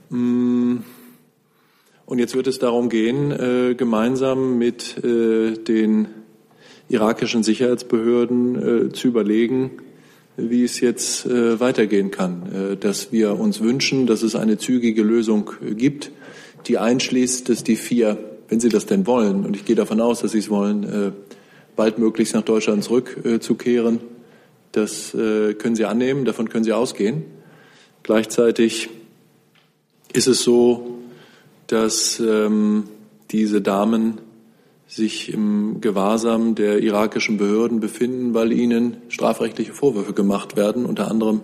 Mm. 0.09 0.79
Und 2.05 2.19
jetzt 2.19 2.35
wird 2.35 2.47
es 2.47 2.59
darum 2.59 2.89
gehen, 2.89 3.77
gemeinsam 3.77 4.57
mit 4.57 4.95
den 5.01 6.07
irakischen 6.89 7.43
Sicherheitsbehörden 7.43 8.87
äh, 8.87 8.93
zu 8.93 9.07
überlegen, 9.07 9.71
wie 10.37 10.63
es 10.63 10.79
jetzt 10.79 11.25
äh, 11.25 11.59
weitergehen 11.59 12.11
kann. 12.11 12.71
Äh, 12.73 12.77
dass 12.77 13.11
wir 13.11 13.39
uns 13.39 13.61
wünschen, 13.61 14.07
dass 14.07 14.21
es 14.21 14.35
eine 14.35 14.57
zügige 14.57 15.03
Lösung 15.03 15.51
äh, 15.65 15.73
gibt, 15.73 16.11
die 16.67 16.77
einschließt, 16.77 17.49
dass 17.49 17.63
die 17.63 17.75
vier, 17.75 18.17
wenn 18.49 18.59
sie 18.59 18.69
das 18.69 18.85
denn 18.85 19.07
wollen, 19.07 19.45
und 19.45 19.55
ich 19.55 19.65
gehe 19.65 19.75
davon 19.75 19.99
aus, 19.99 20.21
dass 20.21 20.31
sie 20.31 20.39
es 20.39 20.49
wollen, 20.49 20.83
äh, 20.83 21.11
baldmöglichst 21.75 22.33
nach 22.33 22.43
Deutschland 22.43 22.83
zurückzukehren. 22.83 23.99
Das 24.71 25.13
äh, 25.13 25.53
können 25.53 25.75
sie 25.75 25.85
annehmen, 25.85 26.25
davon 26.25 26.49
können 26.49 26.63
sie 26.63 26.73
ausgehen. 26.73 27.23
Gleichzeitig 28.03 28.89
ist 30.13 30.27
es 30.27 30.43
so, 30.43 30.99
dass 31.67 32.19
ähm, 32.19 32.85
diese 33.31 33.61
Damen 33.61 34.19
sich 34.87 35.33
im 35.33 35.81
Gewahrsam 35.81 36.55
der 36.55 36.79
irakischen 36.79 37.37
Behörden 37.37 37.79
befinden, 37.79 38.33
weil 38.33 38.53
ihnen 38.53 38.97
strafrechtliche 39.09 39.73
Vorwürfe 39.73 40.13
gemacht 40.13 40.55
werden, 40.55 40.85
unter 40.85 41.11
anderem 41.11 41.41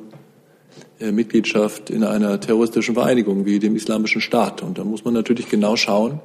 äh, 1.00 1.12
Mitgliedschaft 1.12 1.90
in 1.90 2.04
einer 2.06 2.40
terroristischen 2.40 2.94
Vereinigung 2.94 3.46
wie 3.46 3.60
dem 3.60 3.76
Islamischen 3.76 4.22
Staat. 4.22 4.64
Und 4.64 4.78
da 4.78 4.86
muss 4.86 5.04
man 5.04 5.14
natürlich 5.14 5.50
genau 5.50 5.76
schauen, 5.76 6.22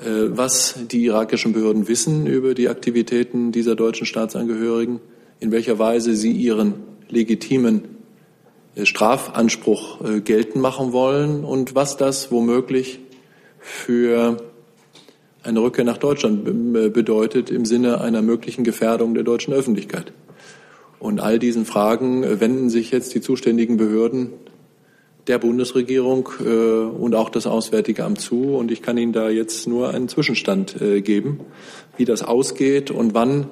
äh, 0.00 0.30
was 0.30 0.74
die 0.90 1.04
irakischen 1.04 1.52
Behörden 1.52 1.86
wissen 1.86 2.26
über 2.26 2.54
die 2.54 2.68
Aktivitäten 2.68 3.52
dieser 3.52 3.76
deutschen 3.76 4.06
Staatsangehörigen, 4.06 4.98
in 5.38 5.52
welcher 5.52 5.78
Weise 5.78 6.16
sie 6.16 6.32
ihren 6.32 6.74
legitimen 7.08 7.82
äh, 8.74 8.84
Strafanspruch 8.84 9.98
geltend 10.24 10.56
machen 10.56 10.92
wollen 10.92 11.44
und 11.44 11.76
was 11.76 11.96
das 11.96 12.32
womöglich 12.32 12.98
für 13.60 14.49
eine 15.42 15.60
Rückkehr 15.60 15.84
nach 15.84 15.98
Deutschland 15.98 16.72
bedeutet 16.92 17.50
im 17.50 17.64
Sinne 17.64 18.00
einer 18.00 18.22
möglichen 18.22 18.64
Gefährdung 18.64 19.14
der 19.14 19.24
deutschen 19.24 19.54
Öffentlichkeit. 19.54 20.12
Und 20.98 21.20
all 21.20 21.38
diesen 21.38 21.64
Fragen 21.64 22.40
wenden 22.40 22.68
sich 22.68 22.90
jetzt 22.90 23.14
die 23.14 23.22
zuständigen 23.22 23.78
Behörden 23.78 24.30
der 25.26 25.38
Bundesregierung 25.38 26.28
äh, 26.40 26.44
und 26.44 27.14
auch 27.14 27.30
das 27.30 27.46
Auswärtige 27.46 28.04
Amt 28.04 28.20
zu. 28.20 28.56
Und 28.56 28.70
ich 28.70 28.82
kann 28.82 28.98
Ihnen 28.98 29.12
da 29.12 29.30
jetzt 29.30 29.66
nur 29.66 29.90
einen 29.90 30.08
Zwischenstand 30.08 30.80
äh, 30.80 31.00
geben, 31.00 31.40
wie 31.96 32.04
das 32.04 32.22
ausgeht 32.22 32.90
und 32.90 33.14
wann 33.14 33.46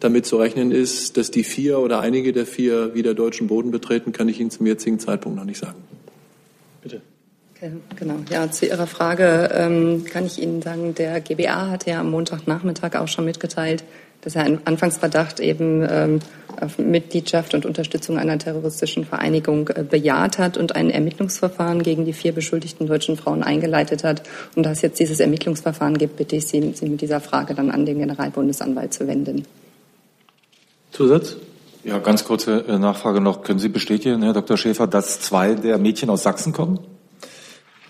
damit 0.00 0.26
zu 0.26 0.36
rechnen 0.36 0.70
ist, 0.70 1.16
dass 1.16 1.30
die 1.30 1.42
vier 1.42 1.80
oder 1.80 2.00
einige 2.00 2.32
der 2.32 2.46
vier 2.46 2.94
wieder 2.94 3.14
deutschen 3.14 3.48
Boden 3.48 3.70
betreten, 3.70 4.12
kann 4.12 4.28
ich 4.28 4.38
Ihnen 4.40 4.50
zum 4.50 4.66
jetzigen 4.66 4.98
Zeitpunkt 4.98 5.36
noch 5.36 5.44
nicht 5.44 5.58
sagen. 5.58 5.87
Bitte. 7.60 7.72
Genau, 7.96 8.14
ja, 8.30 8.50
zu 8.50 8.66
Ihrer 8.66 8.86
Frage 8.86 9.50
ähm, 9.52 10.04
kann 10.04 10.26
ich 10.26 10.40
Ihnen 10.40 10.62
sagen, 10.62 10.94
der 10.94 11.20
GBA 11.20 11.70
hat 11.70 11.86
ja 11.86 12.00
am 12.00 12.10
Montagnachmittag 12.10 12.94
auch 12.94 13.08
schon 13.08 13.24
mitgeteilt, 13.24 13.84
dass 14.20 14.36
er 14.36 14.44
einen 14.44 14.60
Anfangsverdacht 14.64 15.40
eben 15.40 15.86
ähm, 15.88 16.20
auf 16.60 16.78
Mitgliedschaft 16.78 17.54
und 17.54 17.66
Unterstützung 17.66 18.18
einer 18.18 18.38
terroristischen 18.38 19.04
Vereinigung 19.04 19.68
äh, 19.68 19.82
bejaht 19.82 20.38
hat 20.38 20.56
und 20.56 20.76
ein 20.76 20.90
Ermittlungsverfahren 20.90 21.82
gegen 21.82 22.04
die 22.04 22.12
vier 22.12 22.32
beschuldigten 22.32 22.86
deutschen 22.86 23.16
Frauen 23.16 23.42
eingeleitet 23.42 24.04
hat. 24.04 24.22
Und 24.54 24.64
da 24.64 24.70
es 24.70 24.82
jetzt 24.82 25.00
dieses 25.00 25.20
Ermittlungsverfahren 25.20 25.98
gibt, 25.98 26.16
bitte 26.16 26.36
ich 26.36 26.46
Sie, 26.46 26.72
Sie 26.74 26.88
mit 26.88 27.00
dieser 27.00 27.20
Frage 27.20 27.54
dann 27.54 27.70
an 27.70 27.86
den 27.86 27.98
Generalbundesanwalt 27.98 28.92
zu 28.92 29.06
wenden. 29.06 29.44
Zusatz? 30.92 31.36
Ja, 31.84 31.98
ganz 31.98 32.24
kurze 32.24 32.64
äh, 32.66 32.78
Nachfrage 32.78 33.20
noch. 33.20 33.42
Können 33.42 33.58
Sie 33.58 33.68
bestätigen, 33.68 34.22
Herr 34.22 34.32
Dr. 34.32 34.56
Schäfer, 34.56 34.86
dass 34.86 35.20
zwei 35.20 35.54
der 35.54 35.78
Mädchen 35.78 36.10
aus 36.10 36.22
Sachsen 36.22 36.52
kommen? 36.52 36.80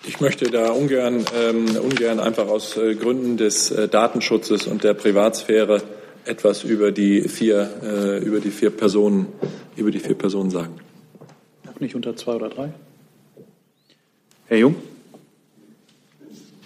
Ich 0.06 0.20
möchte 0.20 0.50
da 0.50 0.70
ungern, 0.70 1.24
ähm, 1.36 1.76
ungern 1.76 2.20
einfach 2.20 2.48
aus 2.48 2.76
äh, 2.76 2.94
Gründen 2.94 3.36
des 3.36 3.70
äh, 3.70 3.88
Datenschutzes 3.88 4.66
und 4.66 4.84
der 4.84 4.94
Privatsphäre 4.94 5.82
etwas 6.24 6.64
über 6.64 6.92
die 6.92 7.22
vier, 7.22 7.70
äh, 7.82 8.24
über 8.24 8.40
die 8.40 8.50
vier 8.50 8.70
Personen, 8.70 9.26
über 9.76 9.90
die 9.90 9.98
vier 9.98 10.14
Personen 10.14 10.50
sagen. 10.50 10.74
Auch 11.70 11.80
nicht 11.80 11.94
unter 11.94 12.16
zwei 12.16 12.34
oder 12.34 12.48
drei? 12.48 12.72
Herr 14.46 14.58
Jung? 14.58 14.76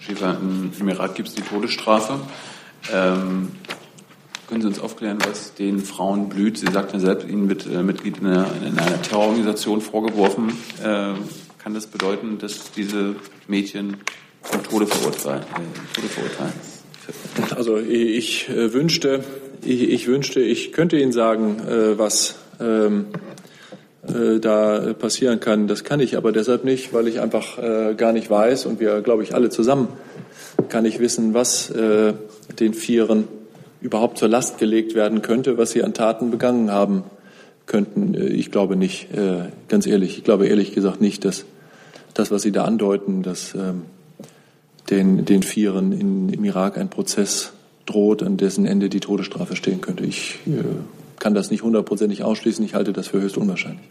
Schäfer, 0.01 0.37
im 0.41 0.89
Irak 0.89 1.15
gibt 1.15 1.29
es 1.29 1.35
die 1.35 1.43
Todesstrafe. 1.43 2.21
Ähm, 2.93 3.53
können 4.49 4.61
Sie 4.61 4.67
uns 4.67 4.81
aufklären, 4.81 5.19
was 5.27 5.55
den 5.55 5.79
Frauen 5.81 6.29
blüht? 6.29 6.59
Sie 6.59 6.67
sagten 6.67 7.01
selbst, 7.01 7.27
Ihnen 7.27 7.49
wird 7.49 7.67
äh, 7.67 7.83
Mitglied 7.83 8.19
in 8.19 8.27
einer, 8.27 8.47
in 8.67 8.79
einer 8.79 9.01
Terrororganisation 9.01 9.81
vorgeworfen. 9.81 10.53
Äh, 10.83 11.15
kann 11.63 11.75
das 11.75 11.87
bedeuten, 11.87 12.39
dass 12.39 12.73
diese 12.73 13.15
Mädchen 13.47 13.99
zum 14.43 14.63
Tode 14.65 14.87
verurteilen? 14.87 15.43
Äh, 15.43 15.95
Tode 15.95 16.09
verurteilen? 16.09 16.53
Also 17.57 17.79
ich 17.79 18.49
äh, 18.49 18.73
wünschte, 18.73 19.23
ich, 19.65 19.83
ich, 19.83 20.07
wünschte, 20.09 20.41
ich 20.41 20.73
könnte 20.73 20.99
Ihnen 20.99 21.13
sagen, 21.13 21.61
äh, 21.61 21.99
was 21.99 22.37
ähm, 22.61 23.07
äh, 24.07 24.41
da 24.41 24.93
passieren 24.95 25.39
kann. 25.39 25.69
Das 25.69 25.85
kann 25.85 26.01
ich 26.01 26.17
aber 26.17 26.33
deshalb 26.33 26.65
nicht, 26.65 26.93
weil 26.93 27.07
ich 27.07 27.21
einfach 27.21 27.59
äh, 27.59 27.95
gar 27.95 28.13
nicht 28.13 28.29
weiß 28.29 28.67
und 28.67 28.81
wir, 28.81 29.01
glaube 29.01 29.23
ich, 29.23 29.35
alle 29.35 29.49
zusammen 29.49 29.89
kann 30.69 30.85
ich 30.85 30.99
wissen, 30.99 31.33
was 31.33 31.71
äh, 31.71 32.15
den 32.59 32.75
Vieren 32.75 33.29
überhaupt 33.81 34.19
zur 34.19 34.29
Last 34.29 34.59
gelegt 34.59 34.97
werden 34.97 35.23
könnte, 35.23 35.59
was 35.59 35.71
sie 35.71 35.85
an 35.85 35.95
Taten 35.95 36.31
begangen 36.33 36.73
haben 36.73 37.05
könnten. 37.67 38.15
Ich 38.15 38.51
glaube 38.53 38.77
nicht, 38.77 39.09
ganz 39.69 39.87
ehrlich, 39.87 40.19
ich 40.19 40.25
glaube 40.25 40.47
ehrlich 40.47 40.73
gesagt 40.73 41.01
nicht, 41.01 41.25
dass 41.25 41.47
das, 42.15 42.31
was 42.31 42.43
Sie 42.43 42.53
da 42.53 42.65
andeuten, 42.65 43.23
dass 43.23 43.55
ähm, 43.55 43.83
den, 44.91 45.25
den 45.25 45.43
Vieren 45.43 45.93
in, 45.93 46.29
im 46.29 46.45
Irak 46.45 46.77
ein 46.79 46.91
Prozess 46.91 47.53
droht, 47.87 48.23
an 48.23 48.37
dessen 48.37 48.67
Ende 48.67 48.89
die 48.89 49.01
Todesstrafe 49.01 49.57
stehen 49.57 49.81
könnte. 49.81 50.05
Ich 50.05 50.39
äh, 50.47 50.63
kann 51.19 51.35
das 51.35 51.51
nicht 51.51 51.63
hundertprozentig 51.63 52.23
ausschließen. 52.23 52.65
Ich 52.65 52.75
halte 52.75 52.93
das 52.93 53.09
für 53.09 53.21
höchst 53.21 53.37
unwahrscheinlich. 53.37 53.85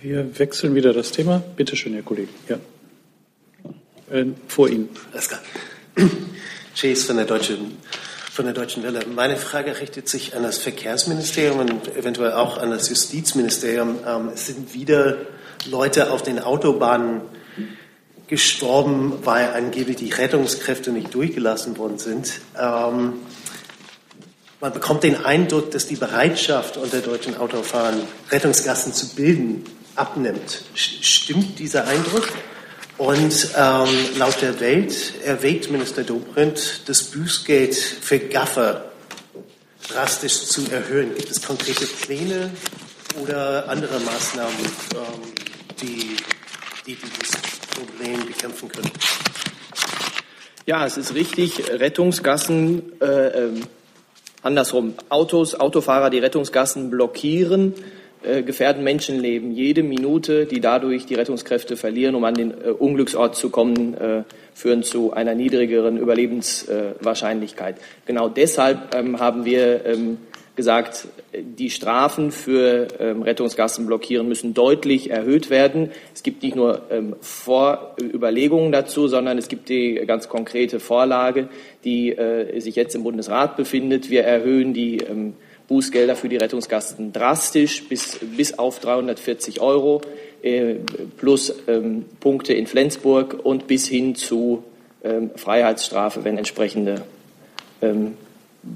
Wir 0.00 0.38
wechseln 0.38 0.74
wieder 0.74 0.92
das 0.92 1.12
Thema. 1.12 1.42
Bitte 1.56 1.76
schön, 1.76 1.94
Herr 1.94 2.02
Kollege. 2.02 2.28
Ja. 2.48 2.58
Äh, 4.10 4.26
vor 4.48 4.68
Ihnen. 4.68 4.88
Alles 5.12 5.28
klar. 5.28 5.40
Chase 6.76 7.06
von 7.06 7.16
der 7.16 7.26
Deutschen 7.26 7.78
von 8.34 8.46
der 8.46 8.54
Deutschen 8.54 8.82
Welle. 8.82 8.98
Meine 9.14 9.36
Frage 9.36 9.80
richtet 9.80 10.08
sich 10.08 10.34
an 10.34 10.42
das 10.42 10.58
Verkehrsministerium 10.58 11.60
und 11.60 11.96
eventuell 11.96 12.32
auch 12.32 12.58
an 12.58 12.70
das 12.70 12.88
Justizministerium. 12.88 13.98
Ähm, 14.04 14.30
es 14.34 14.46
sind 14.46 14.74
wieder 14.74 15.18
Leute 15.66 16.12
auf 16.12 16.22
den 16.22 16.38
Autobahnen 16.38 17.22
gestorben, 18.26 19.18
weil 19.24 19.50
angeblich 19.52 19.96
die 19.96 20.10
Rettungskräfte 20.10 20.90
nicht 20.90 21.14
durchgelassen 21.14 21.76
worden 21.76 21.98
sind. 21.98 22.40
Ähm, 22.58 23.14
man 24.60 24.72
bekommt 24.72 25.02
den 25.02 25.24
Eindruck, 25.24 25.70
dass 25.72 25.86
die 25.86 25.96
Bereitschaft 25.96 26.78
unter 26.78 27.00
deutschen 27.00 27.36
Autofahrern, 27.36 28.00
Rettungsgassen 28.30 28.94
zu 28.94 29.08
bilden, 29.08 29.64
abnimmt. 29.94 30.62
Stimmt 30.74 31.58
dieser 31.58 31.86
Eindruck? 31.86 32.28
Und 32.96 33.50
ähm, 33.56 33.88
laut 34.16 34.40
der 34.40 34.60
Welt 34.60 35.14
erwägt 35.24 35.70
Minister 35.70 36.04
Dobrindt, 36.04 36.82
das 36.86 37.02
Bußgeld 37.02 37.74
für 37.74 38.20
Gaffer 38.20 38.92
drastisch 39.88 40.46
zu 40.46 40.62
erhöhen. 40.70 41.14
Gibt 41.14 41.30
es 41.30 41.42
konkrete 41.42 41.86
Pläne 41.86 42.50
oder 43.22 43.68
andere 43.68 44.00
Maßnahmen, 44.00 44.54
ähm, 44.94 45.32
die, 45.80 46.16
die 46.86 46.96
dieses 46.96 47.40
Problem 47.74 48.26
bekämpfen 48.26 48.68
können. 48.68 48.90
Ja, 50.66 50.86
es 50.86 50.96
ist 50.96 51.14
richtig. 51.14 51.70
Rettungsgassen, 51.70 53.00
äh, 53.00 53.04
äh, 53.06 53.50
andersrum, 54.42 54.94
Autos, 55.08 55.54
Autofahrer, 55.54 56.10
die 56.10 56.18
Rettungsgassen 56.18 56.90
blockieren, 56.90 57.74
äh, 58.22 58.42
gefährden 58.42 58.82
Menschenleben. 58.82 59.52
Jede 59.52 59.82
Minute, 59.82 60.46
die 60.46 60.60
dadurch 60.60 61.04
die 61.04 61.14
Rettungskräfte 61.14 61.76
verlieren, 61.76 62.14
um 62.14 62.24
an 62.24 62.34
den 62.34 62.52
äh, 62.52 62.70
Unglücksort 62.70 63.36
zu 63.36 63.50
kommen, 63.50 63.94
äh, 63.94 64.22
führen 64.54 64.82
zu 64.82 65.12
einer 65.12 65.34
niedrigeren 65.34 65.98
Überlebenswahrscheinlichkeit. 65.98 67.76
Genau 68.06 68.30
deshalb 68.30 68.94
ähm, 68.94 69.20
haben 69.20 69.44
wir 69.44 69.84
ähm, 69.84 70.18
gesagt, 70.56 71.08
die 71.32 71.70
Strafen 71.70 72.30
für 72.30 72.86
ähm, 73.00 73.22
Rettungsgassen 73.22 73.86
blockieren 73.86 74.28
müssen 74.28 74.54
deutlich 74.54 75.10
erhöht 75.10 75.50
werden. 75.50 75.90
Es 76.14 76.22
gibt 76.22 76.42
nicht 76.42 76.54
nur 76.54 76.82
ähm, 76.90 77.16
Vorüberlegungen 77.20 78.70
dazu, 78.70 79.08
sondern 79.08 79.36
es 79.36 79.48
gibt 79.48 79.68
die 79.68 79.94
ganz 80.06 80.28
konkrete 80.28 80.78
Vorlage, 80.78 81.48
die 81.82 82.12
äh, 82.12 82.60
sich 82.60 82.76
jetzt 82.76 82.94
im 82.94 83.02
Bundesrat 83.02 83.56
befindet. 83.56 84.10
Wir 84.10 84.22
erhöhen 84.22 84.72
die 84.74 84.98
ähm, 84.98 85.34
Bußgelder 85.66 86.14
für 86.14 86.28
die 86.28 86.36
Rettungsgassen 86.36 87.12
drastisch 87.12 87.84
bis, 87.88 88.20
bis 88.36 88.58
auf 88.58 88.78
340 88.78 89.60
Euro 89.60 90.02
äh, 90.42 90.76
plus 91.16 91.54
ähm, 91.66 92.04
Punkte 92.20 92.52
in 92.52 92.66
Flensburg 92.66 93.40
und 93.42 93.66
bis 93.66 93.88
hin 93.88 94.14
zu 94.14 94.62
ähm, 95.02 95.30
Freiheitsstrafe, 95.34 96.22
wenn 96.24 96.38
entsprechende 96.38 97.02
ähm, 97.82 98.14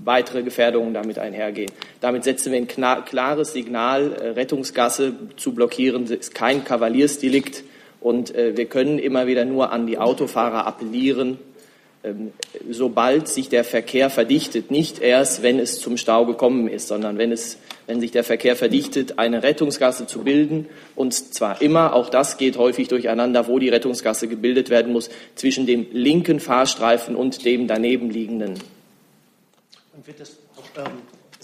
weitere 0.05 0.43
Gefährdungen 0.43 0.95
damit 0.95 1.19
einhergehen. 1.19 1.71
Damit 2.01 2.25
setzen 2.25 2.53
wir 2.53 2.59
ein 2.59 2.69
klares 3.05 3.53
Signal, 3.53 4.13
äh, 4.13 4.29
Rettungsgasse 4.31 5.15
zu 5.37 5.55
blockieren 5.55 6.07
ist 6.07 6.35
kein 6.35 6.65
Kavaliersdelikt 6.65 7.65
und 8.01 8.35
äh, 8.35 8.57
wir 8.57 8.67
können 8.67 8.99
immer 8.99 9.27
wieder 9.27 9.45
nur 9.45 9.73
an 9.73 9.87
die 9.87 9.99
Autofahrer 9.99 10.67
appellieren, 10.67 11.39
ähm, 12.05 12.33
sobald 12.71 13.29
sich 13.29 13.49
der 13.49 13.65
Verkehr 13.65 14.09
verdichtet, 14.09 14.71
nicht 14.71 15.01
erst, 15.01 15.43
wenn 15.43 15.59
es 15.59 15.81
zum 15.81 15.97
Stau 15.97 16.27
gekommen 16.27 16.69
ist, 16.69 16.89
sondern 16.89 17.19
wenn, 17.19 17.33
es, 17.33 17.59
wenn 17.87 18.01
sich 18.01 18.13
der 18.13 18.25
Verkehr 18.25 18.55
verdichtet, 18.55 19.19
eine 19.19 19.43
Rettungsgasse 19.43 20.07
zu 20.07 20.21
bilden. 20.21 20.67
Und 20.95 21.13
zwar 21.13 21.61
immer, 21.61 21.95
auch 21.95 22.09
das 22.09 22.37
geht 22.37 22.57
häufig 22.57 22.89
durcheinander, 22.89 23.49
wo 23.49 23.59
die 23.59 23.69
Rettungsgasse 23.69 24.29
gebildet 24.29 24.71
werden 24.71 24.93
muss, 24.93 25.11
zwischen 25.35 25.67
dem 25.67 25.87
linken 25.91 26.39
Fahrstreifen 26.39 27.17
und 27.17 27.45
dem 27.45 27.67
daneben 27.67 28.11
liegenden 28.11 28.55
und 29.99 30.07
wird 30.07 30.21
das, 30.21 30.37
ähm, 30.77 31.03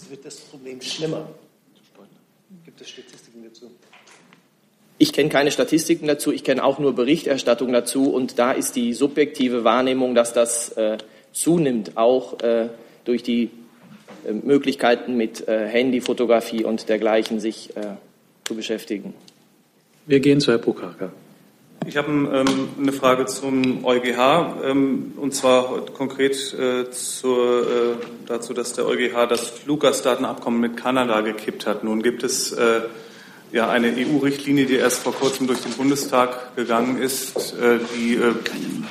wird 0.09 0.25
das 0.25 0.37
Problem 0.37 0.81
schlimmer? 0.81 1.27
Gibt 2.63 2.79
es 2.79 2.89
Statistiken 2.89 3.43
dazu? 3.43 3.69
Ich 4.97 5.11
kenne 5.11 5.27
keine 5.29 5.51
Statistiken 5.51 6.07
dazu, 6.07 6.31
ich 6.31 6.45
kenne 6.45 6.63
auch 6.63 6.79
nur 6.79 6.95
Berichterstattung 6.95 7.73
dazu 7.73 8.13
und 8.13 8.39
da 8.39 8.53
ist 8.53 8.77
die 8.77 8.93
subjektive 8.93 9.65
Wahrnehmung, 9.65 10.15
dass 10.15 10.31
das 10.31 10.69
äh, 10.77 10.97
zunimmt, 11.33 11.97
auch 11.97 12.39
äh, 12.39 12.69
durch 13.03 13.23
die 13.23 13.49
äh, 14.25 14.31
Möglichkeiten 14.31 15.17
mit 15.17 15.49
äh, 15.49 15.67
Handyfotografie 15.67 16.63
und 16.63 16.87
dergleichen 16.87 17.41
sich 17.41 17.75
äh, 17.75 17.95
zu 18.45 18.55
beschäftigen. 18.55 19.13
Wir 20.05 20.21
gehen 20.21 20.39
zu 20.39 20.51
Herrn 20.51 20.61
Prokaka. 20.61 21.11
Ich 21.87 21.97
habe 21.97 22.09
ähm, 22.09 22.69
eine 22.79 22.91
Frage 22.91 23.27
zum 23.27 23.85
EuGH 23.85 24.63
ähm, 24.63 25.13
und 25.17 25.35
zwar 25.35 25.85
konkret 25.85 26.35
äh, 26.53 26.89
zur, 26.89 27.61
äh, 27.61 27.95
dazu, 28.25 28.55
dass 28.55 28.73
der 28.73 28.87
EuGH 28.87 29.27
das 29.29 29.49
Fluggastdatenabkommen 29.49 30.59
mit 30.59 30.77
Kanada 30.77 31.21
gekippt 31.21 31.67
hat. 31.67 31.83
Nun 31.83 32.01
gibt 32.01 32.23
es 32.23 32.51
äh, 32.53 32.81
ja 33.51 33.69
eine 33.69 33.93
EU-Richtlinie, 33.95 34.65
die 34.65 34.77
erst 34.77 35.03
vor 35.03 35.13
kurzem 35.13 35.45
durch 35.45 35.61
den 35.61 35.73
Bundestag 35.73 36.55
gegangen 36.55 36.97
ist, 36.97 37.53
äh, 37.53 37.77
die 37.95 38.15
äh, 38.15 38.33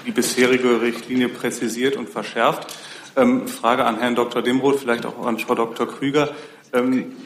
die 0.07 0.13
bisherige 0.13 0.81
Richtlinie 0.81 1.29
präzisiert 1.29 1.97
und 1.97 2.09
verschärft. 2.09 2.77
Ähm, 3.17 3.49
Frage 3.49 3.87
an 3.87 3.99
Herrn 3.99 4.15
Dr. 4.15 4.41
Demroth, 4.41 4.79
vielleicht 4.79 5.05
auch 5.05 5.27
an 5.27 5.41
Frau 5.41 5.57
Dr. 5.57 5.89
Krüger. 5.89 6.31
Ähm, 6.73 7.17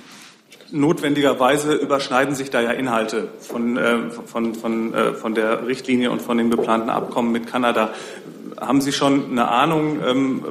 notwendigerweise 0.71 1.75
überschneiden 1.75 2.35
sich 2.35 2.51
da 2.51 2.61
ja 2.61 2.71
Inhalte 2.73 3.29
von, 3.41 3.77
äh, 3.77 4.11
von, 4.11 4.55
von, 4.55 4.95
äh, 4.95 5.15
von 5.15 5.35
der 5.35 5.67
Richtlinie 5.67 6.11
und 6.11 6.23
von 6.23 6.39
dem 6.39 6.51
geplanten 6.51 6.91
Abkommen 6.91 7.33
mit 7.33 7.47
Kanada. 7.47 7.91
Haben 8.61 8.81
Sie 8.81 8.93
schon 8.93 9.31
eine 9.31 9.49
Ahnung, 9.49 10.01
ähm, 10.05 10.45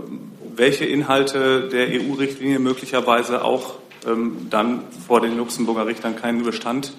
welche 0.55 0.85
Inhalte 0.85 1.69
der 1.69 1.87
EU-Richtlinie 1.87 2.59
möglicherweise 2.59 3.43
auch 3.43 3.75
ähm, 4.07 4.47
dann 4.49 4.81
vor 5.05 5.21
den 5.21 5.37
Luxemburger 5.37 5.85
Richtern 5.85 6.15
keinen 6.15 6.43
Bestand 6.43 6.93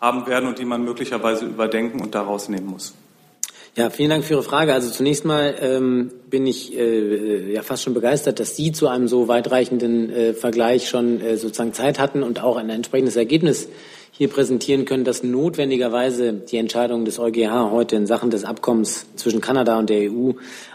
haben 0.00 0.26
werden 0.26 0.48
und 0.48 0.58
die 0.58 0.64
man 0.64 0.84
möglicherweise 0.84 1.46
überdenken 1.46 2.00
und 2.00 2.14
daraus 2.14 2.48
nehmen 2.48 2.66
muss? 2.66 2.94
Ja, 3.76 3.90
vielen 3.90 4.08
Dank 4.08 4.24
für 4.24 4.32
Ihre 4.32 4.42
Frage. 4.42 4.72
Also 4.72 4.90
zunächst 4.90 5.26
mal 5.26 5.54
ähm, 5.60 6.10
bin 6.30 6.46
ich 6.46 6.74
äh, 6.74 7.52
ja 7.52 7.60
fast 7.60 7.82
schon 7.82 7.92
begeistert, 7.92 8.40
dass 8.40 8.56
Sie 8.56 8.72
zu 8.72 8.88
einem 8.88 9.06
so 9.06 9.28
weitreichenden 9.28 10.08
äh, 10.08 10.32
Vergleich 10.32 10.88
schon 10.88 11.20
äh, 11.20 11.36
sozusagen 11.36 11.74
Zeit 11.74 11.98
hatten 11.98 12.22
und 12.22 12.42
auch 12.42 12.56
ein 12.56 12.70
entsprechendes 12.70 13.16
Ergebnis 13.16 13.68
hier 14.12 14.28
präsentieren 14.28 14.86
können, 14.86 15.04
dass 15.04 15.22
notwendigerweise 15.22 16.32
die 16.32 16.56
Entscheidung 16.56 17.04
des 17.04 17.18
EuGH 17.18 17.70
heute 17.70 17.96
in 17.96 18.06
Sachen 18.06 18.30
des 18.30 18.46
Abkommens 18.46 19.04
zwischen 19.16 19.42
Kanada 19.42 19.78
und 19.78 19.90
der 19.90 20.10
EU 20.10 20.30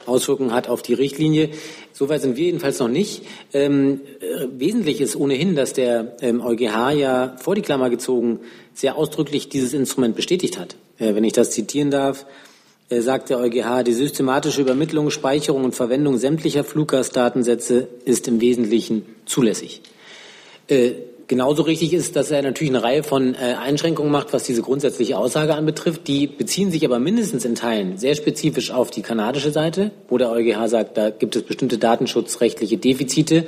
Auswirkungen 0.06 0.54
hat 0.54 0.70
auf 0.70 0.84
die 0.84 0.94
Richtlinie. 0.94 1.50
Soweit 1.94 2.22
sind 2.22 2.38
wir 2.38 2.46
jedenfalls 2.46 2.78
noch 2.78 2.88
nicht. 2.88 3.24
Ähm, 3.52 4.02
äh, 4.20 4.46
wesentlich 4.60 5.02
ist 5.02 5.16
ohnehin, 5.16 5.56
dass 5.56 5.74
der 5.74 6.18
ähm, 6.22 6.40
EuGH 6.40 6.92
ja 6.92 7.36
vor 7.38 7.56
die 7.56 7.64
Klammer 7.64 7.90
gezogen 7.90 8.42
sehr 8.76 8.96
ausdrücklich 8.96 9.50
dieses 9.50 9.74
Instrument 9.74 10.16
bestätigt 10.16 10.60
hat. 10.60 10.76
Äh, 11.00 11.16
wenn 11.16 11.24
ich 11.24 11.34
das 11.34 11.50
zitieren 11.50 11.90
darf, 11.90 12.28
äh, 12.28 12.51
sagt 13.00 13.30
der 13.30 13.40
EuGH, 13.40 13.84
die 13.84 13.94
systematische 13.94 14.60
Übermittlung, 14.60 15.12
Speicherung 15.12 15.64
und 15.64 15.76
Verwendung 15.76 16.18
sämtlicher 16.18 16.66
Fluggastdatensätze 16.66 17.88
ist 18.04 18.28
im 18.28 18.42
Wesentlichen 18.42 19.06
zulässig. 19.26 19.82
Äh, 20.68 20.92
genauso 21.28 21.64
richtig 21.64 21.94
ist, 21.94 22.18
dass 22.18 22.32
er 22.32 22.42
natürlich 22.42 22.74
eine 22.74 22.84
Reihe 22.84 23.04
von 23.04 23.34
äh, 23.34 23.56
Einschränkungen 23.62 24.12
macht, 24.12 24.34
was 24.34 24.44
diese 24.44 24.62
grundsätzliche 24.62 25.18
Aussage 25.18 25.56
anbetrifft. 25.56 26.06
Die 26.08 26.28
beziehen 26.28 26.70
sich 26.70 26.84
aber 26.84 27.00
mindestens 27.00 27.46
in 27.46 27.56
Teilen 27.56 27.98
sehr 27.98 28.16
spezifisch 28.16 28.72
auf 28.72 28.92
die 28.92 29.02
kanadische 29.02 29.52
Seite, 29.52 29.92
wo 30.10 30.18
der 30.18 30.30
EuGH 30.30 30.68
sagt, 30.68 30.98
da 30.98 31.12
gibt 31.12 31.38
es 31.38 31.44
bestimmte 31.44 31.78
datenschutzrechtliche 31.78 32.78
Defizite, 32.78 33.46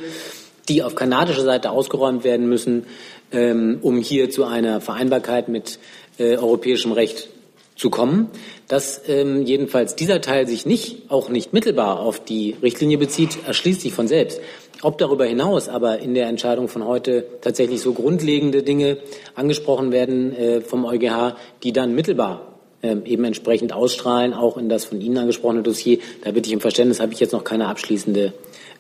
die 0.70 0.84
auf 0.84 0.96
kanadischer 0.96 1.44
Seite 1.44 1.72
ausgeräumt 1.72 2.24
werden 2.24 2.48
müssen, 2.48 2.86
ähm, 3.34 3.80
um 3.82 3.98
hier 3.98 4.30
zu 4.30 4.46
einer 4.46 4.80
Vereinbarkeit 4.80 5.50
mit 5.50 5.80
europäischem 6.20 6.92
Recht 6.92 7.28
zu 7.76 7.90
kommen, 7.90 8.30
dass 8.68 9.02
ähm, 9.08 9.44
jedenfalls 9.44 9.96
dieser 9.96 10.22
Teil 10.22 10.48
sich 10.48 10.66
nicht, 10.66 11.10
auch 11.10 11.30
nicht 11.30 11.54
mittelbar 11.54 12.00
auf 12.00 12.24
die 12.24 12.56
Richtlinie 12.62 12.98
bezieht, 12.98 13.40
erschließt 13.46 13.82
sich 13.82 13.94
von 13.94 14.08
selbst. 14.08 14.40
Ob 14.82 14.98
darüber 14.98 15.26
hinaus 15.26 15.70
aber 15.70 16.00
in 16.00 16.14
der 16.14 16.28
Entscheidung 16.28 16.68
von 16.68 16.86
heute 16.86 17.26
tatsächlich 17.42 17.82
so 17.82 17.94
grundlegende 17.94 18.64
Dinge 18.64 18.98
angesprochen 19.34 19.92
werden 19.92 20.36
äh, 20.36 20.62
vom 20.62 20.86
EuGH, 20.86 21.36
die 21.64 21.72
dann 21.72 21.96
mittelbar 21.96 22.54
äh, 22.82 22.98
eben 23.06 23.24
entsprechend 23.24 23.74
ausstrahlen, 23.74 24.34
auch 24.34 24.58
in 24.58 24.70
das 24.70 24.86
von 24.86 25.00
Ihnen 25.00 25.18
angesprochene 25.18 25.64
Dossier, 25.64 26.00
da 26.24 26.32
bitte 26.32 26.48
ich 26.48 26.54
im 26.54 26.60
Verständnis, 26.62 27.00
habe 27.00 27.14
ich 27.14 27.20
jetzt 27.20 27.32
noch 27.32 27.44
keine 27.44 27.68
abschließende 27.68 28.34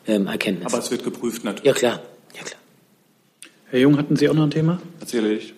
ähm, 0.07 0.28
Erkenntnis. 0.28 0.74
Aber 0.74 0.84
es 0.84 0.91
wird 0.91 1.03
geprüft 1.03 1.44
natürlich. 1.45 1.65
Ja 1.65 1.74
klar, 1.74 2.02
ja 2.36 2.44
klar. 2.44 2.60
Herr 3.70 3.80
Jung, 3.80 3.98
hatten 3.98 4.15
Sie 4.18 4.28
auch 4.28 4.34
noch 4.34 4.44
ein 4.44 4.52
Thema? 4.52 4.82
Erzähle 4.99 5.34
ich. 5.34 5.53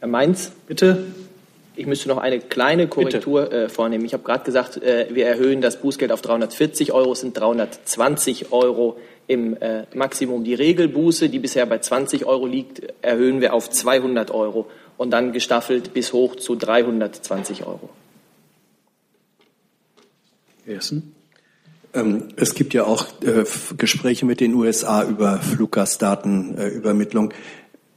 Herr 0.00 0.08
Mainz? 0.08 0.50
Bitte. 0.66 1.04
Ich 1.80 1.86
müsste 1.86 2.10
noch 2.10 2.18
eine 2.18 2.40
kleine 2.40 2.88
Korrektur 2.88 3.50
äh, 3.50 3.68
vornehmen. 3.70 4.04
Ich 4.04 4.12
habe 4.12 4.22
gerade 4.22 4.44
gesagt, 4.44 4.82
äh, 4.82 5.06
wir 5.12 5.26
erhöhen 5.26 5.62
das 5.62 5.80
Bußgeld 5.80 6.12
auf 6.12 6.20
340 6.20 6.92
Euro, 6.92 7.12
es 7.12 7.20
sind 7.20 7.32
320 7.32 8.52
Euro 8.52 8.98
im 9.26 9.56
äh, 9.56 9.84
Maximum. 9.94 10.44
Die 10.44 10.52
Regelbuße, 10.52 11.30
die 11.30 11.38
bisher 11.38 11.64
bei 11.64 11.78
20 11.78 12.26
Euro 12.26 12.46
liegt, 12.46 12.82
erhöhen 13.00 13.40
wir 13.40 13.54
auf 13.54 13.70
200 13.70 14.30
Euro 14.30 14.66
und 14.98 15.10
dann 15.10 15.32
gestaffelt 15.32 15.94
bis 15.94 16.12
hoch 16.12 16.36
zu 16.36 16.54
320 16.54 17.64
Euro. 17.64 17.88
Essen? 20.66 21.14
Ähm, 21.94 22.28
es 22.36 22.54
gibt 22.54 22.74
ja 22.74 22.84
auch 22.84 23.06
äh, 23.22 23.44
Gespräche 23.78 24.26
mit 24.26 24.40
den 24.40 24.52
USA 24.52 25.02
über 25.02 25.38
Fluggastdatenübermittlung. 25.38 27.32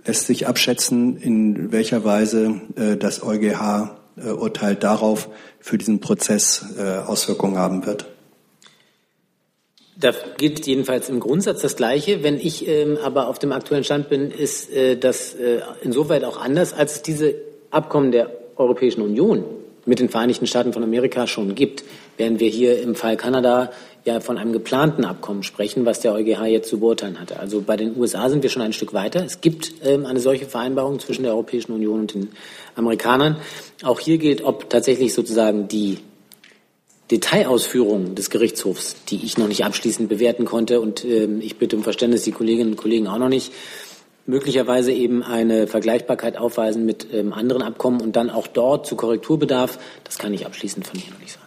Lässt 0.06 0.28
sich 0.28 0.48
abschätzen, 0.48 1.18
in 1.18 1.72
welcher 1.72 2.04
Weise 2.04 2.62
äh, 2.76 2.98
das 2.98 3.24
EuGH-Urteil 3.24 4.76
darauf 4.76 5.30
für 5.60 5.78
diesen 5.78 6.02
Prozess 6.02 6.66
äh, 6.78 6.98
Auswirkungen 7.00 7.58
haben 7.58 7.86
wird? 7.86 8.06
Da 9.96 10.12
gilt 10.38 10.66
jedenfalls 10.66 11.08
im 11.08 11.20
Grundsatz 11.20 11.62
das 11.62 11.76
Gleiche. 11.76 12.24
Wenn 12.24 12.38
ich 12.38 12.68
ähm, 12.68 12.98
aber 13.02 13.28
auf 13.28 13.40
dem 13.40 13.52
aktuellen 13.52 13.84
Stand 13.84 14.10
bin, 14.10 14.32
ist 14.32 14.72
äh, 14.74 14.98
das 14.98 15.36
äh, 15.36 15.62
insoweit 15.84 16.24
auch 16.24 16.38
anders, 16.38 16.74
als 16.74 16.96
es 16.96 17.02
diese 17.04 17.36
Abkommen 17.70 18.12
der 18.12 18.30
Europäischen 18.58 19.02
Union 19.02 19.46
mit 19.86 20.00
den 20.00 20.10
Vereinigten 20.10 20.48
Staaten 20.48 20.74
von 20.74 20.84
Amerika 20.84 21.28
schon 21.28 21.56
gibt, 21.56 21.84
während 22.18 22.40
wir 22.40 22.50
hier 22.50 22.82
im 22.82 22.96
Fall 22.96 23.18
Kanada 23.18 23.72
ja 24.06 24.20
von 24.20 24.38
einem 24.38 24.52
geplanten 24.52 25.06
Abkommen 25.06 25.44
sprechen, 25.44 25.86
was 25.86 26.02
der 26.02 26.14
EuGH 26.14 26.46
jetzt 26.46 26.70
zu 26.70 26.80
beurteilen 26.80 27.20
hatte. 27.20 27.40
Also 27.40 27.62
bei 27.62 27.78
den 27.78 27.98
USA 27.98 28.30
sind 28.30 28.44
wir 28.44 28.50
schon 28.50 28.62
ein 28.62 28.74
Stück 28.74 28.94
weiter. 28.94 29.24
Es 29.24 29.42
gibt 29.42 29.74
ähm, 29.84 30.06
eine 30.06 30.20
solche 30.20 30.46
Vereinbarung 30.46 31.00
zwischen 31.00 31.24
der 31.24 31.34
Europäischen 31.34 31.72
Union 31.72 32.02
und 32.02 32.14
den 32.14 32.30
Amerikanern. 32.76 33.38
Auch 33.84 34.00
hier 34.00 34.18
gilt, 34.18 34.44
ob 34.44 34.70
tatsächlich 34.70 35.14
sozusagen 35.14 35.68
die 35.68 36.00
Detailausführungen 37.12 38.16
des 38.16 38.30
Gerichtshofs, 38.30 38.96
die 39.10 39.24
ich 39.24 39.38
noch 39.38 39.48
nicht 39.48 39.64
abschließend 39.64 40.10
bewerten 40.10 40.46
konnte 40.46 40.82
und 40.82 41.06
ähm, 41.06 41.42
ich 41.42 41.58
bitte 41.58 41.76
um 41.76 41.84
Verständnis 41.84 42.24
die 42.24 42.32
Kolleginnen 42.32 42.72
und 42.72 42.78
Kollegen 42.78 43.08
auch 43.08 43.18
noch 43.18 43.30
nicht, 43.30 43.52
möglicherweise 44.26 44.92
eben 44.92 45.22
eine 45.22 45.68
Vergleichbarkeit 45.68 46.38
aufweisen 46.38 46.86
mit 46.86 47.08
ähm, 47.14 47.34
anderen 47.34 47.62
Abkommen 47.62 48.02
und 48.02 48.16
dann 48.16 48.30
auch 48.30 48.48
dort 48.48 48.88
zu 48.88 48.96
Korrekturbedarf, 48.96 49.78
das 50.04 50.18
kann 50.18 50.34
ich 50.34 50.46
abschließend 50.46 50.88
von 50.88 51.00
hier 51.00 51.12
noch 51.12 51.20
nicht 51.20 51.34
sagen. 51.34 51.43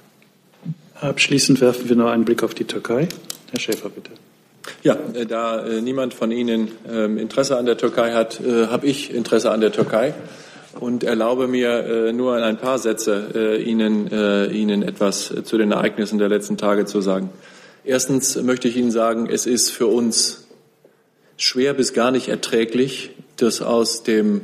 Abschließend 1.01 1.61
werfen 1.61 1.89
wir 1.89 1.97
noch 1.97 2.11
einen 2.11 2.25
Blick 2.25 2.43
auf 2.43 2.55
die 2.55 2.65
Türkei. 2.65 3.09
Herr 3.51 3.61
Schäfer, 3.61 3.91
bitte. 3.91 4.11
Ja, 4.83 4.97
äh, 5.15 5.27
da 5.27 5.65
äh, 5.65 5.81
niemand 5.81 6.15
von 6.15 6.31
Ihnen 6.33 6.71
ähm, 6.91 7.19
Interesse 7.19 7.57
an 7.57 7.67
der 7.67 7.77
Türkei 7.77 8.13
hat, 8.13 8.41
äh, 8.41 8.67
habe 8.67 8.87
ich 8.87 9.13
Interesse 9.13 9.51
an 9.51 9.61
der 9.61 9.73
Türkei 9.73 10.15
und 10.81 11.05
erlaube 11.05 11.49
mir 11.49 12.13
nur 12.13 12.37
in 12.37 12.43
ein 12.43 12.59
paar 12.59 12.79
Sätze 12.79 13.63
Ihnen, 13.65 14.11
Ihnen 14.53 14.83
etwas 14.83 15.33
zu 15.45 15.57
den 15.57 15.73
Ereignissen 15.73 16.19
der 16.19 16.29
letzten 16.29 16.59
Tage 16.59 16.85
zu 16.85 17.01
sagen. 17.01 17.31
Erstens 17.83 18.37
möchte 18.43 18.69
ich 18.69 18.77
Ihnen 18.77 18.91
sagen, 18.91 19.27
es 19.31 19.47
ist 19.47 19.71
für 19.71 19.87
uns 19.87 20.49
schwer 21.39 21.73
bis 21.73 21.95
gar 21.95 22.11
nicht 22.11 22.29
erträglich, 22.29 23.13
dass 23.39 23.63
aus 23.63 24.03
dem, 24.03 24.43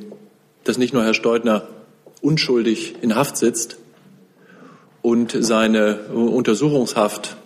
dass 0.64 0.78
nicht 0.78 0.94
nur 0.94 1.04
Herr 1.04 1.12
Steudner 1.12 1.68
unschuldig 2.22 2.94
in 3.02 3.14
Haft 3.14 3.36
sitzt, 3.36 3.76
und 5.02 5.36
seine 5.38 6.04
Untersuchungshaft 6.12 7.36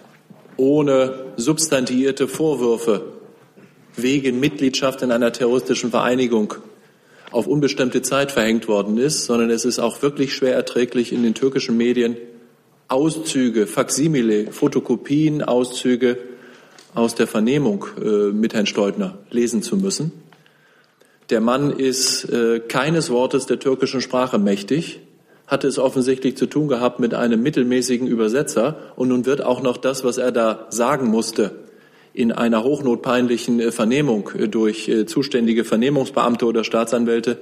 ohne 0.57 1.33
substantiierte 1.37 2.29
Vorwürfe 2.29 3.13
wegen 3.97 4.41
Mitgliedschaft 4.41 5.03
in 5.03 5.11
einer 5.11 5.33
terroristischen 5.33 5.91
Vereinigung 5.91 6.55
auf 7.31 7.47
unbestimmte 7.47 8.03
Zeit 8.03 8.31
verhängt 8.31 8.69
worden 8.69 8.99
ist, 8.99 9.25
sondern 9.25 9.51
es 9.51 9.65
ist 9.65 9.79
auch 9.79 10.01
wirklich 10.03 10.35
schwer 10.35 10.55
erträglich 10.55 11.13
in 11.13 11.23
den 11.23 11.35
türkischen 11.35 11.77
Medien 11.77 12.17
Auszüge, 12.89 13.67
Faksimile, 13.67 14.53
Fotokopien, 14.53 15.43
Auszüge 15.43 16.19
aus 16.95 17.15
der 17.15 17.27
Vernehmung 17.27 17.87
äh, 18.01 18.33
mit 18.33 18.55
Herrn 18.55 18.67
Steutner 18.67 19.19
lesen 19.31 19.63
zu 19.63 19.77
müssen. 19.77 20.13
Der 21.31 21.41
Mann 21.41 21.73
ist 21.73 22.25
äh, 22.27 22.61
keines 22.61 23.11
Wortes 23.11 23.47
der 23.47 23.59
türkischen 23.59 24.01
Sprache 24.01 24.39
mächtig 24.39 25.01
hatte 25.47 25.69
es 25.69 25.79
offensichtlich 25.79 26.37
zu 26.37 26.47
tun 26.47 26.69
gehabt 26.69 26.99
mit 26.99 27.15
einem 27.15 27.43
mittelmäßigen 27.43 28.07
Übersetzer 28.07 28.77
und 28.97 29.09
nun 29.09 29.27
wird 29.27 29.45
auch 29.45 29.63
noch 29.63 29.77
das, 29.77 30.05
was 30.05 30.19
er 30.19 30.33
da 30.33 30.67
sagen 30.71 31.07
musste, 31.07 31.53
in 32.13 32.33
einer 32.33 32.65
hochnotpeinlichen 32.65 33.61
äh, 33.61 33.71
Vernehmung 33.71 34.31
äh, 34.39 34.49
durch 34.49 34.89
äh, 34.89 35.05
zuständige 35.07 35.65
Vernehmungsbeamte 35.65 36.47
oder 36.47 36.65
Staatsanwälte 36.65 37.39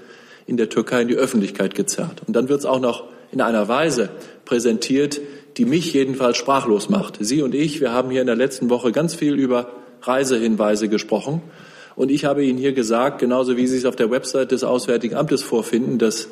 in 0.47 0.57
der 0.57 0.69
Türkei 0.69 1.03
in 1.03 1.09
die 1.09 1.15
Öffentlichkeit 1.15 1.75
gezerrt. 1.75 2.23
Und 2.27 2.35
dann 2.35 2.49
wird 2.49 2.61
es 2.61 2.67
auch 2.67 2.81
noch 2.81 3.05
in 3.31 3.41
einer 3.41 3.69
Weise 3.69 4.11
präsentiert, 4.45 5.21
die 5.57 5.65
mich 5.65 5.93
jedenfalls 5.95 6.37
sprachlos 6.37 6.89
macht. 6.89 7.19
Sie 7.21 7.41
und 7.41 7.55
ich, 7.55 7.81
wir 7.81 7.93
haben 7.93 8.11
hier 8.11 8.21
in 8.21 8.27
der 8.27 8.37
letzten 8.37 8.69
Woche 8.69 8.91
ganz 8.91 9.15
viel 9.15 9.35
über 9.35 9.71
Reisehinweise 10.03 10.89
gesprochen. 10.89 11.41
Und 11.97 12.11
ich 12.11 12.25
habe 12.25 12.45
Ihnen 12.45 12.59
hier 12.59 12.73
gesagt, 12.73 13.21
genauso 13.21 13.57
wie 13.57 13.69
Sie 13.69 13.77
es 13.77 13.85
auf 13.85 13.97
der 13.97 14.11
Website 14.11 14.51
des 14.51 14.65
Auswärtigen 14.65 15.15
Amtes 15.15 15.43
vorfinden, 15.43 15.99
dass 15.99 16.29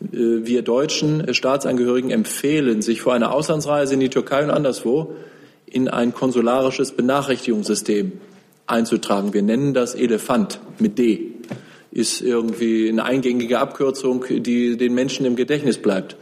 wir 0.00 0.62
deutschen 0.62 1.34
Staatsangehörigen 1.34 2.10
empfehlen, 2.10 2.82
sich 2.82 3.02
vor 3.02 3.12
einer 3.12 3.32
Auslandsreise 3.32 3.94
in 3.94 4.00
die 4.00 4.08
Türkei 4.08 4.42
und 4.42 4.50
anderswo 4.50 5.14
in 5.66 5.88
ein 5.88 6.14
konsularisches 6.14 6.92
Benachrichtigungssystem 6.92 8.12
einzutragen. 8.66 9.34
Wir 9.34 9.42
nennen 9.42 9.74
das 9.74 9.94
Elefant 9.94 10.60
mit 10.78 10.98
D. 10.98 11.32
Ist 11.92 12.22
irgendwie 12.22 12.88
eine 12.88 13.04
eingängige 13.04 13.58
Abkürzung, 13.58 14.24
die 14.28 14.76
den 14.76 14.94
Menschen 14.94 15.26
im 15.26 15.36
Gedächtnis 15.36 15.78
bleibt. 15.78 16.16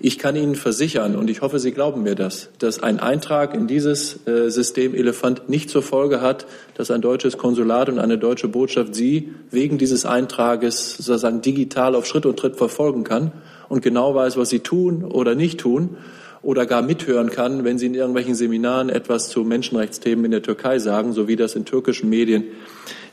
Ich 0.00 0.18
kann 0.18 0.36
Ihnen 0.36 0.54
versichern, 0.54 1.16
und 1.16 1.30
ich 1.30 1.40
hoffe, 1.40 1.58
Sie 1.58 1.72
glauben 1.72 2.02
mir 2.02 2.14
das, 2.14 2.48
dass 2.58 2.82
ein 2.82 3.00
Eintrag 3.00 3.54
in 3.54 3.66
dieses 3.66 4.26
äh, 4.26 4.50
System 4.50 4.94
Elefant 4.94 5.48
nicht 5.48 5.70
zur 5.70 5.82
Folge 5.82 6.20
hat, 6.20 6.46
dass 6.74 6.90
ein 6.90 7.00
deutsches 7.00 7.38
Konsulat 7.38 7.88
und 7.88 7.98
eine 7.98 8.18
deutsche 8.18 8.48
Botschaft 8.48 8.94
Sie 8.94 9.34
wegen 9.50 9.78
dieses 9.78 10.04
Eintrages 10.04 10.96
sozusagen 10.96 11.40
digital 11.40 11.94
auf 11.94 12.06
Schritt 12.06 12.26
und 12.26 12.38
Tritt 12.38 12.56
verfolgen 12.56 13.04
kann 13.04 13.32
und 13.68 13.82
genau 13.82 14.14
weiß, 14.14 14.36
was 14.36 14.50
Sie 14.50 14.60
tun 14.60 15.04
oder 15.04 15.34
nicht 15.34 15.60
tun 15.60 15.96
oder 16.42 16.66
gar 16.66 16.82
mithören 16.82 17.30
kann, 17.30 17.64
wenn 17.64 17.78
Sie 17.78 17.86
in 17.86 17.94
irgendwelchen 17.94 18.34
Seminaren 18.34 18.90
etwas 18.90 19.28
zu 19.28 19.44
Menschenrechtsthemen 19.44 20.26
in 20.26 20.30
der 20.30 20.42
Türkei 20.42 20.78
sagen, 20.78 21.12
so 21.12 21.28
wie 21.28 21.36
das 21.36 21.54
in 21.54 21.64
türkischen 21.64 22.08
Medien, 22.08 22.44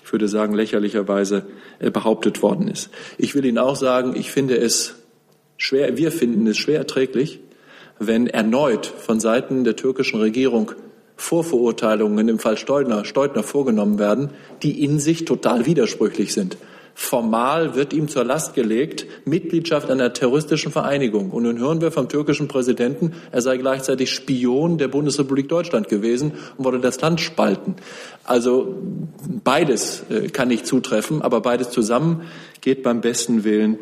ich 0.03 0.11
würde 0.11 0.27
sagen, 0.27 0.53
lächerlicherweise 0.53 1.43
äh, 1.79 1.89
behauptet 1.89 2.41
worden 2.41 2.67
ist. 2.67 2.89
Ich 3.17 3.33
will 3.33 3.45
Ihnen 3.45 3.57
auch 3.57 3.77
sagen, 3.77 4.13
ich 4.15 4.31
finde 4.31 4.57
es 4.57 4.95
schwer, 5.61 5.95
wir 5.95 6.11
finden 6.11 6.47
es 6.47 6.57
schwer 6.57 6.79
erträglich, 6.79 7.39
wenn 7.99 8.25
erneut 8.25 8.87
von 8.87 9.19
Seiten 9.19 9.63
der 9.63 9.75
türkischen 9.75 10.19
Regierung 10.19 10.71
Vorverurteilungen 11.17 12.27
im 12.29 12.39
Fall 12.39 12.57
Steudner, 12.57 13.05
Steudner 13.05 13.43
vorgenommen 13.43 13.99
werden, 13.99 14.31
die 14.63 14.83
in 14.83 14.99
sich 14.99 15.23
total 15.23 15.67
widersprüchlich 15.67 16.33
sind. 16.33 16.57
Formal 16.95 17.75
wird 17.75 17.93
ihm 17.93 18.07
zur 18.07 18.23
Last 18.23 18.55
gelegt, 18.55 19.05
Mitgliedschaft 19.23 19.89
einer 19.91 20.13
terroristischen 20.13 20.71
Vereinigung. 20.71 21.29
Und 21.29 21.43
nun 21.43 21.59
hören 21.59 21.79
wir 21.79 21.91
vom 21.91 22.09
türkischen 22.09 22.47
Präsidenten, 22.47 23.13
er 23.31 23.41
sei 23.41 23.57
gleichzeitig 23.57 24.09
Spion 24.09 24.79
der 24.79 24.87
Bundesrepublik 24.87 25.47
Deutschland 25.47 25.89
gewesen 25.89 26.33
und 26.57 26.65
wolle 26.65 26.79
das 26.79 26.99
Land 27.01 27.21
spalten. 27.21 27.75
Also 28.23 28.75
beides 29.43 30.03
äh, 30.09 30.27
kann 30.29 30.47
nicht 30.47 30.65
zutreffen, 30.65 31.21
aber 31.21 31.41
beides 31.41 31.69
zusammen 31.69 32.23
geht 32.61 32.81
beim 32.81 32.99
besten 32.99 33.43
Willen, 33.43 33.77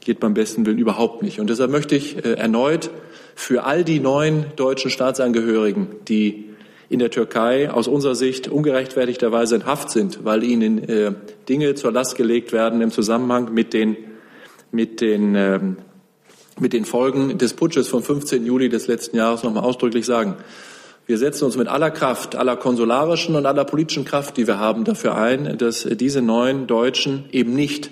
geht 0.00 0.20
beim 0.20 0.34
besten 0.34 0.66
Willen 0.66 0.78
überhaupt 0.78 1.22
nicht. 1.22 1.40
Und 1.40 1.50
deshalb 1.50 1.70
möchte 1.70 1.94
ich 1.94 2.24
äh, 2.24 2.32
erneut 2.34 2.90
für 3.34 3.64
all 3.64 3.84
die 3.84 4.00
neuen 4.00 4.46
deutschen 4.56 4.90
Staatsangehörigen, 4.90 5.88
die 6.08 6.50
in 6.88 6.98
der 6.98 7.10
Türkei 7.10 7.70
aus 7.70 7.86
unserer 7.86 8.16
Sicht 8.16 8.48
ungerechtfertigterweise 8.48 9.54
in 9.54 9.66
Haft 9.66 9.90
sind, 9.90 10.24
weil 10.24 10.42
ihnen 10.42 10.88
äh, 10.88 11.12
Dinge 11.48 11.74
zur 11.76 11.92
Last 11.92 12.16
gelegt 12.16 12.52
werden 12.52 12.80
im 12.80 12.90
Zusammenhang 12.90 13.54
mit 13.54 13.72
den, 13.72 13.96
mit 14.72 15.00
den, 15.00 15.34
ähm, 15.36 15.76
mit 16.58 16.72
den 16.72 16.84
Folgen 16.84 17.38
des 17.38 17.54
Putsches 17.54 17.86
vom 17.86 18.02
15. 18.02 18.44
Juli 18.44 18.68
des 18.68 18.88
letzten 18.88 19.16
Jahres 19.16 19.44
nochmal 19.44 19.62
ausdrücklich 19.62 20.04
sagen. 20.04 20.36
Wir 21.06 21.16
setzen 21.18 21.44
uns 21.44 21.56
mit 21.56 21.68
aller 21.68 21.90
Kraft, 21.90 22.36
aller 22.36 22.56
konsularischen 22.56 23.36
und 23.36 23.46
aller 23.46 23.64
politischen 23.64 24.04
Kraft, 24.04 24.36
die 24.36 24.46
wir 24.46 24.58
haben, 24.58 24.84
dafür 24.84 25.16
ein, 25.16 25.58
dass 25.58 25.84
diese 25.84 26.22
neuen 26.22 26.66
Deutschen 26.66 27.24
eben 27.32 27.54
nicht 27.54 27.90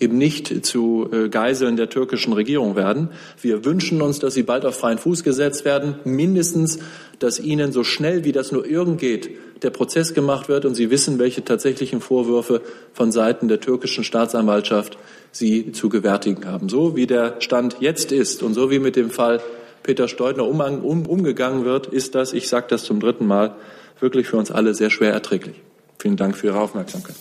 eben 0.00 0.18
nicht 0.18 0.64
zu 0.64 1.08
äh, 1.12 1.28
Geiseln 1.28 1.76
der 1.76 1.90
türkischen 1.90 2.32
Regierung 2.32 2.74
werden. 2.74 3.10
Wir 3.40 3.64
wünschen 3.64 4.02
uns, 4.02 4.18
dass 4.18 4.34
sie 4.34 4.42
bald 4.42 4.64
auf 4.64 4.76
freien 4.76 4.98
Fuß 4.98 5.22
gesetzt 5.22 5.64
werden, 5.64 5.96
mindestens, 6.04 6.78
dass 7.18 7.38
ihnen 7.38 7.70
so 7.70 7.84
schnell 7.84 8.24
wie 8.24 8.32
das 8.32 8.50
nur 8.50 8.66
irgend 8.66 8.98
geht 8.98 9.30
der 9.62 9.70
Prozess 9.70 10.14
gemacht 10.14 10.48
wird 10.48 10.64
und 10.64 10.74
sie 10.74 10.90
wissen, 10.90 11.18
welche 11.18 11.44
tatsächlichen 11.44 12.00
Vorwürfe 12.00 12.62
von 12.92 13.12
Seiten 13.12 13.48
der 13.48 13.60
türkischen 13.60 14.04
Staatsanwaltschaft 14.04 14.98
sie 15.32 15.72
zu 15.72 15.88
gewärtigen 15.88 16.46
haben. 16.46 16.68
So 16.68 16.96
wie 16.96 17.06
der 17.06 17.40
Stand 17.40 17.76
jetzt 17.80 18.12
ist 18.12 18.42
und 18.42 18.54
so 18.54 18.70
wie 18.70 18.78
mit 18.78 18.96
dem 18.96 19.10
Fall 19.10 19.40
Peter 19.82 20.08
Steudner 20.08 20.46
um, 20.46 20.60
um, 20.60 21.06
umgegangen 21.06 21.64
wird, 21.64 21.86
ist 21.86 22.14
das, 22.14 22.32
ich 22.32 22.48
sage 22.48 22.66
das 22.68 22.84
zum 22.84 23.00
dritten 23.00 23.26
Mal, 23.26 23.54
wirklich 23.98 24.26
für 24.26 24.36
uns 24.36 24.50
alle 24.50 24.74
sehr 24.74 24.90
schwer 24.90 25.12
erträglich. 25.12 25.56
Vielen 25.98 26.16
Dank 26.16 26.36
für 26.36 26.48
Ihre 26.48 26.60
Aufmerksamkeit. 26.60 27.16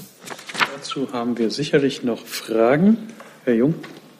Dazu 0.90 1.14
haben 1.14 1.38
wir 1.38 1.52
sicherlich 1.52 2.02
noch 2.02 2.26
Fragen. 2.26 2.98
Herr 3.46 3.54
Jung. 3.54 3.76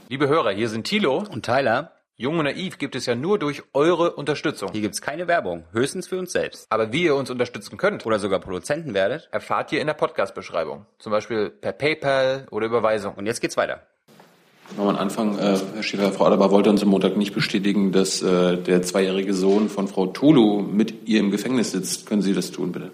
Liebe 0.08 0.28
Hörer, 0.28 0.52
hier 0.52 0.70
sind 0.70 0.84
Thilo 0.84 1.24
und 1.32 1.44
Tyler. 1.44 1.94
Jung 2.16 2.38
und 2.38 2.46
Naiv 2.46 2.78
gibt 2.78 2.96
es 2.96 3.08
ja 3.08 3.16
nur 3.16 3.40
durch 3.40 3.64
eure 3.74 4.12
Unterstützung. 4.12 4.70
Hier 4.72 4.82
gibt 4.82 4.94
es 4.94 5.02
keine 5.02 5.28
Werbung, 5.28 5.64
höchstens 5.72 6.08
für 6.08 6.20
uns 6.20 6.32
selbst. 6.32 6.68
Aber 6.70 6.94
wie 6.94 7.06
ihr 7.06 7.16
uns 7.16 7.32
unterstützen 7.32 7.78
könnt 7.78 8.06
oder 8.06 8.20
sogar 8.20 8.40
Produzenten 8.40 8.94
werdet, 8.94 9.30
erfahrt 9.32 9.72
ihr 9.72 9.82
in 9.82 9.88
der 9.88 9.96
Podcast-Beschreibung. 9.96 10.86
Zum 11.00 11.12
Beispiel 11.12 11.50
per 11.50 11.72
PayPal 11.72 12.46
oder 12.52 12.68
Überweisung. 12.68 13.16
Und 13.16 13.26
jetzt 13.26 13.42
geht's 13.42 13.58
weiter. 13.58 13.82
Nochmal 14.78 14.94
am 14.94 15.02
Anfang, 15.02 15.40
äh, 15.40 15.58
Herr 15.74 15.82
Schäfer, 15.82 16.12
Frau 16.12 16.26
Adebar 16.26 16.52
wollte 16.52 16.70
uns 16.70 16.84
am 16.84 16.90
Montag 16.90 17.18
nicht 17.18 17.34
bestätigen, 17.34 17.92
dass 17.92 18.22
äh, 18.22 18.58
der 18.58 18.84
zweijährige 18.84 19.34
Sohn 19.34 19.70
von 19.70 19.88
Frau 19.88 20.06
Tulu 20.06 20.62
mit 20.62 21.08
ihr 21.08 21.20
im 21.20 21.32
Gefängnis 21.32 21.72
sitzt. 21.72 22.06
Können 22.06 22.22
Sie 22.22 22.34
das 22.34 22.52
tun, 22.52 22.74
bitte? 22.74 22.92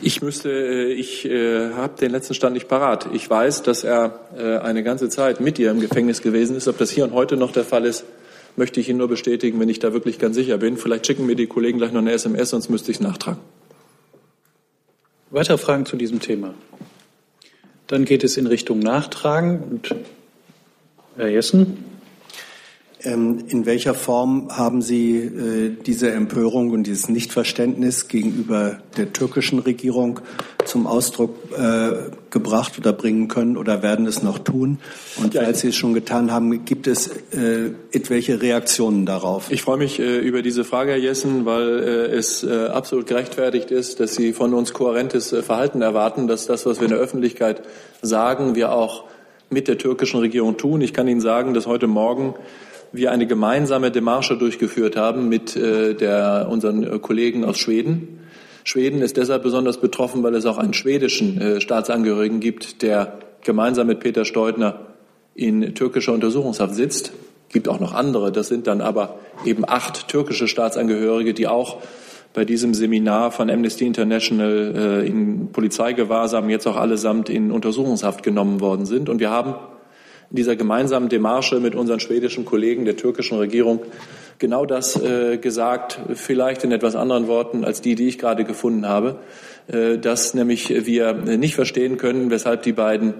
Ich 0.00 0.22
müsste, 0.22 0.50
äh, 0.50 0.92
ich 0.92 1.24
äh, 1.24 1.72
habe 1.72 1.98
den 1.98 2.12
letzten 2.12 2.34
Stand 2.34 2.54
nicht 2.54 2.68
parat. 2.68 3.08
Ich 3.12 3.28
weiß, 3.28 3.62
dass 3.62 3.84
er 3.84 4.20
äh, 4.36 4.58
eine 4.58 4.82
ganze 4.82 5.08
Zeit 5.08 5.40
mit 5.40 5.58
ihr 5.58 5.70
im 5.70 5.80
Gefängnis 5.80 6.22
gewesen 6.22 6.56
ist. 6.56 6.68
Ob 6.68 6.78
das 6.78 6.90
hier 6.90 7.04
und 7.04 7.12
heute 7.12 7.36
noch 7.36 7.52
der 7.52 7.64
Fall 7.64 7.84
ist, 7.84 8.04
möchte 8.56 8.80
ich 8.80 8.88
Ihnen 8.88 8.98
nur 8.98 9.08
bestätigen, 9.08 9.58
wenn 9.60 9.68
ich 9.68 9.78
da 9.78 9.92
wirklich 9.92 10.18
ganz 10.18 10.36
sicher 10.36 10.58
bin. 10.58 10.76
Vielleicht 10.76 11.06
schicken 11.06 11.26
mir 11.26 11.36
die 11.36 11.46
Kollegen 11.46 11.78
gleich 11.78 11.92
noch 11.92 12.00
eine 12.00 12.12
SMS, 12.12 12.50
sonst 12.50 12.68
müsste 12.68 12.90
ich 12.90 12.98
es 12.98 13.00
nachtragen. 13.00 13.40
Weitere 15.30 15.58
Fragen 15.58 15.86
zu 15.86 15.96
diesem 15.96 16.20
Thema? 16.20 16.54
Dann 17.88 18.04
geht 18.04 18.24
es 18.24 18.36
in 18.36 18.46
Richtung 18.46 18.78
Nachtragen 18.78 19.60
und 19.62 19.94
Herr 21.16 21.28
Jessen. 21.28 21.95
Ähm, 23.06 23.44
in 23.46 23.66
welcher 23.66 23.94
Form 23.94 24.48
haben 24.50 24.82
Sie 24.82 25.16
äh, 25.16 25.76
diese 25.86 26.10
Empörung 26.10 26.70
und 26.70 26.88
dieses 26.88 27.08
Nichtverständnis 27.08 28.08
gegenüber 28.08 28.78
der 28.96 29.12
türkischen 29.12 29.60
Regierung 29.60 30.18
zum 30.64 30.88
Ausdruck 30.88 31.36
äh, 31.56 32.10
gebracht 32.30 32.76
oder 32.78 32.92
bringen 32.92 33.28
können 33.28 33.56
oder 33.56 33.84
werden 33.84 34.06
es 34.06 34.24
noch 34.24 34.40
tun? 34.40 34.78
Und 35.22 35.34
ja, 35.34 35.42
falls 35.44 35.60
Sie 35.60 35.68
es 35.68 35.76
schon 35.76 35.94
getan 35.94 36.32
haben, 36.32 36.64
gibt 36.64 36.88
es 36.88 37.06
äh, 37.06 37.70
etwelche 37.92 38.42
Reaktionen 38.42 39.06
darauf? 39.06 39.52
Ich 39.52 39.62
freue 39.62 39.78
mich 39.78 40.00
über 40.00 40.42
diese 40.42 40.64
Frage, 40.64 40.90
Herr 40.90 40.98
Jessen, 40.98 41.46
weil 41.46 41.78
es 41.78 42.44
absolut 42.44 43.06
gerechtfertigt 43.06 43.70
ist, 43.70 44.00
dass 44.00 44.16
Sie 44.16 44.32
von 44.32 44.52
uns 44.52 44.72
kohärentes 44.72 45.34
Verhalten 45.42 45.80
erwarten, 45.80 46.26
dass 46.26 46.46
das, 46.46 46.66
was 46.66 46.80
wir 46.80 46.86
in 46.86 46.90
der 46.92 46.98
Öffentlichkeit 47.00 47.62
sagen, 48.02 48.56
wir 48.56 48.72
auch 48.72 49.04
mit 49.48 49.68
der 49.68 49.78
türkischen 49.78 50.18
Regierung 50.20 50.56
tun. 50.56 50.80
Ich 50.80 50.92
kann 50.92 51.06
Ihnen 51.06 51.20
sagen, 51.20 51.54
dass 51.54 51.66
heute 51.66 51.86
Morgen 51.86 52.34
wir 52.92 53.12
eine 53.12 53.26
gemeinsame 53.26 53.90
Demarche 53.90 54.36
durchgeführt 54.36 54.96
haben 54.96 55.28
mit 55.28 55.56
äh, 55.56 55.94
der, 55.94 56.48
unseren 56.50 56.82
äh, 56.82 56.98
Kollegen 56.98 57.44
aus 57.44 57.58
Schweden. 57.58 58.20
Schweden 58.64 59.02
ist 59.02 59.16
deshalb 59.16 59.42
besonders 59.42 59.78
betroffen, 59.78 60.22
weil 60.22 60.34
es 60.34 60.46
auch 60.46 60.58
einen 60.58 60.74
schwedischen 60.74 61.40
äh, 61.40 61.60
Staatsangehörigen 61.60 62.40
gibt, 62.40 62.82
der 62.82 63.18
gemeinsam 63.42 63.86
mit 63.86 64.00
Peter 64.00 64.24
Steudner 64.24 64.80
in 65.34 65.74
türkischer 65.74 66.12
Untersuchungshaft 66.12 66.74
sitzt. 66.74 67.12
Es 67.48 67.52
gibt 67.52 67.68
auch 67.68 67.78
noch 67.78 67.94
andere. 67.94 68.32
Das 68.32 68.48
sind 68.48 68.66
dann 68.66 68.80
aber 68.80 69.18
eben 69.44 69.64
acht 69.66 70.08
türkische 70.08 70.48
Staatsangehörige, 70.48 71.34
die 71.34 71.46
auch 71.46 71.78
bei 72.34 72.44
diesem 72.44 72.74
Seminar 72.74 73.30
von 73.30 73.48
Amnesty 73.48 73.86
International 73.86 75.04
in 75.06 75.52
Polizeigewahrsam 75.52 76.50
jetzt 76.50 76.66
auch 76.66 76.76
allesamt 76.76 77.30
in 77.30 77.50
Untersuchungshaft 77.50 78.22
genommen 78.22 78.60
worden 78.60 78.84
sind. 78.84 79.08
Und 79.08 79.20
wir 79.20 79.30
haben 79.30 79.54
in 80.30 80.36
dieser 80.36 80.56
gemeinsamen 80.56 81.08
Demarche 81.08 81.60
mit 81.60 81.74
unseren 81.74 82.00
schwedischen 82.00 82.44
Kollegen 82.44 82.84
der 82.84 82.96
türkischen 82.96 83.38
Regierung 83.38 83.80
genau 84.38 84.66
das 84.66 85.00
äh, 85.00 85.38
gesagt, 85.38 85.98
vielleicht 86.14 86.64
in 86.64 86.72
etwas 86.72 86.96
anderen 86.96 87.26
Worten 87.28 87.64
als 87.64 87.80
die, 87.80 87.94
die 87.94 88.08
ich 88.08 88.18
gerade 88.18 88.44
gefunden 88.44 88.86
habe, 88.86 89.20
äh, 89.68 89.98
dass 89.98 90.34
nämlich 90.34 90.86
wir 90.86 91.14
nicht 91.14 91.54
verstehen 91.54 91.96
können, 91.96 92.30
weshalb 92.30 92.62
die 92.62 92.72
beiden 92.72 93.14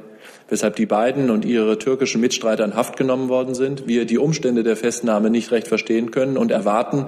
weshalb 0.49 0.77
die 0.77 0.87
beiden 0.87 1.31
und 1.31 1.45
ihre 1.45 1.79
türkischen 1.79 2.21
Mitstreiter 2.21 2.65
in 2.65 2.77
Haft 2.77 2.97
genommen 2.97 3.29
worden 3.29 3.55
sind, 3.55 3.89
wir 3.89 4.05
die 4.05 4.19
Umstände 4.19 4.63
der 4.63 4.77
Festnahme 4.77 5.29
nicht 5.29 5.51
recht 5.51 5.67
verstehen 5.67 6.11
können 6.11 6.37
und 6.37 6.53
erwarten, 6.53 7.07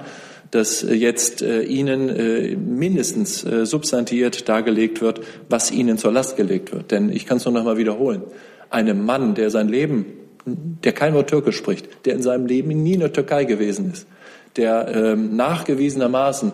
dass 0.51 0.81
jetzt 0.81 1.41
äh, 1.41 1.61
Ihnen 1.61 2.09
äh, 2.09 2.55
mindestens 2.55 3.43
äh, 3.43 3.65
substantiiert 3.65 4.49
dargelegt 4.49 5.01
wird, 5.01 5.21
was 5.47 5.71
Ihnen 5.71 5.97
zur 5.97 6.11
Last 6.11 6.37
gelegt 6.37 6.71
wird. 6.71 6.91
Denn 6.91 7.11
ich 7.11 7.25
kann 7.25 7.37
es 7.37 7.45
nur 7.45 7.53
noch 7.53 7.63
mal 7.63 7.77
wiederholen 7.77 8.23
einem 8.69 9.05
Mann, 9.05 9.35
der 9.35 9.49
sein 9.49 9.67
Leben, 9.67 10.05
der 10.45 10.93
kein 10.93 11.13
Wort 11.13 11.29
Türkisch 11.29 11.57
spricht, 11.57 12.05
der 12.05 12.13
in 12.13 12.21
seinem 12.21 12.45
Leben 12.45 12.69
nie 12.69 12.93
in 12.93 12.99
der 13.01 13.13
Türkei 13.13 13.43
gewesen 13.45 13.91
ist, 13.91 14.07
der 14.55 14.87
ähm, 14.93 15.35
nachgewiesenermaßen 15.35 16.53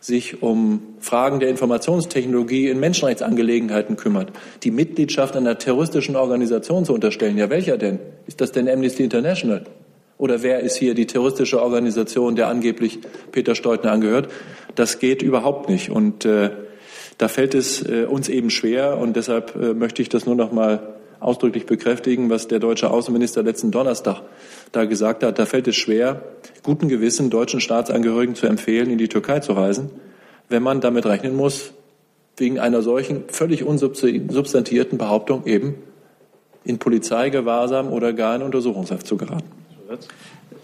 sich 0.00 0.42
um 0.42 0.82
Fragen 0.98 1.38
der 1.38 1.48
Informationstechnologie 1.48 2.68
in 2.68 2.80
Menschenrechtsangelegenheiten 2.80 3.96
kümmert, 3.96 4.32
die 4.64 4.72
Mitgliedschaft 4.72 5.36
einer 5.36 5.58
terroristischen 5.58 6.16
Organisation 6.16 6.84
zu 6.84 6.92
unterstellen. 6.92 7.38
Ja, 7.38 7.50
welcher 7.50 7.78
denn? 7.78 8.00
Ist 8.26 8.40
das 8.40 8.50
denn 8.50 8.68
Amnesty 8.68 9.04
International? 9.04 9.62
Oder 10.22 10.44
wer 10.44 10.60
ist 10.60 10.76
hier 10.76 10.94
die 10.94 11.08
terroristische 11.08 11.60
Organisation, 11.60 12.36
der 12.36 12.46
angeblich 12.46 13.00
Peter 13.32 13.56
Steutner 13.56 13.90
angehört? 13.90 14.30
Das 14.76 15.00
geht 15.00 15.20
überhaupt 15.20 15.68
nicht. 15.68 15.90
Und 15.90 16.24
äh, 16.24 16.50
da 17.18 17.26
fällt 17.26 17.56
es 17.56 17.82
äh, 17.82 18.04
uns 18.04 18.28
eben 18.28 18.48
schwer. 18.48 18.98
Und 18.98 19.16
deshalb 19.16 19.56
äh, 19.56 19.74
möchte 19.74 20.00
ich 20.00 20.10
das 20.10 20.24
nur 20.24 20.36
noch 20.36 20.52
mal 20.52 20.94
ausdrücklich 21.18 21.66
bekräftigen, 21.66 22.30
was 22.30 22.46
der 22.46 22.60
deutsche 22.60 22.88
Außenminister 22.88 23.42
letzten 23.42 23.72
Donnerstag 23.72 24.22
da 24.70 24.84
gesagt 24.84 25.24
hat. 25.24 25.40
Da 25.40 25.44
fällt 25.44 25.66
es 25.66 25.74
schwer, 25.74 26.22
guten 26.62 26.86
Gewissen 26.86 27.28
deutschen 27.28 27.60
Staatsangehörigen 27.60 28.36
zu 28.36 28.46
empfehlen, 28.46 28.90
in 28.90 28.98
die 28.98 29.08
Türkei 29.08 29.40
zu 29.40 29.54
reisen, 29.54 29.90
wenn 30.48 30.62
man 30.62 30.80
damit 30.80 31.04
rechnen 31.04 31.34
muss, 31.34 31.72
wegen 32.36 32.60
einer 32.60 32.82
solchen 32.82 33.24
völlig 33.26 33.64
unsubstantierten 33.64 34.98
Behauptung 34.98 35.46
eben 35.46 35.74
in 36.62 36.78
Polizeigewahrsam 36.78 37.92
oder 37.92 38.12
gar 38.12 38.36
in 38.36 38.42
Untersuchungshaft 38.42 39.08
zu 39.08 39.16
geraten. 39.16 39.61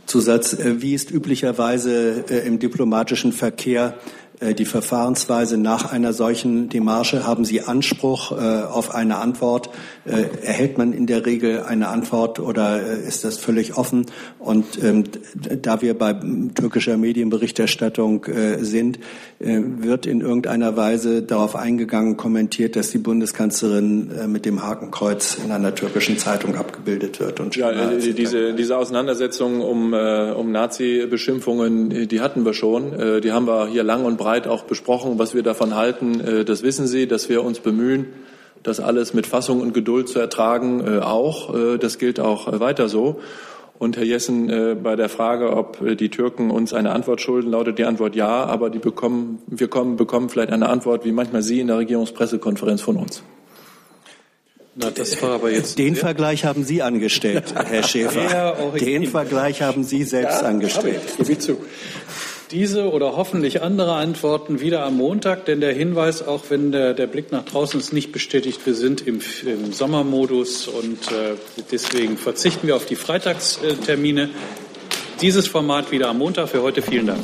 Zusatz, 0.07 0.55
äh, 0.55 0.81
wie 0.81 0.95
ist 0.95 1.11
üblicherweise 1.11 2.25
äh, 2.29 2.47
im 2.47 2.59
diplomatischen 2.59 3.33
Verkehr 3.33 3.95
die 4.41 4.65
Verfahrensweise 4.65 5.59
nach 5.59 5.93
einer 5.93 6.13
solchen 6.13 6.69
Demarche? 6.69 7.27
Haben 7.27 7.45
Sie 7.45 7.63
Anspruch 7.63 8.33
äh, 8.33 8.63
auf 8.63 8.95
eine 8.95 9.17
Antwort? 9.17 9.71
Äh, 10.05 10.25
erhält 10.43 10.79
man 10.79 10.93
in 10.93 11.07
der 11.07 11.27
Regel 11.27 11.63
eine 11.63 11.89
Antwort 11.89 12.39
oder 12.39 12.81
ist 12.81 13.25
das 13.25 13.39
völlig 13.39 13.77
offen? 13.77 14.07
Und 14.39 14.83
ähm, 14.83 15.05
da 15.63 15.83
wir 15.83 15.99
bei 15.99 16.15
türkischer 16.55 16.97
Medienberichterstattung 16.97 18.27
sind, 18.61 18.99
wird 19.39 20.07
in 20.07 20.21
irgendeiner 20.21 20.77
Weise 20.77 21.23
darauf 21.23 21.57
eingegangen, 21.57 22.17
kommentiert, 22.17 22.77
dass 22.77 22.91
die 22.91 22.99
Bundeskanzlerin 22.99 24.11
mit 24.31 24.45
dem 24.45 24.63
Hakenkreuz 24.63 25.39
in 25.45 25.51
einer 25.51 25.75
türkischen 25.75 26.19
Zeitung 26.19 26.57
abgebildet 26.57 27.21
wird. 27.21 27.41
Und 27.41 27.57
ja, 27.57 27.73
diese, 27.97 28.55
diese 28.55 28.77
Auseinandersetzung 28.77 29.61
um, 29.61 29.93
um 29.93 30.53
Nazi-Beschimpfungen, 30.53 32.09
die 32.09 32.21
hatten 32.21 32.45
wir 32.45 32.55
schon. 32.55 33.21
Die 33.23 33.33
haben 33.33 33.47
wir 33.47 33.69
hier 33.69 33.83
lang 33.83 34.05
und 34.05 34.17
breit 34.17 34.28
breit 34.29 34.47
auch 34.47 34.65
besprochen, 34.65 35.19
was 35.19 35.35
wir 35.35 35.43
davon 35.43 35.75
halten. 35.75 36.21
Äh, 36.21 36.45
das 36.45 36.63
wissen 36.63 36.87
Sie, 36.87 37.07
dass 37.07 37.31
wir 37.31 37.43
uns 37.43 37.61
bemühen, 37.61 38.07
das 38.63 38.79
alles 38.79 39.15
mit 39.15 39.27
Fassung 39.27 39.63
und 39.63 39.73
Geduld 39.73 40.09
zu 40.09 40.19
ertragen, 40.19 40.85
äh, 40.87 40.99
auch. 40.99 41.55
Äh, 41.55 41.79
das 41.79 41.97
gilt 41.97 42.21
auch 42.21 42.61
weiter 42.61 42.91
so. 42.91 43.21
Und 43.79 43.97
Herr 43.97 44.05
Jessen, 44.05 44.49
bei 44.83 44.97
der 44.97 45.09
Frage, 45.09 45.57
ob 45.57 45.79
die 45.99 46.09
Türken 46.09 46.51
uns 46.51 46.73
eine 46.73 46.91
Antwort 46.91 47.21
schulden, 47.21 47.53
lautet 47.53 47.79
die 47.79 47.85
Antwort 47.85 48.17
ja, 48.17 48.45
aber 48.45 48.71
die 48.71 48.81
bekommen, 48.81 49.41
wir 49.47 49.69
kommen, 49.69 49.95
bekommen 49.95 50.31
vielleicht 50.31 50.51
eine 50.51 50.69
Antwort, 50.69 51.05
wie 51.05 51.13
manchmal 51.13 51.43
Sie 51.43 51.61
in 51.61 51.69
der 51.69 51.79
Regierungspressekonferenz 51.79 52.83
von 52.83 52.97
uns. 52.97 53.23
Na, 54.75 54.91
das 54.91 55.23
war 55.23 55.35
aber 55.35 55.53
jetzt 55.53 55.79
Den 55.79 55.95
Vergleich 55.95 56.45
haben 56.45 56.65
Sie 56.65 56.83
angestellt, 56.83 57.55
Herr 57.55 57.85
Schäfer. 57.85 58.57
Den 58.81 59.07
Vergleich 59.07 59.63
haben 59.63 59.85
Sie 59.85 60.03
selbst 60.03 60.43
ja, 60.43 60.49
angestellt. 60.49 61.01
Gebe 61.17 61.31
ich 61.31 61.39
zu 61.39 61.59
diese 62.51 62.91
oder 62.91 63.17
hoffentlich 63.17 63.63
andere 63.63 63.95
Antworten 63.95 64.61
wieder 64.61 64.85
am 64.85 64.97
Montag, 64.97 65.45
denn 65.47 65.61
der 65.61 65.73
Hinweis, 65.73 66.27
auch 66.27 66.45
wenn 66.49 66.73
der, 66.73 66.95
der 66.95 67.07
Blick 67.07 67.33
nach 67.33 67.45
draußen 67.45 67.79
ist 67.79 67.93
nicht 67.93 68.13
bestätigt, 68.13 68.61
wir 68.65 68.75
sind 68.75 69.07
im, 69.07 69.21
im 69.45 69.73
Sommermodus 69.73 70.69
und 70.69 71.13
äh, 71.13 71.35
deswegen 71.71 72.17
verzichten 72.17 72.67
wir 72.67 72.77
auf 72.77 72.87
die 72.87 72.97
Freitagstermine. 72.97 74.31
Dieses 75.21 75.49
Format 75.49 75.91
wieder 75.91 76.09
am 76.09 76.19
Montag. 76.19 76.49
Für 76.49 76.63
heute 76.63 76.81
vielen 76.81 77.09
Dank. 77.09 77.21